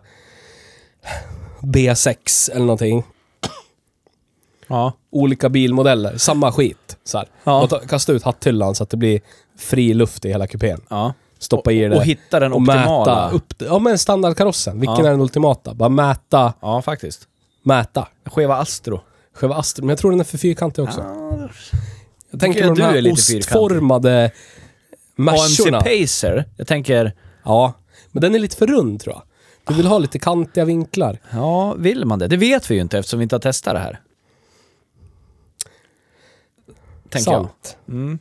B6 1.62 2.50
eller 2.52 2.66
någonting. 2.66 3.04
Ja. 4.68 4.94
Olika 5.12 5.50
bilmodeller, 5.50 6.18
samma 6.18 6.52
skit. 6.52 6.98
Så. 7.04 7.24
Ja. 7.44 7.64
Och 7.64 7.70
ta, 7.70 7.80
kasta 7.80 8.14
ut 8.14 8.24
hatthyllan 8.24 8.76
så 8.76 8.84
att 8.84 8.90
det 8.90 8.98
blir 8.98 9.22
fri 9.58 9.94
luft 9.94 10.26
i 10.26 10.30
hela 10.30 10.48
kupén. 10.48 10.82
ja. 10.90 11.14
Stoppa 11.40 11.72
i 11.72 11.80
det. 11.88 11.96
Och 11.96 12.04
hitta 12.04 12.40
den 12.40 12.54
och 12.54 12.60
optimala. 12.62 13.16
mäta 13.16 13.30
upp. 13.36 13.54
Ja 13.60 13.80
men 13.80 13.98
standardkarossen. 13.98 14.80
Vilken 14.80 15.06
är 15.06 15.10
den 15.12 15.22
ultimata? 15.22 15.74
Bara 15.74 15.90
mäta, 15.90 16.54
Ja, 16.62 16.82
faktiskt. 16.82 17.28
mäta. 17.64 18.08
Cheva 18.26 18.56
Astro. 18.56 19.02
Själva 19.36 19.56
Astro. 19.56 19.82
Men 19.86 19.90
jag 19.90 20.00
tror 20.00 20.12
den 20.12 20.20
är 20.20 20.24
för 20.24 20.38
fyrkantig 20.38 20.84
också. 20.84 21.02
jag 22.32 22.40
tänker 22.40 22.60
jag 22.60 22.70
på 22.70 22.76
de 22.76 22.82
du 22.82 22.88
är 22.88 22.94
här 22.94 23.02
lite 23.02 23.22
fyrkantig. 23.22 23.38
ostformade 23.40 24.26
AMC 24.26 24.34
Mersorna. 25.16 25.82
Pacer. 25.82 26.46
Jag 26.58 26.68
tänker, 26.68 27.14
Ja, 27.44 27.74
men 28.12 28.22
den 28.22 28.36
är 28.36 28.40
lite 28.40 28.58
för 28.58 28.68
rund 28.68 29.00
tror 29.02 29.16
jag. 29.16 29.24
Du 29.68 29.74
vill 29.74 29.86
ha 29.86 29.98
lite 29.98 30.20
kantiga 30.20 30.66
vinklar. 30.66 31.20
ja, 31.32 31.74
vill 31.74 32.06
man 32.06 32.20
det? 32.20 32.28
Det 32.28 32.38
vet 32.38 32.72
vi 32.72 32.76
ju 32.76 32.82
inte 32.82 32.98
eftersom 32.98 33.20
vi 33.20 33.24
inte 33.24 33.36
har 33.36 33.42
testat 33.42 33.74
det 33.74 33.80
här. 33.80 34.02
Tänker 37.10 37.32
jag. 37.32 37.42
Sant. 37.42 37.78
Mm. 37.88 38.20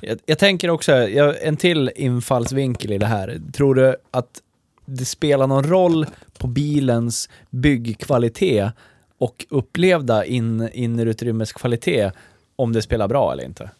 Jag, 0.00 0.18
jag 0.26 0.38
tänker 0.38 0.70
också, 0.70 0.92
jag, 0.92 1.42
en 1.42 1.56
till 1.56 1.90
infallsvinkel 1.96 2.92
i 2.92 2.98
det 2.98 3.06
här. 3.06 3.40
Tror 3.52 3.74
du 3.74 3.96
att 4.10 4.42
det 4.84 5.04
spelar 5.04 5.46
någon 5.46 5.64
roll 5.64 6.06
på 6.38 6.46
bilens 6.46 7.28
byggkvalitet 7.50 8.72
och 9.18 9.46
upplevda 9.50 10.24
in, 10.24 10.68
innerutrymeskvalitet 10.72 12.14
om 12.56 12.72
det 12.72 12.82
spelar 12.82 13.08
bra 13.08 13.32
eller 13.32 13.44
inte? 13.44 13.70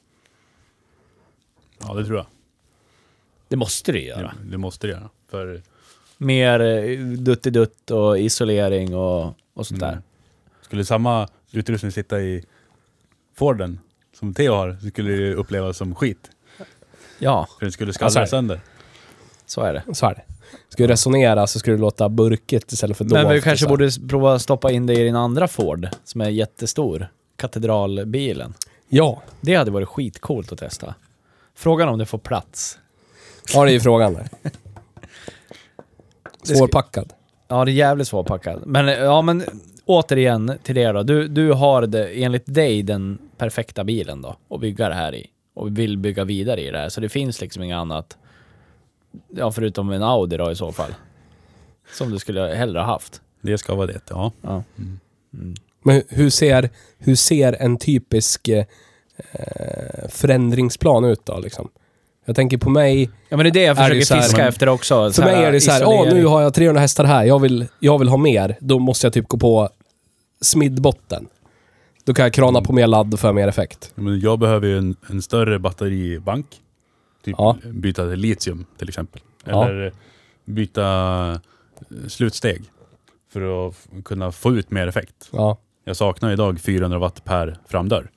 Ja, 1.78 1.94
det 1.94 2.04
tror 2.04 2.16
jag. 2.16 2.26
Det 3.48 3.56
måste 3.56 3.92
det 3.92 4.00
göra. 4.00 4.34
Det, 4.42 4.50
det 4.50 4.58
måste 4.58 4.86
det 4.86 4.90
göra. 4.90 5.08
För 5.28 5.62
Mer 6.18 6.60
eh, 6.60 6.98
dutt-i-dutt 6.98 7.90
och 7.90 8.18
isolering 8.18 8.94
och, 8.94 9.34
och 9.54 9.66
sånt 9.66 9.80
där. 9.80 9.88
Mm. 9.92 10.02
skulle 10.62 10.84
samma 10.84 11.28
utrustning 11.52 11.92
sitta 11.92 12.20
i 12.20 12.44
Forden 13.34 13.78
som 14.14 14.34
Theo 14.34 14.52
har, 14.54 14.76
så 14.82 14.88
skulle 14.88 15.10
det 15.12 15.34
upplevas 15.34 15.76
som 15.76 15.94
skit. 15.94 16.30
Ja, 17.18 17.48
För 17.58 17.66
den 17.66 17.72
skulle 17.72 17.88
Ja, 17.88 17.94
skallra 17.94 18.20
det. 18.20 18.26
sönder. 18.26 18.60
så 19.46 19.60
är 19.60 19.72
det. 19.74 19.94
Så 19.94 20.06
är 20.06 20.14
det. 20.14 20.22
Ska 20.68 20.82
du 20.82 20.86
resonera 20.88 21.46
så 21.46 21.58
ska 21.58 21.70
du 21.70 21.78
låta 21.78 22.08
burkigt 22.08 22.72
istället 22.72 22.96
för 22.96 23.04
dovt. 23.04 23.12
Men 23.22 23.32
vi 23.32 23.40
kanske 23.40 23.64
så 23.64 23.64
här. 23.64 23.70
borde 23.76 23.90
prova 24.08 24.38
stoppa 24.38 24.70
in 24.70 24.86
det 24.86 24.94
i 24.94 25.04
din 25.04 25.16
andra 25.16 25.48
Ford, 25.48 25.88
som 26.04 26.20
är 26.20 26.28
jättestor. 26.28 27.08
Katedralbilen. 27.36 28.54
Ja, 28.88 29.22
Det 29.40 29.54
hade 29.54 29.70
varit 29.70 29.88
skitcoolt 29.88 30.52
att 30.52 30.58
testa. 30.58 30.94
Frågan 31.54 31.88
om 31.88 31.98
det 31.98 32.06
får 32.06 32.18
plats. 32.18 32.78
ja 33.54 33.64
det 33.64 33.70
är 33.70 33.72
ju 33.72 33.80
frågan 33.80 34.14
där. 34.14 34.28
Svårpackad. 36.42 37.12
Ja, 37.48 37.64
det 37.64 37.70
är 37.70 37.74
jävligt 37.74 38.08
svårpackat. 38.08 38.62
Men, 38.66 38.86
ja, 38.86 39.22
men 39.22 39.44
återigen 39.84 40.58
till 40.62 40.74
det 40.74 40.92
då. 40.92 41.02
Du, 41.02 41.28
du 41.28 41.52
har 41.52 41.86
det, 41.86 42.22
enligt 42.24 42.54
dig 42.54 42.82
den 42.82 43.18
perfekta 43.36 43.84
bilen 43.84 44.22
då 44.22 44.36
att 44.50 44.60
bygga 44.60 44.88
det 44.88 44.94
här 44.94 45.14
i. 45.14 45.26
Och 45.54 45.78
vill 45.78 45.98
bygga 45.98 46.24
vidare 46.24 46.60
i 46.60 46.70
det 46.70 46.78
här. 46.78 46.88
Så 46.88 47.00
det 47.00 47.08
finns 47.08 47.40
liksom 47.40 47.62
inget 47.62 47.76
annat. 47.76 48.16
Ja, 49.28 49.52
förutom 49.52 49.92
en 49.92 50.02
Audi 50.02 50.36
då 50.36 50.50
i 50.50 50.54
så 50.56 50.72
fall. 50.72 50.94
Som 51.92 52.10
du 52.10 52.18
skulle 52.18 52.40
hellre 52.40 52.78
ha 52.78 52.86
haft. 52.86 53.20
Det 53.40 53.58
ska 53.58 53.74
vara 53.74 53.86
det, 53.86 54.00
ja. 54.10 54.32
Ja. 54.42 54.62
Men 55.82 56.02
hur 56.08 56.30
ser, 56.30 56.70
hur 56.98 57.14
ser 57.14 57.52
en 57.52 57.76
typisk 57.78 58.48
eh, 58.48 58.64
förändringsplan 60.08 61.04
ut 61.04 61.26
då 61.26 61.38
liksom? 61.38 61.68
Jag 62.24 62.36
tänker 62.36 62.58
på 62.58 62.70
mig, 62.70 63.10
Ja 63.28 63.36
men 63.36 63.44
det 63.44 63.50
är 63.50 63.52
det 63.52 63.62
jag 63.62 63.76
det 63.76 63.82
försöker 63.82 64.04
så 64.04 64.14
här- 64.14 64.22
fiska 64.22 64.36
men- 64.38 64.48
efter 64.48 64.68
också. 64.68 65.12
för 65.12 65.22
mig 65.22 65.44
är 65.44 65.52
det 65.52 65.60
så 65.60 65.70
här, 65.70 65.84
åh 65.86 66.04
nu 66.14 66.24
har 66.24 66.42
jag 66.42 66.54
300 66.54 66.80
hästar 66.80 67.04
här, 67.04 67.24
jag 67.24 67.38
vill, 67.38 67.66
jag 67.80 67.98
vill 67.98 68.08
ha 68.08 68.16
mer. 68.16 68.56
Då 68.60 68.78
måste 68.78 69.06
jag 69.06 69.12
typ 69.12 69.28
gå 69.28 69.38
på 69.38 69.68
smidbotten. 70.40 71.26
Då 72.04 72.14
kan 72.14 72.22
jag 72.22 72.32
krana 72.32 72.60
på 72.60 72.72
mer 72.72 72.86
ladd 72.86 73.14
och 73.14 73.20
få 73.20 73.32
mer 73.32 73.48
effekt. 73.48 73.90
Men 73.94 74.20
jag 74.20 74.38
behöver 74.38 74.66
ju 74.66 74.78
en, 74.78 74.96
en 75.10 75.22
större 75.22 75.58
batteribank. 75.58 76.46
Typ 77.26 77.34
Ja. 77.38 77.56
byta 77.64 78.10
till 78.10 78.18
litium 78.20 78.66
till 78.78 78.88
exempel. 78.88 79.20
Ja. 79.44 79.68
Eller 79.68 79.92
byta 80.44 80.84
eh, 81.32 82.08
slutsteg. 82.08 82.62
För 83.32 83.68
att 83.68 83.74
kunna 84.04 84.32
få 84.32 84.52
ut 84.56 84.70
mer 84.70 84.86
effekt. 84.86 85.28
Ja. 85.32 85.58
Jag 85.84 85.96
saknar 85.96 86.32
idag 86.32 86.60
400 86.60 86.98
watt 86.98 87.24
per 87.24 87.58
framdörr 87.68 88.10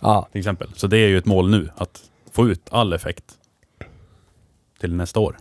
Ja. 0.00 0.28
till 0.32 0.38
exempel. 0.38 0.68
Så 0.76 0.86
det 0.86 0.98
är 0.98 1.08
ju 1.08 1.18
ett 1.18 1.26
mål 1.26 1.50
nu, 1.50 1.70
att 1.76 2.02
få 2.32 2.48
ut 2.48 2.68
all 2.70 2.92
effekt 2.92 3.24
till 4.80 4.94
nästa 4.94 5.20
år. 5.20 5.36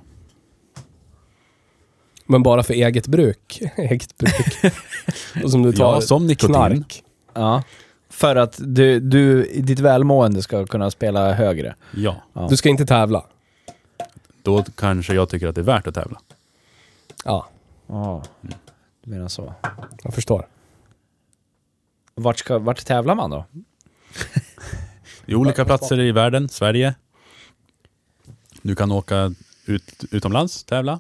Men 2.26 2.44
bara 2.44 2.64
för 2.64 2.74
eget 2.74 3.08
bruk. 3.08 3.62
eget 3.78 4.18
bruk. 4.18 4.74
och 5.44 5.52
som 5.52 5.64
du 5.64 5.74
tar 5.74 5.94
Ja, 5.94 6.02
som 6.02 6.28
nikotin. 6.28 6.54
knark. 6.56 7.04
Ja. 7.34 7.64
För 8.12 8.36
att 8.36 8.60
du, 8.60 9.00
du, 9.00 9.44
ditt 9.62 9.80
välmående 9.80 10.42
ska 10.42 10.66
kunna 10.66 10.92
spela 10.92 11.34
högre. 11.34 11.76
Ja, 11.92 12.16
Ja. 12.34 12.48
Du 12.50 12.58
ska 12.58 12.70
inte 12.70 12.86
tävla. 12.86 13.26
då 14.42 14.64
kanske 14.76 15.14
jag 15.14 15.30
tycker 15.30 15.48
att 15.48 15.56
det 15.56 15.62
är 15.62 15.66
värt 15.66 15.88
att 15.88 15.96
tävla. 15.96 16.20
Ja, 17.26 17.48
Ja, 17.88 18.24
du 19.04 19.12
menar 19.12 19.28
så. 19.28 19.54
jag 20.04 20.14
förstår. 20.14 20.48
Vart, 22.16 22.40
ska, 22.40 22.60
vart 22.60 22.86
tävlar 22.86 23.16
man 23.16 23.30
då? 23.30 23.46
I 25.26 25.36
olika 25.36 25.66
platser 25.66 26.00
i 26.00 26.12
världen, 26.12 26.50
Sverige. 26.50 26.96
Du 28.62 28.76
kan 28.76 28.92
åka 28.92 29.34
ut, 29.66 30.04
utomlands, 30.12 30.64
tävla. 30.64 31.00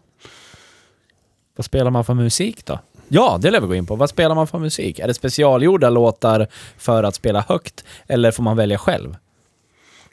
Vad 1.55 1.65
spelar 1.65 1.91
man 1.91 2.05
för 2.05 2.13
musik 2.13 2.65
då? 2.65 2.79
Ja, 3.13 3.37
det 3.41 3.51
lär 3.51 3.61
vi 3.61 3.67
gå 3.67 3.75
in 3.75 3.85
på. 3.85 3.95
Vad 3.95 4.09
spelar 4.09 4.35
man 4.35 4.47
för 4.47 4.59
musik? 4.59 4.99
Är 4.99 5.07
det 5.07 5.13
specialgjorda 5.13 5.89
låtar 5.89 6.47
för 6.77 7.03
att 7.03 7.15
spela 7.15 7.41
högt? 7.47 7.83
Eller 8.07 8.31
får 8.31 8.43
man 8.43 8.57
välja 8.57 8.77
själv? 8.77 9.15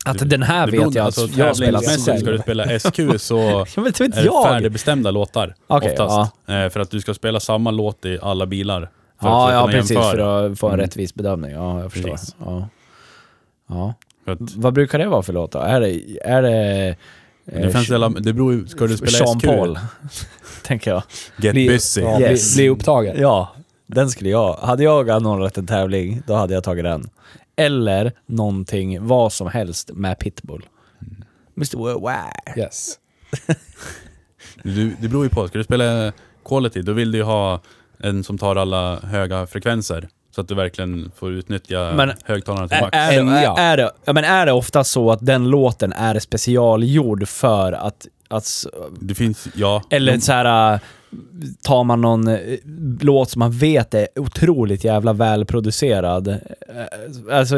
Att 0.04 0.30
den 0.30 0.42
här 0.42 0.66
Det 0.66 0.72
beror- 0.72 0.84
vet 0.84 0.94
jag 0.94 1.06
alltså, 1.06 1.24
att 1.24 1.36
jag 1.36 1.56
spelar 1.56 1.80
tävlingsmässigt 1.80 2.20
ska 2.20 2.30
du 2.30 2.38
spela 2.38 2.78
SQ 2.78 3.20
så 3.22 3.66
Jag 3.76 3.82
vet 3.82 4.00
inte 4.00 4.18
är 4.20 4.24
det 4.24 4.48
färdigbestämda 4.48 5.10
låtar. 5.10 5.54
Okej, 5.66 5.90
oftast. 5.90 6.32
Eh, 6.48 6.68
för 6.68 6.80
att 6.80 6.90
du 6.90 7.00
ska 7.00 7.14
spela 7.14 7.40
samma 7.40 7.70
låt 7.70 8.04
i 8.04 8.18
alla 8.22 8.46
bilar. 8.46 8.80
För 9.20 9.28
Ja, 9.28 9.48
att 9.48 9.54
ja 9.54 9.66
precis. 9.66 9.90
jämföra. 9.90 10.16
För 10.16 10.50
att 10.52 10.58
få 10.58 10.66
en 10.66 10.72
Mm. 10.74 10.84
rättvis 10.86 11.14
bedömning. 11.14 11.50
Ja, 11.50 11.80
jag 11.80 11.92
förstår. 11.92 12.16
Ja. 12.44 12.68
ja. 13.68 13.94
Att, 14.32 14.38
Vad 14.40 14.72
brukar 14.72 14.98
det 14.98 15.06
vara 15.06 15.22
för 15.22 15.32
låt 15.32 15.52
då? 15.52 15.58
Är 15.58 15.80
det... 15.80 16.00
Är 16.24 16.42
det 16.42 16.96
det, 17.52 17.72
finns 17.72 17.84
ställa, 17.84 18.08
det 18.08 18.32
beror 18.32 18.52
ju, 18.52 18.66
ska 18.66 18.86
du 18.86 18.96
spela 18.96 19.10
Sean 19.10 19.40
SQ? 19.40 19.46
Paul, 19.46 19.78
tänker 20.62 20.90
jag. 20.90 21.02
Get 21.36 21.52
Bli, 21.52 21.68
busy. 21.68 22.00
ja, 22.00 22.20
Yes. 22.20 22.54
bli, 22.56 22.62
bli 22.62 22.68
upptagen. 22.68 23.16
Ja, 23.20 23.54
den 23.86 24.10
skulle 24.10 24.30
jag... 24.30 24.54
Hade 24.54 24.82
jag 24.84 25.10
anordnat 25.10 25.58
en 25.58 25.66
tävling, 25.66 26.22
då 26.26 26.34
hade 26.34 26.54
jag 26.54 26.64
tagit 26.64 26.84
den. 26.84 27.10
Eller 27.56 28.12
någonting, 28.26 29.06
vad 29.06 29.32
som 29.32 29.46
helst 29.48 29.90
med 29.94 30.18
Pitbull. 30.18 30.66
Mr 31.56 31.76
Worldwide. 31.76 32.58
Yes. 32.66 32.98
Du, 34.62 34.96
det 35.00 35.08
beror 35.08 35.24
ju 35.24 35.30
på. 35.30 35.48
Ska 35.48 35.58
du 35.58 35.64
spela 35.64 36.12
quality, 36.44 36.82
då 36.82 36.92
vill 36.92 37.12
du 37.12 37.18
ju 37.18 37.24
ha 37.24 37.60
en 37.98 38.24
som 38.24 38.38
tar 38.38 38.56
alla 38.56 39.00
höga 39.00 39.46
frekvenser. 39.46 40.08
Så 40.38 40.42
att 40.42 40.48
du 40.48 40.54
verkligen 40.54 41.10
får 41.16 41.32
utnyttja 41.32 41.92
Men- 41.96 42.12
högtalarna 42.24 42.68
till 42.68 42.76
Är, 42.76 42.82
max. 42.82 42.96
är, 42.96 43.22
det, 43.24 43.60
är, 43.62 43.76
det, 43.76 43.90
ja, 44.04 44.12
men 44.12 44.24
är 44.24 44.46
det 44.46 44.52
ofta 44.52 44.84
så 44.84 45.10
att 45.10 45.26
den 45.26 45.50
låten 45.50 45.92
är 45.92 46.18
specialgjord 46.18 47.28
för 47.28 47.72
att... 47.72 48.06
att 48.28 48.42
s- 48.44 48.66
Det 49.00 49.14
finns, 49.14 49.48
ja. 49.54 49.82
eller 49.90 50.18
så 50.18 50.32
här... 50.32 50.72
äh, 50.74 50.80
Tar 51.62 51.84
man 51.84 52.00
någon 52.00 52.28
äh, 52.28 52.38
låt 53.00 53.30
som 53.30 53.38
man 53.40 53.50
vet 53.52 53.94
är 53.94 54.08
otroligt 54.16 54.84
jävla 54.84 55.12
välproducerad. 55.12 56.28
äh, 56.28 56.36
Alltså, 57.38 57.56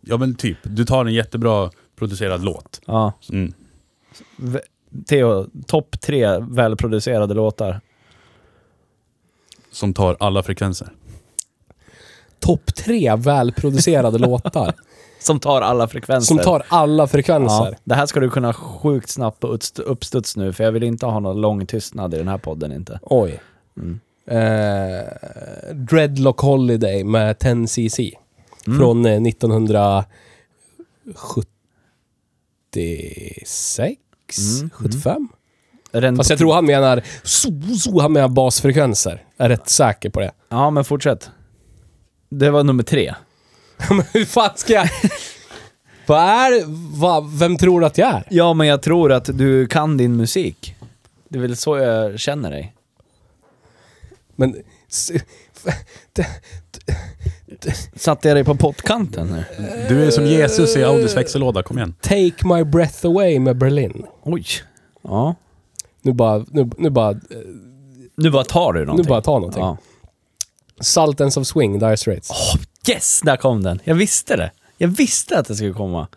Ja 0.00 0.16
men 0.16 0.34
typ, 0.34 0.58
du 0.62 0.84
tar 0.84 1.04
en 1.04 1.14
jättebra 1.14 1.70
producerad 1.96 2.44
låt. 2.44 2.80
ja. 2.86 3.12
Mm. 3.32 3.52
Theo, 5.06 5.46
topp 5.66 6.00
tre 6.00 6.38
välproducerade 6.38 7.34
låtar. 7.34 7.80
Som 9.70 9.94
tar 9.94 10.16
alla 10.20 10.42
frekvenser. 10.42 10.88
Topp 12.44 12.74
tre 12.74 13.16
välproducerade 13.16 14.18
låtar. 14.28 14.74
Som 15.20 15.40
tar 15.40 15.60
alla 15.60 15.88
frekvenser. 15.88 16.26
Som 16.26 16.38
tar 16.38 16.62
alla 16.68 17.02
ja, 17.02 17.06
frekvenser. 17.06 17.76
Det 17.84 17.94
här 17.94 18.06
ska 18.06 18.20
du 18.20 18.30
kunna 18.30 18.52
sjukt 18.52 19.10
snabbt 19.10 19.40
på 19.40 19.46
uppst- 19.46 19.80
uppstuds 19.80 20.36
nu, 20.36 20.52
för 20.52 20.64
jag 20.64 20.72
vill 20.72 20.82
inte 20.82 21.06
ha 21.06 21.20
någon 21.20 21.40
lång 21.40 21.66
tystnad 21.66 22.14
i 22.14 22.16
den 22.18 22.28
här 22.28 22.38
podden 22.38 22.72
inte. 22.72 23.00
Oj. 23.02 23.40
Mm. 23.76 24.00
Eh, 24.26 25.04
Dreadlock 25.74 26.40
Holiday 26.40 27.04
med 27.04 27.36
10cc. 27.36 28.12
Mm. 28.66 28.78
Från 28.78 29.06
eh, 29.06 29.22
1976? 29.22 30.08
Mm, 34.60 34.70
75? 34.70 35.28
Är 35.92 36.00
den 36.00 36.16
Fast 36.16 36.30
jag 36.30 36.38
tror 36.38 36.54
han 36.54 36.66
menar... 36.66 37.02
So, 37.22 37.50
so, 37.78 38.00
han 38.00 38.12
menar 38.12 38.28
basfrekvenser. 38.28 39.24
Jag 39.36 39.44
är 39.44 39.48
rätt 39.48 39.68
säker 39.68 40.10
på 40.10 40.20
det. 40.20 40.32
Ja, 40.48 40.70
men 40.70 40.84
fortsätt. 40.84 41.30
Det 42.38 42.50
var 42.50 42.64
nummer 42.64 42.82
tre. 42.82 43.14
Men 43.88 44.02
hur 44.12 44.24
fan 44.24 44.50
ska 44.56 44.72
jag... 44.72 44.88
Vad 46.06 46.18
är... 46.20 46.62
Vad, 47.00 47.38
vem 47.38 47.56
tror 47.56 47.80
du 47.80 47.86
att 47.86 47.98
jag 47.98 48.08
är? 48.08 48.26
Ja, 48.30 48.54
men 48.54 48.66
jag 48.66 48.82
tror 48.82 49.12
att 49.12 49.38
du 49.38 49.66
kan 49.66 49.96
din 49.96 50.16
musik. 50.16 50.74
Det 51.28 51.38
är 51.38 51.42
väl 51.42 51.56
så 51.56 51.78
jag 51.78 52.20
känner 52.20 52.50
dig. 52.50 52.74
Men... 54.36 54.56
s- 54.88 55.10
Satte 57.96 58.28
jag 58.28 58.36
dig 58.36 58.44
på 58.44 58.54
pottkanten 58.54 59.26
nu? 59.26 59.44
Du 59.88 60.04
är 60.06 60.10
som 60.10 60.26
Jesus 60.26 60.76
i 60.76 60.84
Audis 60.84 61.16
växellåda, 61.16 61.62
kom 61.62 61.78
igen. 61.78 61.94
Take 62.00 62.46
my 62.56 62.64
breath 62.64 63.06
away 63.06 63.38
med 63.40 63.56
Berlin. 63.58 64.06
Oj. 64.22 64.44
Ja. 65.02 65.34
Nu 66.02 66.12
bara... 66.12 66.44
Nu, 66.50 66.70
nu 66.78 66.90
bara... 66.90 67.20
Nu 68.16 68.30
bara 68.30 68.44
tar 68.44 68.72
du 68.72 68.80
Nu 68.80 68.86
någonting. 68.86 69.08
bara 69.08 69.20
ta 69.22 69.32
någonting. 69.38 69.62
Ja. 69.62 69.76
Sultans 70.80 71.36
of 71.36 71.46
Swing, 71.46 71.78
Dire 71.78 71.96
Straits. 71.96 72.30
Yes, 72.88 73.20
där 73.24 73.36
kom 73.36 73.62
den. 73.62 73.80
Jag 73.84 73.94
visste 73.94 74.36
det. 74.36 74.50
Jag 74.78 74.88
visste 74.88 75.38
att 75.38 75.48
det 75.48 75.56
skulle 75.56 75.72
komma. 75.72 76.08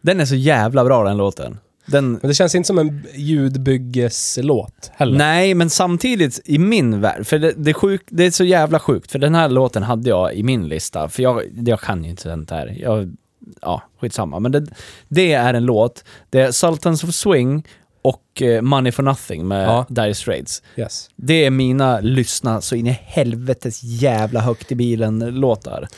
Den 0.00 0.20
är 0.20 0.24
så 0.24 0.34
jävla 0.34 0.84
bra 0.84 1.04
den 1.04 1.16
låten. 1.16 1.58
Den... 1.86 2.12
Men 2.12 2.28
det 2.28 2.34
känns 2.34 2.54
inte 2.54 2.66
som 2.66 2.78
en 2.78 3.06
ljudbyggeslåt 3.14 4.90
heller. 4.94 5.18
Nej, 5.18 5.54
men 5.54 5.70
samtidigt 5.70 6.40
i 6.44 6.58
min 6.58 7.00
värld, 7.00 7.26
för 7.26 7.38
det, 7.38 7.52
det, 7.56 7.70
är 7.70 7.74
sjuk, 7.74 8.02
det 8.08 8.24
är 8.24 8.30
så 8.30 8.44
jävla 8.44 8.78
sjukt, 8.78 9.12
för 9.12 9.18
den 9.18 9.34
här 9.34 9.48
låten 9.48 9.82
hade 9.82 10.08
jag 10.08 10.34
i 10.34 10.42
min 10.42 10.68
lista, 10.68 11.08
för 11.08 11.22
jag, 11.22 11.42
jag 11.66 11.80
kan 11.80 12.04
ju 12.04 12.10
inte 12.10 12.22
sånt 12.22 12.50
här. 12.50 12.76
Jag, 12.80 13.16
ja, 13.62 13.82
skitsamma. 14.00 14.40
Men 14.40 14.52
det, 14.52 14.66
det 15.08 15.32
är 15.32 15.54
en 15.54 15.64
låt, 15.64 16.04
det 16.30 16.40
är 16.40 16.52
Sultans 16.52 17.04
of 17.04 17.14
Swing 17.14 17.66
och 18.02 18.42
eh, 18.42 18.62
Money 18.62 18.92
for 18.92 19.02
Nothing 19.02 19.48
med 19.48 19.68
Ja. 19.68 19.86
Dire 19.88 20.14
Straits. 20.14 20.62
Yes. 20.76 21.10
Det 21.16 21.44
är 21.44 21.50
mina 21.50 22.00
lyssna 22.00 22.60
så 22.60 22.76
in 22.76 22.86
i 22.86 22.90
helvetes 22.90 23.82
jävla 23.82 24.40
högt 24.40 24.72
i 24.72 24.74
bilen-låtar. 24.74 25.88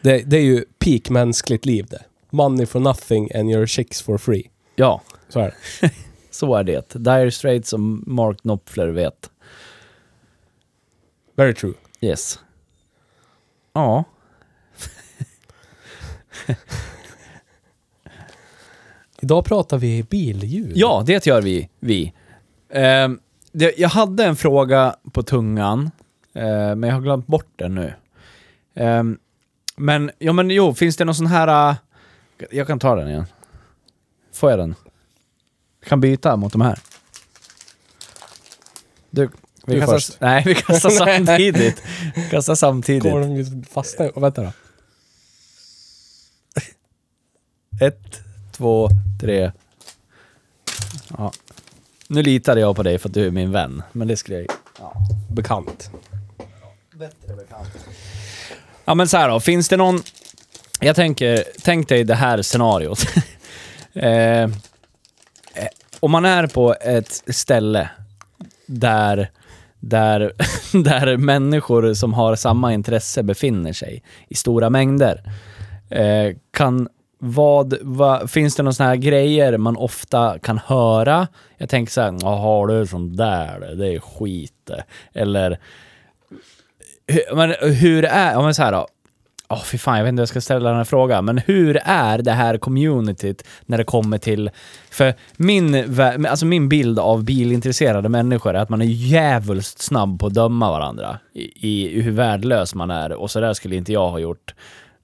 Det, 0.00 0.18
det 0.18 0.36
är 0.36 0.42
ju 0.42 0.64
peak 0.78 1.10
mänskligt 1.10 1.66
liv 1.66 1.86
det. 1.90 2.02
Money 2.30 2.66
for 2.66 2.80
nothing 2.80 3.30
and 3.34 3.50
your 3.50 3.66
chicks 3.66 4.02
for 4.02 4.18
free. 4.18 4.50
Ja, 4.76 5.02
Så 5.28 5.40
är 5.40 5.54
det. 5.80 5.90
så 6.30 6.54
är 6.54 6.64
det. 6.64 6.94
Dire 6.94 7.30
Straits 7.30 7.72
och 7.72 7.80
Mark 7.80 8.40
Knopfler 8.40 8.88
vet. 8.88 9.30
Very 11.36 11.54
true. 11.54 11.74
Yes. 12.00 12.38
Ja. 13.72 14.04
Idag 19.28 19.44
pratar 19.44 19.78
vi 19.78 20.02
billjud. 20.02 20.72
Ja, 20.74 21.02
det 21.06 21.26
gör 21.26 21.42
vi. 21.42 21.68
vi. 21.80 22.12
Ehm, 22.70 23.20
det, 23.52 23.78
jag 23.78 23.88
hade 23.88 24.24
en 24.24 24.36
fråga 24.36 24.96
på 25.12 25.22
tungan, 25.22 25.90
eh, 26.34 26.42
men 26.74 26.82
jag 26.82 26.92
har 26.92 27.00
glömt 27.00 27.26
bort 27.26 27.52
den 27.56 27.74
nu. 27.74 27.94
Ehm, 28.74 29.18
men, 29.76 30.10
ja 30.18 30.32
men 30.32 30.50
jo, 30.50 30.74
finns 30.74 30.96
det 30.96 31.04
någon 31.04 31.14
sån 31.14 31.26
här... 31.26 31.70
eh, 31.70 31.76
jag 32.50 32.66
kan 32.66 32.78
ta 32.78 32.94
den 32.94 33.08
igen. 33.08 33.26
Får 34.32 34.50
jag 34.50 34.58
den? 34.58 34.74
Jag 35.80 35.88
kan 35.88 36.00
byta 36.00 36.36
mot 36.36 36.52
de 36.52 36.60
här. 36.60 36.78
Du, 39.10 39.30
Vi 39.66 39.74
Du 39.74 39.80
kastar, 39.80 39.94
först. 39.94 40.20
Nej, 40.20 40.42
vi 40.46 40.54
kastar 40.54 40.90
samtidigt. 41.16 41.82
kastar 42.30 42.54
samtidigt. 42.54 43.02
Kommer 43.12 43.26
de 43.44 43.64
fastna? 43.64 44.08
Och 44.08 44.22
vänta 44.22 44.42
då. 44.42 44.52
Ett, 47.86 48.27
två, 48.58 48.88
tre. 49.20 49.52
Ja. 51.18 51.32
Nu 52.08 52.22
litade 52.22 52.60
jag 52.60 52.76
på 52.76 52.82
dig 52.82 52.98
för 52.98 53.08
att 53.08 53.14
du 53.14 53.26
är 53.26 53.30
min 53.30 53.52
vän, 53.52 53.82
men 53.92 54.08
det 54.08 54.16
skulle 54.16 54.38
jag 54.38 54.46
Bekant. 55.32 55.90
Ja 58.84 58.94
men 58.94 59.08
så 59.08 59.16
här 59.16 59.28
då, 59.28 59.40
finns 59.40 59.68
det 59.68 59.76
någon... 59.76 60.02
Jag 60.80 60.96
tänker, 60.96 61.44
tänk 61.62 61.88
dig 61.88 62.04
det 62.04 62.14
här 62.14 62.42
scenariot. 62.42 62.98
eh, 63.92 64.42
eh, 64.42 64.48
om 66.00 66.10
man 66.10 66.24
är 66.24 66.46
på 66.46 66.74
ett 66.80 67.22
ställe 67.26 67.90
där, 68.66 69.30
där, 69.80 70.32
där 70.84 71.16
människor 71.16 71.94
som 71.94 72.14
har 72.14 72.36
samma 72.36 72.74
intresse 72.74 73.22
befinner 73.22 73.72
sig 73.72 74.02
i 74.28 74.34
stora 74.34 74.70
mängder. 74.70 75.32
Eh, 75.90 76.36
kan 76.50 76.88
vad, 77.18 77.74
vad, 77.82 78.30
finns 78.30 78.56
det 78.56 78.62
några 78.62 78.72
såna 78.72 78.88
här 78.88 78.96
grejer 78.96 79.58
man 79.58 79.76
ofta 79.76 80.38
kan 80.38 80.58
höra? 80.58 81.28
Jag 81.56 81.68
tänker 81.68 81.92
så 81.92 82.00
här, 82.00 82.18
jaha 82.20 82.66
du 82.66 82.80
är 82.80 82.84
sån 82.84 83.16
där, 83.16 83.74
det 83.74 83.94
är 83.94 84.00
skit 84.00 84.54
det." 84.64 84.84
Eller 85.12 85.58
hur, 87.06 87.36
men 87.36 87.54
hur 87.60 88.04
är, 88.04 88.32
ja 88.32 88.42
men 88.42 88.54
så 88.54 88.62
här 88.62 88.72
då. 88.72 88.86
Åh 89.50 89.62
fy 89.62 89.78
fan, 89.78 89.96
jag 89.96 90.04
vet 90.04 90.08
inte 90.08 90.20
hur 90.20 90.22
jag 90.22 90.28
ska 90.28 90.40
ställa 90.40 90.68
den 90.68 90.76
här 90.76 90.84
frågan. 90.84 91.24
Men 91.24 91.38
hur 91.38 91.80
är 91.84 92.18
det 92.18 92.32
här 92.32 92.58
communityt 92.58 93.44
när 93.66 93.78
det 93.78 93.84
kommer 93.84 94.18
till... 94.18 94.50
För 94.90 95.14
min, 95.36 96.00
alltså 96.28 96.46
min 96.46 96.68
bild 96.68 96.98
av 96.98 97.24
bilintresserade 97.24 98.08
människor 98.08 98.54
är 98.54 98.58
att 98.58 98.68
man 98.68 98.82
är 98.82 98.86
djävulskt 98.86 99.82
snabb 99.82 100.20
på 100.20 100.26
att 100.26 100.34
döma 100.34 100.70
varandra. 100.70 101.18
I, 101.34 101.68
i 101.68 102.02
hur 102.02 102.12
värdelös 102.12 102.74
man 102.74 102.90
är. 102.90 103.12
Och 103.12 103.30
så 103.30 103.40
där 103.40 103.52
skulle 103.52 103.76
inte 103.76 103.92
jag 103.92 104.10
ha 104.10 104.18
gjort. 104.18 104.54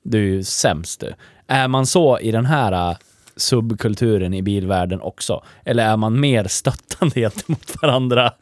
Du 0.04 0.18
är 0.18 0.22
ju 0.34 0.44
sämst 0.44 1.00
du. 1.00 1.14
Är 1.46 1.68
man 1.68 1.86
så 1.86 2.18
i 2.18 2.30
den 2.30 2.46
här 2.46 2.90
äh, 2.90 2.96
subkulturen 3.36 4.34
i 4.34 4.42
bilvärlden 4.42 5.00
också? 5.00 5.44
Eller 5.64 5.84
är 5.86 5.96
man 5.96 6.20
mer 6.20 6.44
stöttande 6.44 7.14
gentemot 7.20 7.82
varandra? 7.82 8.32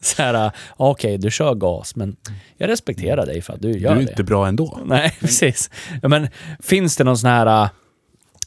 Så 0.00 0.22
här, 0.22 0.44
äh, 0.46 0.52
okej 0.76 1.18
du 1.18 1.30
kör 1.30 1.54
gas, 1.54 1.96
men 1.96 2.16
jag 2.56 2.68
respekterar 2.70 3.26
dig 3.26 3.42
för 3.42 3.52
att 3.52 3.62
du 3.62 3.72
Du 3.72 3.78
gör 3.78 3.90
är 3.92 3.94
det. 3.96 4.02
inte 4.02 4.24
bra 4.24 4.46
ändå. 4.48 4.78
Nej, 4.84 5.16
precis. 5.20 5.70
Men 6.02 6.28
finns 6.62 6.96
det 6.96 7.04
någon 7.04 7.18
sån 7.18 7.30
här... 7.30 7.62
äh, 7.64 7.68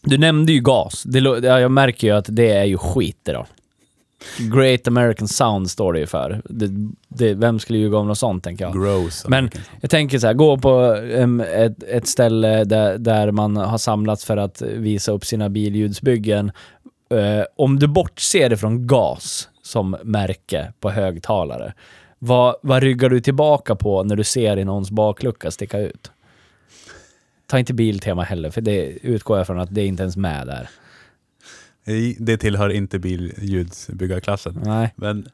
Du 0.04 0.18
nämnde 0.18 0.52
ju 0.52 0.60
gas. 0.60 1.04
Det, 1.04 1.20
jag 1.48 1.72
märker 1.72 2.08
ju 2.08 2.14
att 2.16 2.26
det 2.30 2.52
är 2.52 2.64
ju 2.66 2.78
skit 2.78 3.20
det 3.24 3.32
då. 3.34 3.46
Great 4.38 4.88
American 4.88 5.28
Sound 5.28 5.70
står 5.70 5.94
det 5.94 6.00
ju 6.00 6.08
för. 6.08 6.42
Det, 6.46 6.70
det, 7.08 7.34
vem 7.34 7.60
skulle 7.60 7.80
ljuga 7.80 7.98
om 7.98 8.08
något 8.08 8.18
sånt, 8.18 8.44
tänker 8.44 8.66
jag. 8.66 8.74
Gross. 8.74 9.26
Men 9.28 9.50
jag 9.82 9.90
tänker 9.90 10.20
så 10.20 10.28
här, 10.28 10.34
gå 10.34 10.58
på 10.58 10.98
em, 11.14 11.40
ett, 11.40 11.84
ett 11.84 12.08
ställe 12.08 12.64
där, 12.64 12.98
där 12.98 13.32
man 13.32 13.58
har 13.58 13.78
samlats 13.78 14.26
för 14.26 14.38
att 14.38 14.62
visa 14.62 15.12
upp 15.12 15.26
sina 15.26 15.50
billjudsbyggen. 15.50 16.52
Eh, 17.10 17.46
om 17.56 17.80
du 17.80 17.88
bortser 17.88 18.54
ifrån 18.54 18.88
gas 18.88 19.50
som 19.64 19.98
märke 20.04 20.74
på 20.80 20.90
högtalare, 20.90 21.74
vad, 22.20 22.56
vad 22.62 22.84
ryggar 22.84 23.10
du 23.10 23.22
tillbaka 23.22 23.76
på 23.76 24.04
när 24.04 24.16
du 24.16 24.24
ser 24.24 24.58
i 24.58 24.66
någons 24.66 24.92
baklucka 24.92 25.52
sticka 25.52 25.80
ut? 25.80 26.12
Ta 27.48 27.60
inte 27.60 27.74
Biltema 27.74 28.24
heller, 28.24 28.50
för 28.50 28.62
det 28.62 28.86
utgår 29.02 29.38
jag 29.38 29.48
från 29.48 29.60
att 29.60 29.76
det 29.76 29.82
är 29.82 29.86
inte 29.86 30.04
ens 30.04 30.18
med 30.18 30.48
där. 30.48 30.70
Det 32.18 32.38
tillhör 32.38 32.70
inte 32.70 33.00
billjudsbyggarklassen. 33.00 34.62
Nej. 34.66 34.94
Men 34.96 35.30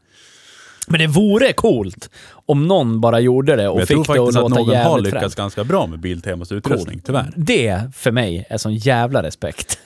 Men 0.87 0.99
det 0.99 1.07
vore 1.07 1.53
coolt 1.53 2.09
om 2.29 2.67
någon 2.67 3.01
bara 3.01 3.19
gjorde 3.19 3.55
det 3.55 3.69
och 3.69 3.81
jag 3.81 3.87
tror 3.87 4.03
fick 4.03 4.07
det 4.07 4.13
att 4.13 4.17
faktiskt 4.17 4.37
att 4.37 4.43
låta 4.43 4.55
någon 4.55 4.67
har 4.67 4.73
jävligt 4.73 5.05
lyckats 5.05 5.21
fränt. 5.21 5.35
ganska 5.35 5.63
bra 5.63 5.87
med 5.87 5.99
Biltemas 5.99 6.51
utrustning, 6.51 7.01
tyvärr. 7.05 7.33
Det 7.35 7.81
för 7.95 8.11
mig 8.11 8.45
är 8.49 8.57
sån 8.57 8.75
jävla 8.75 9.23
respekt. 9.23 9.79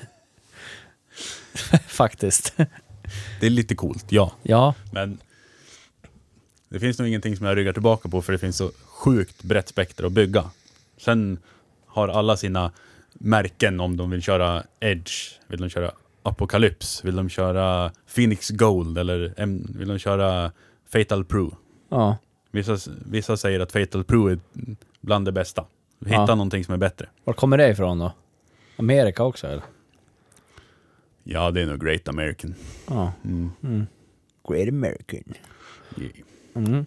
Faktiskt. 1.87 2.53
Det 3.39 3.45
är 3.45 3.49
lite 3.49 3.75
coolt, 3.75 4.05
ja. 4.09 4.31
Ja. 4.43 4.73
Men 4.91 5.17
det 6.69 6.79
finns 6.79 6.99
nog 6.99 7.07
ingenting 7.07 7.37
som 7.37 7.45
jag 7.45 7.57
ryggar 7.57 7.73
tillbaka 7.73 8.09
på 8.09 8.21
för 8.21 8.33
det 8.33 8.39
finns 8.39 8.57
så 8.57 8.71
sjukt 8.85 9.43
brett 9.43 9.69
spektra 9.69 10.07
att 10.07 10.13
bygga. 10.13 10.49
Sen 10.97 11.37
har 11.87 12.07
alla 12.07 12.37
sina 12.37 12.71
märken 13.13 13.79
om 13.79 13.97
de 13.97 14.09
vill 14.09 14.21
köra 14.21 14.63
Edge, 14.79 15.11
vill 15.47 15.61
de 15.61 15.69
köra 15.69 15.91
Apocalypse, 16.23 17.05
vill 17.07 17.15
de 17.15 17.29
köra 17.29 17.91
Phoenix 18.15 18.49
Gold 18.49 18.97
eller 18.97 19.33
em, 19.37 19.67
vill 19.75 19.87
de 19.87 19.99
köra 19.99 20.51
Fatal 20.89 21.25
Pro. 21.25 21.55
Ja. 21.89 22.17
Vissa, 22.51 22.77
vissa 23.05 23.37
säger 23.37 23.59
att 23.59 23.71
Fatal 23.71 24.03
Pro 24.03 24.27
är 24.27 24.39
bland 25.01 25.25
det 25.25 25.31
bästa. 25.31 25.65
Hitta 26.05 26.13
Ja. 26.15 26.25
någonting 26.25 26.63
som 26.63 26.73
är 26.73 26.77
bättre. 26.77 27.09
Var 27.23 27.33
kommer 27.33 27.57
det 27.57 27.69
ifrån 27.69 27.99
då? 27.99 28.11
Amerika 28.77 29.23
också 29.23 29.47
eller? 29.47 29.63
Ja, 31.23 31.51
det 31.51 31.61
är 31.61 31.65
nog 31.65 31.85
Great 31.85 32.07
American. 32.07 32.55
Ja. 32.87 33.13
Mm. 33.25 33.87
Great 34.49 34.67
American. 34.69 35.33
Yeah. 35.97 36.11
Mm. 36.55 36.85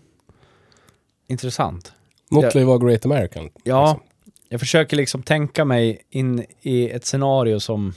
Intressant. 1.26 1.92
Något 2.30 2.54
lär 2.54 2.64
vara 2.64 2.78
Great 2.78 3.04
American. 3.04 3.50
Ja, 3.64 3.86
liksom. 3.92 4.08
jag 4.48 4.60
försöker 4.60 4.96
liksom 4.96 5.22
tänka 5.22 5.64
mig 5.64 6.02
in 6.10 6.44
i 6.60 6.90
ett 6.90 7.04
scenario 7.04 7.60
som, 7.60 7.92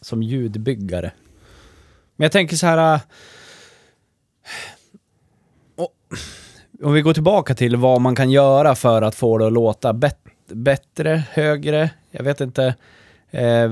som 0.00 0.22
ljudbyggare. 0.22 1.12
Men 2.16 2.24
jag 2.24 2.32
tänker 2.32 2.56
så 2.56 2.66
här... 2.66 2.94
äh, 2.94 3.00
och- 5.76 5.96
Om 6.82 6.92
vi 6.92 7.02
går 7.02 7.14
tillbaka 7.14 7.54
till 7.54 7.76
vad 7.76 8.00
man 8.00 8.16
kan 8.16 8.30
göra 8.30 8.74
för 8.74 9.02
att 9.02 9.14
få 9.14 9.38
det 9.38 9.46
att 9.46 9.52
låta 9.52 9.92
bet- 9.92 10.16
bättre, 10.48 11.24
högre, 11.30 11.90
jag 12.10 12.24
vet 12.24 12.40
inte. 12.40 12.74
Eh, 13.30 13.70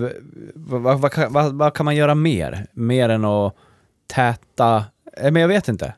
vad, 0.54 0.80
vad, 0.80 1.00
vad, 1.00 1.12
kan- 1.12 1.32
vad, 1.32 1.52
vad 1.54 1.74
kan 1.74 1.84
man 1.84 1.96
göra 1.96 2.14
mer? 2.14 2.66
Mer 2.72 3.08
än 3.08 3.24
att 3.24 3.54
täta... 4.06 4.84
Eh, 5.16 5.30
men 5.32 5.42
jag 5.42 5.48
vet 5.48 5.68
inte. 5.68 5.94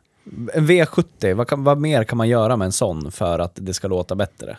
En 0.54 0.66
V70, 0.66 1.34
vad, 1.34 1.48
kan, 1.48 1.64
vad 1.64 1.78
mer 1.78 2.04
kan 2.04 2.18
man 2.18 2.28
göra 2.28 2.56
med 2.56 2.66
en 2.66 2.72
sån 2.72 3.12
för 3.12 3.38
att 3.38 3.52
det 3.54 3.74
ska 3.74 3.88
låta 3.88 4.14
bättre? 4.14 4.56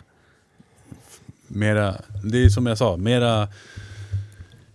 Mera, 1.48 1.94
det 2.24 2.44
är 2.44 2.48
som 2.48 2.66
jag 2.66 2.78
sa, 2.78 2.96
mera 2.96 3.48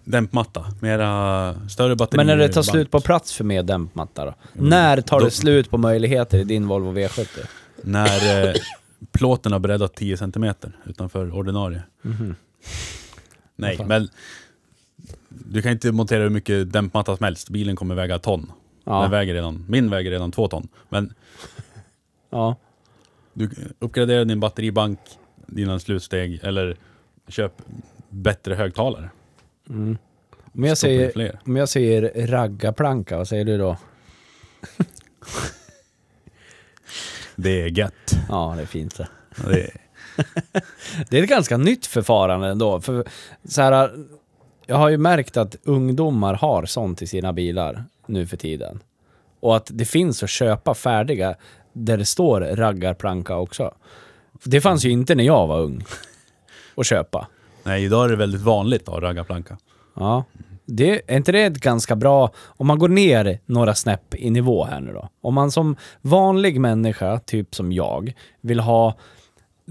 dämpmatta, 0.07 0.65
mera 0.81 1.55
större 1.69 1.95
batteri. 1.95 2.17
Men 2.17 2.27
när 2.27 2.37
det 2.37 2.49
tar 2.49 2.61
slut 2.61 2.91
på 2.91 2.99
plats 3.01 3.33
för 3.33 3.43
mer 3.43 3.63
dämpmatta 3.63 4.25
då? 4.25 4.33
Mm. 4.55 4.69
När 4.69 5.01
tar 5.01 5.21
det 5.21 5.31
slut 5.31 5.69
på 5.69 5.77
möjligheter 5.77 6.37
i 6.37 6.43
din 6.43 6.67
Volvo 6.67 6.93
V70? 6.93 7.27
När 7.81 8.47
eh, 8.47 8.53
plåten 9.11 9.51
har 9.51 9.59
breddat 9.59 9.95
10 9.95 10.17
cm 10.17 10.53
utanför 10.85 11.35
ordinarie. 11.35 11.83
Mhm. 12.01 12.35
Nej, 13.55 13.79
men 13.85 14.09
du 15.29 15.61
kan 15.61 15.71
inte 15.71 15.91
montera 15.91 16.23
hur 16.23 16.29
mycket 16.29 16.71
dämpmatta 16.73 17.17
som 17.17 17.23
helst. 17.23 17.49
Bilen 17.49 17.75
kommer 17.75 17.95
väga 17.95 18.19
ton. 18.19 18.51
Ja. 18.83 19.01
Den 19.01 19.11
väger 19.11 19.33
redan, 19.33 19.65
min 19.67 19.89
väger 19.89 20.11
redan 20.11 20.31
två 20.31 20.47
ton. 20.47 20.67
Men 20.89 21.13
Ja. 22.29 22.55
du 23.33 23.49
uppgraderar 23.79 24.25
din 24.25 24.39
batteribank, 24.39 24.99
dina 25.47 25.79
slutsteg 25.79 26.39
eller 26.43 26.77
köp 27.27 27.53
bättre 28.09 28.55
högtalare. 28.55 29.09
Mm. 29.69 29.97
Om, 30.53 30.63
jag 30.63 30.77
säger, 30.77 31.39
om 31.45 31.55
jag 31.55 31.69
säger 31.69 32.27
raggarplanka, 32.27 33.17
vad 33.17 33.27
säger 33.27 33.45
du 33.45 33.57
då? 33.57 33.77
Det 37.35 37.61
är 37.61 37.67
gött. 37.67 38.11
Ja, 38.29 38.53
det 38.55 38.61
är 38.61 38.65
fint 38.65 38.97
det. 38.97 39.07
Det 39.47 39.63
är, 39.63 39.71
Det 41.09 41.19
är 41.19 41.23
ett 41.23 41.29
ganska 41.29 41.57
nytt 41.57 41.85
förfarande 41.85 42.47
ändå. 42.47 42.81
För 42.81 43.07
så 43.47 43.61
här, 43.61 43.91
jag 44.65 44.75
har 44.75 44.89
ju 44.89 44.97
märkt 44.97 45.37
att 45.37 45.55
ungdomar 45.63 46.33
har 46.33 46.65
sånt 46.65 47.01
i 47.01 47.07
sina 47.07 47.33
bilar 47.33 47.83
nu 48.05 48.27
för 48.27 48.37
tiden. 48.37 48.79
Och 49.39 49.55
att 49.55 49.69
det 49.73 49.85
finns 49.85 50.23
att 50.23 50.29
köpa 50.29 50.73
färdiga 50.73 51.35
där 51.73 51.97
det 51.97 52.05
står 52.05 52.41
raggarplanka 52.41 53.35
också. 53.35 53.73
Det 54.43 54.61
fanns 54.61 54.85
ju 54.85 54.89
inte 54.89 55.15
när 55.15 55.23
jag 55.23 55.47
var 55.47 55.59
ung. 55.59 55.85
Att 56.75 56.85
köpa 56.85 57.27
nej, 57.67 57.83
idag 57.83 58.05
är 58.05 58.09
det 58.09 58.15
väldigt 58.15 58.41
vanligt 58.41 58.81
att 58.81 58.93
ha 58.93 59.01
raggarplanka. 59.01 59.57
Ja. 59.95 60.23
Det, 60.65 61.11
är 61.11 61.17
inte 61.17 61.31
det 61.31 61.43
ett 61.43 61.57
ganska 61.57 61.95
bra... 61.95 62.31
Om 62.45 62.67
man 62.67 62.79
går 62.79 62.89
ner 62.89 63.39
några 63.45 63.75
snäpp 63.75 64.15
i 64.15 64.29
nivå 64.29 64.65
här 64.65 64.79
nu 64.79 64.93
då. 64.93 65.09
Om 65.21 65.33
man 65.33 65.51
som 65.51 65.75
vanlig 66.01 66.59
människa, 66.61 67.19
typ 67.19 67.55
som 67.55 67.71
jag, 67.71 68.13
vill 68.41 68.59
ha 68.59 68.97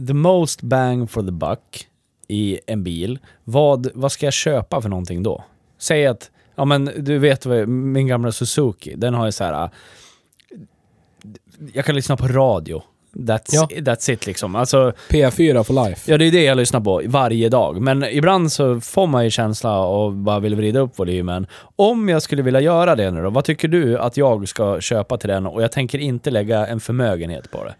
the 0.08 0.14
most 0.14 0.62
bang 0.62 1.10
for 1.10 1.22
the 1.22 1.32
buck 1.32 1.88
i 2.28 2.60
en 2.66 2.84
bil. 2.84 3.18
Vad, 3.44 3.88
vad 3.94 4.12
ska 4.12 4.26
jag 4.26 4.32
köpa 4.32 4.82
för 4.82 4.88
någonting 4.88 5.22
då? 5.22 5.44
Säg 5.78 6.06
att, 6.06 6.30
ja 6.54 6.64
men 6.64 6.90
du 6.98 7.18
vet 7.18 7.46
vad, 7.46 7.68
min 7.68 8.06
gamla 8.06 8.32
Suzuki, 8.32 8.94
den 8.96 9.14
har 9.14 9.26
ju 9.26 9.32
så 9.32 9.44
här. 9.44 9.52
Ah, 9.52 9.70
jag 11.72 11.84
kan 11.84 11.94
lyssna 11.94 12.16
på 12.16 12.28
radio. 12.28 12.82
That's, 13.18 13.48
Ja. 13.52 13.68
that's 13.70 14.10
it 14.10 14.26
liksom. 14.26 14.56
Alltså, 14.56 14.92
P4 15.10 15.62
for 15.62 15.84
life. 15.88 16.10
ja, 16.12 16.18
det 16.18 16.24
är 16.26 16.30
det 16.32 16.44
jag 16.44 16.56
lyssnar 16.56 16.80
på 16.80 17.02
varje 17.06 17.48
dag. 17.48 17.80
Men 17.80 18.04
ibland 18.04 18.52
så 18.52 18.80
får 18.80 19.06
man 19.06 19.24
ju 19.24 19.30
känsla 19.30 20.06
att 20.06 20.14
bara 20.14 20.38
vill 20.38 20.54
vrida 20.54 20.80
upp 20.80 20.98
volymen. 20.98 21.46
Om 21.76 22.08
jag 22.08 22.22
skulle 22.22 22.42
vilja 22.42 22.60
göra 22.60 22.96
det 22.96 23.10
nu 23.10 23.22
då, 23.22 23.30
vad 23.30 23.44
tycker 23.44 23.68
du 23.68 23.98
att 23.98 24.16
jag 24.16 24.48
ska 24.48 24.80
köpa 24.80 25.16
till 25.18 25.28
den? 25.28 25.46
Och 25.46 25.62
jag 25.62 25.72
tänker 25.72 25.98
inte 25.98 26.30
lägga 26.30 26.66
en 26.66 26.80
förmögenhet 26.80 27.50
på 27.50 27.64
det. 27.64 27.74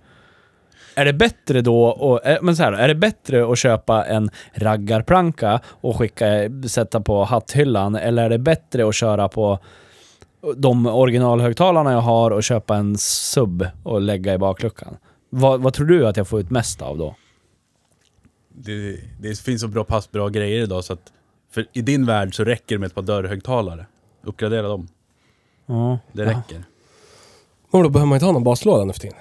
Är 1.01 1.05
det 1.05 1.13
bättre 1.13 1.61
då, 1.61 1.85
och, 1.85 2.27
eh, 2.27 2.39
men 2.43 2.57
så 2.57 2.63
här, 2.63 2.73
är 2.73 2.89
det 2.89 2.95
bättre 2.95 3.53
att 3.53 3.59
köpa 3.59 4.05
en 4.05 4.31
raggarplanka 4.55 5.61
och 5.67 5.97
skicka, 5.97 6.27
sätta 6.69 7.01
på 7.01 7.25
hatthyllan? 7.25 7.95
Eller 7.97 8.23
är 8.25 8.31
det 8.31 8.39
bättre 8.39 8.89
att 8.89 8.95
köra 8.95 9.29
på 9.29 9.59
de 10.57 10.87
originalhögtalarna 10.87 11.93
jag 11.93 12.01
har 12.01 12.31
och 12.31 12.43
köpa 12.43 12.77
en 12.77 12.99
sub 12.99 13.67
och 13.83 14.01
lägga 14.01 14.35
i 14.35 14.39
bakluckan? 14.39 14.97
Vad, 15.31 15.61
vad 15.61 15.75
tror 15.75 15.87
du 15.87 16.07
att 16.07 16.17
jag 16.17 16.29
får 16.29 16.41
ut 16.41 16.51
mest 16.51 16.83
av 16.83 16.99
då? 16.99 17.15
Det, 18.49 19.01
det 19.21 19.39
finns 19.41 19.61
så 19.61 19.69
bra 19.69 19.85
pass 19.85 20.11
bra 20.11 20.29
grejer 20.29 20.63
idag 20.63 20.85
så 20.85 20.93
att 20.93 21.13
för 21.51 21.67
i 21.73 21.83
din 21.83 22.07
värld 22.07 22.37
så 22.37 22.45
räcker 22.45 22.75
det 22.75 22.79
med 22.79 22.87
ett 22.87 22.95
par 22.95 23.03
dörrhögtalare. 23.03 23.87
Uppgradera 24.23 24.69
dem. 24.69 24.89
Ja. 25.67 25.99
Det 26.13 26.25
räcker. 26.25 26.65
Men 27.71 27.83
då 27.83 27.89
behöver 27.89 28.09
man 28.09 28.17
inte 28.17 28.27
ha 28.27 28.33
någon 28.33 28.45
baslåda 28.45 28.85
nu 28.85 28.93
för 28.93 29.01
tiden. 29.01 29.17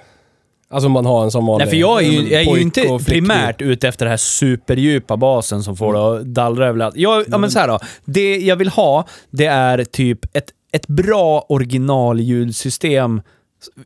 Alltså 0.70 0.88
om 0.88 0.92
man 0.92 1.06
har 1.06 1.24
en 1.24 1.32
sån 1.32 1.46
vanlig... 1.46 1.66
Nej, 1.66 1.72
för 1.72 1.78
jag 1.78 2.04
är 2.04 2.12
ju, 2.12 2.18
mm, 2.18 2.32
jag 2.32 2.42
är 2.42 2.56
ju 2.56 2.62
inte 2.62 3.00
primärt 3.06 3.62
ute 3.62 3.88
efter 3.88 4.06
den 4.06 4.10
här 4.10 4.18
superdjupa 4.18 5.18
basen 5.18 5.64
som 5.64 5.78
får 5.78 5.94
det 5.94 6.20
att 6.20 6.26
dallra 6.26 6.68
överallt. 6.68 6.96
Jag, 6.98 7.26
ja 7.28 7.38
men 7.38 7.52
så 7.52 7.60
här 7.60 7.68
då. 7.68 7.80
Det 8.06 8.38
jag 8.38 8.56
vill 8.56 8.70
ha, 8.70 9.08
det 9.30 9.46
är 9.46 9.84
typ 9.84 10.36
ett, 10.36 10.52
ett 10.72 10.88
bra 10.88 11.46
originalljudsystem 11.50 13.22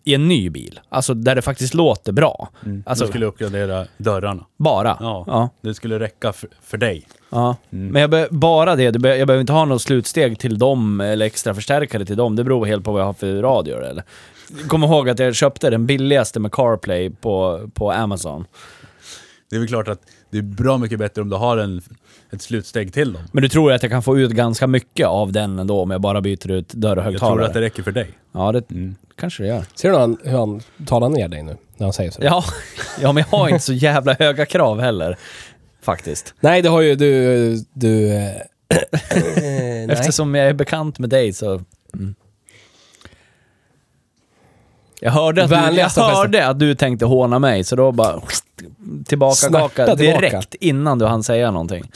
i 0.03 0.13
en 0.13 0.27
ny 0.27 0.49
bil. 0.49 0.79
Alltså 0.89 1.13
där 1.13 1.35
det 1.35 1.41
faktiskt 1.41 1.73
låter 1.73 2.11
bra. 2.11 2.49
Mm. 2.65 2.83
Alltså, 2.85 3.05
du 3.05 3.09
skulle 3.09 3.25
uppgradera 3.25 3.85
dörrarna. 3.97 4.45
bara. 4.57 4.97
Ja, 4.99 5.23
ja. 5.27 5.49
Det 5.61 5.73
skulle 5.73 5.99
räcka 5.99 6.33
för, 6.33 6.49
för 6.61 6.77
dig. 6.77 7.07
Ja. 7.29 7.55
Men 7.69 8.01
jag 8.01 8.09
be, 8.09 8.27
bara 8.31 8.75
det, 8.75 8.83
jag 8.83 9.01
behöver 9.01 9.39
inte 9.39 9.53
ha 9.53 9.65
något 9.65 9.81
slutsteg 9.81 10.39
till 10.39 10.57
dem 10.57 11.01
eller 11.01 11.25
extra 11.25 11.53
förstärkare 11.53 12.05
till 12.05 12.17
dem. 12.17 12.35
Det 12.35 12.43
beror 12.43 12.65
helt 12.65 12.83
på 12.85 12.91
vad 12.91 13.01
jag 13.01 13.05
har 13.05 13.13
för 13.13 13.41
radio 13.41 13.77
eller. 13.77 14.03
Kom 14.67 14.83
ihåg 14.83 15.09
att 15.09 15.19
jag 15.19 15.35
köpte 15.35 15.69
den 15.69 15.85
billigaste 15.85 16.39
med 16.39 16.51
CarPlay 16.51 17.09
på, 17.09 17.69
på 17.73 17.91
Amazon. 17.91 18.45
Det 19.49 19.55
är 19.55 19.59
väl 19.59 19.67
klart 19.67 19.87
att 19.87 20.01
det 20.31 20.37
är 20.37 20.41
bra 20.41 20.77
mycket 20.77 20.99
bättre 20.99 21.21
om 21.21 21.29
du 21.29 21.35
har 21.35 21.57
en, 21.57 21.81
ett 22.31 22.41
slutsteg 22.41 22.93
till 22.93 23.13
dem. 23.13 23.21
Men 23.31 23.43
du 23.43 23.49
tror 23.49 23.71
att 23.73 23.83
jag 23.83 23.91
kan 23.91 24.03
få 24.03 24.19
ut 24.19 24.31
ganska 24.31 24.67
mycket 24.67 25.07
av 25.07 25.31
den 25.31 25.59
ändå 25.59 25.81
om 25.81 25.91
jag 25.91 26.01
bara 26.01 26.21
byter 26.21 26.51
ut 26.51 26.51
Jag 26.51 26.69
tror 26.71 26.81
dörrhögtalare? 26.81 27.45
att 27.45 27.53
det 27.53 27.61
räcker 27.61 27.83
för 27.83 27.91
dig. 27.91 28.09
Ja, 28.31 28.51
det 28.51 28.71
Mm. 28.71 28.95
kanske 29.15 29.43
det 29.43 29.49
gör. 29.49 29.63
Ser 29.75 29.89
du 29.89 29.95
hur 29.95 29.99
han, 30.01 30.17
hur 30.23 30.37
han 30.37 30.61
talar 30.85 31.09
ner 31.09 31.27
dig 31.27 31.43
nu? 31.43 31.57
När 31.77 31.85
han 31.85 31.93
säger 31.93 32.11
så? 32.11 32.19
Ja, 32.23 32.43
ja, 33.01 33.11
men 33.11 33.23
jag 33.31 33.37
har 33.37 33.49
inte 33.49 33.59
så 33.65 33.73
jävla 33.73 34.13
höga 34.19 34.45
krav 34.45 34.79
heller. 34.79 35.17
Faktiskt. 35.81 36.33
Nej, 36.39 36.61
det 36.61 36.69
har 36.69 36.81
ju 36.81 36.95
du... 36.95 37.55
du 37.73 38.07
eh, 38.15 38.31
nej. 39.37 39.87
Eftersom 39.89 40.35
jag 40.35 40.47
är 40.47 40.53
bekant 40.53 40.99
med 40.99 41.09
dig 41.09 41.33
så... 41.33 41.61
Mm. 41.93 42.15
Jag 44.99 45.11
hörde, 45.11 45.43
att 45.43 45.49
du, 45.49 45.55
jag 45.55 45.61
Vänligaste 45.61 46.01
hörde 46.01 46.47
att 46.47 46.59
du 46.59 46.75
tänkte 46.75 47.05
håna 47.05 47.39
mig, 47.39 47.63
så 47.63 47.75
då 47.75 47.91
bara 47.91 48.21
tillbaka 49.05 49.35
Snärta 49.35 49.95
tillbaka. 49.95 49.95
direkt 49.95 50.55
innan 50.55 50.99
du 50.99 51.05
hann 51.05 51.23
säga 51.23 51.51
någonting. 51.51 51.91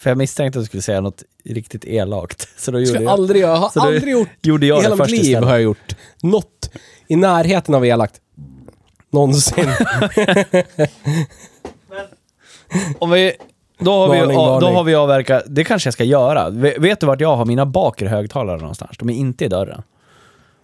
För 0.00 0.10
jag 0.10 0.16
misstänkte 0.18 0.58
att 0.58 0.62
du 0.62 0.66
skulle 0.66 0.82
säga 0.82 1.00
något 1.00 1.22
riktigt 1.44 1.84
elakt. 1.84 2.48
Så 2.60 2.70
då 2.70 2.78
gjorde 2.78 2.88
skulle 2.90 3.04
jag, 3.04 3.12
aldrig. 3.12 3.42
Jag 3.42 3.56
har 3.56 3.68
Så 3.68 3.80
du- 3.80 3.86
aldrig 3.86 4.12
gjort... 4.12 4.28
gjorde 4.42 4.66
jag 4.66 4.78
I 4.78 4.82
hela 4.82 4.94
det 4.94 5.00
mitt 5.02 5.04
först 5.04 5.10
liv 5.10 5.20
istället. 5.30 5.44
har 5.48 5.52
jag 5.54 5.62
gjort 5.62 5.94
något 6.22 6.70
i 7.08 7.16
närheten 7.16 7.74
av 7.74 7.86
elakt. 7.86 8.20
Någonsin. 9.10 9.68
Om 12.98 13.10
vi, 13.10 13.32
då, 13.78 13.92
har 13.92 14.08
vi, 14.12 14.18
Varning, 14.18 14.36
då 14.36 14.44
varning. 14.46 14.74
har 14.74 14.84
vi 14.84 14.94
avverkat, 14.94 15.42
det 15.46 15.64
kanske 15.64 15.86
jag 15.86 15.94
ska 15.94 16.04
göra. 16.04 16.50
Ve- 16.50 16.76
Vet 16.78 17.00
du 17.00 17.06
vart 17.06 17.20
jag 17.20 17.36
har 17.36 17.44
mina 17.44 17.66
bakre 17.66 18.08
högtalare 18.08 18.58
någonstans? 18.58 18.96
De 18.98 19.10
är 19.10 19.14
inte 19.14 19.44
i 19.44 19.48
dörren. 19.48 19.82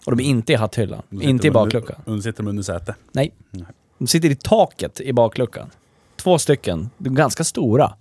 Och 0.05 0.15
de 0.15 0.23
är 0.23 0.27
inte 0.27 0.53
i 0.53 0.55
hatthyllan. 0.55 1.01
Inte 1.11 1.25
i 1.25 1.29
under- 1.29 1.51
bakluckan. 1.51 1.95
De 2.05 2.21
sitter 2.21 2.43
de 2.43 2.49
under 2.49 2.63
säte. 2.63 2.95
Nej. 3.11 3.31
Nej. 3.51 3.65
De 3.97 4.07
sitter 4.07 4.29
i 4.29 4.35
taket 4.35 5.01
i 5.01 5.13
bakluckan. 5.13 5.69
Två 6.15 6.39
stycken. 6.39 6.89
De 6.97 7.09
är 7.09 7.15
ganska 7.15 7.43
stora. 7.43 7.93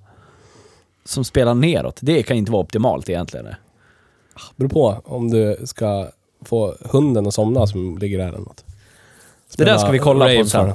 Som 1.04 1.24
spelar 1.24 1.54
neråt. 1.54 1.98
Det 2.02 2.22
kan 2.22 2.36
inte 2.36 2.52
vara 2.52 2.62
optimalt 2.62 3.08
egentligen. 3.08 3.46
Beror 4.56 4.68
på 4.68 5.02
om 5.04 5.30
du 5.30 5.56
ska 5.64 6.08
få 6.44 6.76
hunden 6.80 7.26
att 7.26 7.34
somna 7.34 7.66
som 7.66 7.98
ligger 7.98 8.18
där 8.18 8.28
eller 8.28 8.38
något. 8.38 8.64
Det 9.56 9.64
där 9.64 9.78
ska 9.78 9.90
vi 9.90 9.98
kolla 9.98 10.36
på 10.38 10.44
sen. 10.44 10.72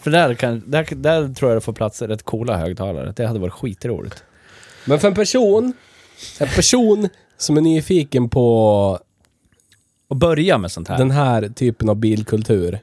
För 0.00 0.10
där, 0.10 0.34
kan, 0.34 0.62
där, 0.66 0.88
där 0.94 1.34
tror 1.34 1.50
jag 1.50 1.56
det 1.56 1.60
får 1.60 1.72
plats 1.72 2.02
rätt 2.02 2.22
coola 2.22 2.56
högtalare. 2.56 3.12
Det 3.16 3.26
hade 3.26 3.38
varit 3.38 3.52
skitroligt. 3.52 4.24
Men 4.84 4.98
för 5.00 5.08
en 5.08 5.14
person, 5.14 5.72
en 6.40 6.48
person 6.48 7.08
som 7.36 7.56
är 7.56 7.60
nyfiken 7.60 8.28
på 8.28 8.98
Och 10.08 10.16
börja 10.16 10.58
med 10.58 10.72
sånt 10.72 10.88
här. 10.88 10.98
den 10.98 11.10
här 11.10 11.48
typen 11.48 11.88
av 11.88 11.96
bilkultur. 11.96 12.78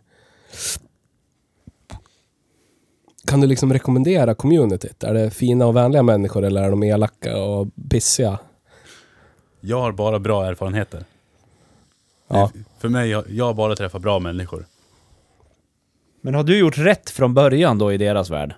Kan 3.28 3.42
du 3.42 3.48
liksom 3.48 3.74
rekommendera 3.74 4.36
communityt? 4.36 5.04
Är 5.04 5.14
det 5.14 5.32
fina 5.32 5.66
och 5.66 5.76
vänliga 5.76 6.04
människor 6.04 6.46
eller 6.46 6.64
är 6.64 6.70
de 6.70 6.84
elaka 6.84 7.38
och 7.38 7.68
pissiga? 7.90 8.40
Jag 9.60 9.82
har 9.82 9.92
bara 9.92 10.20
bra 10.20 10.46
erfarenheter. 10.46 11.06
Ja. 12.28 12.52
För 12.80 12.90
mig, 12.90 13.10
jag, 13.10 13.24
jag 13.30 13.46
har 13.46 13.54
bara 13.54 13.76
träffat 13.76 14.02
bra 14.02 14.20
människor. 14.20 14.66
Men 16.22 16.36
har 16.36 16.44
du 16.44 16.60
gjort 16.60 16.78
rätt 16.78 17.10
från 17.10 17.34
början 17.34 17.78
då 17.78 17.94
i 17.94 17.98
deras 17.98 18.30
värld? 18.30 18.56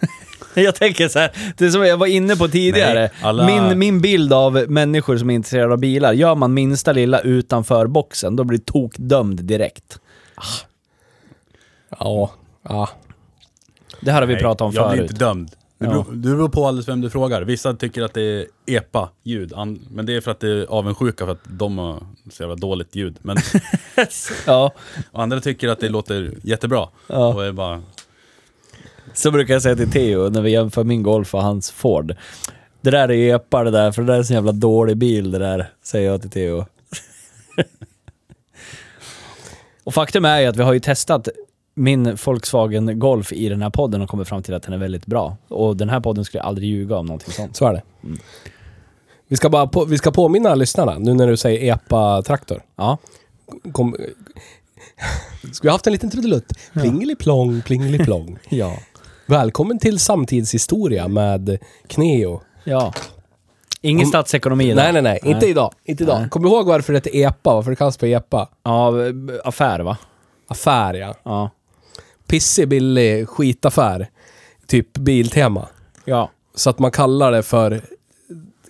jag 0.54 0.74
tänker 0.74 1.08
så 1.08 1.18
här, 1.18 1.30
det 1.56 1.70
som 1.70 1.86
jag 1.86 1.96
var 1.96 2.06
inne 2.06 2.36
på 2.36 2.48
tidigare. 2.48 2.94
Nej, 3.00 3.10
alla- 3.22 3.46
min, 3.46 3.78
min 3.78 4.00
bild 4.00 4.32
av 4.32 4.64
människor 4.68 5.16
som 5.18 5.30
är 5.30 5.34
intresserade 5.34 5.72
av 5.72 5.78
bilar, 5.78 6.12
gör 6.12 6.34
man 6.34 6.54
minsta 6.54 6.92
lilla 6.92 7.20
utanför 7.20 7.86
boxen, 7.86 8.36
då 8.36 8.44
blir 8.44 8.58
tokdömd 8.58 9.44
direkt. 9.44 9.98
Ja. 11.98 12.30
Ja. 12.68 12.88
Det 14.00 14.12
här 14.12 14.20
har 14.20 14.26
vi 14.26 14.34
Nej, 14.34 14.42
pratat 14.42 14.60
om 14.60 14.72
jag 14.74 14.90
blir 14.90 14.98
förut. 14.98 15.10
inte 15.10 15.24
dömd. 15.24 15.50
Det 15.78 15.84
Ja. 15.84 15.90
beror, 15.90 16.04
det 16.12 16.28
beror 16.28 16.48
på 16.48 16.66
alldeles 16.66 16.88
vem 16.88 17.00
du 17.00 17.10
frågar. 17.10 17.42
Vissa 17.42 17.74
tycker 17.74 18.02
att 18.02 18.14
det 18.14 18.22
är 18.22 18.46
epa-ljud. 18.66 19.52
Men 19.90 20.06
det 20.06 20.16
är 20.16 20.20
för 20.20 20.30
att 20.30 20.40
det 20.40 20.48
är 20.48 20.66
avundsjuka 20.66 21.24
för 21.24 21.32
att 21.32 21.40
de 21.44 21.78
har 21.78 22.02
så 22.32 22.42
jävla 22.42 22.56
dåligt 22.56 22.96
ljud. 22.96 23.18
Men 23.22 23.36
Ja, 24.46 24.72
andra 25.12 25.40
tycker 25.40 25.68
att 25.68 25.80
det 25.80 25.88
låter 25.88 26.34
jättebra. 26.42 26.88
Ja. 27.06 27.34
Och 27.34 27.44
är 27.44 27.52
bara, 27.52 27.82
så 29.18 29.30
brukar 29.30 29.54
jag 29.54 29.62
säga 29.62 29.76
till 29.76 29.90
Theo 29.90 30.28
när 30.28 30.42
vi 30.42 30.50
jämför 30.50 30.84
min 30.84 31.02
Golf 31.02 31.34
och 31.34 31.42
hans 31.42 31.70
Ford. 31.70 32.16
Det 32.80 32.90
där 32.90 33.10
är 33.10 33.34
epa 33.34 33.64
det 33.64 33.70
där, 33.70 33.92
för 33.92 34.02
det 34.02 34.06
där 34.06 34.14
är 34.14 34.18
en 34.18 34.24
så 34.24 34.32
jävla 34.32 34.52
dålig 34.52 34.96
bil 34.96 35.30
det 35.30 35.38
där, 35.38 35.72
säger 35.82 36.10
jag 36.10 36.20
till 36.20 36.30
Theo. 36.30 36.66
och 39.84 39.94
faktum 39.94 40.24
är 40.24 40.40
ju 40.40 40.46
att 40.46 40.56
vi 40.56 40.62
har 40.62 40.72
ju 40.72 40.80
testat 40.80 41.28
min 41.74 42.16
Volkswagen 42.24 42.98
Golf 42.98 43.32
i 43.32 43.48
den 43.48 43.62
här 43.62 43.70
podden 43.70 44.02
och 44.02 44.08
kommit 44.08 44.28
fram 44.28 44.42
till 44.42 44.54
att 44.54 44.62
den 44.62 44.72
är 44.72 44.78
väldigt 44.78 45.06
bra. 45.06 45.36
Och 45.48 45.76
den 45.76 45.88
här 45.88 46.00
podden 46.00 46.24
skulle 46.24 46.42
aldrig 46.42 46.68
ljuga 46.68 46.96
om 46.96 47.06
någonting 47.06 47.32
sånt. 47.32 47.56
Så 47.56 47.66
är 47.66 47.72
det. 47.72 47.82
Vi 49.28 49.36
ska 49.36 49.50
bara 49.50 49.66
på, 49.66 49.84
vi 49.84 49.98
ska 49.98 50.10
påminna 50.10 50.54
lyssnarna, 50.54 50.98
nu 50.98 51.14
när 51.14 51.26
du 51.26 51.36
säger 51.36 51.74
EPA-traktor. 51.74 52.62
Ja. 52.76 52.98
Kom, 53.72 53.92
ska 55.52 55.62
vi 55.62 55.68
ha 55.68 55.74
haft 55.74 55.86
en 55.86 55.92
liten 55.92 56.10
trudelutt? 56.10 56.52
Plingeliplong, 56.72 57.62
plingeliplong. 57.62 58.38
Ja. 58.48 58.78
Välkommen 59.30 59.78
till 59.78 59.98
samtidshistoria 59.98 61.08
med 61.08 61.58
Kneo. 61.86 62.40
Ja. 62.64 62.92
Ingen 63.80 64.04
Om- 64.04 64.08
statsekonomi 64.08 64.68
där. 64.68 64.74
Nej, 64.74 64.92
nej, 64.92 65.02
nej. 65.02 65.18
Inte 65.32 65.46
idag. 65.46 65.72
Inte 65.84 66.02
idag. 66.02 66.20
Nej. 66.20 66.30
Kom 66.30 66.46
ihåg 66.46 66.66
varför 66.66 66.92
det 66.92 66.96
heter 66.96 67.16
EPA? 67.16 67.54
Varför 67.54 67.70
det 67.70 67.76
kallas 67.76 67.96
för 67.96 68.06
EPA? 68.06 68.48
Ja, 68.62 68.92
affär 69.44 69.80
va? 69.80 69.96
Affär, 70.48 70.94
ja. 70.94 71.14
Ja. 71.22 71.50
Pissig, 72.26 72.68
billig 72.68 73.28
skitaffär. 73.28 74.08
Typ 74.66 74.92
Biltema. 74.98 75.68
Ja. 76.04 76.30
Så 76.54 76.70
att 76.70 76.78
man 76.78 76.90
kallar 76.90 77.32
det 77.32 77.42
för 77.42 77.80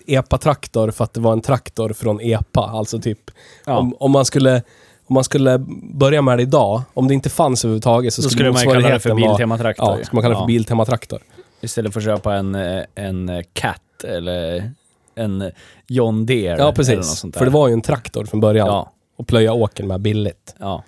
EPA-traktor 0.07 0.91
för 0.91 1.03
att 1.03 1.13
det 1.13 1.21
var 1.21 1.33
en 1.33 1.41
traktor 1.41 1.93
från 1.93 2.21
EPA. 2.21 2.61
Alltså 2.61 2.99
typ, 2.99 3.31
Ja. 3.65 3.77
om, 3.77 3.95
om, 3.99 4.11
man 4.11 4.25
skulle, 4.25 4.61
om 5.09 5.13
man 5.13 5.23
skulle 5.23 5.57
börja 5.93 6.21
med 6.21 6.37
det 6.37 6.41
idag, 6.41 6.81
om 6.93 7.07
det 7.07 7.13
inte 7.13 7.29
fanns 7.29 7.65
överhuvudtaget 7.65 8.13
så 8.13 8.21
skulle, 8.21 8.31
skulle 8.31 8.51
man 8.51 8.81
kalla 8.81 8.89
det 8.93 8.99
för 8.99 9.15
Biltema-traktor. 9.15 9.97
Ja, 9.99 10.05
ska 10.05 10.15
man 10.15 10.21
kalla 10.23 10.33
det 10.33 10.37
för 10.37 10.43
Ja. 10.43 10.47
Biltema-traktor. 10.47 11.19
Istället 11.61 11.93
för 11.93 11.99
att 11.99 12.05
köpa 12.05 12.35
en, 12.35 12.55
eh, 12.55 12.83
en 12.95 13.29
eh, 13.29 13.41
Cat 13.53 14.03
eller 14.03 14.71
en 15.15 15.51
John 15.87 16.25
Deere. 16.25 16.43
Ja, 16.47 16.53
Eller 16.53 16.63
något 16.65 16.75
precis. 16.75 17.05
sånt 17.07 17.33
där. 17.33 17.39
För 17.39 17.45
det 17.45 17.51
var 17.51 17.67
ju 17.67 17.73
en 17.73 17.81
traktor 17.81 18.25
från 18.25 18.39
början. 18.39 18.67
Ja. 18.67 18.91
Och 19.17 19.27
plöja 19.27 19.53
åkern 19.53 19.87
med 19.87 20.01
billigt. 20.01 20.55
Ja. 20.59 20.83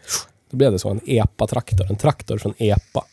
Då 0.51 0.57
blev 0.57 0.71
det 0.71 0.79
så, 0.79 0.89
en 0.89 0.99
EPA-traktor. 1.05 1.85
En 1.89 1.95
traktor 1.95 2.37
från 2.37 2.53
EPA. 2.57 3.03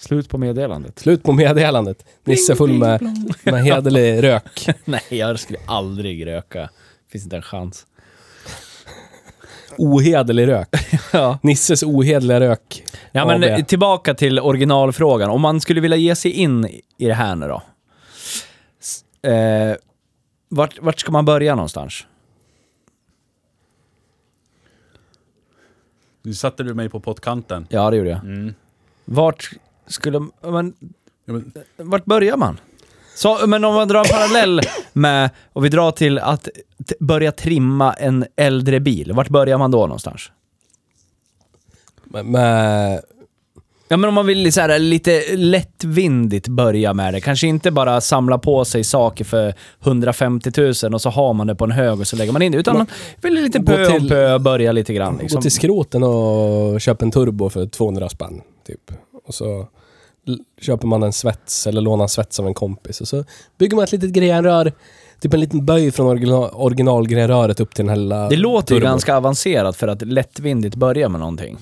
Slut 0.00 0.28
på 0.28 0.38
meddelandet. 0.38 0.98
Slut 0.98 1.22
på 1.22 1.32
meddelandet. 1.32 2.04
Nisse 2.24 2.56
full 2.56 2.72
med, 2.72 3.02
med 3.44 3.64
hederlig 3.64 4.22
rök. 4.22 4.68
Nej, 4.84 5.02
jag 5.10 5.40
skulle 5.40 5.58
aldrig 5.66 6.26
röka. 6.26 6.70
Finns 7.12 7.24
inte 7.24 7.36
en 7.36 7.42
chans. 7.42 7.86
Ohederlig 9.78 10.46
rök. 10.46 10.68
Ja. 11.12 11.38
Nisses 11.42 11.82
ohederliga 11.82 12.40
rök. 12.40 12.84
Ja, 13.12 13.26
men 13.26 13.44
AB. 13.54 13.68
tillbaka 13.68 14.14
till 14.14 14.40
originalfrågan. 14.40 15.30
Om 15.30 15.40
man 15.40 15.60
skulle 15.60 15.80
vilja 15.80 15.96
ge 15.96 16.16
sig 16.16 16.30
in 16.30 16.64
i 16.98 17.06
det 17.06 17.14
här 17.14 17.36
nu 17.36 17.48
då. 17.48 17.62
Eh, 19.30 19.76
vart, 20.48 20.78
vart 20.82 21.00
ska 21.00 21.12
man 21.12 21.24
börja 21.24 21.54
någonstans? 21.54 22.06
Nu 26.22 26.34
satte 26.34 26.62
du 26.62 26.74
mig 26.74 26.88
på 26.88 27.00
pottkanten. 27.00 27.66
Ja, 27.70 27.90
det 27.90 27.96
gjorde 27.96 28.10
jag. 28.10 28.20
Mm. 28.24 28.54
Vart 29.04 29.50
skulle... 29.86 30.20
Men, 30.42 30.74
Ja, 31.28 31.34
men, 31.34 31.52
vart 31.76 32.04
börjar 32.04 32.36
man? 32.36 32.60
Så, 33.18 33.46
men 33.46 33.64
om 33.64 33.74
man 33.74 33.88
drar 33.88 33.98
en 33.98 34.10
parallell 34.10 34.60
med, 34.92 35.30
och 35.52 35.64
vi 35.64 35.68
drar 35.68 35.90
till 35.90 36.18
att 36.18 36.48
börja 37.00 37.32
trimma 37.32 37.92
en 37.92 38.26
äldre 38.36 38.80
bil. 38.80 39.12
Vart 39.12 39.28
börjar 39.28 39.58
man 39.58 39.70
då 39.70 39.80
någonstans? 39.80 40.30
Med, 42.04 42.26
med, 42.26 43.00
Ja 43.88 43.96
men 43.96 44.08
om 44.08 44.14
man 44.14 44.26
vill 44.26 44.52
så 44.52 44.60
här, 44.60 44.78
lite 44.78 45.36
lättvindigt 45.36 46.48
börja 46.48 46.94
med 46.94 47.14
det. 47.14 47.20
Kanske 47.20 47.46
inte 47.46 47.70
bara 47.70 48.00
samla 48.00 48.38
på 48.38 48.64
sig 48.64 48.84
saker 48.84 49.24
för 49.24 49.54
150 49.82 50.50
000 50.56 50.94
och 50.94 51.02
så 51.02 51.10
har 51.10 51.32
man 51.32 51.46
det 51.46 51.54
på 51.54 51.64
en 51.64 51.70
hög 51.70 52.00
och 52.00 52.06
så 52.06 52.16
lägger 52.16 52.32
man 52.32 52.42
in 52.42 52.52
det. 52.52 52.58
Utan 52.58 52.76
man 52.76 52.86
vill 53.22 53.34
lite 53.34 53.58
Gå 53.58 53.72
pö 53.72 53.96
om 53.96 54.08
pö 54.08 54.38
börja 54.38 54.72
lite 54.72 54.94
grann. 54.94 55.16
Gå 55.16 55.22
Liksom. 55.22 55.42
till 55.42 55.50
skroten 55.50 56.02
och 56.02 56.80
köpa 56.80 57.04
en 57.04 57.10
turbo 57.10 57.48
för 57.48 57.66
200 57.66 58.08
spänn, 58.08 58.40
typ. 58.66 58.90
Och 59.26 59.34
så 59.34 59.68
köper 60.60 60.86
man 60.86 61.02
en 61.02 61.12
svets, 61.12 61.66
eller 61.66 61.80
lånar 61.80 62.02
en 62.04 62.08
svets 62.08 62.40
av 62.40 62.46
en 62.46 62.54
kompis. 62.54 63.00
Och 63.00 63.08
så 63.08 63.24
bygger 63.58 63.76
man 63.76 63.84
ett 63.84 63.92
litet 63.92 64.10
grenrör, 64.12 64.72
typ 65.20 65.34
en 65.34 65.40
liten 65.40 65.66
böj 65.66 65.90
från 65.90 66.06
original, 66.06 66.50
originalgrenröret 66.52 67.60
upp 67.60 67.74
till 67.74 67.84
den 67.84 67.88
här 67.90 67.96
lilla 67.96 68.28
Det 68.28 68.36
låter 68.36 68.74
ju 68.74 68.80
turbon. 68.80 68.90
ganska 68.92 69.16
avancerat 69.16 69.76
för 69.76 69.88
att 69.88 70.02
lättvindigt 70.02 70.76
börja 70.76 71.08
med 71.08 71.20
någonting. 71.20 71.58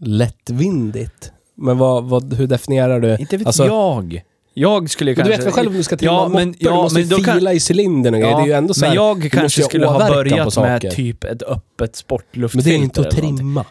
lättvindigt. 0.00 1.32
Men 1.54 1.78
vad, 1.78 2.04
vad, 2.04 2.32
hur 2.34 2.46
definierar 2.46 3.00
du? 3.00 3.16
Inte 3.20 3.36
vet 3.36 3.46
Alltså, 3.46 3.66
jag. 3.66 4.22
Jag 4.58 4.90
skulle 4.90 5.10
men 5.10 5.14
Du 5.14 5.20
kanske... 5.22 5.36
vet 5.36 5.46
väl 5.46 5.52
själv 5.52 5.68
om 5.68 5.74
du 5.74 5.82
ska 5.82 5.96
trimma 5.96 6.12
Ja, 6.12 6.22
ja, 6.22 6.28
men- 6.28 6.54
ja, 6.58 6.70
du 6.70 6.76
måste 6.76 6.98
men 7.00 7.08
då 7.08 7.16
kan- 7.18 7.34
fila 7.34 7.52
i 7.52 7.60
cylindern 7.70 8.14
och 8.14 8.20
grejer. 8.20 8.36
Det 8.36 8.42
är 8.42 8.46
ju 8.46 8.52
ändå 8.52 8.74
så 8.74 8.80
men 8.80 8.88
här, 8.88 8.94
jag 8.96 9.20
du 9.22 9.30
kanske 9.30 9.60
ju 9.60 9.64
skulle 9.64 9.86
ha 9.86 9.96
åverkan 9.96 10.14
på 10.16 10.22
börjat 10.30 10.44
med 10.46 10.52
saker. 10.52 10.90
typ 10.90 11.24
ett 11.24 11.42
öppet 11.42 11.62
Men 11.78 11.88
sportluftfilter. 11.94 12.70
det 12.70 12.76
är 12.76 12.78
inte 12.78 13.00
att 13.00 13.06
eller 13.06 13.22
någonting. 13.22 13.38
trimma. 13.38 13.64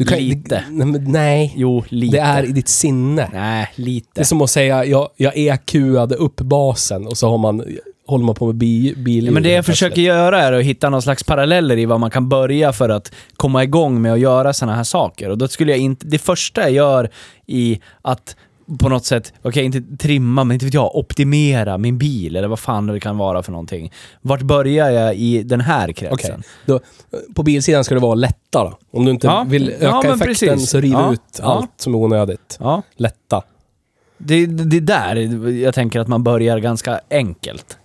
Du 0.00 0.06
kan, 0.06 0.18
Lite. 0.18 0.64
Nej, 0.70 0.86
men 0.86 1.04
nej. 1.12 1.52
Jo, 1.56 1.84
lite. 1.88 2.16
det 2.16 2.22
är 2.22 2.44
i 2.44 2.52
ditt 2.52 2.68
sinne. 2.68 3.30
Nej, 3.32 3.68
lite. 3.74 4.08
Det 4.14 4.20
är 4.20 4.24
som 4.24 4.42
att 4.42 4.50
säga, 4.50 4.84
jag, 4.84 5.08
jag 5.16 5.36
EQade 5.36 6.14
upp 6.14 6.40
basen 6.40 7.06
och 7.06 7.18
så 7.18 7.28
har 7.28 7.38
man, 7.38 7.64
håller 8.06 8.24
man 8.24 8.34
på 8.34 8.46
med 8.46 8.54
bi, 8.54 8.94
bil. 8.96 9.26
Ja, 9.26 9.32
men 9.32 9.42
det 9.42 9.50
jag 9.50 9.66
försöker 9.66 10.02
göra 10.02 10.42
är 10.42 10.52
att 10.52 10.64
hitta 10.64 10.90
någon 10.90 11.02
slags 11.02 11.24
paralleller 11.24 11.78
i 11.78 11.86
vad 11.86 12.00
man 12.00 12.10
kan 12.10 12.28
börja 12.28 12.72
för 12.72 12.88
att 12.88 13.12
komma 13.36 13.64
igång 13.64 14.02
med 14.02 14.12
att 14.12 14.20
göra 14.20 14.52
såna 14.52 14.76
här 14.76 14.84
saker. 14.84 15.28
Och 15.28 15.38
då 15.38 15.48
skulle 15.48 15.72
jag 15.72 15.80
inte... 15.80 16.06
Det 16.06 16.18
första 16.18 16.60
jag 16.60 16.70
gör 16.70 17.10
i 17.46 17.80
att 18.02 18.36
på 18.78 18.88
något 18.88 19.04
sätt, 19.04 19.32
okej 19.42 19.64
inte 19.64 19.82
trimma, 19.96 20.44
men 20.44 20.54
inte 20.54 20.64
vet 20.66 20.74
jag, 20.74 20.96
optimera 20.96 21.78
min 21.78 21.98
bil 21.98 22.36
eller 22.36 22.48
vad 22.48 22.58
fan 22.58 22.86
det 22.86 23.00
kan 23.00 23.18
vara 23.18 23.42
för 23.42 23.52
någonting. 23.52 23.92
Vart 24.22 24.42
börjar 24.42 24.90
jag 24.90 25.14
i 25.16 25.42
den 25.42 25.60
här 25.60 25.92
kretsen? 25.92 26.42
då, 26.66 26.80
på 27.34 27.42
bilsidan 27.42 27.84
ska 27.84 27.94
det 27.94 28.00
vara 28.00 28.14
lätta 28.14 28.64
då. 28.64 28.78
Om 28.98 29.04
du 29.04 29.10
inte 29.10 29.26
Ja. 29.26 29.44
vill 29.48 29.68
öka 29.70 29.84
Ja, 29.86 30.00
effekten 30.04 30.18
precis. 30.26 30.70
så 30.70 30.80
riv 30.80 30.92
Ja. 30.92 31.12
ut 31.12 31.20
Ja. 31.38 31.44
allt 31.44 31.70
som 31.76 31.94
är 31.94 31.98
onödigt. 31.98 32.56
Ja, 32.60 32.82
Lätta. 32.96 33.42
det, 34.18 34.46
det 34.46 34.76
är 34.76 34.80
där 34.80 35.16
jag 35.50 35.74
tänker 35.74 36.00
att 36.00 36.08
man 36.08 36.22
börjar 36.22 36.58
ganska 36.58 37.00
enkelt. 37.10 37.76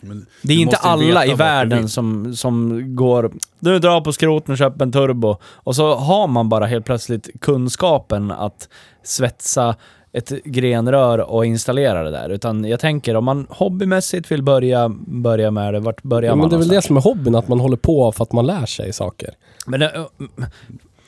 men 0.00 0.26
Det 0.42 0.52
är 0.52 0.58
inte 0.58 0.76
alla 0.76 1.26
i 1.26 1.34
världen 1.34 1.88
som, 1.88 2.36
som 2.36 2.82
går... 2.96 3.32
Du 3.60 3.78
drar 3.78 4.00
på 4.00 4.12
skroten 4.12 4.52
och 4.52 4.58
köper 4.58 4.82
en 4.84 4.92
turbo. 4.92 5.36
Och 5.44 5.76
så 5.76 5.94
har 5.94 6.26
man 6.28 6.48
bara 6.48 6.66
helt 6.66 6.84
plötsligt 6.84 7.28
kunskapen 7.40 8.30
att 8.30 8.68
svetsa 9.02 9.76
ett 10.12 10.30
grenrör 10.44 11.18
och 11.18 11.46
installera 11.46 12.02
det 12.02 12.10
där. 12.10 12.28
Utan 12.30 12.64
jag 12.64 12.80
tänker 12.80 13.14
om 13.14 13.24
man 13.24 13.46
hobbymässigt 13.50 14.30
vill 14.32 14.42
börja, 14.42 14.88
börja 15.06 15.50
med 15.50 15.74
det, 15.74 15.80
vart 15.80 16.02
börjar 16.02 16.30
Ja, 16.30 16.34
man 16.36 16.40
men 16.44 16.50
det 16.50 16.56
är 16.56 16.58
väl 16.58 16.68
det 16.68 16.82
som 16.82 16.96
är 16.96 17.00
hobbyn, 17.00 17.34
att 17.34 17.48
man 17.48 17.60
håller 17.60 17.76
på 17.76 18.12
för 18.12 18.22
att 18.24 18.32
man 18.32 18.46
lär 18.46 18.66
sig 18.66 18.92
saker. 18.92 19.34
Men 19.66 19.80
det, 19.80 20.06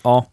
ja, 0.03 0.27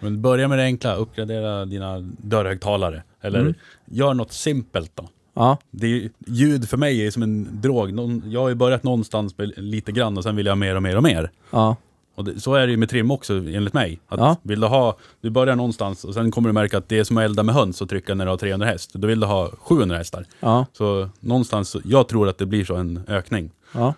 Men 0.00 0.22
börja 0.22 0.48
med 0.48 0.58
det 0.58 0.64
enkla, 0.64 0.94
uppgradera 0.94 1.64
dina 1.64 1.98
dörrhögtalare. 2.18 3.02
Eller 3.22 3.40
Mm. 3.40 3.54
gör 3.86 4.14
något 4.14 4.32
simpelt 4.32 4.90
då. 4.94 5.08
ja, 5.34 5.56
Det 5.70 5.86
är, 5.86 6.10
ljud 6.26 6.68
för 6.68 6.76
mig 6.76 7.06
är 7.06 7.10
som 7.10 7.22
en 7.22 7.48
drog. 7.60 7.90
Jag 8.26 8.40
har 8.40 8.48
ju 8.48 8.54
börjat 8.54 8.82
någonstans 8.82 9.38
med 9.38 9.52
lite 9.56 9.92
grann 9.92 10.16
och 10.18 10.22
sen 10.22 10.36
vill 10.36 10.46
jag 10.46 10.58
mer 10.58 10.76
och 10.76 10.82
mer 10.82 10.96
och 10.96 11.02
mer. 11.02 11.30
ja. 11.50 11.76
Och 12.14 12.24
det, 12.24 12.40
så 12.40 12.54
är 12.54 12.66
det 12.66 12.70
ju 12.70 12.76
med 12.76 12.88
trim 12.88 13.10
också 13.10 13.34
enligt 13.34 13.74
mig. 13.74 14.00
Att 14.08 14.20
Ja. 14.20 14.36
vill 14.42 14.60
du, 14.60 14.66
ha, 14.66 14.96
du 15.20 15.30
börjar 15.30 15.56
någonstans 15.56 16.04
och 16.04 16.14
sen 16.14 16.30
kommer 16.30 16.48
du 16.48 16.52
märka 16.52 16.78
att 16.78 16.88
det 16.88 16.98
är 16.98 17.04
som 17.04 17.18
att 17.18 17.24
elda 17.24 17.42
med 17.42 17.54
höns 17.54 17.80
och 17.80 17.88
trycka 17.88 18.14
när 18.14 18.24
du 18.24 18.30
har 18.30 18.36
300 18.38 18.66
häst. 18.66 18.90
Då 18.94 19.08
vill 19.08 19.20
du 19.20 19.26
ha 19.26 19.50
700 19.58 19.96
hästar. 19.96 20.24
Ja, 20.40 20.66
Så 20.72 21.08
någonstans, 21.20 21.76
jag 21.84 22.08
tror 22.08 22.28
att 22.28 22.38
det 22.38 22.46
blir 22.46 22.64
så 22.64 22.74
en 22.74 23.00
ökning. 23.08 23.50
ja. 23.74 23.94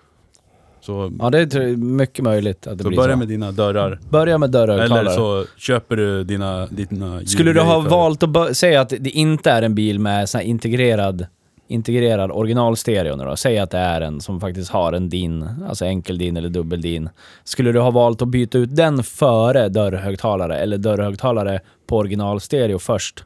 Så, 0.81 1.13
ja 1.19 1.31
det 1.31 1.39
är 1.55 1.77
mycket 1.77 2.25
möjligt 2.25 2.67
att 2.67 2.79
det 2.79 2.83
så 2.85 2.89
blir 2.89 2.99
börja 2.99 3.15
så. 3.15 3.19
med 3.19 3.29
dina 3.29 3.53
dörrar. 3.53 3.99
Börja 4.11 4.39
med 4.39 4.51
dörrhögtalare. 4.51 5.01
Eller 5.01 5.11
så 5.11 5.45
köper 5.57 5.97
du 5.97 6.25
dina, 6.25 6.67
dina 6.67 7.21
Skulle 7.25 7.53
du 7.53 7.61
ha 7.61 7.83
för- 7.83 7.91
valt 7.91 8.23
att 8.23 8.57
säga 8.57 8.81
att 8.81 8.89
det 8.89 9.11
inte 9.11 9.51
är 9.51 9.63
en 9.63 9.75
bil 9.75 9.99
med 9.99 10.29
sån 10.29 10.41
integrerad, 10.41 11.27
integrerad 11.69 12.31
originalstereo 12.31 13.17
nu 13.17 13.25
då? 13.25 13.37
Säg 13.37 13.59
att 13.59 13.71
det 13.71 13.79
är 13.79 14.01
en 14.01 14.21
som 14.21 14.41
faktiskt 14.41 14.71
har 14.71 14.93
en 14.93 15.09
DIN, 15.09 15.49
alltså 15.69 15.85
enkel 15.85 16.19
DIN 16.19 16.37
eller 16.37 16.49
dubbel 16.49 16.81
DIN. 16.81 17.09
Skulle 17.45 17.73
du 17.73 17.81
ha 17.81 17.91
valt 17.91 18.23
att 18.23 18.29
byta 18.29 18.59
ut 18.59 18.77
den 18.77 19.03
före 19.03 19.69
dörrhögtalare 19.69 20.59
eller 20.59 20.79
dörrhögtalare 20.79 21.61
på 21.87 21.97
originalstereo 21.97 22.79
först? 22.79 23.25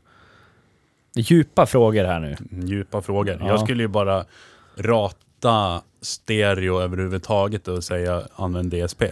Djupa 1.16 1.66
frågor 1.66 2.04
här 2.04 2.20
nu. 2.20 2.36
Djupa 2.66 3.02
frågor. 3.02 3.36
Ja. 3.40 3.46
Jag 3.46 3.60
skulle 3.60 3.82
ju 3.82 3.88
bara 3.88 4.24
rata 4.76 5.82
stereo 6.00 6.80
överhuvudtaget 6.80 7.68
och 7.68 7.84
säga 7.84 8.22
använd 8.36 8.74
DSP. 8.74 9.02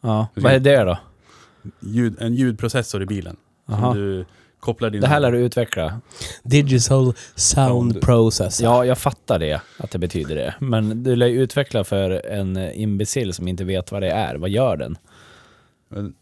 Ja, 0.00 0.26
vad 0.34 0.52
är 0.52 0.60
det 0.60 0.84
då? 0.84 0.98
Ljud, 1.80 2.16
en 2.20 2.34
ljudprocessor 2.34 3.02
i 3.02 3.06
bilen. 3.06 3.36
Aha. 3.68 3.92
Som 3.92 4.00
du 4.00 4.24
kopplar 4.60 4.90
dina... 4.90 5.00
Det 5.00 5.08
här 5.08 5.20
lär 5.20 5.32
du 5.32 5.38
utveckla. 5.38 6.00
Digital 6.42 7.04
sound 7.04 7.14
Sound. 7.34 8.00
processor. 8.00 8.64
Ja, 8.66 8.84
jag 8.84 8.98
fattar 8.98 9.38
det, 9.38 9.60
att 9.76 9.90
det 9.90 9.98
betyder 9.98 10.36
det. 10.36 10.54
Men 10.60 11.02
du 11.02 11.16
lär 11.16 11.26
ju 11.26 11.42
utveckla 11.42 11.84
för 11.84 12.26
en 12.26 12.56
imbecill 12.56 13.34
som 13.34 13.48
inte 13.48 13.64
vet 13.64 13.92
vad 13.92 14.02
det 14.02 14.10
är. 14.10 14.34
Vad 14.36 14.50
gör 14.50 14.76
den? 14.76 14.98
Men 15.88 16.14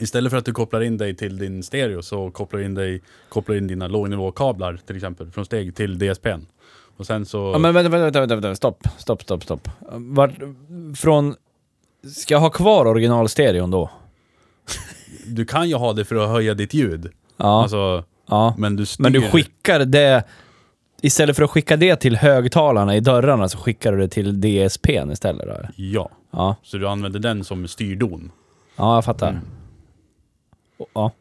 Istället 0.00 0.30
för 0.30 0.36
att 0.36 0.44
du 0.44 0.52
kopplar 0.52 0.80
in 0.80 0.96
dig 0.96 1.16
till 1.16 1.38
din 1.38 1.62
stereo 1.62 2.02
så 2.02 2.30
kopplar 2.30 2.60
du 2.60 2.66
in, 2.66 2.74
dig, 2.74 3.02
kopplar 3.28 3.56
in 3.56 3.66
dina 3.66 3.88
lågnivåkablar 3.88 4.80
till 4.86 4.96
exempel 4.96 5.30
från 5.30 5.44
steg 5.44 5.74
till 5.76 5.98
DSPn. 5.98 6.46
Och 6.96 7.06
sen 7.06 7.26
så... 7.26 7.50
Ja, 7.54 7.58
men 7.58 7.74
vänta, 7.74 7.90
vänta, 7.90 8.20
vänta, 8.20 8.34
vänta, 8.36 8.54
stopp, 8.54 8.86
stopp, 8.98 9.22
stopp, 9.22 9.42
stopp. 9.42 9.68
Vart, 9.92 10.30
från... 10.96 11.34
Ska 12.16 12.34
jag 12.34 12.40
ha 12.40 12.50
kvar 12.50 12.86
originalstereon 12.86 13.70
då? 13.70 13.90
Du 15.30 15.44
kan 15.44 15.68
ju 15.68 15.74
ha 15.74 15.92
det 15.92 16.04
för 16.04 16.16
att 16.16 16.28
höja 16.30 16.54
ditt 16.54 16.74
ljud. 16.74 17.10
Ja, 17.36 17.62
Alltså, 17.62 18.04
ja. 18.28 18.54
men 18.58 18.76
du 18.76 18.86
styr... 18.86 19.02
Men 19.02 19.12
du 19.12 19.22
skickar 19.22 19.80
det... 19.84 20.24
Istället 21.02 21.36
för 21.36 21.42
att 21.44 21.50
skicka 21.50 21.76
det 21.76 21.96
till 21.96 22.16
högtalarna 22.16 22.96
i 22.96 23.00
dörrarna 23.00 23.48
så 23.48 23.58
skickar 23.58 23.92
du 23.92 23.98
det 23.98 24.08
till 24.08 24.40
DSPn 24.40 25.10
istället 25.10 25.46
då? 25.46 25.68
Ja, 25.76 26.10
Ja, 26.30 26.56
så 26.62 26.76
du 26.76 26.88
använder 26.88 27.20
den 27.20 27.44
som 27.44 27.68
styrdon. 27.68 28.30
ja 28.76 28.94
jag 28.94 29.04
fattar. 29.04 29.28
Mm. 29.30 29.42
Ja. 30.94 31.12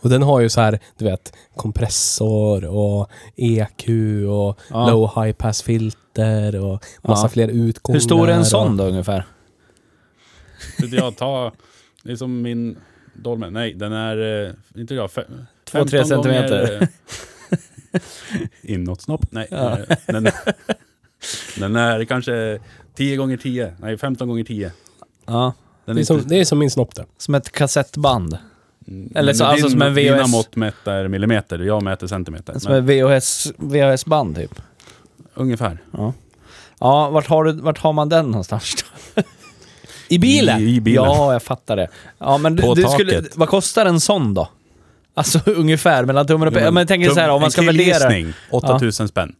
Och 0.00 0.10
den 0.10 0.22
har 0.22 0.40
ju 0.40 0.48
så 0.48 0.60
här, 0.60 0.78
du 0.98 1.04
vet, 1.04 1.32
kompressor 1.56 2.64
och 2.64 3.10
EQ 3.36 3.88
och 4.30 4.58
Ja. 4.70 4.90
low 4.90 5.24
high 5.24 5.32
pass 5.36 5.62
filter 5.62 6.60
och 6.64 6.84
massa 7.02 7.24
Ja. 7.24 7.28
fler 7.28 7.48
utgångar. 7.48 7.94
Hur 7.96 8.00
stor 8.00 8.28
är 8.30 8.34
en 8.34 8.44
sån 8.44 8.70
och... 8.70 8.76
då 8.76 8.84
ungefär? 8.84 9.24
Jag, 10.92 11.16
ta... 11.16 11.52
Det 12.04 12.12
är 12.12 12.16
som 12.16 12.42
min 12.42 12.76
Dolmen. 13.14 13.52
Nej, 13.52 13.74
den 13.74 13.92
är... 13.92 14.44
eh, 14.46 14.52
Inte 14.80 14.94
jag. 14.94 15.10
Fe, 15.10 15.24
Två, 15.64 15.84
tre 15.84 15.98
15 15.98 16.06
centimeter. 16.08 16.66
gånger, 16.68 16.88
eh, 17.92 18.00
Inåtsnopp? 18.62 19.26
Nej. 19.30 19.46
Ja. 19.50 19.78
eh, 19.78 19.96
Den, 20.06 20.28
den 21.58 21.76
är 21.76 22.04
kanske 22.04 22.58
10 22.94 23.16
gånger 23.16 23.36
10 23.36 23.74
Nej, 23.80 23.98
15 23.98 24.28
gånger 24.28 24.44
10 24.44 24.72
Ja, 25.26 25.54
Den 25.84 25.96
Det 25.96 26.02
är, 26.02 26.04
som, 26.04 26.22
det 26.28 26.36
är 26.40 26.44
som 26.44 26.58
min 26.58 26.70
snopp 26.70 26.94
där. 26.94 27.06
som 27.18 27.34
ett 27.34 27.52
kassettband. 27.52 28.38
Mm, 28.88 29.12
eller 29.14 29.32
så- 29.32 29.44
alltså 29.44 29.66
din, 29.66 29.70
som 29.72 29.82
en 29.82 29.94
Dina 29.94 30.16
VHS. 30.22 30.32
mått 30.32 30.56
mäter 30.56 31.08
millimeter, 31.08 31.58
jag 31.58 31.82
mäter 31.82 32.06
centimeter. 32.06 32.58
Som 32.58 32.72
ett 32.74 32.84
VHS, 32.84 33.52
VHS-band 33.56 34.36
typ. 34.36 34.62
ungefär. 35.34 35.78
Ja. 35.92 36.12
Ja, 36.78 37.10
vart 37.10 37.26
har, 37.26 37.44
du, 37.44 37.52
vart 37.52 37.78
har 37.78 37.92
man 37.92 38.08
den 38.08 38.26
någonstans 38.26 38.74
då? 39.14 39.22
I 40.14 40.18
bilen? 40.18 40.60
I, 40.62 40.74
i 40.76 40.80
bilen. 40.80 41.04
Ja, 41.04 41.32
jag 41.32 41.42
fattar 41.42 41.76
det. 41.76 41.88
Ja, 42.18 42.38
men 42.38 42.56
du, 42.56 42.62
På 42.62 42.74
du 42.74 42.82
skulle, 42.82 43.12
taket. 43.12 43.36
vad 43.36 43.48
kostar 43.48 43.86
en 43.86 44.00
sån 44.00 44.34
då? 44.34 44.48
Alltså 45.14 45.40
ungefär 45.50 46.04
mellan 46.04 46.26
tummen 46.26 46.48
och 46.48 46.54
Ja, 46.54 46.60
ja, 46.60 46.70
men 46.70 46.80
jag 46.80 46.88
tänker 46.88 47.08
tum- 47.08 47.14
så 47.14 47.20
här, 47.20 47.28
om 47.28 47.40
man 47.40 47.44
en 47.44 47.50
ska 47.50 47.62
värdera... 47.62 48.10
killgissning, 48.10 48.32
8000 48.50 49.08
spänn. 49.08 49.32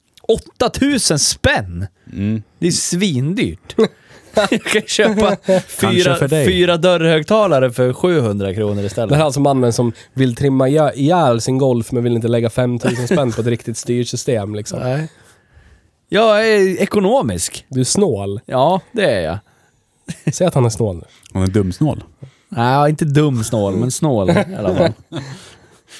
8000 0.58 1.18
spänn! 1.18 1.86
Mm. 2.12 2.42
Det 2.58 2.66
är 2.66 2.70
svindyrt. 2.70 3.74
Jag 4.50 4.62
kan 4.64 4.82
köpa 4.82 5.36
fyra, 5.66 6.16
för 6.16 6.28
dig. 6.28 6.46
fyra 6.46 6.76
dörrhögtalare 6.76 7.70
för 7.70 7.92
700 7.92 8.54
kronor 8.54 8.84
istället. 8.84 9.08
Det 9.08 9.14
här 9.14 9.22
är 9.22 9.26
alltså 9.26 9.40
mannen 9.40 9.72
som 9.72 9.92
vill 10.14 10.34
trimma 10.34 10.68
ihjäl 10.68 11.40
sin 11.40 11.58
Golf 11.58 11.92
men 11.92 12.04
vill 12.04 12.12
inte 12.12 12.28
lägga 12.28 12.50
5000 12.50 13.08
spänn 13.08 13.32
på 13.32 13.40
ett 13.40 13.46
riktigt 13.46 13.76
styrsystem 13.76 14.54
liksom. 14.54 14.80
Nej. 14.80 15.08
Jag 16.08 16.48
är 16.48 16.80
ekonomisk. 16.82 17.66
Du 17.68 17.80
är 17.80 17.84
snål. 17.84 18.40
Ja, 18.46 18.80
det 18.92 19.04
är 19.04 19.20
jag. 19.20 19.38
Säg 20.32 20.46
att 20.46 20.54
han 20.54 20.64
är 20.64 20.68
snål 20.68 20.96
nu. 20.96 21.02
Hon 21.32 21.42
är 21.42 21.46
dumsnål. 21.46 22.04
Nej, 22.48 22.90
inte 22.90 23.04
dum 23.04 23.44
snål, 23.44 23.76
men 23.76 23.90
snål 23.90 24.30
i 24.30 24.54
alla 24.58 24.74
fall. 24.74 24.92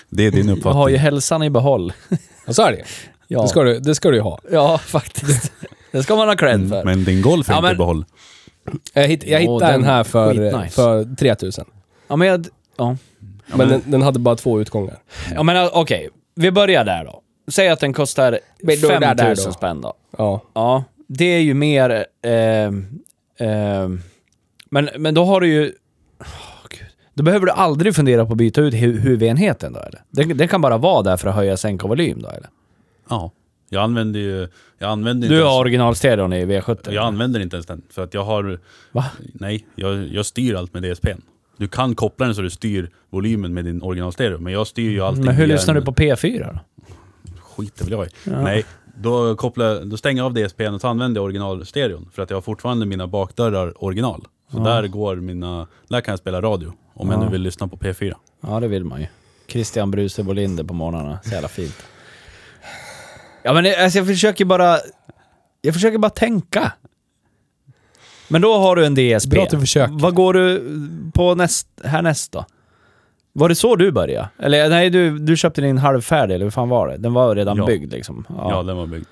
Det 0.09 0.27
är 0.27 0.31
din 0.31 0.49
Jag 0.49 0.55
har 0.55 0.55
ju 0.55 0.61
uppfattning. 0.61 0.99
hälsan 0.99 1.43
i 1.43 1.51
behåll. 1.51 1.93
Och 2.47 2.55
så 2.57 2.63
är 2.63 2.73
det 2.73 2.83
Ja, 3.29 3.43
det, 3.43 3.49
ska 3.49 3.63
du, 3.63 3.79
det 3.81 3.95
ska 3.95 4.11
du 4.11 4.17
ju 4.17 4.23
ha. 4.23 4.39
ja 4.51 4.79
faktiskt. 4.79 5.53
Det 5.93 6.03
ska 6.03 6.17
man 6.17 6.29
ha 6.29 6.37
cred 6.37 6.69
för. 6.69 6.85
Men 6.85 7.05
din 7.05 7.23
golf 7.23 7.49
är 7.49 7.53
Ja, 7.53 7.57
inte 7.59 7.63
men- 7.67 7.75
i 7.75 7.79
behåll. 7.79 8.05
Jag, 8.93 9.09
hitt, 9.09 9.25
jag 9.27 9.41
hittade 9.41 9.61
den 9.67 9.73
den 9.81 9.85
här 9.85 10.05
för, 10.05 10.35
skitnice. 10.35 10.75
för 10.75 11.17
3000. 11.17 11.65
Ja, 12.09 12.17
men 12.17 12.29
jag... 12.29 12.47
Ja. 12.79 12.97
Men 13.47 13.69
den, 13.69 13.83
den 13.87 14.03
hade 14.03 14.19
bara 14.19 14.37
två 14.37 14.61
utgångar. 14.61 14.99
Ja 15.35 15.43
men 15.43 15.69
okej, 15.73 16.09
vi 16.35 16.51
börjar 16.51 16.85
där 16.85 17.05
då. 17.05 17.21
Säg 17.51 17.69
att 17.69 17.81
den 17.81 17.93
kostar 17.93 18.39
Men 18.63 18.81
då 18.81 18.89
är 18.89 19.01
det 19.01 19.07
där 19.07 19.17
5000 19.17 19.45
då. 19.47 19.53
spänn 19.53 19.81
då. 19.81 19.95
Ja. 20.19 20.41
Ja, 20.55 20.85
det 21.09 21.25
är 21.25 21.41
ju 21.41 21.55
mer... 21.55 21.91
Eh, 22.25 22.71
eh, 23.37 23.89
men, 24.71 24.89
men 24.99 25.15
då 25.15 25.25
har 25.25 25.41
du 25.41 25.47
ju... 25.49 25.63
Gud. 26.69 26.87
Då 27.15 27.23
behöver 27.23 27.47
du 27.47 27.53
aldrig 27.53 27.95
fundera 27.95 28.27
på 28.27 28.33
att 28.33 28.39
byta 28.39 28.61
ut 28.61 28.75
hu- 28.75 28.99
huvudenheten 28.99 29.73
då 29.73 29.81
eller? 29.81 30.03
Den, 30.11 30.37
den 30.37 30.49
kan 30.49 30.61
bara 30.61 30.79
vara 30.79 31.03
där 31.03 31.17
för 31.17 31.29
att 31.29 31.35
höja 31.35 31.57
sänka 31.57 31.87
volym 31.87 32.23
då 32.23 32.29
eller? 32.29 32.49
Ja. 33.09 33.31
Jag 33.69 33.83
använder 33.83 34.21
ju... 34.21 34.49
Jag 34.79 34.91
använder 34.91 35.29
Du 35.29 35.35
inte 35.35 35.45
har 35.47 35.51
ens, 35.53 35.61
originalstereon 35.61 36.33
i 36.33 36.45
V70? 36.47 36.93
Jag 36.93 37.05
använder 37.05 37.41
inte 37.41 37.57
ens 37.57 37.67
den. 37.67 37.83
För 37.91 38.05
att 38.05 38.15
jag 38.15 38.25
har... 38.25 38.59
Va? 38.93 39.05
Nej, 39.35 39.67
jag, 39.75 40.07
jag 40.09 40.27
styr 40.27 40.55
allt 40.55 40.75
med 40.75 40.83
DSPn. 40.83 41.21
Du 41.57 41.69
kan 41.69 41.95
koppla 41.95 42.27
den 42.27 42.35
så 42.35 42.43
du 42.43 42.51
styr 42.51 42.91
volymen 43.11 43.55
med 43.55 43.65
din 43.65 43.83
originalstereo. 43.83 44.39
Men 44.39 44.53
jag 44.53 44.67
styr 44.67 44.91
ju 44.91 45.01
allting 45.01 45.25
Men 45.25 45.35
hur 45.35 45.47
lyssnar 45.47 45.75
en- 45.75 45.81
du 45.81 45.87
på 45.87 45.93
P4 45.93 46.53
då? 46.53 46.59
Skiter 47.41 47.85
väl 47.85 47.93
jag 47.93 48.07
i. 48.07 48.11
Nej, 48.25 48.65
då, 48.97 49.37
kopplar, 49.37 49.85
då 49.85 49.97
stänger 49.97 50.23
jag 50.23 50.27
av 50.27 50.35
DSPn 50.49 50.75
och 50.75 50.81
så 50.81 50.89
använder 50.89 51.19
jag 51.19 51.25
originalstereon. 51.25 52.09
För 52.13 52.23
att 52.23 52.31
jag 52.31 52.37
har 52.37 52.43
fortfarande 52.43 52.87
mina 52.87 53.07
bakdörrar 53.07 53.85
original. 53.85 54.27
Så 54.53 54.59
där 54.59 54.87
går 54.87 55.17
mina... 55.17 55.67
Där 55.89 56.01
kan 56.01 56.13
jag 56.13 56.19
spela 56.19 56.43
radio. 56.43 56.73
Om 56.95 57.11
jag 57.11 57.19
Ja. 57.21 57.25
nu 57.25 57.31
vill 57.31 57.43
lyssna 57.43 57.69
på 57.69 57.77
P4. 57.77 58.15
Ja, 58.41 58.61
det 58.61 58.69
vill 58.69 58.85
man 58.85 59.01
ju. 59.01 59.07
Christian 59.49 59.91
Bruse 59.91 60.23
Bolinder 60.23 60.65
på 60.65 60.75
morgnarna. 60.75 61.19
Så 61.25 61.31
jävla 61.31 61.49
fint. 61.49 61.77
Ja, 63.43 63.53
men 63.53 63.67
alltså, 63.85 63.99
jag 63.99 64.07
försöker 64.07 64.45
bara... 64.45 64.79
Jag 65.61 65.75
försöker 65.75 65.99
bara 65.99 66.11
tänka. 66.11 66.73
Men 68.29 68.43
då 68.43 68.55
har 68.59 68.77
du 68.77 68.87
en 68.87 68.95
DSP. 68.95 69.31
Bra 69.31 69.43
att 69.43 69.51
du 69.51 69.61
försöker. 69.61 69.95
Vad 69.95 70.15
går 70.15 70.35
du 70.35 70.63
på 71.15 71.35
näst, 71.35 71.69
härnäst 71.85 72.33
då? 72.33 72.45
Var 73.33 73.49
det 73.49 73.55
så 73.55 73.77
du 73.77 73.91
började? 73.93 74.29
Eller 74.39 74.69
nej, 74.69 74.91
du, 74.91 75.19
du 75.19 75.37
köpte 75.37 75.61
din 75.61 75.79
halvfärdig, 75.79 76.35
eller 76.35 76.45
hur 76.47 76.51
fan 76.51 76.69
var 76.69 76.89
det? 76.89 76.97
Den 76.97 77.13
var 77.13 77.35
redan 77.37 77.57
Ja. 77.57 77.67
byggd 77.67 77.93
liksom. 77.93 78.25
Ja. 78.29 78.51
Ja, 78.51 78.63
den 78.63 78.77
var 78.77 78.87
byggd. 78.87 79.05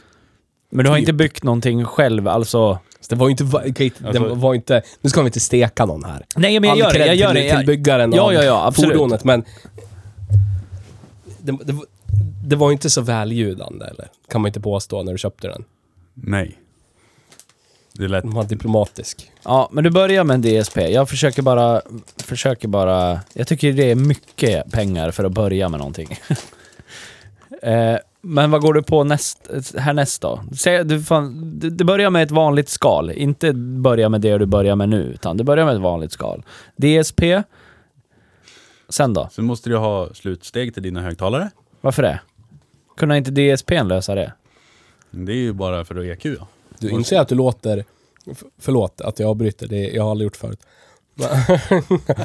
men 0.71 0.85
du 0.85 0.91
har 0.91 0.97
typ. 0.97 1.03
inte 1.03 1.13
byggt 1.13 1.43
någonting 1.45 1.85
själv, 1.85 2.29
alltså? 2.29 2.79
Så 3.01 3.15
det 3.15 3.17
var 3.17 3.27
ju 3.27 3.31
inte... 3.31 3.45
va- 3.45 3.63
okej, 3.69 3.93
Alltså- 4.05 4.23
det 4.29 4.35
var 4.35 4.55
inte... 4.55 4.83
Nu 5.01 5.11
ska 5.11 5.21
vi 5.23 5.27
inte 5.27 5.41
steka 5.41 5.85
någon 5.87 6.05
här. 6.05 6.25
Nej, 6.37 6.61
men 6.61 6.69
jag 6.69 6.73
All 6.73 6.79
gör 6.79 6.87
det. 6.87 6.95
cred 6.95 7.07
Jag 7.09 7.17
gör 7.17 7.27
till, 7.33 7.35
det. 7.43 7.47
Jag, 7.49 7.59
till 7.59 7.67
byggaren 7.67 8.13
Ja, 8.13 8.23
av 8.23 8.33
ja, 8.35 8.43
ja, 8.45 8.67
absolut. 8.67 8.93
fordonet, 8.93 9.25
men... 9.25 9.45
Det, 11.41 11.53
det, 11.65 11.73
var- 11.73 11.87
det 12.45 12.57
var 12.57 12.69
ju 12.69 12.73
inte 12.73 12.91
så 12.91 13.01
välljudande, 13.01 13.85
eller? 13.85 14.09
Kan 14.31 14.41
man 14.41 14.49
inte 14.49 14.61
påstå 14.61 15.03
när 15.03 15.13
du 15.13 15.19
köpte 15.19 15.49
den. 15.49 15.65
Nej. 16.15 16.59
Det. 17.93 18.09
Den 18.09 18.35
var 18.35 18.45
diplomatisk. 18.45 19.31
Ja, 19.43 19.69
men 19.73 19.85
du 19.85 19.91
börjar 19.91 20.25
med 20.25 20.35
en 20.35 20.63
DSP. 20.63 20.79
Jag 20.79 21.09
försöker 21.09 21.43
bara, 21.43 21.83
försöker 22.25 22.69
bara... 22.69 23.21
Jag 23.33 23.47
tycker 23.47 23.73
det 23.73 23.91
är 23.91 23.95
mycket 23.95 24.73
pengar 24.73 25.11
för 25.11 25.25
att 25.25 25.33
börja 25.33 25.69
med 25.69 25.79
någonting. 25.79 26.19
eh, 27.63 27.97
men 28.21 28.51
vad 28.51 28.61
går 28.61 28.75
du 28.75 28.83
på 28.83 29.05
näst, 29.05 29.51
härnäst 29.79 30.23
då? 30.23 30.41
Säg, 30.57 30.85
du, 30.85 31.03
fan, 31.03 31.59
du, 31.59 31.71
du 31.71 31.85
börjar 31.85 32.11
med 32.11 32.23
ett 32.23 32.31
vanligt 32.31 32.69
skal. 32.69 33.11
Inte 33.11 33.53
börja 33.53 34.09
med 34.09 34.21
det 34.21 34.39
du 34.39 34.47
börjar 34.47 34.77
med 34.77 34.89
nu, 34.89 35.03
utan 35.03 35.37
du 35.37 35.45
börjar 35.45 35.65
med 35.65 35.75
ett 35.75 35.81
vanligt 35.81 36.13
skal. 36.13 36.43
DSP. 36.77 37.23
Sen 38.89 39.15
då? 39.15 39.29
Sen 39.33 39.45
måste 39.45 39.71
du 39.71 39.77
ha 39.77 40.15
slutsteg 40.15 40.75
till 40.75 40.83
dina 40.83 41.01
högtalare. 41.01 41.51
Varför 41.81 42.03
det? 42.03 42.21
Kunde 42.97 43.17
inte 43.17 43.31
DSPn 43.31 43.89
lösa 43.89 44.15
det? 44.15 44.33
Det 45.11 45.33
är 45.33 45.37
ju 45.37 45.53
bara 45.53 45.85
för 45.85 45.95
att 45.95 46.05
EQ 46.05 46.25
ja. 46.25 46.49
Du 46.81 46.91
inser 46.91 47.21
att 47.21 47.29
du 47.29 47.35
låter... 47.35 47.85
Förlåt 48.59 49.01
att 49.01 49.19
jag 49.19 49.31
avbryter, 49.31 49.67
det 49.67 49.89
jag 49.89 50.03
har 50.03 50.11
aldrig 50.11 50.27
gjort 50.27 50.37
förut. 50.37 50.61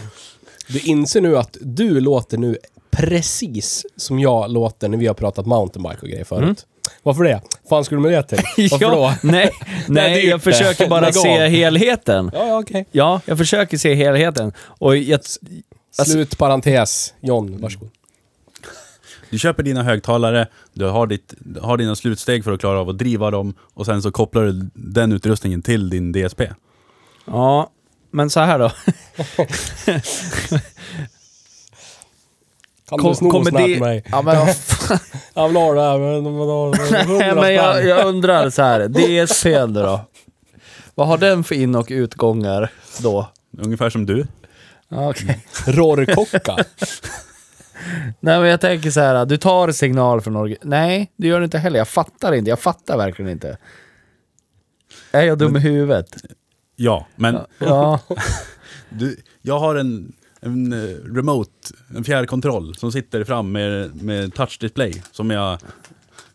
du 0.67 0.79
inser 0.79 1.21
nu 1.21 1.37
att 1.37 1.57
du 1.61 1.99
låter 1.99 2.37
nu 2.37 2.57
precis 2.91 3.85
som 3.95 4.19
jag 4.19 4.51
låter 4.51 4.87
när 4.89 4.97
vi 4.97 5.07
har 5.07 5.13
pratat 5.13 5.45
mountainbike 5.45 6.01
och 6.01 6.07
grejer 6.07 6.23
förut. 6.23 6.43
Mm. 6.43 6.55
Varför 7.03 7.23
det? 7.23 7.41
fan 7.69 7.85
skulle 7.85 8.01
du 8.01 8.09
med 8.09 8.11
det 8.11 8.23
till? 8.23 8.69
Varför 8.71 8.85
då? 8.85 8.91
ja, 9.01 9.15
nej, 9.23 9.51
nej, 9.87 10.21
dyrt 10.21 10.29
jag 10.29 10.43
försöker 10.43 10.87
bara 10.89 11.11
se 11.11 11.47
helheten. 11.47 12.31
Ja, 12.33 12.47
ja, 12.47 12.59
okej. 12.59 12.85
Ja, 12.91 13.21
jag 13.25 13.37
försöker 13.37 13.77
se 13.77 13.93
helheten. 13.93 14.53
Och 14.59 14.97
jag, 14.97 15.19
Alltså- 15.97 16.13
Slut 16.13 16.37
parentes. 16.37 17.13
John, 17.21 17.61
varsågod. 17.61 17.89
Du 19.29 19.39
köper 19.39 19.63
dina 19.63 19.83
högtalare, 19.83 20.47
du 20.73 20.85
har, 20.85 21.07
ditt, 21.07 21.33
har 21.61 21.77
dina 21.77 21.95
slutsteg 21.95 22.43
för 22.43 22.51
att 22.51 22.59
klara 22.59 22.79
av 22.79 22.89
att 22.89 22.97
driva 22.97 23.31
dem 23.31 23.53
och 23.73 23.85
sen 23.85 24.01
så 24.01 24.11
kopplar 24.11 24.43
du 24.43 24.69
den 24.73 25.11
utrustningen 25.11 25.61
till 25.61 25.89
din 25.89 26.11
DSP. 26.11 26.41
Ja, 27.25 27.69
men 28.11 28.29
så 28.29 28.39
här 28.39 28.59
då. 28.59 28.71
Kan 32.89 32.99
Kom- 32.99 33.09
du 33.09 33.15
sno 33.15 33.29
kommer 33.31 33.51
snart 33.51 33.65
det- 33.65 33.79
mig? 33.79 34.03
Ja, 34.11 34.21
men 34.21 34.37
vad 34.37 34.55
fan. 34.55 34.99
Jag 35.33 35.47
vill 35.47 35.57
ha 35.57 35.73
det 35.73 35.81
här, 35.81 35.97
men? 35.99 37.17
Nej, 37.17 37.35
men 37.35 37.53
jag, 37.53 37.85
jag 37.85 38.05
undrar 38.07 38.49
så 38.49 38.61
här. 38.61 38.87
DSP 39.25 39.65
då? 39.73 40.01
Vad 40.95 41.07
har 41.07 41.17
den 41.17 41.43
för 41.43 41.55
in 41.55 41.75
och 41.75 41.87
utgångar 41.89 42.71
då? 43.01 43.29
Ungefär 43.57 43.89
som 43.89 44.05
du. 44.05 44.27
Ja, 44.89 45.09
okej. 45.09 45.45
Rorkocka. 45.67 46.57
Nej, 48.19 48.39
men 48.39 48.49
jag 48.49 48.61
tänker 48.61 48.91
så 48.91 48.99
här. 48.99 49.25
Du 49.25 49.37
tar 49.37 49.71
signal 49.71 50.21
från 50.21 50.35
organ... 50.35 50.57
Nej, 50.61 51.11
det 51.17 51.27
gör 51.27 51.39
du 51.39 51.45
inte 51.45 51.57
heller. 51.57 51.77
Jag 51.77 51.87
fattar 51.87 52.33
inte. 52.33 52.49
Jag 52.49 52.59
fattar 52.59 52.97
verkligen 52.97 53.31
inte. 53.31 53.57
Är 55.11 55.21
jag 55.23 55.37
dum 55.37 55.55
i 55.55 55.59
huvudet? 55.59 56.15
Ja, 56.75 57.07
men 57.15 57.37
Ja. 57.59 57.99
du, 58.89 59.17
jag 59.41 59.59
har 59.59 59.75
en, 59.75 60.13
en 60.41 60.73
eh, 60.73 60.95
remote, 61.15 61.51
en 61.95 62.03
fjärrkontroll 62.03 62.75
som 62.75 62.91
sitter 62.91 63.23
fram 63.23 63.51
med, 63.51 64.01
med 64.03 64.33
touch 64.33 64.57
display 64.61 65.03
som 65.11 65.29
jag 65.31 65.59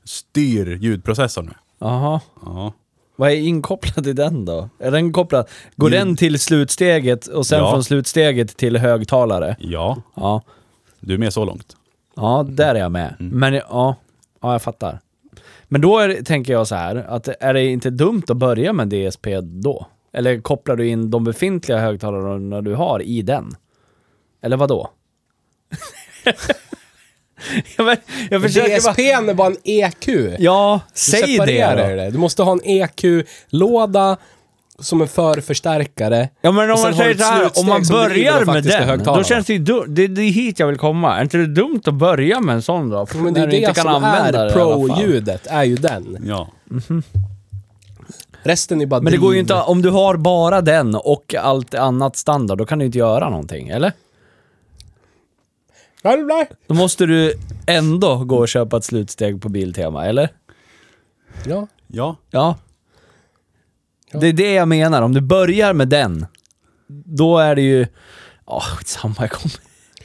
styr 0.05 0.77
ljudprocessorn 0.81 1.47
med. 1.47 1.55
Jaha. 1.79 2.21
Ja. 2.45 2.73
Vad 3.17 3.31
är 3.31 3.35
inkopplat 3.37 4.07
i 4.07 4.13
den 4.13 4.45
då? 4.45 4.69
Är 4.79 4.91
den 4.91 5.13
kopplad? 5.13 5.49
Går 5.77 5.91
Ljud. 5.91 6.01
den 6.01 6.17
till 6.17 6.39
slutsteget 6.39 7.27
och 7.27 7.47
sen 7.47 7.59
Ja. 7.59 7.71
från 7.71 7.85
slutsteget 7.85 8.57
till 8.57 8.77
högtalare? 8.77 9.57
ja, 9.59 10.03
Ja. 10.17 10.43
Du 11.01 11.15
är 11.15 11.19
med 11.19 11.33
så 11.33 11.45
långt. 11.45 11.77
Ja, 12.17 12.47
där 12.49 12.75
är 12.75 12.79
jag 12.79 12.93
med. 12.93 13.15
Men 13.19 13.55
ja, 13.55 13.97
ja, 14.41 14.53
jag 14.53 14.63
fattar. 14.63 15.01
Men 15.65 15.81
då 15.81 15.99
är, 15.99 16.23
tänker 16.23 16.53
jag 16.53 16.67
så 16.67 16.75
här, 16.75 16.97
att 16.97 17.29
är 17.41 17.55
det 17.55 17.67
inte 17.67 17.91
dumt 17.91 18.23
att 18.29 18.37
börja 18.37 18.73
med 18.73 18.89
DSP 18.89 19.41
då? 19.41 19.87
Eller 20.13 20.41
kopplar 20.41 20.77
du 20.77 20.89
in 20.89 21.11
de 21.11 21.25
befintliga 21.25 21.79
högtalarna 21.79 22.63
du 22.63 22.75
har 22.75 23.03
i 23.03 23.23
den? 23.23 23.57
Eller 24.43 24.57
vad 24.57 24.69
då? 24.69 24.91
jag, 27.77 27.97
jag 28.31 28.43
försöker 28.43 28.83
bara... 28.85 28.93
DSP 28.93 29.11
är 29.11 29.35
bara 29.35 29.47
en 29.49 29.57
EQ. 29.65 30.09
Ja, 30.39 30.81
Du 30.87 30.99
säg 30.99 31.39
det 31.39 31.71
då. 31.71 31.77
det. 31.97 32.11
Du 32.11 32.19
måste 32.19 32.43
ha 32.43 32.53
en 32.53 32.61
EQ-låda 32.65 34.17
som 34.81 35.01
en 35.03 35.09
förförstärkare. 35.09 36.29
Ja 36.41 36.53
men 36.53 36.71
om 36.71 36.81
man 36.83 36.95
säger 36.95 37.15
så 37.15 37.25
här, 37.25 37.51
om 37.61 37.67
man 37.67 37.83
börjar 37.91 38.45
med 38.45 38.65
den, 38.65 39.05
då 39.05 39.25
känns 39.25 39.47
det 39.47 39.53
ju 39.53 39.59
dumt. 39.59 39.85
Det, 39.89 40.07
det 40.07 40.23
är 40.23 40.31
hit 40.31 40.59
jag 40.59 40.67
vill 40.67 40.79
komma. 40.79 41.19
Är 41.19 41.23
inte 41.23 41.37
det 41.37 41.47
dumt 41.47 41.81
att 41.85 41.95
börja 41.95 42.41
med 42.41 42.55
en 42.55 42.63
sån 42.63 42.91
då? 42.91 43.07
Men 43.15 43.35
det 43.35 43.41
är 43.41 43.47
det 43.47 43.61
kan 43.61 43.75
som 43.75 44.05
använda 44.05 44.47
är 44.47 44.51
pro-ljudet, 44.51 45.47
är 45.47 45.65
ju 45.65 45.77
den. 45.77 46.19
Ja. 46.27 46.49
Resten 48.43 48.81
är 48.81 48.87
bara 48.87 49.01
Men 49.01 49.13
det 49.13 49.19
går 49.19 49.35
ju 49.35 49.41
inte, 49.41 49.55
om 49.55 49.83
du 49.83 49.91
har 49.91 50.17
bara 50.17 50.61
den 50.61 50.95
och 50.95 51.35
allt 51.35 51.75
annat 51.75 52.17
standard, 52.17 52.59
då 52.59 52.67
kan 52.67 52.79
du 52.79 52.85
inte 52.85 52.99
göra 52.99 53.29
någonting, 53.31 53.69
eller? 53.69 53.93
Nej, 56.03 56.23
nej. 56.23 56.49
Då 56.67 56.75
måste 56.75 57.07
du 57.07 57.35
ändå 57.67 58.17
gå 58.17 58.37
och 58.37 58.49
köpa 58.49 58.77
ett 58.77 58.85
slutsteg 58.85 59.43
på 59.43 59.49
Biltema, 59.49 60.07
eller? 60.07 60.29
Ja. 61.47 61.67
Ja, 61.87 62.17
Ja. 62.31 62.57
Ja. 64.13 64.19
Det 64.19 64.29
är 64.29 64.33
det 64.33 64.53
jag 64.53 64.69
menar, 64.69 65.03
om 65.03 65.15
du 65.15 65.21
börjar 65.21 65.73
med 65.73 65.89
den, 65.89 66.27
då 67.05 67.39
är 67.39 67.55
det 67.55 67.63
ju... 67.63 67.87
Ja, 68.47 68.61
skitsamma, 68.61 69.15
jag 69.19 69.31
kommer... 69.31 69.53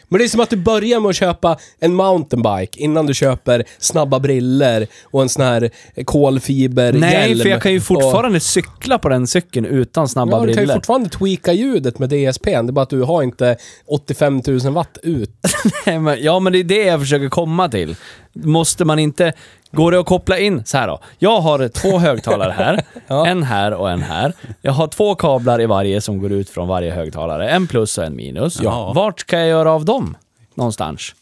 Men 0.08 0.20
det 0.20 0.26
är 0.26 0.30
som 0.30 0.40
att 0.40 0.50
du 0.50 0.56
börjar 0.58 1.00
med 1.00 1.10
att 1.10 1.16
köpa 1.16 1.58
en 1.80 1.94
mountainbike 1.96 2.80
innan 2.80 3.06
du 3.06 3.14
köper 3.14 3.64
snabba 3.80 4.20
briller 4.20 4.88
och 5.04 5.22
en 5.22 5.30
sån 5.30 5.44
här 5.46 5.70
kolfiberhjälm. 6.06 7.00
Nej, 7.00 7.40
för 7.40 7.50
jag 7.50 7.62
kan 7.62 7.72
ju 7.72 7.78
och- 7.78 7.84
fortfarande 7.84 8.40
cykla 8.40 8.98
på 9.00 9.10
den 9.10 9.28
cykeln 9.28 9.66
utan 9.66 10.08
snabba 10.08 10.38
Ja, 10.40 10.46
du 10.46 10.54
kan 10.54 10.64
ju 10.64 10.74
fortfarande 10.74 11.10
tweaka 11.10 11.54
ljudet 11.54 12.00
med 12.00 12.10
DSP. 12.10 12.46
Det 12.52 12.58
är 12.58 12.64
bara 12.72 12.82
att 12.82 12.90
du 12.90 13.02
har 13.04 13.24
inte 13.24 13.58
85 13.88 14.42
000 14.48 14.60
watt 14.74 14.98
ut. 15.04 15.32
Nej, 15.86 16.00
men- 16.00 16.24
Ja, 16.24 16.40
men 16.40 16.54
det 16.54 16.60
är 16.60 16.64
det 16.64 16.84
jag 16.84 17.00
försöker 17.00 17.30
komma 17.30 17.70
till. 17.70 17.96
Måste 18.36 18.86
man 18.86 19.00
inte... 19.00 19.34
Går 19.72 19.92
det 19.92 20.00
att 20.00 20.06
koppla 20.06 20.40
in 20.40 20.66
så 20.66 20.78
här 20.78 20.88
då? 20.88 21.00
Jag 21.18 21.42
har 21.42 21.68
två 21.68 21.98
högtalare 22.00 22.52
här, 22.52 22.84
Ja. 23.08 23.28
en 23.28 23.44
här 23.44 23.74
och 23.74 23.92
en 23.92 24.02
här. 24.02 24.34
Jag 24.62 24.72
har 24.72 24.88
två 24.88 25.16
kablar 25.16 25.62
i 25.62 25.66
varje 25.66 26.02
som 26.02 26.18
går 26.22 26.32
ut 26.32 26.50
från 26.50 26.68
varje 26.68 26.92
högtalare. 26.92 27.50
En 27.50 27.68
plus 27.68 27.98
och 27.98 28.04
en 28.04 28.16
minus. 28.16 28.62
Ja. 28.62 28.94
Vart 28.96 29.20
ska 29.20 29.38
jag 29.40 29.48
göra 29.48 29.72
av 29.72 29.86
dem? 29.86 30.18
Någonstans. 30.56 31.16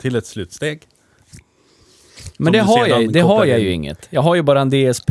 Till 0.00 0.16
ett 0.16 0.26
slutsteg. 0.26 0.82
Men 2.36 2.46
Som 2.46 2.52
det 2.52 2.58
har, 2.58 2.86
jag, 2.86 3.12
det 3.12 3.20
har 3.20 3.44
jag 3.44 3.58
in. 3.58 3.64
ju 3.66 3.72
inget. 3.72 4.06
Jag 4.10 4.22
har 4.22 4.34
ju 4.34 4.42
bara 4.42 4.60
en 4.60 4.70
DSP. 4.70 5.10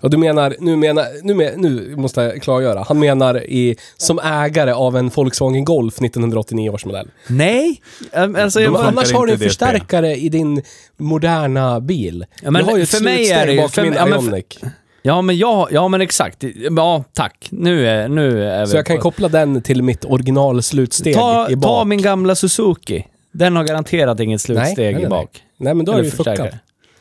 Och 0.00 0.10
du 0.10 0.16
menar, 0.16 0.56
nu 0.60 0.76
menar, 0.76 1.04
nu, 1.22 1.34
men, 1.34 1.60
nu 1.60 1.96
måste 1.96 2.20
jag 2.22 2.42
klargöra. 2.42 2.84
Han 2.88 2.98
menar 2.98 3.44
i, 3.46 3.76
som 3.96 4.18
ägare 4.18 4.72
av 4.72 4.96
en 4.96 5.08
Volkswagen 5.08 5.64
Golf 5.64 5.94
1989 6.02 6.70
års 6.70 6.84
modell. 6.84 7.08
Nej! 7.28 7.80
Alltså, 8.12 8.60
jag 8.60 8.76
annars 8.76 9.12
har 9.12 9.26
du 9.26 9.32
en 9.32 9.38
förstärkare 9.38 10.16
i 10.16 10.28
din 10.28 10.62
moderna 10.96 11.80
bil. 11.80 12.24
Ja, 12.42 12.50
men 12.50 12.64
du 12.64 12.70
har 12.70 12.76
ju 12.76 12.82
ett 12.82 12.88
för 12.88 13.04
mig 13.04 13.16
slutsteg 13.16 13.38
är 13.42 13.46
det 13.46 13.52
ju- 13.52 13.58
bakom 13.58 13.70
för- 13.70 13.82
min 13.82 13.92
ja, 13.92 14.06
men 14.06 14.20
för- 14.22 14.28
Ioniq. 14.28 14.58
ja, 15.02 15.22
men 15.22 15.38
jag, 15.38 15.68
ja, 15.72 15.88
men 15.88 16.00
exakt. 16.00 16.44
Ja, 16.76 17.04
tack. 17.12 17.48
Nu 17.50 17.86
är, 17.88 18.08
nu 18.08 18.44
är 18.44 18.66
Så 18.66 18.70
vi 18.72 18.76
jag 18.76 18.86
kan 18.86 18.96
på- 18.96 19.02
koppla 19.02 19.28
den 19.28 19.62
till 19.62 19.82
mitt 19.82 20.04
original 20.04 20.62
slutsteg 20.62 21.14
ta, 21.14 21.50
i 21.50 21.56
bak. 21.56 21.68
ta 21.70 21.84
min 21.84 22.02
gamla 22.02 22.34
Suzuki. 22.34 23.06
Den 23.32 23.56
har 23.56 23.64
garanterat 23.64 24.20
inget 24.20 24.40
slutsteg 24.40 24.84
nej, 24.84 24.94
nej, 24.94 25.02
i 25.02 25.06
bak. 25.08 25.42
Nej 25.56 25.74
men 25.74 25.86
då 25.86 25.92
är 25.92 25.94
Eller 25.96 26.02
det 26.02 26.06
ju 26.10 26.16
fuckat. 26.16 26.36
förstärkare. 26.36 26.58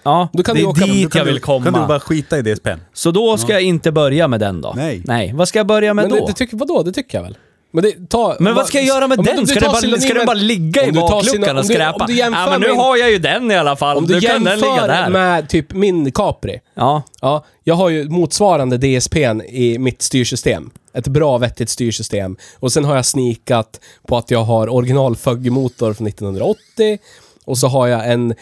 Ja, 0.08 0.30
Då 0.34 0.44
kan 0.44 0.56
det 0.56 0.62
du 0.62 0.66
är 0.66 0.70
åka- 0.70 0.86
dit 0.86 1.16
jag 1.16 1.26
du- 1.28 1.32
vill 1.32 1.42
komma. 1.42 1.64
Kan 1.66 1.74
du 1.74 1.88
bara 1.88 2.00
skita 2.00 2.38
i 2.38 2.42
DSPn? 2.42 2.80
Så 2.94 3.12
då 3.12 3.38
ska 3.38 3.54
jag 3.54 3.62
inte 3.62 3.92
börja 3.92 4.28
med 4.28 4.40
den 4.40 4.62
då? 4.62 4.74
Nej. 4.78 5.02
Nej. 5.06 5.32
Vad 5.36 5.48
ska 5.48 5.60
jag 5.60 5.68
börja 5.68 5.94
med 5.94 6.10
Men 6.10 6.20
då? 6.20 6.26
det, 6.26 6.32
det 6.32 6.38
tycker, 6.38 6.58
vadå? 6.58 6.84
Det 6.84 6.92
tycker 6.92 7.18
jag 7.18 7.24
väl? 7.24 7.38
Men, 7.72 7.84
det, 7.84 8.10
ta, 8.10 8.36
men 8.40 8.56
vad 8.56 8.68
ska 8.68 8.78
jag 8.78 8.88
göra 8.88 9.08
med 9.08 9.20
Om 9.20 9.26
du- 9.26 9.32
om 9.32 9.36
den? 9.36 9.46
du 9.46 9.52
Ska, 9.52 9.60
den 9.60 9.70
bara, 9.72 9.78
ska 9.78 9.88
synonymen- 9.88 10.16
den 10.18 10.26
bara 10.26 10.34
ligga 10.34 10.86
i 10.86 10.90
om 10.90 10.96
du 10.96 11.00
bakluckan 11.02 11.44
syno- 11.44 11.52
om 11.52 11.58
och 11.58 11.64
du- 11.64 11.74
skräpa? 11.74 11.94
om 11.94 12.06
du 12.08 12.14
jämför 12.16 12.42
ja, 12.42 12.50
men 12.50 12.62
nu 12.62 12.68
med- 12.68 12.78
har 12.78 12.98
jag 12.98 13.12
ju 13.12 13.18
den 13.18 13.52
i 13.52 13.56
alla 13.56 13.76
fall. 13.76 13.98
Om 13.98 14.08
du 14.08 14.14
Då 14.14 14.20
kan 14.28 14.44
den 14.44 14.60
ligga 14.60 14.68
jämför 14.70 14.88
där. 14.88 15.10
med 15.10 15.50
typ 15.50 15.74
min 15.74 16.12
Capri. 16.12 16.60
Ja. 16.76 17.04
Ja, 17.22 17.46
jag 17.64 17.76
har 17.76 17.90
ju 17.90 18.10
motsvarande 18.10 18.78
DSPn 18.78 19.42
i 19.42 19.78
mitt 19.80 20.02
styrsystem. 20.02 20.70
Ett 20.94 21.08
bra 21.08 21.38
vettigt 21.38 21.70
styrsystem. 21.70 22.38
Och 22.60 22.72
sen 22.72 22.86
har 22.86 22.96
jag 22.96 23.06
snikat 23.06 23.80
på 24.08 24.18
att 24.18 24.32
jag 24.32 24.44
har 24.44 24.70
original 24.76 25.16
Fugge-motor 25.16 25.94
från 25.94 26.08
1980. 26.08 26.98
Och 27.46 27.58
så 27.58 27.68
har 27.68 27.88
jag 27.88 28.12
en 28.12 28.34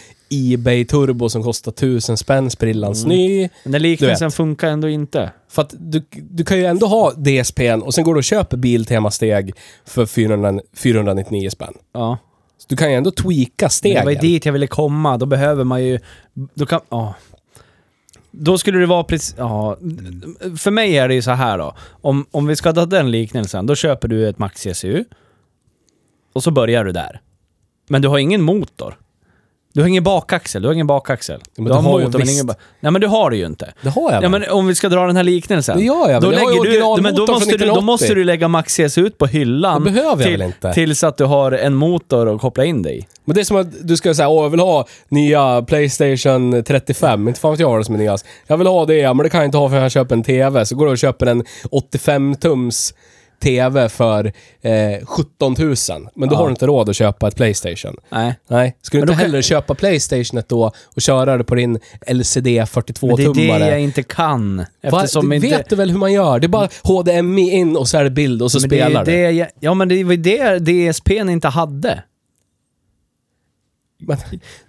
Ebay 0.53 0.85
Turbo 0.85 1.29
som 1.29 1.43
kostar 1.43 1.71
1000 1.71 2.17
spänn, 2.17 2.49
sprillans 2.49 3.03
Mm. 3.05 3.17
ny. 3.17 3.49
Men 3.63 3.71
den 3.71 3.81
liknelsen 3.81 4.31
funkar 4.31 4.67
ändå 4.69 4.89
inte. 4.89 5.31
För 5.49 5.61
att 5.61 5.73
du, 5.79 6.03
du 6.11 6.43
kan 6.43 6.57
ju 6.57 6.65
ändå 6.65 6.87
ha 6.87 7.11
DSPn 7.11 7.81
och 7.81 7.93
sen 7.93 8.03
går 8.03 8.13
du 8.13 8.17
och 8.17 8.23
köper 8.23 8.57
Biltema-steg 8.57 9.53
för 9.85 10.05
400, 10.05 10.59
499 10.73 11.49
spänn. 11.49 11.73
Ja. 11.93 12.17
Så 12.57 12.65
du 12.69 12.75
kan 12.75 12.89
ju 12.91 12.97
ändå 12.97 13.11
tweaka 13.11 13.51
Men 13.65 13.69
stegen. 13.69 13.99
det 13.99 14.05
var 14.05 14.11
ju 14.11 14.17
dit 14.17 14.45
jag 14.45 14.53
ville 14.53 14.67
komma. 14.67 15.17
Då 15.17 15.25
behöver 15.25 15.63
man 15.63 15.83
ju... 15.83 15.99
Då 16.53 16.65
kan... 16.65 16.79
Ja. 16.89 17.15
Då 18.31 18.57
skulle 18.57 18.79
det 18.79 18.85
vara 18.85 19.03
precis... 19.03 19.35
Ja. 19.37 19.77
För 20.57 20.71
mig 20.71 20.97
är 20.97 21.07
det 21.07 21.13
ju 21.15 21.21
så 21.21 21.31
här 21.31 21.57
då. 21.57 21.75
Om, 21.89 22.25
om 22.31 22.47
vi 22.47 22.55
ska 22.55 22.73
ta 22.73 22.85
den 22.85 23.11
liknelsen, 23.11 23.65
då 23.65 23.75
köper 23.75 24.07
du 24.07 24.29
ett 24.29 24.39
Maxi 24.39 24.73
SU. 24.73 25.03
Och 26.33 26.43
så 26.43 26.51
börjar 26.51 26.83
du 26.85 26.91
där. 26.91 27.21
Men 27.89 28.01
du 28.01 28.07
har 28.07 28.17
ingen 28.17 28.41
motor. 28.41 28.97
Du 29.75 29.81
har 29.81 29.87
ingen 29.87 30.03
bakaxel, 30.03 30.61
du 30.61 30.67
har 30.67 30.73
ingen 30.73 30.87
bakaxel. 30.87 31.41
men 31.55 31.65
du 31.65 31.71
har 31.73 31.81
har 31.81 31.99
motor 31.99 32.19
men 32.19 32.29
ingen 32.29 32.45
ba- 32.45 32.53
Nej 32.79 32.91
men 32.91 33.01
du 33.01 33.07
har 33.07 33.29
det 33.29 33.37
ju 33.37 33.45
inte. 33.45 33.73
Det 33.81 33.89
har 33.89 34.11
jag 34.11 34.23
Ja, 34.23 34.29
men 34.29 34.49
om 34.49 34.67
vi 34.67 34.75
ska 34.75 34.89
dra 34.89 35.07
den 35.07 35.15
här 35.15 35.23
liknelsen. 35.23 35.77
Det 35.77 35.83
gör 35.83 36.09
jag 36.11 36.21
då 36.21 36.29
väl? 36.29 36.39
Jag 36.39 36.85
har 36.85 36.95
du, 36.97 37.01
men 37.03 37.15
då 37.15 37.21
måste, 37.27 37.45
du, 37.51 37.51
då 37.51 37.55
1980. 37.55 37.81
måste 37.85 38.13
du 38.13 38.23
lägga 38.23 38.47
Maxi 38.47 38.89
SU 38.89 39.05
ut 39.05 39.17
på 39.17 39.25
hyllan. 39.25 39.83
Det 39.83 39.91
behöver 39.91 40.09
jag 40.09 40.21
till, 40.23 40.31
väl 40.31 40.41
inte? 40.41 40.73
Tills 40.73 41.03
att 41.03 41.17
du 41.17 41.23
har 41.25 41.51
en 41.51 41.73
motor 41.73 42.35
att 42.35 42.41
koppla 42.41 42.65
in 42.65 42.81
dig 42.81 42.97
i. 42.99 43.05
Men 43.25 43.35
det 43.35 43.41
är 43.41 43.45
som 43.45 43.57
att 43.57 43.87
du 43.87 43.97
ska 43.97 44.13
säga 44.13 44.29
åh 44.29 44.43
jag 44.43 44.49
vill 44.49 44.59
ha 44.59 44.87
nya 45.09 45.61
Playstation 45.61 46.63
35. 46.63 47.27
Inte 47.27 47.39
fan 47.39 47.51
vet 47.51 47.59
jag 47.59 47.69
vad 47.69 47.79
det 47.79 47.85
som 47.85 47.95
är 47.95 47.99
nyast. 47.99 48.25
Jag 48.47 48.57
vill 48.57 48.67
ha 48.67 48.85
det, 48.85 49.13
men 49.13 49.17
det 49.23 49.29
kan 49.29 49.39
jag 49.39 49.47
inte 49.47 49.57
ha 49.57 49.69
för 49.69 49.75
jag 49.77 49.91
köper 49.91 50.15
en 50.15 50.23
TV. 50.23 50.65
Så 50.65 50.75
går 50.75 50.85
du 50.85 50.91
och 50.91 50.97
köper 50.97 51.25
en 51.25 51.43
85-tums 51.71 52.93
TV 53.39 53.89
för 53.89 54.25
eh, 54.61 55.05
17 55.05 55.55
000. 55.59 55.75
Men 56.15 56.29
då 56.29 56.35
Ja. 56.35 56.37
har 56.39 56.45
du 56.45 56.49
inte 56.49 56.65
råd 56.67 56.89
att 56.89 56.95
köpa 56.95 57.27
ett 57.27 57.35
Playstation. 57.35 57.95
Nej. 58.09 58.35
Nej, 58.49 58.75
ska 58.81 58.97
du 58.97 59.01
inte 59.01 59.13
då 59.13 59.17
kan- 59.17 59.21
hellre 59.25 59.41
köpa 59.43 59.75
Playstationet 59.75 60.49
då 60.49 60.71
och 60.95 61.01
köra 61.01 61.37
det 61.37 61.43
på 61.43 61.55
din 61.55 61.79
LCD 62.07 62.45
Men 62.45 62.53
det 62.53 62.59
är 62.59 62.65
42-tummare? 62.65 63.59
det 63.59 63.69
jag 63.69 63.79
inte 63.81 64.03
kan. 64.03 64.65
Eftersom 64.83 65.33
inte... 65.33 65.47
vet 65.47 65.69
du 65.69 65.75
väl 65.75 65.91
hur 65.91 65.97
man 65.97 66.13
gör? 66.13 66.39
Det 66.39 66.45
är 66.45 66.49
bara 66.49 66.69
HDMI 66.83 67.51
in 67.51 67.75
och 67.77 67.87
så 67.87 67.97
är 67.97 68.03
det 68.03 68.09
bild 68.09 68.41
och 68.41 68.51
så 68.51 68.57
men 68.59 68.69
spelar 68.69 69.05
det. 69.05 69.11
det. 69.11 69.31
jag- 69.31 69.47
Ja 69.59 69.73
men 69.73 69.87
det 69.89 70.03
var 70.03 70.11
ju 70.11 70.17
det 70.17 70.59
DSPn 70.59 71.29
inte 71.29 71.47
hade. 71.47 72.03
Men, 74.07 74.17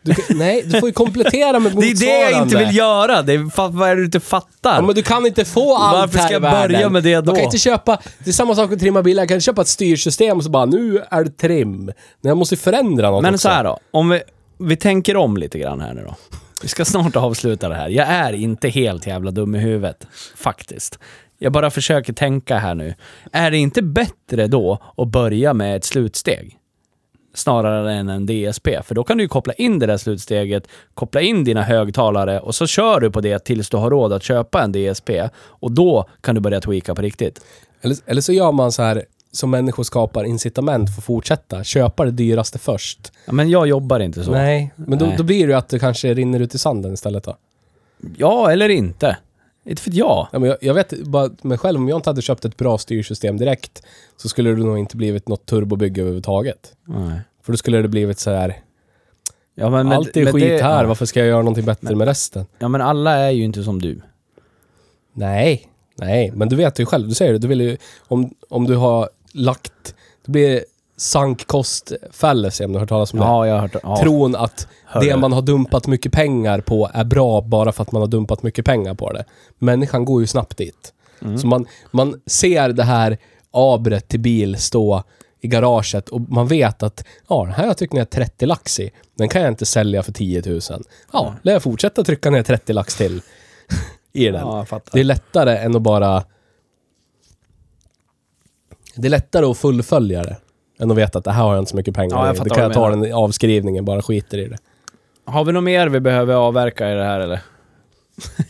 du, 0.03 0.15
nej, 0.35 0.63
du 0.67 0.81
får 0.81 0.89
ju 0.89 0.93
komplettera 0.93 1.61
med 1.61 1.73
Det 1.77 1.77
motsvarande. 1.77 2.07
är 2.07 2.27
det 2.27 2.31
jag 2.31 2.43
inte 2.43 2.57
vill 2.59 2.77
göra. 2.77 3.23
Det 3.23 3.33
är, 3.33 3.69
vad 3.71 3.89
är 3.91 3.95
det 3.97 4.01
du 4.01 4.05
inte 4.05 4.21
fattar? 4.21 4.75
Ja, 4.75 4.83
men 4.83 4.95
du 4.95 5.03
kan 5.03 5.27
inte 5.27 5.45
få 5.45 5.77
allt 5.77 5.99
Varför 5.99 6.13
ska 6.19 6.23
här 6.23 6.33
jag 6.33 6.41
världen. 6.41 6.73
börja 6.73 6.89
med 6.89 7.03
det 7.03 7.17
då? 7.17 7.25
Man 7.27 7.35
kan 7.35 7.45
inte 7.45 7.59
köpa... 7.59 7.99
Det 8.19 8.31
är 8.31 8.33
samma 8.33 8.55
sak 8.55 8.71
med 8.71 8.81
trimma 8.81 9.03
bilar. 9.03 9.23
Jag 9.23 9.29
kan 9.29 9.35
inte 9.35 9.45
köpa 9.45 9.63
ett 9.63 9.69
styrsystem 9.69 10.37
och 10.37 10.45
så 10.45 10.51
bara 10.51 10.65
nu 10.65 11.03
är 11.11 11.25
det 11.25 11.31
trim. 11.31 11.85
Nej, 11.87 11.95
jag 12.21 12.37
måste 12.37 12.55
ju 12.55 12.59
förändra 12.59 13.11
något 13.11 13.23
Men 13.23 13.35
också. 13.35 13.43
så 13.43 13.55
här 13.55 13.65
då, 13.65 13.79
om 13.91 14.09
vi, 14.09 14.23
vi 14.59 14.77
tänker 14.77 15.17
om 15.17 15.37
lite 15.37 15.59
grann 15.59 15.81
här 15.81 15.95
nu 15.95 16.03
då. 16.07 16.15
Vi 16.63 16.69
ska 16.69 16.85
snart 16.85 17.17
avsluta 17.17 17.69
det 17.69 17.75
här. 17.75 17.89
Jag 17.89 18.09
är 18.09 18.33
inte 18.33 18.69
helt 18.69 19.07
jävla 19.07 19.31
dum 19.31 19.55
i 19.55 19.59
huvudet, 19.59 20.07
faktiskt. 20.37 20.99
Jag 21.39 21.53
bara 21.53 21.71
försöker 21.71 22.13
tänka 22.13 22.59
här 22.59 22.75
nu. 22.75 22.95
Är 23.33 23.51
det 23.51 23.57
inte 23.59 23.83
bättre 23.83 24.47
då 24.47 24.79
att 24.97 25.09
börja 25.09 25.55
med 25.55 25.77
ett 25.77 25.85
slutsteg? 25.85 26.57
Snarare 27.37 27.95
än 27.95 28.09
en 28.09 28.27
DSP. 28.27 28.69
För 28.85 28.95
då 28.95 29.05
kan 29.05 29.17
du 29.17 29.25
ju 29.25 29.29
koppla 29.29 29.53
in 29.53 29.79
det 29.79 29.87
där 29.87 29.97
slutsteget, 29.97 30.69
koppla 30.95 31.21
in 31.21 31.45
dina 31.45 31.63
högtalare 31.63 32.41
och 32.41 32.55
så 32.55 32.67
kör 32.67 33.01
du 33.01 33.11
på 33.11 33.21
det 33.21 33.39
tills 33.39 33.71
du 33.71 33.77
har 33.77 33.91
råd 33.91 34.13
att 34.13 34.23
köpa 34.23 34.63
en 34.63 34.73
DSP. 34.73 35.11
Och 35.39 35.73
då 35.73 36.09
kan 36.21 36.35
du 36.35 36.41
börja 36.41 36.61
tweaka 36.61 36.95
på 36.95 37.03
riktigt. 37.03 37.41
Eller, 37.81 37.97
eller 38.07 38.21
så 38.21 38.33
gör 38.33 38.53
man 38.53 38.73
så 38.73 38.83
här 38.83 39.05
som 39.33 39.51
människor 39.51 39.83
skapar 39.83 40.25
incitament 40.25 40.95
för 40.95 41.01
att 41.01 41.05
fortsätta. 41.05 41.65
Köpa 41.65 42.05
det 42.05 42.11
dyraste 42.11 42.59
först. 42.59 43.13
Ja, 43.25 43.33
men 43.33 43.51
jag 43.51 43.67
jobbar 43.67 44.01
inte 44.01 44.25
så. 44.25 44.31
Nej, 44.31 44.73
men 44.77 44.99
då, 44.99 45.07
Nej. 45.07 45.15
då 45.19 45.23
blir 45.25 45.47
det 45.47 45.51
ju 45.51 45.59
att 45.59 45.69
det 45.69 45.79
kanske 45.79 46.15
rinner 46.15 46.41
ut 46.41 46.55
i 46.55 46.59
sanden 46.59 46.95
istället 46.95 47.25
då. 47.25 47.37
Ja, 48.17 48.51
eller 48.53 48.69
inte. 48.69 49.17
Inte 49.67 49.83
för 49.83 49.91
jag. 49.95 50.29
Ja, 50.33 50.39
men 50.39 50.49
jag, 50.49 50.59
jag 50.61 50.75
vet 50.75 51.03
bara 51.07 51.31
mig 51.43 51.59
själv, 51.59 51.79
om 51.81 51.89
jag 51.89 51.99
inte 51.99 52.11
hade 52.11 52.23
köpt 52.23 52.45
ett 52.45 52.57
bra 52.57 52.79
styrsystem 52.79 53.37
direkt 53.37 53.83
så 54.17 54.29
skulle 54.29 54.51
det 54.51 54.57
nog 54.57 54.79
inte 54.79 54.97
blivit 54.97 55.29
något 55.29 55.47
turbobygge 55.47 56.01
överhuvudtaget. 56.01 56.73
Nej. 56.85 57.21
För 57.43 57.53
då 57.53 57.57
skulle 57.57 57.83
det 57.83 57.89
blivit 57.89 58.19
så 58.19 58.31
här. 58.31 58.61
Ja, 59.55 59.71
men, 59.71 59.89
men- 59.89 59.97
allt 59.97 60.17
är 60.17 60.25
men 60.25 60.33
skit 60.33 60.43
det- 60.43 60.63
här, 60.63 60.83
ja. 60.83 60.89
varför 60.89 61.07
ska 61.07 61.21
jag 61.21 61.29
göra 61.29 61.39
någonting 61.43 61.65
bättre 61.65 61.95
med 61.97 62.09
resten? 62.09 62.47
Ja, 62.59 62.69
men 62.69 62.81
alla 62.81 63.13
är 63.17 63.31
ju 63.31 63.45
inte 63.45 63.63
som 63.63 63.83
du. 63.83 64.01
Nej, 65.13 65.69
nej, 65.99 66.33
men 66.35 66.49
du 66.49 66.57
vet 66.57 66.79
ju 66.79 66.87
själv, 66.87 67.09
du 67.09 67.15
säger 67.15 67.33
det, 67.33 67.39
du 67.39 67.49
vill 67.49 67.61
ju, 67.61 67.77
om, 68.01 68.35
om 68.49 68.65
du 68.67 68.75
har 68.77 69.09
lagt, 69.33 69.95
det 70.25 70.33
blir 70.33 70.65
sunk 70.97 71.47
cost 71.47 71.93
fallacy 72.11 72.65
om 72.65 72.73
du 72.73 72.77
har 72.77 72.81
hört 72.81 72.89
talas 72.89 73.13
om 73.13 73.19
det. 73.19 73.25
Ja, 73.25 73.47
jag 73.47 73.55
har 73.55 73.61
hört 73.61 73.77
ja. 73.83 73.97
Tron 73.97 74.37
att 74.37 74.69
Hörde. 74.85 75.07
det 75.07 75.17
man 75.17 75.33
har 75.33 75.43
dumpat 75.43 75.87
mycket 75.87 76.13
pengar 76.13 76.61
på 76.61 76.91
är 76.95 77.05
bra 77.05 77.41
bara 77.41 77.73
för 77.73 77.83
att 77.83 77.93
man 77.93 78.03
har 78.03 78.09
dumpat 78.09 78.43
mycket 78.43 78.65
pengar 78.65 78.95
på 78.95 79.13
det. 79.13 79.25
Människan 79.59 80.05
går 80.05 80.21
ju 80.21 80.27
snabbt 80.27 80.57
dit. 80.57 80.93
Mm. 81.23 81.39
Så 81.39 81.47
man, 81.47 81.67
man 81.91 82.21
ser 82.27 82.69
det 82.69 82.85
här 82.85 83.19
abret 83.51 84.09
till 84.09 84.21
bil 84.21 84.57
stå 84.57 85.03
i 85.41 85.49
garaget 85.49 86.09
och 86.09 86.21
man 86.21 86.47
vet 86.47 86.83
att 86.83 87.05
ja, 87.29 87.45
den 87.45 87.55
här 87.55 87.67
jag 87.67 87.79
tryckt 87.79 87.93
ner 87.93 88.05
30 88.05 88.47
lax 88.47 88.81
i. 88.81 88.91
Den 89.15 89.29
kan 89.29 89.43
jag 89.43 89.51
inte 89.51 89.67
sälja 89.67 90.03
för 90.03 90.13
10 90.13 90.43
000. 90.47 90.61
Ja, 91.13 91.35
lär 91.43 91.53
jag 91.53 91.63
fortsätta 91.63 92.05
trycka 92.05 92.31
ner 92.31 92.43
30 92.43 92.73
lax 92.73 92.97
till 92.97 93.23
i 94.13 94.25
den. 94.25 94.35
Ja. 94.35 94.67
Det 94.93 95.01
är 95.01 95.05
lättare 95.05 95.59
än 95.59 95.77
att 95.77 95.83
bara... 95.83 96.25
Det 98.95 99.09
är 99.09 99.11
lättare 99.11 99.47
att 99.47 99.59
fullfölja 99.59 100.25
det. 100.25 100.37
Än 100.79 100.91
att 100.91 100.97
veta 100.97 101.19
att 101.19 101.25
det 101.25 101.33
här 101.33 101.43
har 101.43 101.55
jag 101.55 101.61
inte 101.63 101.71
så 101.71 101.77
mycket 101.77 101.95
pengar 101.95 102.17
Ja, 102.17 102.27
jag 102.27 102.35
i. 102.35 102.39
fattar 102.39 102.49
Det 102.51 102.55
kan 102.55 102.65
jag 102.65 102.73
ta 102.73 102.91
den 102.91 103.13
avskrivningen, 103.13 103.85
bara 103.85 104.03
skiter 104.03 104.39
i 104.39 104.49
det. 104.49 104.59
Har 105.25 105.45
vi 105.45 105.53
något 105.53 105.65
mer 105.65 105.89
vi 105.89 106.01
behöver 106.01 106.35
avverka 106.35 106.91
i 106.93 106.95
det 106.95 107.05
här 107.05 107.21
eller? 107.21 107.41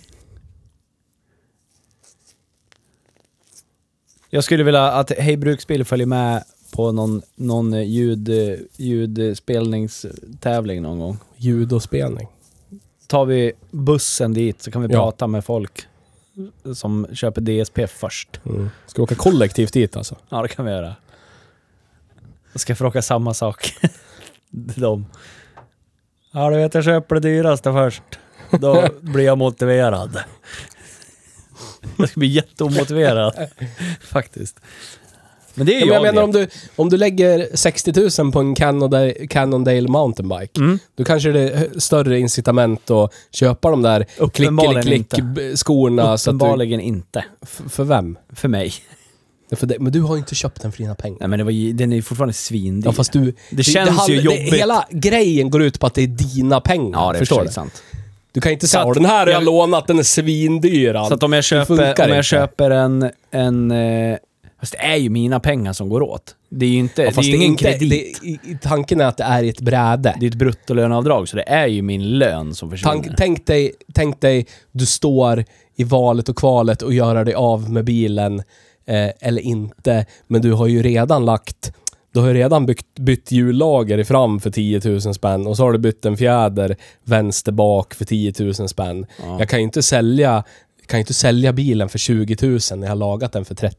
jag 4.31 4.45
skulle 4.45 4.65
vilja 4.65 4.83
att 4.93 5.13
Hej 5.19 5.37
Bruksbil 5.37 5.85
följer 5.85 6.07
med 6.07 6.45
på 6.73 6.93
någon, 6.93 7.23
någon 7.37 7.85
ljud, 7.85 8.29
ljudspelningstävling 8.77 10.83
någon 10.83 10.99
gång. 10.99 11.19
Ljud 11.37 11.73
och 11.73 11.83
spelning. 11.83 12.29
Tar 13.07 13.25
vi 13.25 13.53
bussen 13.71 14.35
dit 14.35 14.63
så 14.63 14.71
kan 14.71 14.83
vi 14.83 14.89
Ja. 14.95 14.99
prata 14.99 15.27
med 15.27 15.45
folk 15.45 15.87
som 16.75 17.07
köper 17.13 17.41
DSP 17.41 17.87
först. 17.87 18.41
Mm. 18.47 18.71
Ska 18.87 19.03
vi 19.03 19.05
åka 19.05 19.15
kollektivt 19.15 19.73
dit 19.73 19.97
alltså? 19.97 20.17
Ja, 20.29 20.43
det 20.43 20.49
kan 20.49 20.65
vi 20.65 20.71
göra. 20.71 20.95
Jag 22.57 22.61
ska 22.61 22.75
fråga 22.75 23.03
samma 23.03 23.35
sak. 23.35 23.73
De. 24.51 25.07
Ja, 26.33 26.51
du 26.51 26.57
vet, 26.57 26.75
jag 26.75 26.85
köper 26.85 27.15
det 27.15 27.21
dyraste 27.21 27.73
först. 27.73 28.03
Då 28.51 28.89
blir 29.01 29.25
jag 29.25 29.39
motiverad. 29.39 30.19
Jag 31.97 32.09
ska 32.09 32.21
bli 32.21 32.29
jätteomotiverad. 32.29 33.49
Faktiskt. 34.01 34.61
Men 35.55 35.67
det 35.67 35.73
är 35.77 35.81
Ja, 35.81 35.87
men 35.87 35.95
jag 35.95 36.07
jag. 36.07 36.15
menar 36.15 36.23
om 36.23 36.33
du, 36.33 36.49
om 36.77 36.89
du 36.91 36.97
lägger 36.97 37.49
60 37.57 38.21
000 38.23 38.33
på 38.33 38.41
en 38.41 38.55
Cannondale, 38.55 39.27
Cannondale 39.27 39.89
mountainbike, 39.89 40.61
Mm. 40.61 40.79
då 40.95 41.05
kanske 41.05 41.33
det 41.33 41.41
är 41.51 41.81
större 41.81 42.19
incitament 42.19 42.91
att 42.91 43.13
köpa 43.31 43.71
de 43.71 43.83
där 43.83 44.07
Uppenbarligen 44.19 44.83
klick-klick-skorna. 44.83 46.19
så 46.19 46.31
att 46.31 46.39
du- 46.39 46.45
Uppenbarligen 46.45 46.81
inte. 46.81 47.25
För 47.69 47.85
vem? 47.85 48.19
För 48.33 48.49
mig. 48.49 48.73
För 49.53 49.67
det, 49.67 49.79
men 49.81 49.93
du 49.93 50.01
har 50.01 50.15
ju 50.15 50.19
inte 50.19 50.35
köpt 50.35 50.63
den 50.63 50.73
för 50.73 50.79
dina 50.79 50.95
pengar. 50.95 51.17
Nej 51.21 51.29
men 51.29 51.39
det 51.39 51.45
var, 51.45 51.51
ju- 51.51 51.73
den 51.73 51.93
är 51.93 51.97
ju 51.97 52.03
fortfarande 52.03 52.33
svindyr. 52.35 52.89
Ja, 52.89 52.93
fast 52.93 53.13
du... 53.13 53.35
Det 53.51 53.63
känns 53.63 53.89
ju 54.09 54.15
handlar- 54.17 54.17
jobbigt. 54.37 54.55
hela 54.55 54.85
grejen 54.91 55.51
går 55.51 55.63
ut 55.63 55.81
på 55.81 55.87
att 55.87 55.95
det 55.95 56.03
är 56.03 56.07
dina 56.07 56.61
pengar. 56.61 56.99
Ja, 57.01 57.13
det 57.13 57.17
är 57.17 57.19
förstår 57.19 57.37
för 57.39 57.45
du? 57.47 57.51
sant. 57.53 57.83
Du 58.33 58.41
kan 58.41 58.53
inte 58.53 58.69
säga 58.69 58.81
att 58.81 58.87
"Åh, 58.89 58.95
den 58.95 59.05
här 59.05 59.19
har 59.19 59.27
jag 59.27 59.35
jag- 59.35 59.45
lånat, 59.45 59.87
den 59.87 59.99
är 59.99 60.03
svindyr. 60.03 60.95
Ann." 60.95 61.09
Så 61.09 61.15
att 61.15 61.23
om 61.23 61.33
jag 61.33 61.45
köper, 61.45 62.05
om 62.09 62.13
jag 62.15 62.25
köper 62.25 62.71
en, 62.71 63.11
en... 63.31 63.71
eh, 63.71 64.17
Fast 64.61 64.73
det 64.73 64.79
är 64.79 64.97
ju 64.97 65.11
mina 65.11 65.41
pengar 65.41 65.73
som 65.73 65.89
går 65.89 66.03
åt. 66.03 66.35
Det 66.51 66.67
är 66.67 66.71
ju 66.71 66.79
inte, 66.79 67.03
Ja, 67.03 67.07
det 67.09 67.13
är 67.13 67.15
fast 67.15 67.29
ju 67.29 67.35
ingen 67.37 67.51
inte, 67.51 67.65
kredit. 67.65 67.91
det, 67.91 67.97
i- 67.97 68.39
i- 68.45 68.59
tanken 68.63 69.01
är 69.01 69.05
att 69.05 69.17
det 69.17 69.25
är 69.25 69.43
i 69.43 69.49
ett 69.49 69.61
bräde. 69.61 70.17
Det 70.21 70.27
är 70.27 70.31
ett 70.31 70.35
bruttolöneavdrag, 70.35 71.29
så 71.29 71.37
det 71.37 71.49
är 71.49 71.67
ju 71.67 71.83
min 71.83 72.19
lön 72.19 72.55
som 72.55 72.71
försvinner. 72.71 72.95
Tank, 72.95 73.07
tänk, 73.17 73.47
dig, 73.47 73.73
tänk 73.95 74.21
dig, 74.21 74.47
du 74.73 74.87
står 74.87 75.45
i 75.77 75.85
valet 75.85 76.29
och 76.29 76.37
kvalet 76.37 76.83
och 76.83 76.95
göra 76.95 77.25
dig 77.25 77.35
av 77.35 77.71
med 77.73 77.85
bilen 77.85 78.43
eh, 78.87 79.11
eller 79.21 79.43
inte. 79.43 80.07
Men 80.27 80.43
du 80.43 80.53
har 80.53 80.67
ju 80.67 80.83
redan 80.83 81.25
lagt, 81.25 81.73
du 82.13 82.21
har 82.21 82.29
ju 82.29 82.35
redan 82.35 82.67
byggt, 82.67 82.99
bytt 82.99 83.33
hjullager 83.33 84.05
fram 84.05 84.41
för 84.41 84.51
10 84.51 84.81
000 84.85 85.15
spänn 85.15 85.47
och 85.47 85.57
så 85.57 85.63
har 85.63 85.73
du 85.73 85.79
bytt 85.79 86.05
en 86.05 86.17
fjäder 86.17 86.77
vänster 87.05 87.53
bak 87.53 87.95
för 87.95 88.05
10 88.05 88.33
000 88.39 88.55
spänn. 88.55 89.07
Ja. 89.23 89.39
Jag 89.39 89.49
kan 89.49 89.59
ju 89.59 89.65
inte 89.65 89.83
sälja 89.83 90.45
kan 90.87 90.99
ju 90.99 91.03
inte 91.03 91.15
sälja 91.15 91.53
bilen 91.53 91.89
för 91.89 91.99
20 91.99 92.37
000 92.43 92.59
när 92.71 92.87
jag 92.87 92.89
har 92.89 92.97
lagat 92.97 93.33
den 93.33 93.45
för 93.45 93.55
30. 93.55 93.79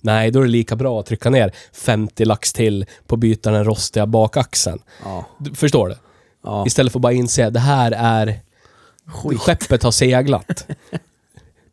Nej, 0.00 0.30
då 0.30 0.38
är 0.38 0.44
det 0.44 0.50
lika 0.50 0.76
bra 0.76 1.00
att 1.00 1.06
trycka 1.06 1.30
ner 1.30 1.52
50 1.72 2.24
lax 2.24 2.52
till 2.52 2.86
på 3.06 3.14
att 3.14 3.18
byta 3.18 3.50
den 3.50 3.64
rostiga 3.64 4.06
bakaxeln. 4.06 4.82
Ja. 5.04 5.24
Du 5.38 5.54
förstår 5.54 5.88
du? 5.88 5.96
Ja. 6.44 6.66
Istället 6.66 6.92
för 6.92 6.98
att 6.98 7.02
bara 7.02 7.12
inse 7.12 7.46
att 7.46 7.54
det 7.54 7.60
här 7.60 7.92
är... 7.92 8.40
Skeppet 9.38 9.82
har 9.82 9.90
seglat. 9.90 10.66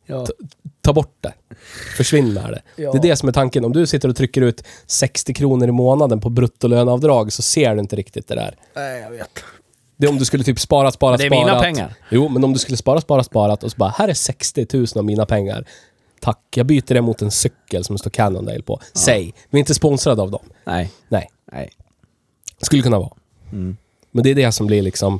Ja. 0.07 0.25
Ta 0.81 0.93
bort 0.93 1.17
det. 1.21 1.33
Försvinner 1.97 2.51
det. 2.51 2.81
Ja. 2.83 2.91
Det 2.91 2.97
är 2.97 3.01
det 3.01 3.15
som 3.15 3.29
är 3.29 3.33
tanken. 3.33 3.65
Om 3.65 3.73
du 3.73 3.87
sitter 3.87 4.09
och 4.09 4.15
trycker 4.15 4.41
ut 4.41 4.63
60 4.85 5.33
kronor 5.33 5.67
i 5.67 5.71
månaden 5.71 6.19
på 6.19 6.29
bruttolöneavdrag 6.29 7.33
så 7.33 7.41
ser 7.41 7.73
du 7.73 7.79
inte 7.79 7.95
riktigt 7.95 8.27
det 8.27 8.35
där. 8.35 8.55
Nej, 8.75 9.01
jag 9.01 9.11
vet. 9.11 9.43
Det 9.97 10.07
är 10.07 10.09
om 10.11 10.17
du 10.17 10.25
skulle 10.25 10.43
typ 10.43 10.59
spara, 10.59 10.91
spara, 10.91 11.17
Det 11.17 11.23
är 11.23 11.29
sparat. 11.29 11.45
mina 11.45 11.59
pengar. 11.61 11.95
Jo, 12.09 12.29
men 12.29 12.43
om 12.43 12.53
du 12.53 12.59
skulle 12.59 12.77
spara, 12.77 13.01
spara, 13.01 13.23
sparat 13.23 13.63
och 13.63 13.71
så 13.71 13.77
bara, 13.77 13.89
här 13.89 14.07
är 14.07 14.13
60 14.13 14.67
000 14.73 14.85
av 14.95 15.05
mina 15.05 15.25
pengar. 15.25 15.65
Tack, 16.19 16.39
jag 16.55 16.65
byter 16.65 16.93
det 16.93 17.01
mot 17.01 17.21
en 17.21 17.31
cykel 17.31 17.83
som 17.83 17.95
det 17.95 17.99
står 17.99 18.09
Cannondale 18.09 18.61
på. 18.61 18.79
Säg. 18.93 19.33
Vi 19.49 19.57
är 19.57 19.59
inte 19.59 19.73
sponsrade 19.73 20.21
av 20.21 20.31
dem. 20.31 20.45
Nej. 20.65 20.91
Nej, 21.07 21.29
Nej. 21.51 21.69
skulle 22.61 22.81
kunna 22.81 22.99
vara. 22.99 23.13
Mm. 23.51 23.77
Men 24.11 24.23
det 24.23 24.29
är 24.29 24.35
det 24.35 24.51
som 24.51 24.67
blir 24.67 24.81
liksom 24.81 25.19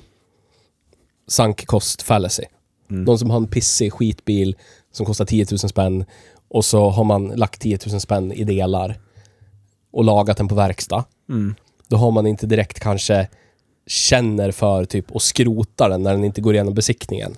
sunk 1.28 1.66
cost 1.66 2.02
fallacy. 2.02 2.44
Mm. 2.90 3.06
De 3.06 3.18
som 3.20 3.30
har 3.30 3.38
en 3.38 3.48
pissig 3.48 3.94
skitbil 3.94 4.56
som 4.92 5.06
kostar 5.06 5.26
10 5.26 5.46
000 5.52 5.60
spänn 5.60 6.06
och 6.50 6.66
så 6.66 6.90
har 6.90 7.04
man 7.04 7.28
lagt 7.28 7.62
10 7.62 7.80
000 7.88 8.02
spänn 8.02 8.32
i 8.32 8.44
delar 8.44 9.00
och 9.92 10.04
lagat 10.04 10.38
den 10.38 10.48
på 10.48 10.56
verkstad. 10.56 11.04
Mm. 11.30 11.56
Då 11.88 11.98
har 11.98 12.12
man 12.12 12.28
inte 12.28 12.46
direkt 12.48 12.80
kanske 12.80 13.28
känner 13.88 14.52
för 14.52 14.86
typ 14.86 15.16
att 15.16 15.22
skrota 15.22 15.90
den 15.90 16.04
när 16.04 16.12
den 16.12 16.24
inte 16.24 16.42
går 16.42 16.54
igenom 16.54 16.74
besiktningen. 16.74 17.38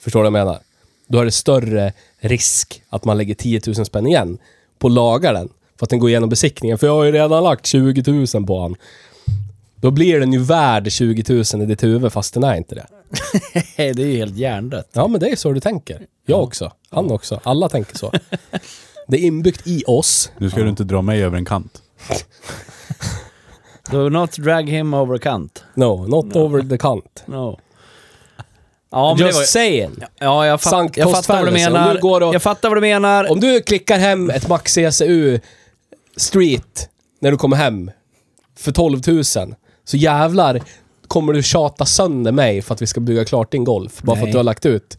Förstår 0.00 0.24
du 0.24 0.30
vad 0.30 0.40
jag 0.40 0.46
menar? 0.46 0.60
Då 1.06 1.18
är 1.18 1.24
det 1.24 1.30
större 1.30 1.92
risk 2.18 2.82
att 2.88 3.04
man 3.04 3.18
lägger 3.18 3.34
10 3.34 3.60
000 3.66 3.86
spänn 3.86 4.06
igen 4.06 4.38
på 4.78 4.86
att 4.86 4.92
laga 4.92 5.32
den 5.32 5.48
för 5.76 5.86
att 5.86 5.90
den 5.90 5.98
går 5.98 6.10
igenom 6.10 6.28
besiktningen. 6.28 6.78
För 6.78 6.86
jag 6.86 6.94
har 6.94 7.04
ju 7.04 7.12
redan 7.12 7.44
lagt 7.44 7.66
20 7.66 8.12
000 8.34 8.46
på 8.46 8.62
den. 8.62 8.76
Då 9.82 9.90
blir 9.90 10.20
den 10.20 10.32
ju 10.32 10.38
värd 10.38 10.92
20 10.92 11.34
000 11.54 11.62
i 11.62 11.66
ditt 11.66 11.82
huvud 11.82 12.12
fast 12.12 12.34
den 12.34 12.44
är 12.44 12.54
inte 12.54 12.74
det. 12.74 12.86
det 13.76 14.02
är 14.02 14.06
ju 14.06 14.16
helt 14.16 14.36
hjärndött. 14.36 14.90
Ja, 14.92 15.08
men 15.08 15.20
det 15.20 15.28
är 15.28 15.36
så 15.36 15.52
du 15.52 15.60
tänker. 15.60 16.06
Jag 16.26 16.42
också. 16.42 16.72
Han 16.90 17.10
också. 17.10 17.40
Alla 17.42 17.68
tänker 17.68 17.98
så. 17.98 18.12
Det 19.08 19.16
är 19.16 19.20
inbyggt 19.20 19.66
i 19.66 19.84
oss. 19.86 20.30
Nu 20.38 20.50
ska 20.50 20.62
du 20.62 20.68
inte 20.68 20.84
dra 20.84 21.02
mig 21.02 21.24
över 21.24 21.36
en 21.36 21.44
kant. 21.44 21.82
Do 23.90 24.08
not 24.08 24.32
drag 24.32 24.68
him 24.70 24.94
over 24.94 25.18
kant. 25.18 25.64
No, 25.74 26.06
not 26.08 26.36
over 26.36 26.62
the 26.62 26.78
cunt. 26.78 27.22
No. 27.26 27.60
Ja, 28.90 29.08
men 29.08 29.18
det 29.18 29.24
Just 29.26 29.38
var, 29.38 29.44
saying. 29.44 29.96
ja 30.18 30.46
jag, 30.46 30.60
fatt, 30.60 30.72
Sunk 30.72 30.96
jag 30.96 31.12
fattar 31.12 31.34
vad 31.34 31.44
du. 31.44 31.48
Om 31.48 31.54
menar. 31.54 31.94
du 31.94 32.00
går 32.00 32.20
och- 32.20 32.34
Jag 32.34 32.42
fattar 32.42 32.68
vad 32.68 32.76
du 32.76 32.80
menar. 32.80 33.30
Om 33.30 33.40
du 33.40 33.60
klickar 33.62 33.98
hem 33.98 34.30
ett 34.30 34.48
Max 34.48 34.74
CSU 34.74 35.40
Street 36.16 36.88
när 37.20 37.30
du 37.30 37.36
kommer 37.36 37.56
hem 37.56 37.90
för 38.58 38.72
12 38.72 39.00
000 39.06 39.24
så 39.92 39.96
jävlar 39.96 40.60
kommer 41.08 41.32
du 41.32 41.42
tjata 41.42 41.86
sönder 41.86 42.32
mig 42.32 42.62
för 42.62 42.74
att 42.74 42.82
vi 42.82 42.86
ska 42.86 43.00
bygga 43.00 43.24
klart 43.24 43.52
din 43.52 43.64
Golf. 43.64 44.02
Bara 44.02 44.16
för 44.16 44.22
Nej. 44.22 44.30
att 44.30 44.32
du 44.32 44.38
har 44.38 44.44
lagt 44.44 44.66
ut 44.66 44.98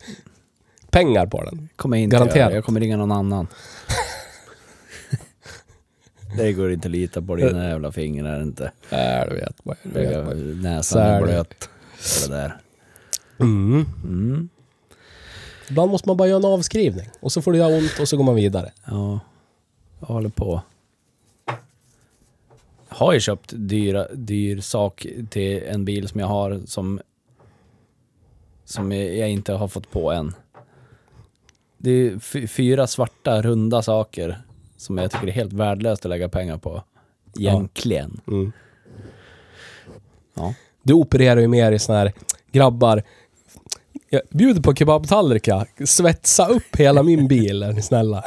pengar 0.90 1.26
på 1.28 1.44
den. 1.44 1.70
kommer 1.76 1.98
jag 1.98 2.04
inte 2.04 2.14
Garanterat. 2.16 2.38
göra. 2.40 2.54
Jag 2.54 2.66
kommer 2.66 2.80
ringa 2.80 2.98
någon 2.98 3.12
annan. 3.12 3.48
det 6.38 6.54
går 6.54 6.72
inte 6.72 6.88
att 6.88 6.92
lita 6.92 7.22
på 7.22 7.36
dina 7.36 7.70
jävla 7.70 7.92
fingrar 7.92 8.42
inte. 8.42 8.72
Ja, 8.90 9.26
du 9.30 9.36
vet. 9.36 9.56
vad- 9.64 9.78
du 9.84 9.90
vet 9.90 10.26
vad- 10.26 10.38
Näsan 10.38 10.84
Så 10.84 11.00
är 11.00 11.04
är 11.12 11.20
det. 11.20 11.24
blöt. 11.26 11.70
Det 12.28 12.34
där. 12.34 12.58
Mm. 13.40 13.86
Mm. 14.04 14.50
Ibland 15.70 15.92
måste 15.92 16.10
man 16.10 16.18
bara 16.18 16.28
göra 16.28 16.38
en 16.40 16.46
avskrivning 16.46 17.10
och 17.20 17.32
så 17.32 17.42
får 17.42 17.52
det 17.52 17.58
göra 17.58 17.78
ont 17.78 18.00
och 18.02 18.08
så 18.08 18.18
går 18.18 18.24
man 18.24 18.36
vidare. 18.36 18.72
Ja, 18.86 19.20
jag 20.00 20.08
håller 20.08 20.30
på. 20.30 20.62
Har 22.94 23.14
ju 23.14 23.20
köpt 23.20 23.54
dyra, 23.56 24.08
dyr 24.14 24.62
sak 24.62 25.06
till 25.30 25.64
en 25.64 25.86
bil 25.86 26.08
som 26.08 26.20
jag 26.20 26.28
har 26.28 26.62
som, 26.66 27.00
som 28.66 28.92
jag 28.92 29.30
inte 29.30 29.54
har 29.54 29.68
fått 29.68 29.92
på 29.92 30.12
än. 30.12 30.34
Det 31.78 31.92
är 31.92 32.20
fy- 32.20 32.48
fyra 32.48 32.88
svarta 32.88 33.42
runda 33.42 33.82
saker 33.82 34.42
som 34.78 34.98
jag 34.98 35.12
tycker 35.12 35.28
är 35.28 35.32
helt 35.32 35.54
värdelöst 35.54 36.06
att 36.06 36.10
lägga 36.10 36.30
pengar 36.30 36.58
på. 36.58 36.84
Egentligen. 37.40 38.22
Mm. 38.28 38.52
Ja. 40.34 40.54
Du 40.84 40.94
opererar 40.94 41.40
ju 41.42 41.48
mer 41.48 41.72
i 41.72 41.80
såna 41.80 41.98
här 42.00 42.14
grabbar. 42.52 43.04
Jag 44.10 44.22
bjuder 44.30 44.62
på 44.62 44.76
kebabtallrikar. 44.76 45.68
Svetsa 45.86 46.48
upp 46.48 46.76
hela 46.76 47.04
min 47.04 47.28
bil, 47.28 47.64
är 47.64 47.72
ni 47.74 47.82
snälla. 47.82 48.24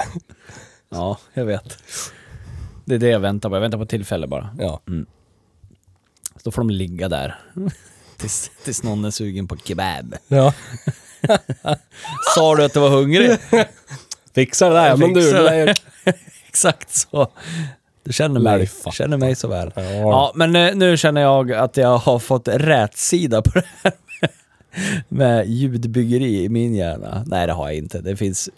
ja, 0.88 1.18
jag 1.34 1.44
vet. 1.44 1.78
Det 2.86 2.94
är 2.94 2.98
det 2.98 3.08
jag 3.08 3.20
väntar 3.20 3.48
på. 3.48 3.56
Jag 3.56 3.60
väntar 3.60 3.78
på 3.78 3.86
tillfälle 3.86 4.26
bara. 4.26 4.56
Ja. 4.58 4.80
Så 6.36 6.40
då 6.44 6.50
får 6.50 6.62
de 6.62 6.70
ligga 6.70 7.08
där. 7.08 7.38
Tills, 8.16 8.50
tills 8.64 8.82
någon 8.82 9.04
är 9.04 9.10
sugen 9.10 9.48
på 9.48 9.56
kebab. 9.56 10.14
ja. 10.28 10.52
Sa 12.34 12.54
du 12.56 12.64
att 12.64 12.72
du 12.72 12.80
var 12.80 12.88
hungrig? 12.88 13.30
Fixa 14.34 14.68
det 14.68 14.74
där. 14.74 14.96
Men 14.96 15.12
du, 15.12 15.22
fixar 15.22 15.42
det. 15.42 15.74
Exakt 16.48 16.90
så. 16.94 17.28
Du 18.04 18.12
känner 18.12 18.40
mig, 18.40 18.70
känner 18.92 19.16
mig 19.16 19.34
så 19.34 19.48
väl. 19.48 19.72
Ja. 19.74 19.82
Ja, 19.82 20.32
men 20.34 20.56
eh, 20.56 20.74
nu 20.74 20.96
känner 20.96 21.20
jag 21.20 21.52
att 21.52 21.76
jag 21.76 21.98
har 21.98 22.18
fått 22.18 22.48
rätt 22.48 22.96
sida 22.96 23.42
på 23.42 23.50
det 23.54 23.64
här 23.84 23.92
med, 24.20 24.30
med 25.08 25.48
ljudbyggeri 25.48 26.44
i 26.44 26.48
min 26.48 26.74
hjärna. 26.74 27.24
Nej, 27.26 27.46
det 27.46 27.52
har 27.52 27.66
jag 27.68 27.76
inte. 27.76 28.00
Det 28.00 28.16
finns... 28.16 28.48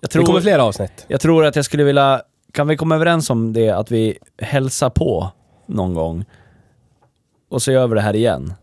Jag 0.00 0.10
Det 0.10 0.18
kommer 0.18 0.26
tror, 0.26 0.40
fler 0.40 0.58
avsnitt. 0.58 1.04
jag 1.08 1.20
tror 1.20 1.44
att 1.46 1.56
jag 1.56 1.64
skulle 1.64 1.84
vilja... 1.84 2.22
Kan 2.52 2.66
vi 2.68 2.76
komma 2.76 2.94
överens 2.94 3.30
om 3.30 3.52
det, 3.52 3.70
att 3.70 3.90
vi 3.90 4.18
hälsar 4.38 4.90
på 4.90 5.30
någon 5.66 5.94
gång? 5.94 6.24
Och 7.48 7.62
så 7.62 7.72
gör 7.72 7.86
vi 7.86 7.94
det 7.94 8.00
här 8.00 8.16
igen. 8.16 8.54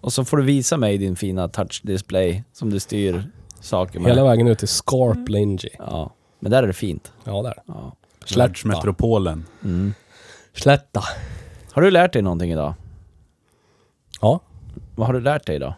Och 0.00 0.12
så 0.12 0.24
får 0.24 0.36
du 0.36 0.42
visa 0.42 0.76
mig 0.76 0.98
din 0.98 1.16
fina 1.16 1.48
touch-display 1.48 2.44
som 2.52 2.70
du 2.70 2.80
styr 2.80 3.30
saker 3.60 4.00
med. 4.00 4.10
Hela 4.10 4.24
vägen 4.24 4.48
ut 4.48 4.58
till 4.58 4.68
Scarp 4.68 5.28
Lingy. 5.28 5.68
Ja, 5.78 6.10
men 6.40 6.50
där 6.50 6.62
är 6.62 6.66
det 6.66 6.72
fint. 6.72 7.12
Ja, 7.24 7.42
där. 7.42 7.54
Ja. 7.66 7.92
Världsmetropolen. 8.36 9.44
Mm. 9.64 9.94
Slätta. 10.54 11.02
Har 11.72 11.82
du 11.82 11.90
lärt 11.90 12.12
dig 12.12 12.22
någonting 12.22 12.52
idag? 12.52 12.74
Ja. 14.20 14.40
Vad 14.96 15.06
har 15.06 15.14
du 15.14 15.20
lärt 15.20 15.46
dig 15.46 15.56
idag? 15.56 15.74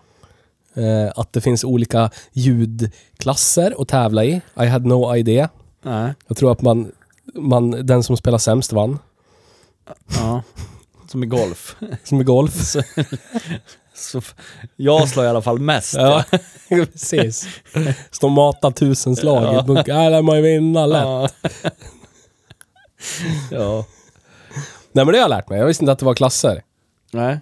Eh, 0.75 1.13
att 1.17 1.33
det 1.33 1.41
finns 1.41 1.65
olika 1.65 2.11
ljudklasser 2.33 3.75
att 3.79 3.89
tävla 3.89 4.25
i. 4.25 4.41
I 4.61 4.67
had 4.67 4.87
no 4.87 5.17
idea. 5.17 5.49
Nej. 5.83 6.15
Jag 6.29 6.37
tror 6.37 6.53
att 6.53 6.63
man, 6.63 6.93
man 7.35 7.71
den 7.87 8.03
som 8.03 8.17
spelar 8.17 8.39
sämst 8.39 8.73
vann. 8.73 8.99
Ja. 10.19 10.43
Som 11.09 11.23
i 11.25 11.27
golf. 11.27 11.77
Som 12.05 12.21
i 12.21 12.25
golf. 12.25 12.55
Så 13.95 14.19
f- 14.19 14.35
jag 14.77 15.09
slår 15.09 15.25
i 15.25 15.29
alla 15.29 15.43
fall 15.43 15.59
mest. 15.59 15.95
Ja, 15.95 16.25
precis. 16.69 17.49
Stå 18.11 18.27
och 18.27 18.33
mata 18.33 18.71
tusen 18.71 19.17
slag 19.17 19.43
i 19.43 19.47
Ja. 19.47 19.61
ett 19.61 19.67
bunk. 19.67 19.89
Äh, 19.89 20.11
lär 20.11 20.23
man 20.23 20.37
ju 20.37 20.43
vinna 20.43 20.87
lätt. 20.87 21.03
Ja. 21.03 21.29
ja. 23.51 23.85
Nej 24.93 25.05
men 25.05 25.07
det 25.07 25.19
har 25.19 25.25
jag 25.25 25.29
lärt 25.29 25.49
mig. 25.49 25.59
Jag 25.59 25.67
visste 25.67 25.85
inte 25.85 25.93
att 25.93 25.99
det 25.99 26.05
var 26.05 26.15
klasser. 26.15 26.63
Nej. 27.13 27.41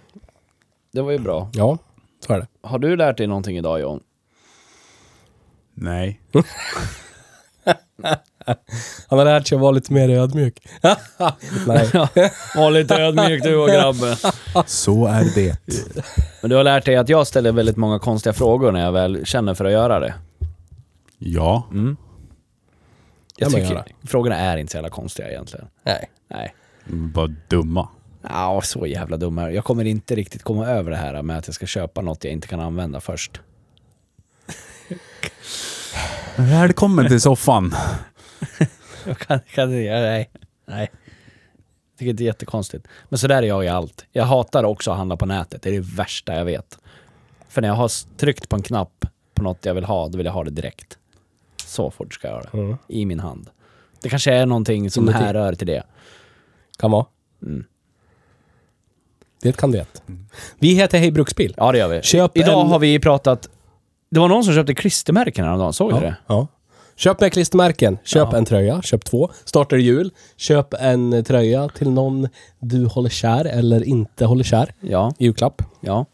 Det 0.92 1.02
var 1.02 1.10
ju 1.12 1.18
bra. 1.18 1.50
Ja, 1.52 1.78
så 2.26 2.32
är 2.32 2.38
det. 2.38 2.46
Har 2.62 2.78
du 2.78 2.96
lärt 2.96 3.16
dig 3.16 3.26
någonting 3.26 3.56
idag 3.58 3.80
John? 3.80 4.00
Nej. 5.74 6.20
Han 9.08 9.18
har 9.18 9.24
lärt 9.24 9.46
sig 9.46 9.56
att 9.56 9.62
vara 9.62 9.70
lite 9.70 9.92
mer 9.92 10.08
ödmjuk. 10.10 10.58
Nej. 11.66 11.90
Var 12.56 12.70
lite 12.70 12.94
ödmjuk 13.02 13.42
du 13.42 13.56
och 13.56 13.68
grabben. 13.68 14.16
Så 14.66 15.06
är 15.06 15.34
det. 15.34 15.56
Men 16.40 16.50
du 16.50 16.56
har 16.56 16.64
lärt 16.64 16.84
dig 16.84 16.96
att 16.96 17.08
jag 17.08 17.26
ställer 17.26 17.52
väldigt 17.52 17.76
många 17.76 17.98
konstiga 17.98 18.32
frågor 18.32 18.72
när 18.72 18.84
jag 18.84 18.92
väl 18.92 19.26
känner 19.26 19.54
för 19.54 19.64
att 19.64 19.72
göra 19.72 20.00
det. 20.00 20.14
Ja. 21.18 21.66
Jag 21.70 21.72
Kan 21.72 21.96
man 23.52 23.60
tycker 23.60 23.74
göra. 23.74 23.84
frågorna 24.06 24.36
är 24.36 24.56
inte 24.56 24.70
så 24.70 24.76
jävla 24.76 24.90
konstiga 24.90 25.28
egentligen. 25.30 25.66
Nej. 25.82 26.10
Nej. 26.30 26.54
Bara 26.86 27.34
dumma. 27.48 27.88
Ja, 28.22 28.60
så 28.64 28.86
jävla 28.86 29.16
dumma. 29.16 29.50
Jag 29.50 29.64
kommer 29.64 29.84
inte 29.84 30.14
riktigt 30.14 30.42
komma 30.42 30.66
över 30.66 30.90
det 30.90 30.96
här 30.96 31.22
med 31.22 31.38
att 31.38 31.46
jag 31.48 31.54
ska 31.54 31.66
köpa 31.66 32.00
något 32.00 32.24
jag 32.24 32.32
inte 32.32 32.48
kan 32.48 32.60
använda 32.60 33.00
först. 33.00 33.40
Välkommen 36.36 37.08
till 37.08 37.20
soffan. 37.20 37.74
Jag 39.06 39.18
kan, 39.18 39.40
kan 39.54 39.64
inte, 39.74 39.90
nej. 40.00 40.30
Nej. 40.66 40.90
Jag 41.90 41.98
tycker 41.98 42.12
det 42.12 42.22
är 42.22 42.26
jättekonstigt. 42.26 42.86
Men 43.08 43.18
så 43.18 43.26
där 43.28 43.42
är 43.42 43.46
jag 43.46 43.64
i 43.64 43.68
allt. 43.68 44.06
Jag 44.12 44.24
hatar 44.24 44.64
också 44.64 44.90
att 44.90 44.96
handla 44.96 45.16
på 45.16 45.26
nätet. 45.26 45.62
Det 45.62 45.68
är 45.68 45.72
det 45.72 45.80
värsta 45.96 46.34
jag 46.34 46.44
vet. 46.44 46.78
För 47.48 47.60
när 47.62 47.68
jag 47.68 47.74
har 47.74 48.16
tryckt 48.16 48.48
på 48.48 48.56
en 48.56 48.62
knapp 48.62 49.04
på 49.34 49.42
något 49.42 49.64
jag 49.64 49.74
vill 49.74 49.84
ha, 49.84 50.08
då 50.08 50.16
vill 50.16 50.26
jag 50.26 50.32
ha 50.32 50.44
det 50.44 50.50
direkt. 50.50 50.98
Så 51.66 51.90
fort 51.90 52.14
ska 52.14 52.28
jag 52.28 52.34
ha 52.34 52.42
det. 52.42 52.58
Mm. 52.58 52.76
I 52.88 53.06
min 53.06 53.20
hand. 53.20 53.50
Det 54.02 54.08
kanske 54.08 54.32
är 54.34 54.46
någonting 54.46 54.90
som 54.90 55.04
Inuti. 55.04 55.18
härrör 55.24 55.52
till 55.54 55.66
det. 55.66 55.82
Kan 56.78 56.90
vara. 56.90 57.06
Mm. 57.42 57.64
Det 59.42 59.56
kan 59.56 59.70
det. 59.72 60.02
Vi 60.58 60.74
heter 60.74 60.98
Hej 60.98 61.10
Bruksbil. 61.10 61.54
Ja, 61.56 61.72
det 61.72 61.78
gör 61.78 61.88
vi. 61.88 62.02
Köp 62.02 62.36
Idag 62.36 62.60
en- 62.64 62.66
har 62.70 62.78
vi 62.78 62.98
pratat... 63.00 63.48
Det 64.10 64.20
var 64.20 64.28
någon 64.28 64.44
som 64.44 64.54
köpte 64.54 64.74
klistermärken 64.74 65.44
häromdagen, 65.44 65.72
såg 65.72 65.94
du 65.94 66.00
det? 66.00 66.16
Ja. 66.26 66.46
Köp 66.98 67.20
med 67.20 67.32
klistermärken. 67.32 67.98
Köp 68.04 68.32
en 68.32 68.44
tröja. 68.44 68.82
Köp 68.82 69.04
två. 69.04 69.30
Startar 69.44 69.76
jul. 69.76 70.10
Köp 70.36 70.74
en 70.74 71.24
tröja 71.24 71.68
till 71.68 71.90
någon 71.90 72.28
du 72.58 72.86
håller 72.86 73.10
kär 73.10 73.44
eller 73.44 73.84
inte 73.84 74.24
håller 74.24 74.44
kär. 74.44 74.72
Ja, 74.80 75.12
Julklapp. 75.18 75.62
ja. 75.80 76.06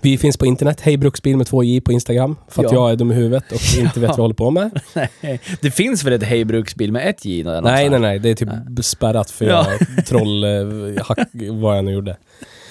Vi 0.00 0.18
finns 0.18 0.36
på 0.36 0.46
internet. 0.46 0.80
Hej 0.80 0.96
Bruksbil 0.96 1.36
med 1.36 1.46
två 1.46 1.62
j 1.64 1.80
på 1.80 1.92
Instagram. 1.92 2.36
För 2.48 2.64
att 2.64 2.72
Ja. 2.72 2.78
jag 2.78 2.90
är 2.90 2.96
dum 2.96 3.12
i 3.12 3.14
huvudet 3.14 3.52
och 3.52 3.60
inte 3.78 4.00
vet 4.00 4.08
vad 4.08 4.18
jag 4.18 4.22
håller 4.22 4.34
på 4.34 4.50
med. 4.50 4.80
Nej, 5.20 5.40
det 5.60 5.70
finns 5.70 6.04
väl 6.04 6.12
ett 6.12 6.22
Hej 6.22 6.44
Bruksbil 6.44 6.92
med 6.92 7.08
ett 7.08 7.24
J? 7.24 7.44
Nej, 7.44 7.88
nej, 7.90 8.00
nej. 8.00 8.18
Det 8.18 8.28
är 8.30 8.34
typ 8.34 8.48
spärrat 8.84 9.30
för 9.30 9.44
Ja. 9.44 9.66
jag 9.96 10.06
troll... 10.06 10.44
eh, 10.44 11.04
hack, 11.04 11.28
vad 11.50 11.76
jag 11.78 11.84
nu 11.84 11.92
gjorde. 11.92 12.16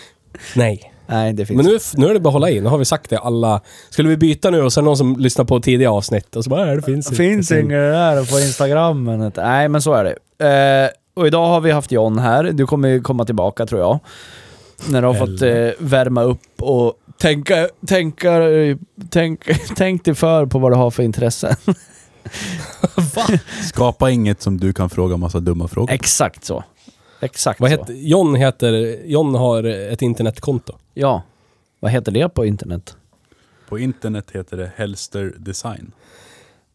Nej. 0.55 0.93
Nej, 1.11 1.33
det 1.33 1.45
finns 1.45 1.57
Men 1.57 1.65
nu, 1.65 1.79
nu 1.93 2.09
är 2.09 2.13
det 2.13 2.19
bara 2.19 2.29
att 2.29 2.33
hålla 2.33 2.49
i. 2.49 2.61
Nu 2.61 2.69
har 2.69 2.77
vi 2.77 2.85
sagt 2.85 3.09
det 3.09 3.17
alla... 3.17 3.61
Skulle 3.89 4.09
vi 4.09 4.17
byta 4.17 4.49
nu 4.49 4.61
och 4.61 4.71
det 4.75 4.81
någon 4.81 4.97
som 4.97 5.19
lyssnar 5.19 5.45
på 5.45 5.59
tidiga 5.59 5.91
avsnitt 5.91 6.35
och 6.35 6.43
så 6.43 6.49
bara, 6.49 6.65
nej, 6.65 6.75
det 6.75 6.81
finns 6.81 7.07
Det 7.07 7.15
finns 7.15 7.51
inget 7.51 7.69
där 7.69 8.31
på 8.31 8.39
Instagram. 8.39 9.03
Men 9.03 9.23
inte. 9.23 9.43
Nej, 9.43 9.69
men 9.69 9.81
så 9.81 9.93
är 9.93 10.03
det. 10.03 10.15
Eh, 10.47 10.89
och 11.21 11.27
idag 11.27 11.47
har 11.47 11.61
vi 11.61 11.71
haft 11.71 11.91
John 11.91 12.19
här. 12.19 12.43
Du 12.43 12.67
kommer 12.67 12.89
ju 12.89 13.01
komma 13.01 13.25
tillbaka 13.25 13.65
tror 13.65 13.81
jag. 13.81 13.99
När 14.89 15.01
du 15.01 15.07
har 15.07 15.13
fått 15.13 15.41
eh, 15.41 15.87
värma 15.87 16.23
upp 16.23 16.41
och 16.59 16.93
tänka, 17.17 17.69
tänka, 17.87 18.39
tänk, 19.09 19.39
tänk 19.75 20.05
dig 20.05 20.15
för 20.15 20.45
på 20.45 20.59
vad 20.59 20.71
du 20.71 20.75
har 20.75 20.91
för 20.91 21.03
intressen. 21.03 21.55
Skapa 23.63 24.09
inget 24.09 24.41
som 24.41 24.59
du 24.59 24.73
kan 24.73 24.89
fråga 24.89 25.17
massa 25.17 25.39
dumma 25.39 25.67
frågor. 25.67 25.93
Exakt 25.93 26.45
så. 26.45 26.63
Exakt 27.21 27.59
Vad 27.59 27.71
så. 27.71 27.77
heter, 27.77 27.93
John 27.93 28.35
heter... 28.35 28.99
John 29.05 29.35
har 29.35 29.63
ett 29.63 30.01
internetkonto. 30.01 30.77
Ja. 30.93 31.23
Vad 31.79 31.91
heter 31.91 32.11
det 32.11 32.29
på 32.29 32.45
internet? 32.45 32.95
På 33.69 33.79
internet 33.79 34.25
heter 34.31 34.57
det 34.57 34.71
Helster 34.75 35.33
Design. 35.37 35.91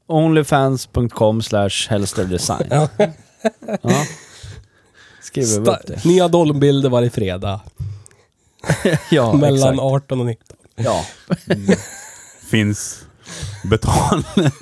Onlyfans.com 0.07 1.43
slash 1.43 1.71
helsterdesign. 1.89 2.67
Ja. 2.71 2.89
Ja. 3.83 4.05
Skriver 5.23 5.49
vi 5.49 5.57
upp 5.59 5.67
Sta- 5.69 5.87
det. 5.87 6.05
nya 6.05 6.29
Dolmbilder 6.29 6.89
varje 6.89 7.11
fredag. 7.11 7.61
Ja, 9.11 9.33
mellan 9.33 9.55
exakt. 9.75 9.79
18 9.79 10.21
och 10.21 10.27
19. 10.27 10.57
Ja. 10.77 11.05
Finns 12.51 13.05
betal. 13.71 14.25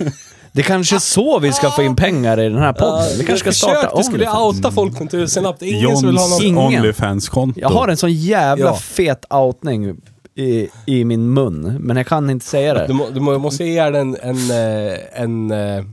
Det 0.57 0.63
kanske 0.63 0.95
är 0.97 1.01
så 1.01 1.39
vi 1.39 1.53
ska 1.53 1.71
få 1.71 1.83
in 1.83 1.97
pengar 1.97 2.41
i 2.41 2.49
den 2.49 2.59
här 2.59 2.73
podden. 2.73 3.19
vi 3.19 3.25
kanske 3.25 3.53
ska 3.53 3.53
starta 3.71 3.97
Du 3.97 4.03
skulle 4.05 4.17
Onlyfans. 4.31 4.57
outa 4.57 4.71
folk 4.71 5.01
med 5.01 5.11
tusenlapp. 5.11 5.57
Det 5.59 5.67
är 5.67 5.75
ingen 5.85 5.97
som 5.97 6.07
vill 6.09 6.17
ha 6.19 6.29
någon... 6.29 6.43
Ingen. 6.43 6.81
Onlyfans-konto. 6.81 7.61
Jag 7.61 7.69
har 7.69 7.89
en 7.89 7.97
sån 7.97 8.13
jävla 8.13 8.65
Ja. 8.67 8.77
fet 8.77 9.25
outning 9.33 9.97
i, 10.35 10.69
i 10.87 11.05
min 11.05 11.33
mun, 11.35 11.77
men 11.81 11.97
jag 11.97 12.07
kan 12.07 12.31
inte 12.31 12.47
säga 12.47 12.75
Du, 12.75 12.87
det. 12.87 12.93
må, 12.93 13.11
du 13.11 13.21
må, 13.21 13.39
måste 13.39 13.65
ge 13.65 13.91
den 13.91 14.17
en... 14.23 14.37
eh, 14.51 15.23
en 15.23 15.51
eh, 15.51 15.85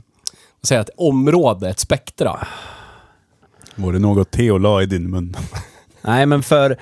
vad 0.60 0.66
säger 0.68 0.78
jag, 0.78 0.88
ett 0.88 0.94
område, 0.96 1.68
ett 1.70 1.78
spektra. 1.80 2.46
Var 3.74 3.92
det 3.92 3.98
något 3.98 4.30
Theo 4.30 4.58
la 4.58 4.82
i 4.82 4.86
din 4.86 5.10
mun? 5.10 5.36
Nej, 6.02 6.26
men 6.26 6.42
för 6.42 6.76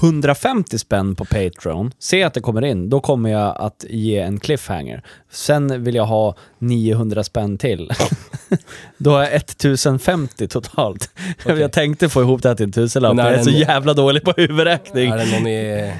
150 0.00 0.78
spänn 0.78 1.14
på 1.16 1.24
Patreon, 1.24 1.92
se 1.98 2.22
att 2.22 2.34
det 2.34 2.40
kommer 2.40 2.64
in, 2.64 2.88
då 2.90 3.00
kommer 3.00 3.30
jag 3.30 3.56
att 3.58 3.84
ge 3.90 4.18
en 4.18 4.40
cliffhanger. 4.40 5.02
Sen 5.30 5.84
vill 5.84 5.94
jag 5.94 6.04
ha 6.06 6.34
900 6.58 7.24
spänn 7.24 7.58
till. 7.58 7.90
då 8.98 9.10
har 9.10 9.20
jag 9.22 9.32
1050 9.34 10.48
totalt. 10.48 11.10
Okej. 11.44 11.58
Jag 11.60 11.72
tänkte 11.72 12.08
få 12.08 12.20
ihop 12.22 12.42
det 12.42 12.48
här 12.48 12.56
till 12.56 12.64
en 12.66 12.72
tusenlapp, 12.72 13.16
jag 13.18 13.32
är 13.32 13.42
så 13.42 13.50
jävla 13.50 13.94
dålig 13.94 14.24
på 14.24 14.32
huvudräkning. 14.36 15.10
Är 15.10 15.16
det 15.18 15.38
någon 15.38 15.46
i... 15.46 15.92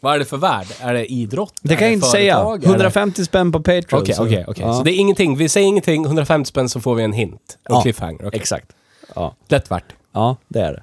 Vad 0.00 0.14
är 0.14 0.18
det 0.18 0.24
för 0.24 0.36
värld? 0.36 0.66
Är 0.80 0.94
det 0.94 1.12
idrott? 1.12 1.54
Det 1.62 1.76
kan 1.76 1.84
jag 1.86 1.92
inte 1.92 2.06
säga. 2.06 2.34
företag? 2.34 2.60
Det- 2.60 2.66
150 2.66 3.24
spänn 3.24 3.52
på 3.52 3.58
Patreon. 3.58 4.02
Okej, 4.02 4.14
så- 4.14 4.24
okej, 4.26 4.44
okej. 4.48 4.64
Ja. 4.66 4.74
Så 4.74 4.82
det 4.82 4.90
är 4.92 4.98
ingenting. 4.98 5.36
Vi 5.36 5.48
säger 5.48 5.66
ingenting, 5.68 6.04
150 6.04 6.48
spänn 6.48 6.68
så 6.68 6.80
får 6.80 6.94
vi 6.94 7.02
en 7.02 7.12
hint. 7.12 7.58
En 7.68 7.74
Ja, 7.74 7.82
cliffhanger. 7.82 8.30
Exakt. 8.32 8.66
Ja. 9.14 9.34
Lätt 9.48 9.70
värt. 9.70 9.84
ja, 10.12 10.36
det 10.48 10.60
är 10.60 10.72
det. 10.72 10.82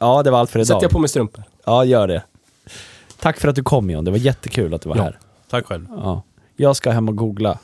Ja, 0.00 0.22
det 0.22 0.30
var 0.30 0.38
allt 0.38 0.50
för 0.50 0.58
idag. 0.58 0.66
Sätter 0.66 0.82
jag 0.82 0.90
på 0.90 0.98
mig 0.98 1.08
strumpor. 1.08 1.44
Ja, 1.64 1.84
gör 1.84 2.08
det. 2.08 2.22
Tack 3.20 3.40
för 3.40 3.48
att 3.48 3.54
du 3.54 3.62
kom 3.62 3.90
John. 3.90 4.04
Det 4.04 4.10
var 4.10 4.18
jättekul 4.18 4.74
att 4.74 4.82
du 4.82 4.88
var 4.88 4.96
Ja. 4.96 5.02
här. 5.02 5.18
Tack 5.50 5.66
själv. 5.66 5.86
Ja. 5.90 6.22
Jag 6.56 6.76
ska 6.76 6.90
hem 6.90 7.08
och 7.08 7.16
googla. 7.16 7.58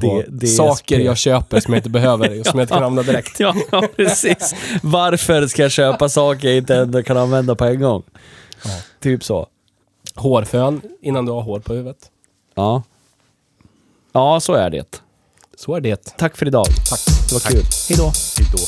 På 0.00 0.22
D- 0.22 0.24
DSP. 0.28 0.46
saker 0.56 0.98
jag 1.00 1.16
köper 1.16 1.60
som 1.60 1.74
jag 1.74 1.78
inte 1.78 1.90
behöver, 1.90 2.28
som 2.44 2.58
jag 2.58 2.64
inte 2.64 2.74
kan 2.74 2.84
använda 2.84 3.12
direkt. 3.12 3.40
Ja, 3.40 3.54
ja, 3.72 3.88
precis. 3.96 4.54
Varför 4.82 5.46
ska 5.46 5.62
jag 5.62 5.70
köpa 5.70 6.08
saker 6.08 6.48
jag 6.48 6.56
inte 6.56 6.76
ändå 6.76 7.02
kan 7.02 7.16
använda 7.16 7.54
på 7.54 7.64
en 7.64 7.80
gång? 7.80 8.02
Typ 9.00 9.24
så. 9.24 9.46
Hårfön 10.14 10.80
innan 11.02 11.26
du 11.26 11.32
har 11.32 11.42
hår 11.42 11.60
på 11.60 11.72
huvudet. 11.74 12.10
Ja. 12.54 12.82
Ja, 14.12 14.40
så 14.40 14.52
är 14.52 14.70
det. 14.70 15.02
Så 15.56 15.74
är 15.74 15.80
det. 15.80 16.16
Tack 16.18 16.36
för 16.36 16.46
idag. 16.46 16.66
Tack. 16.90 17.00
Det 17.28 17.32
var 17.32 17.40
kul. 17.40 17.62
Hej 17.88 17.96
då. 17.98 18.12
Hejdå. 18.38 18.58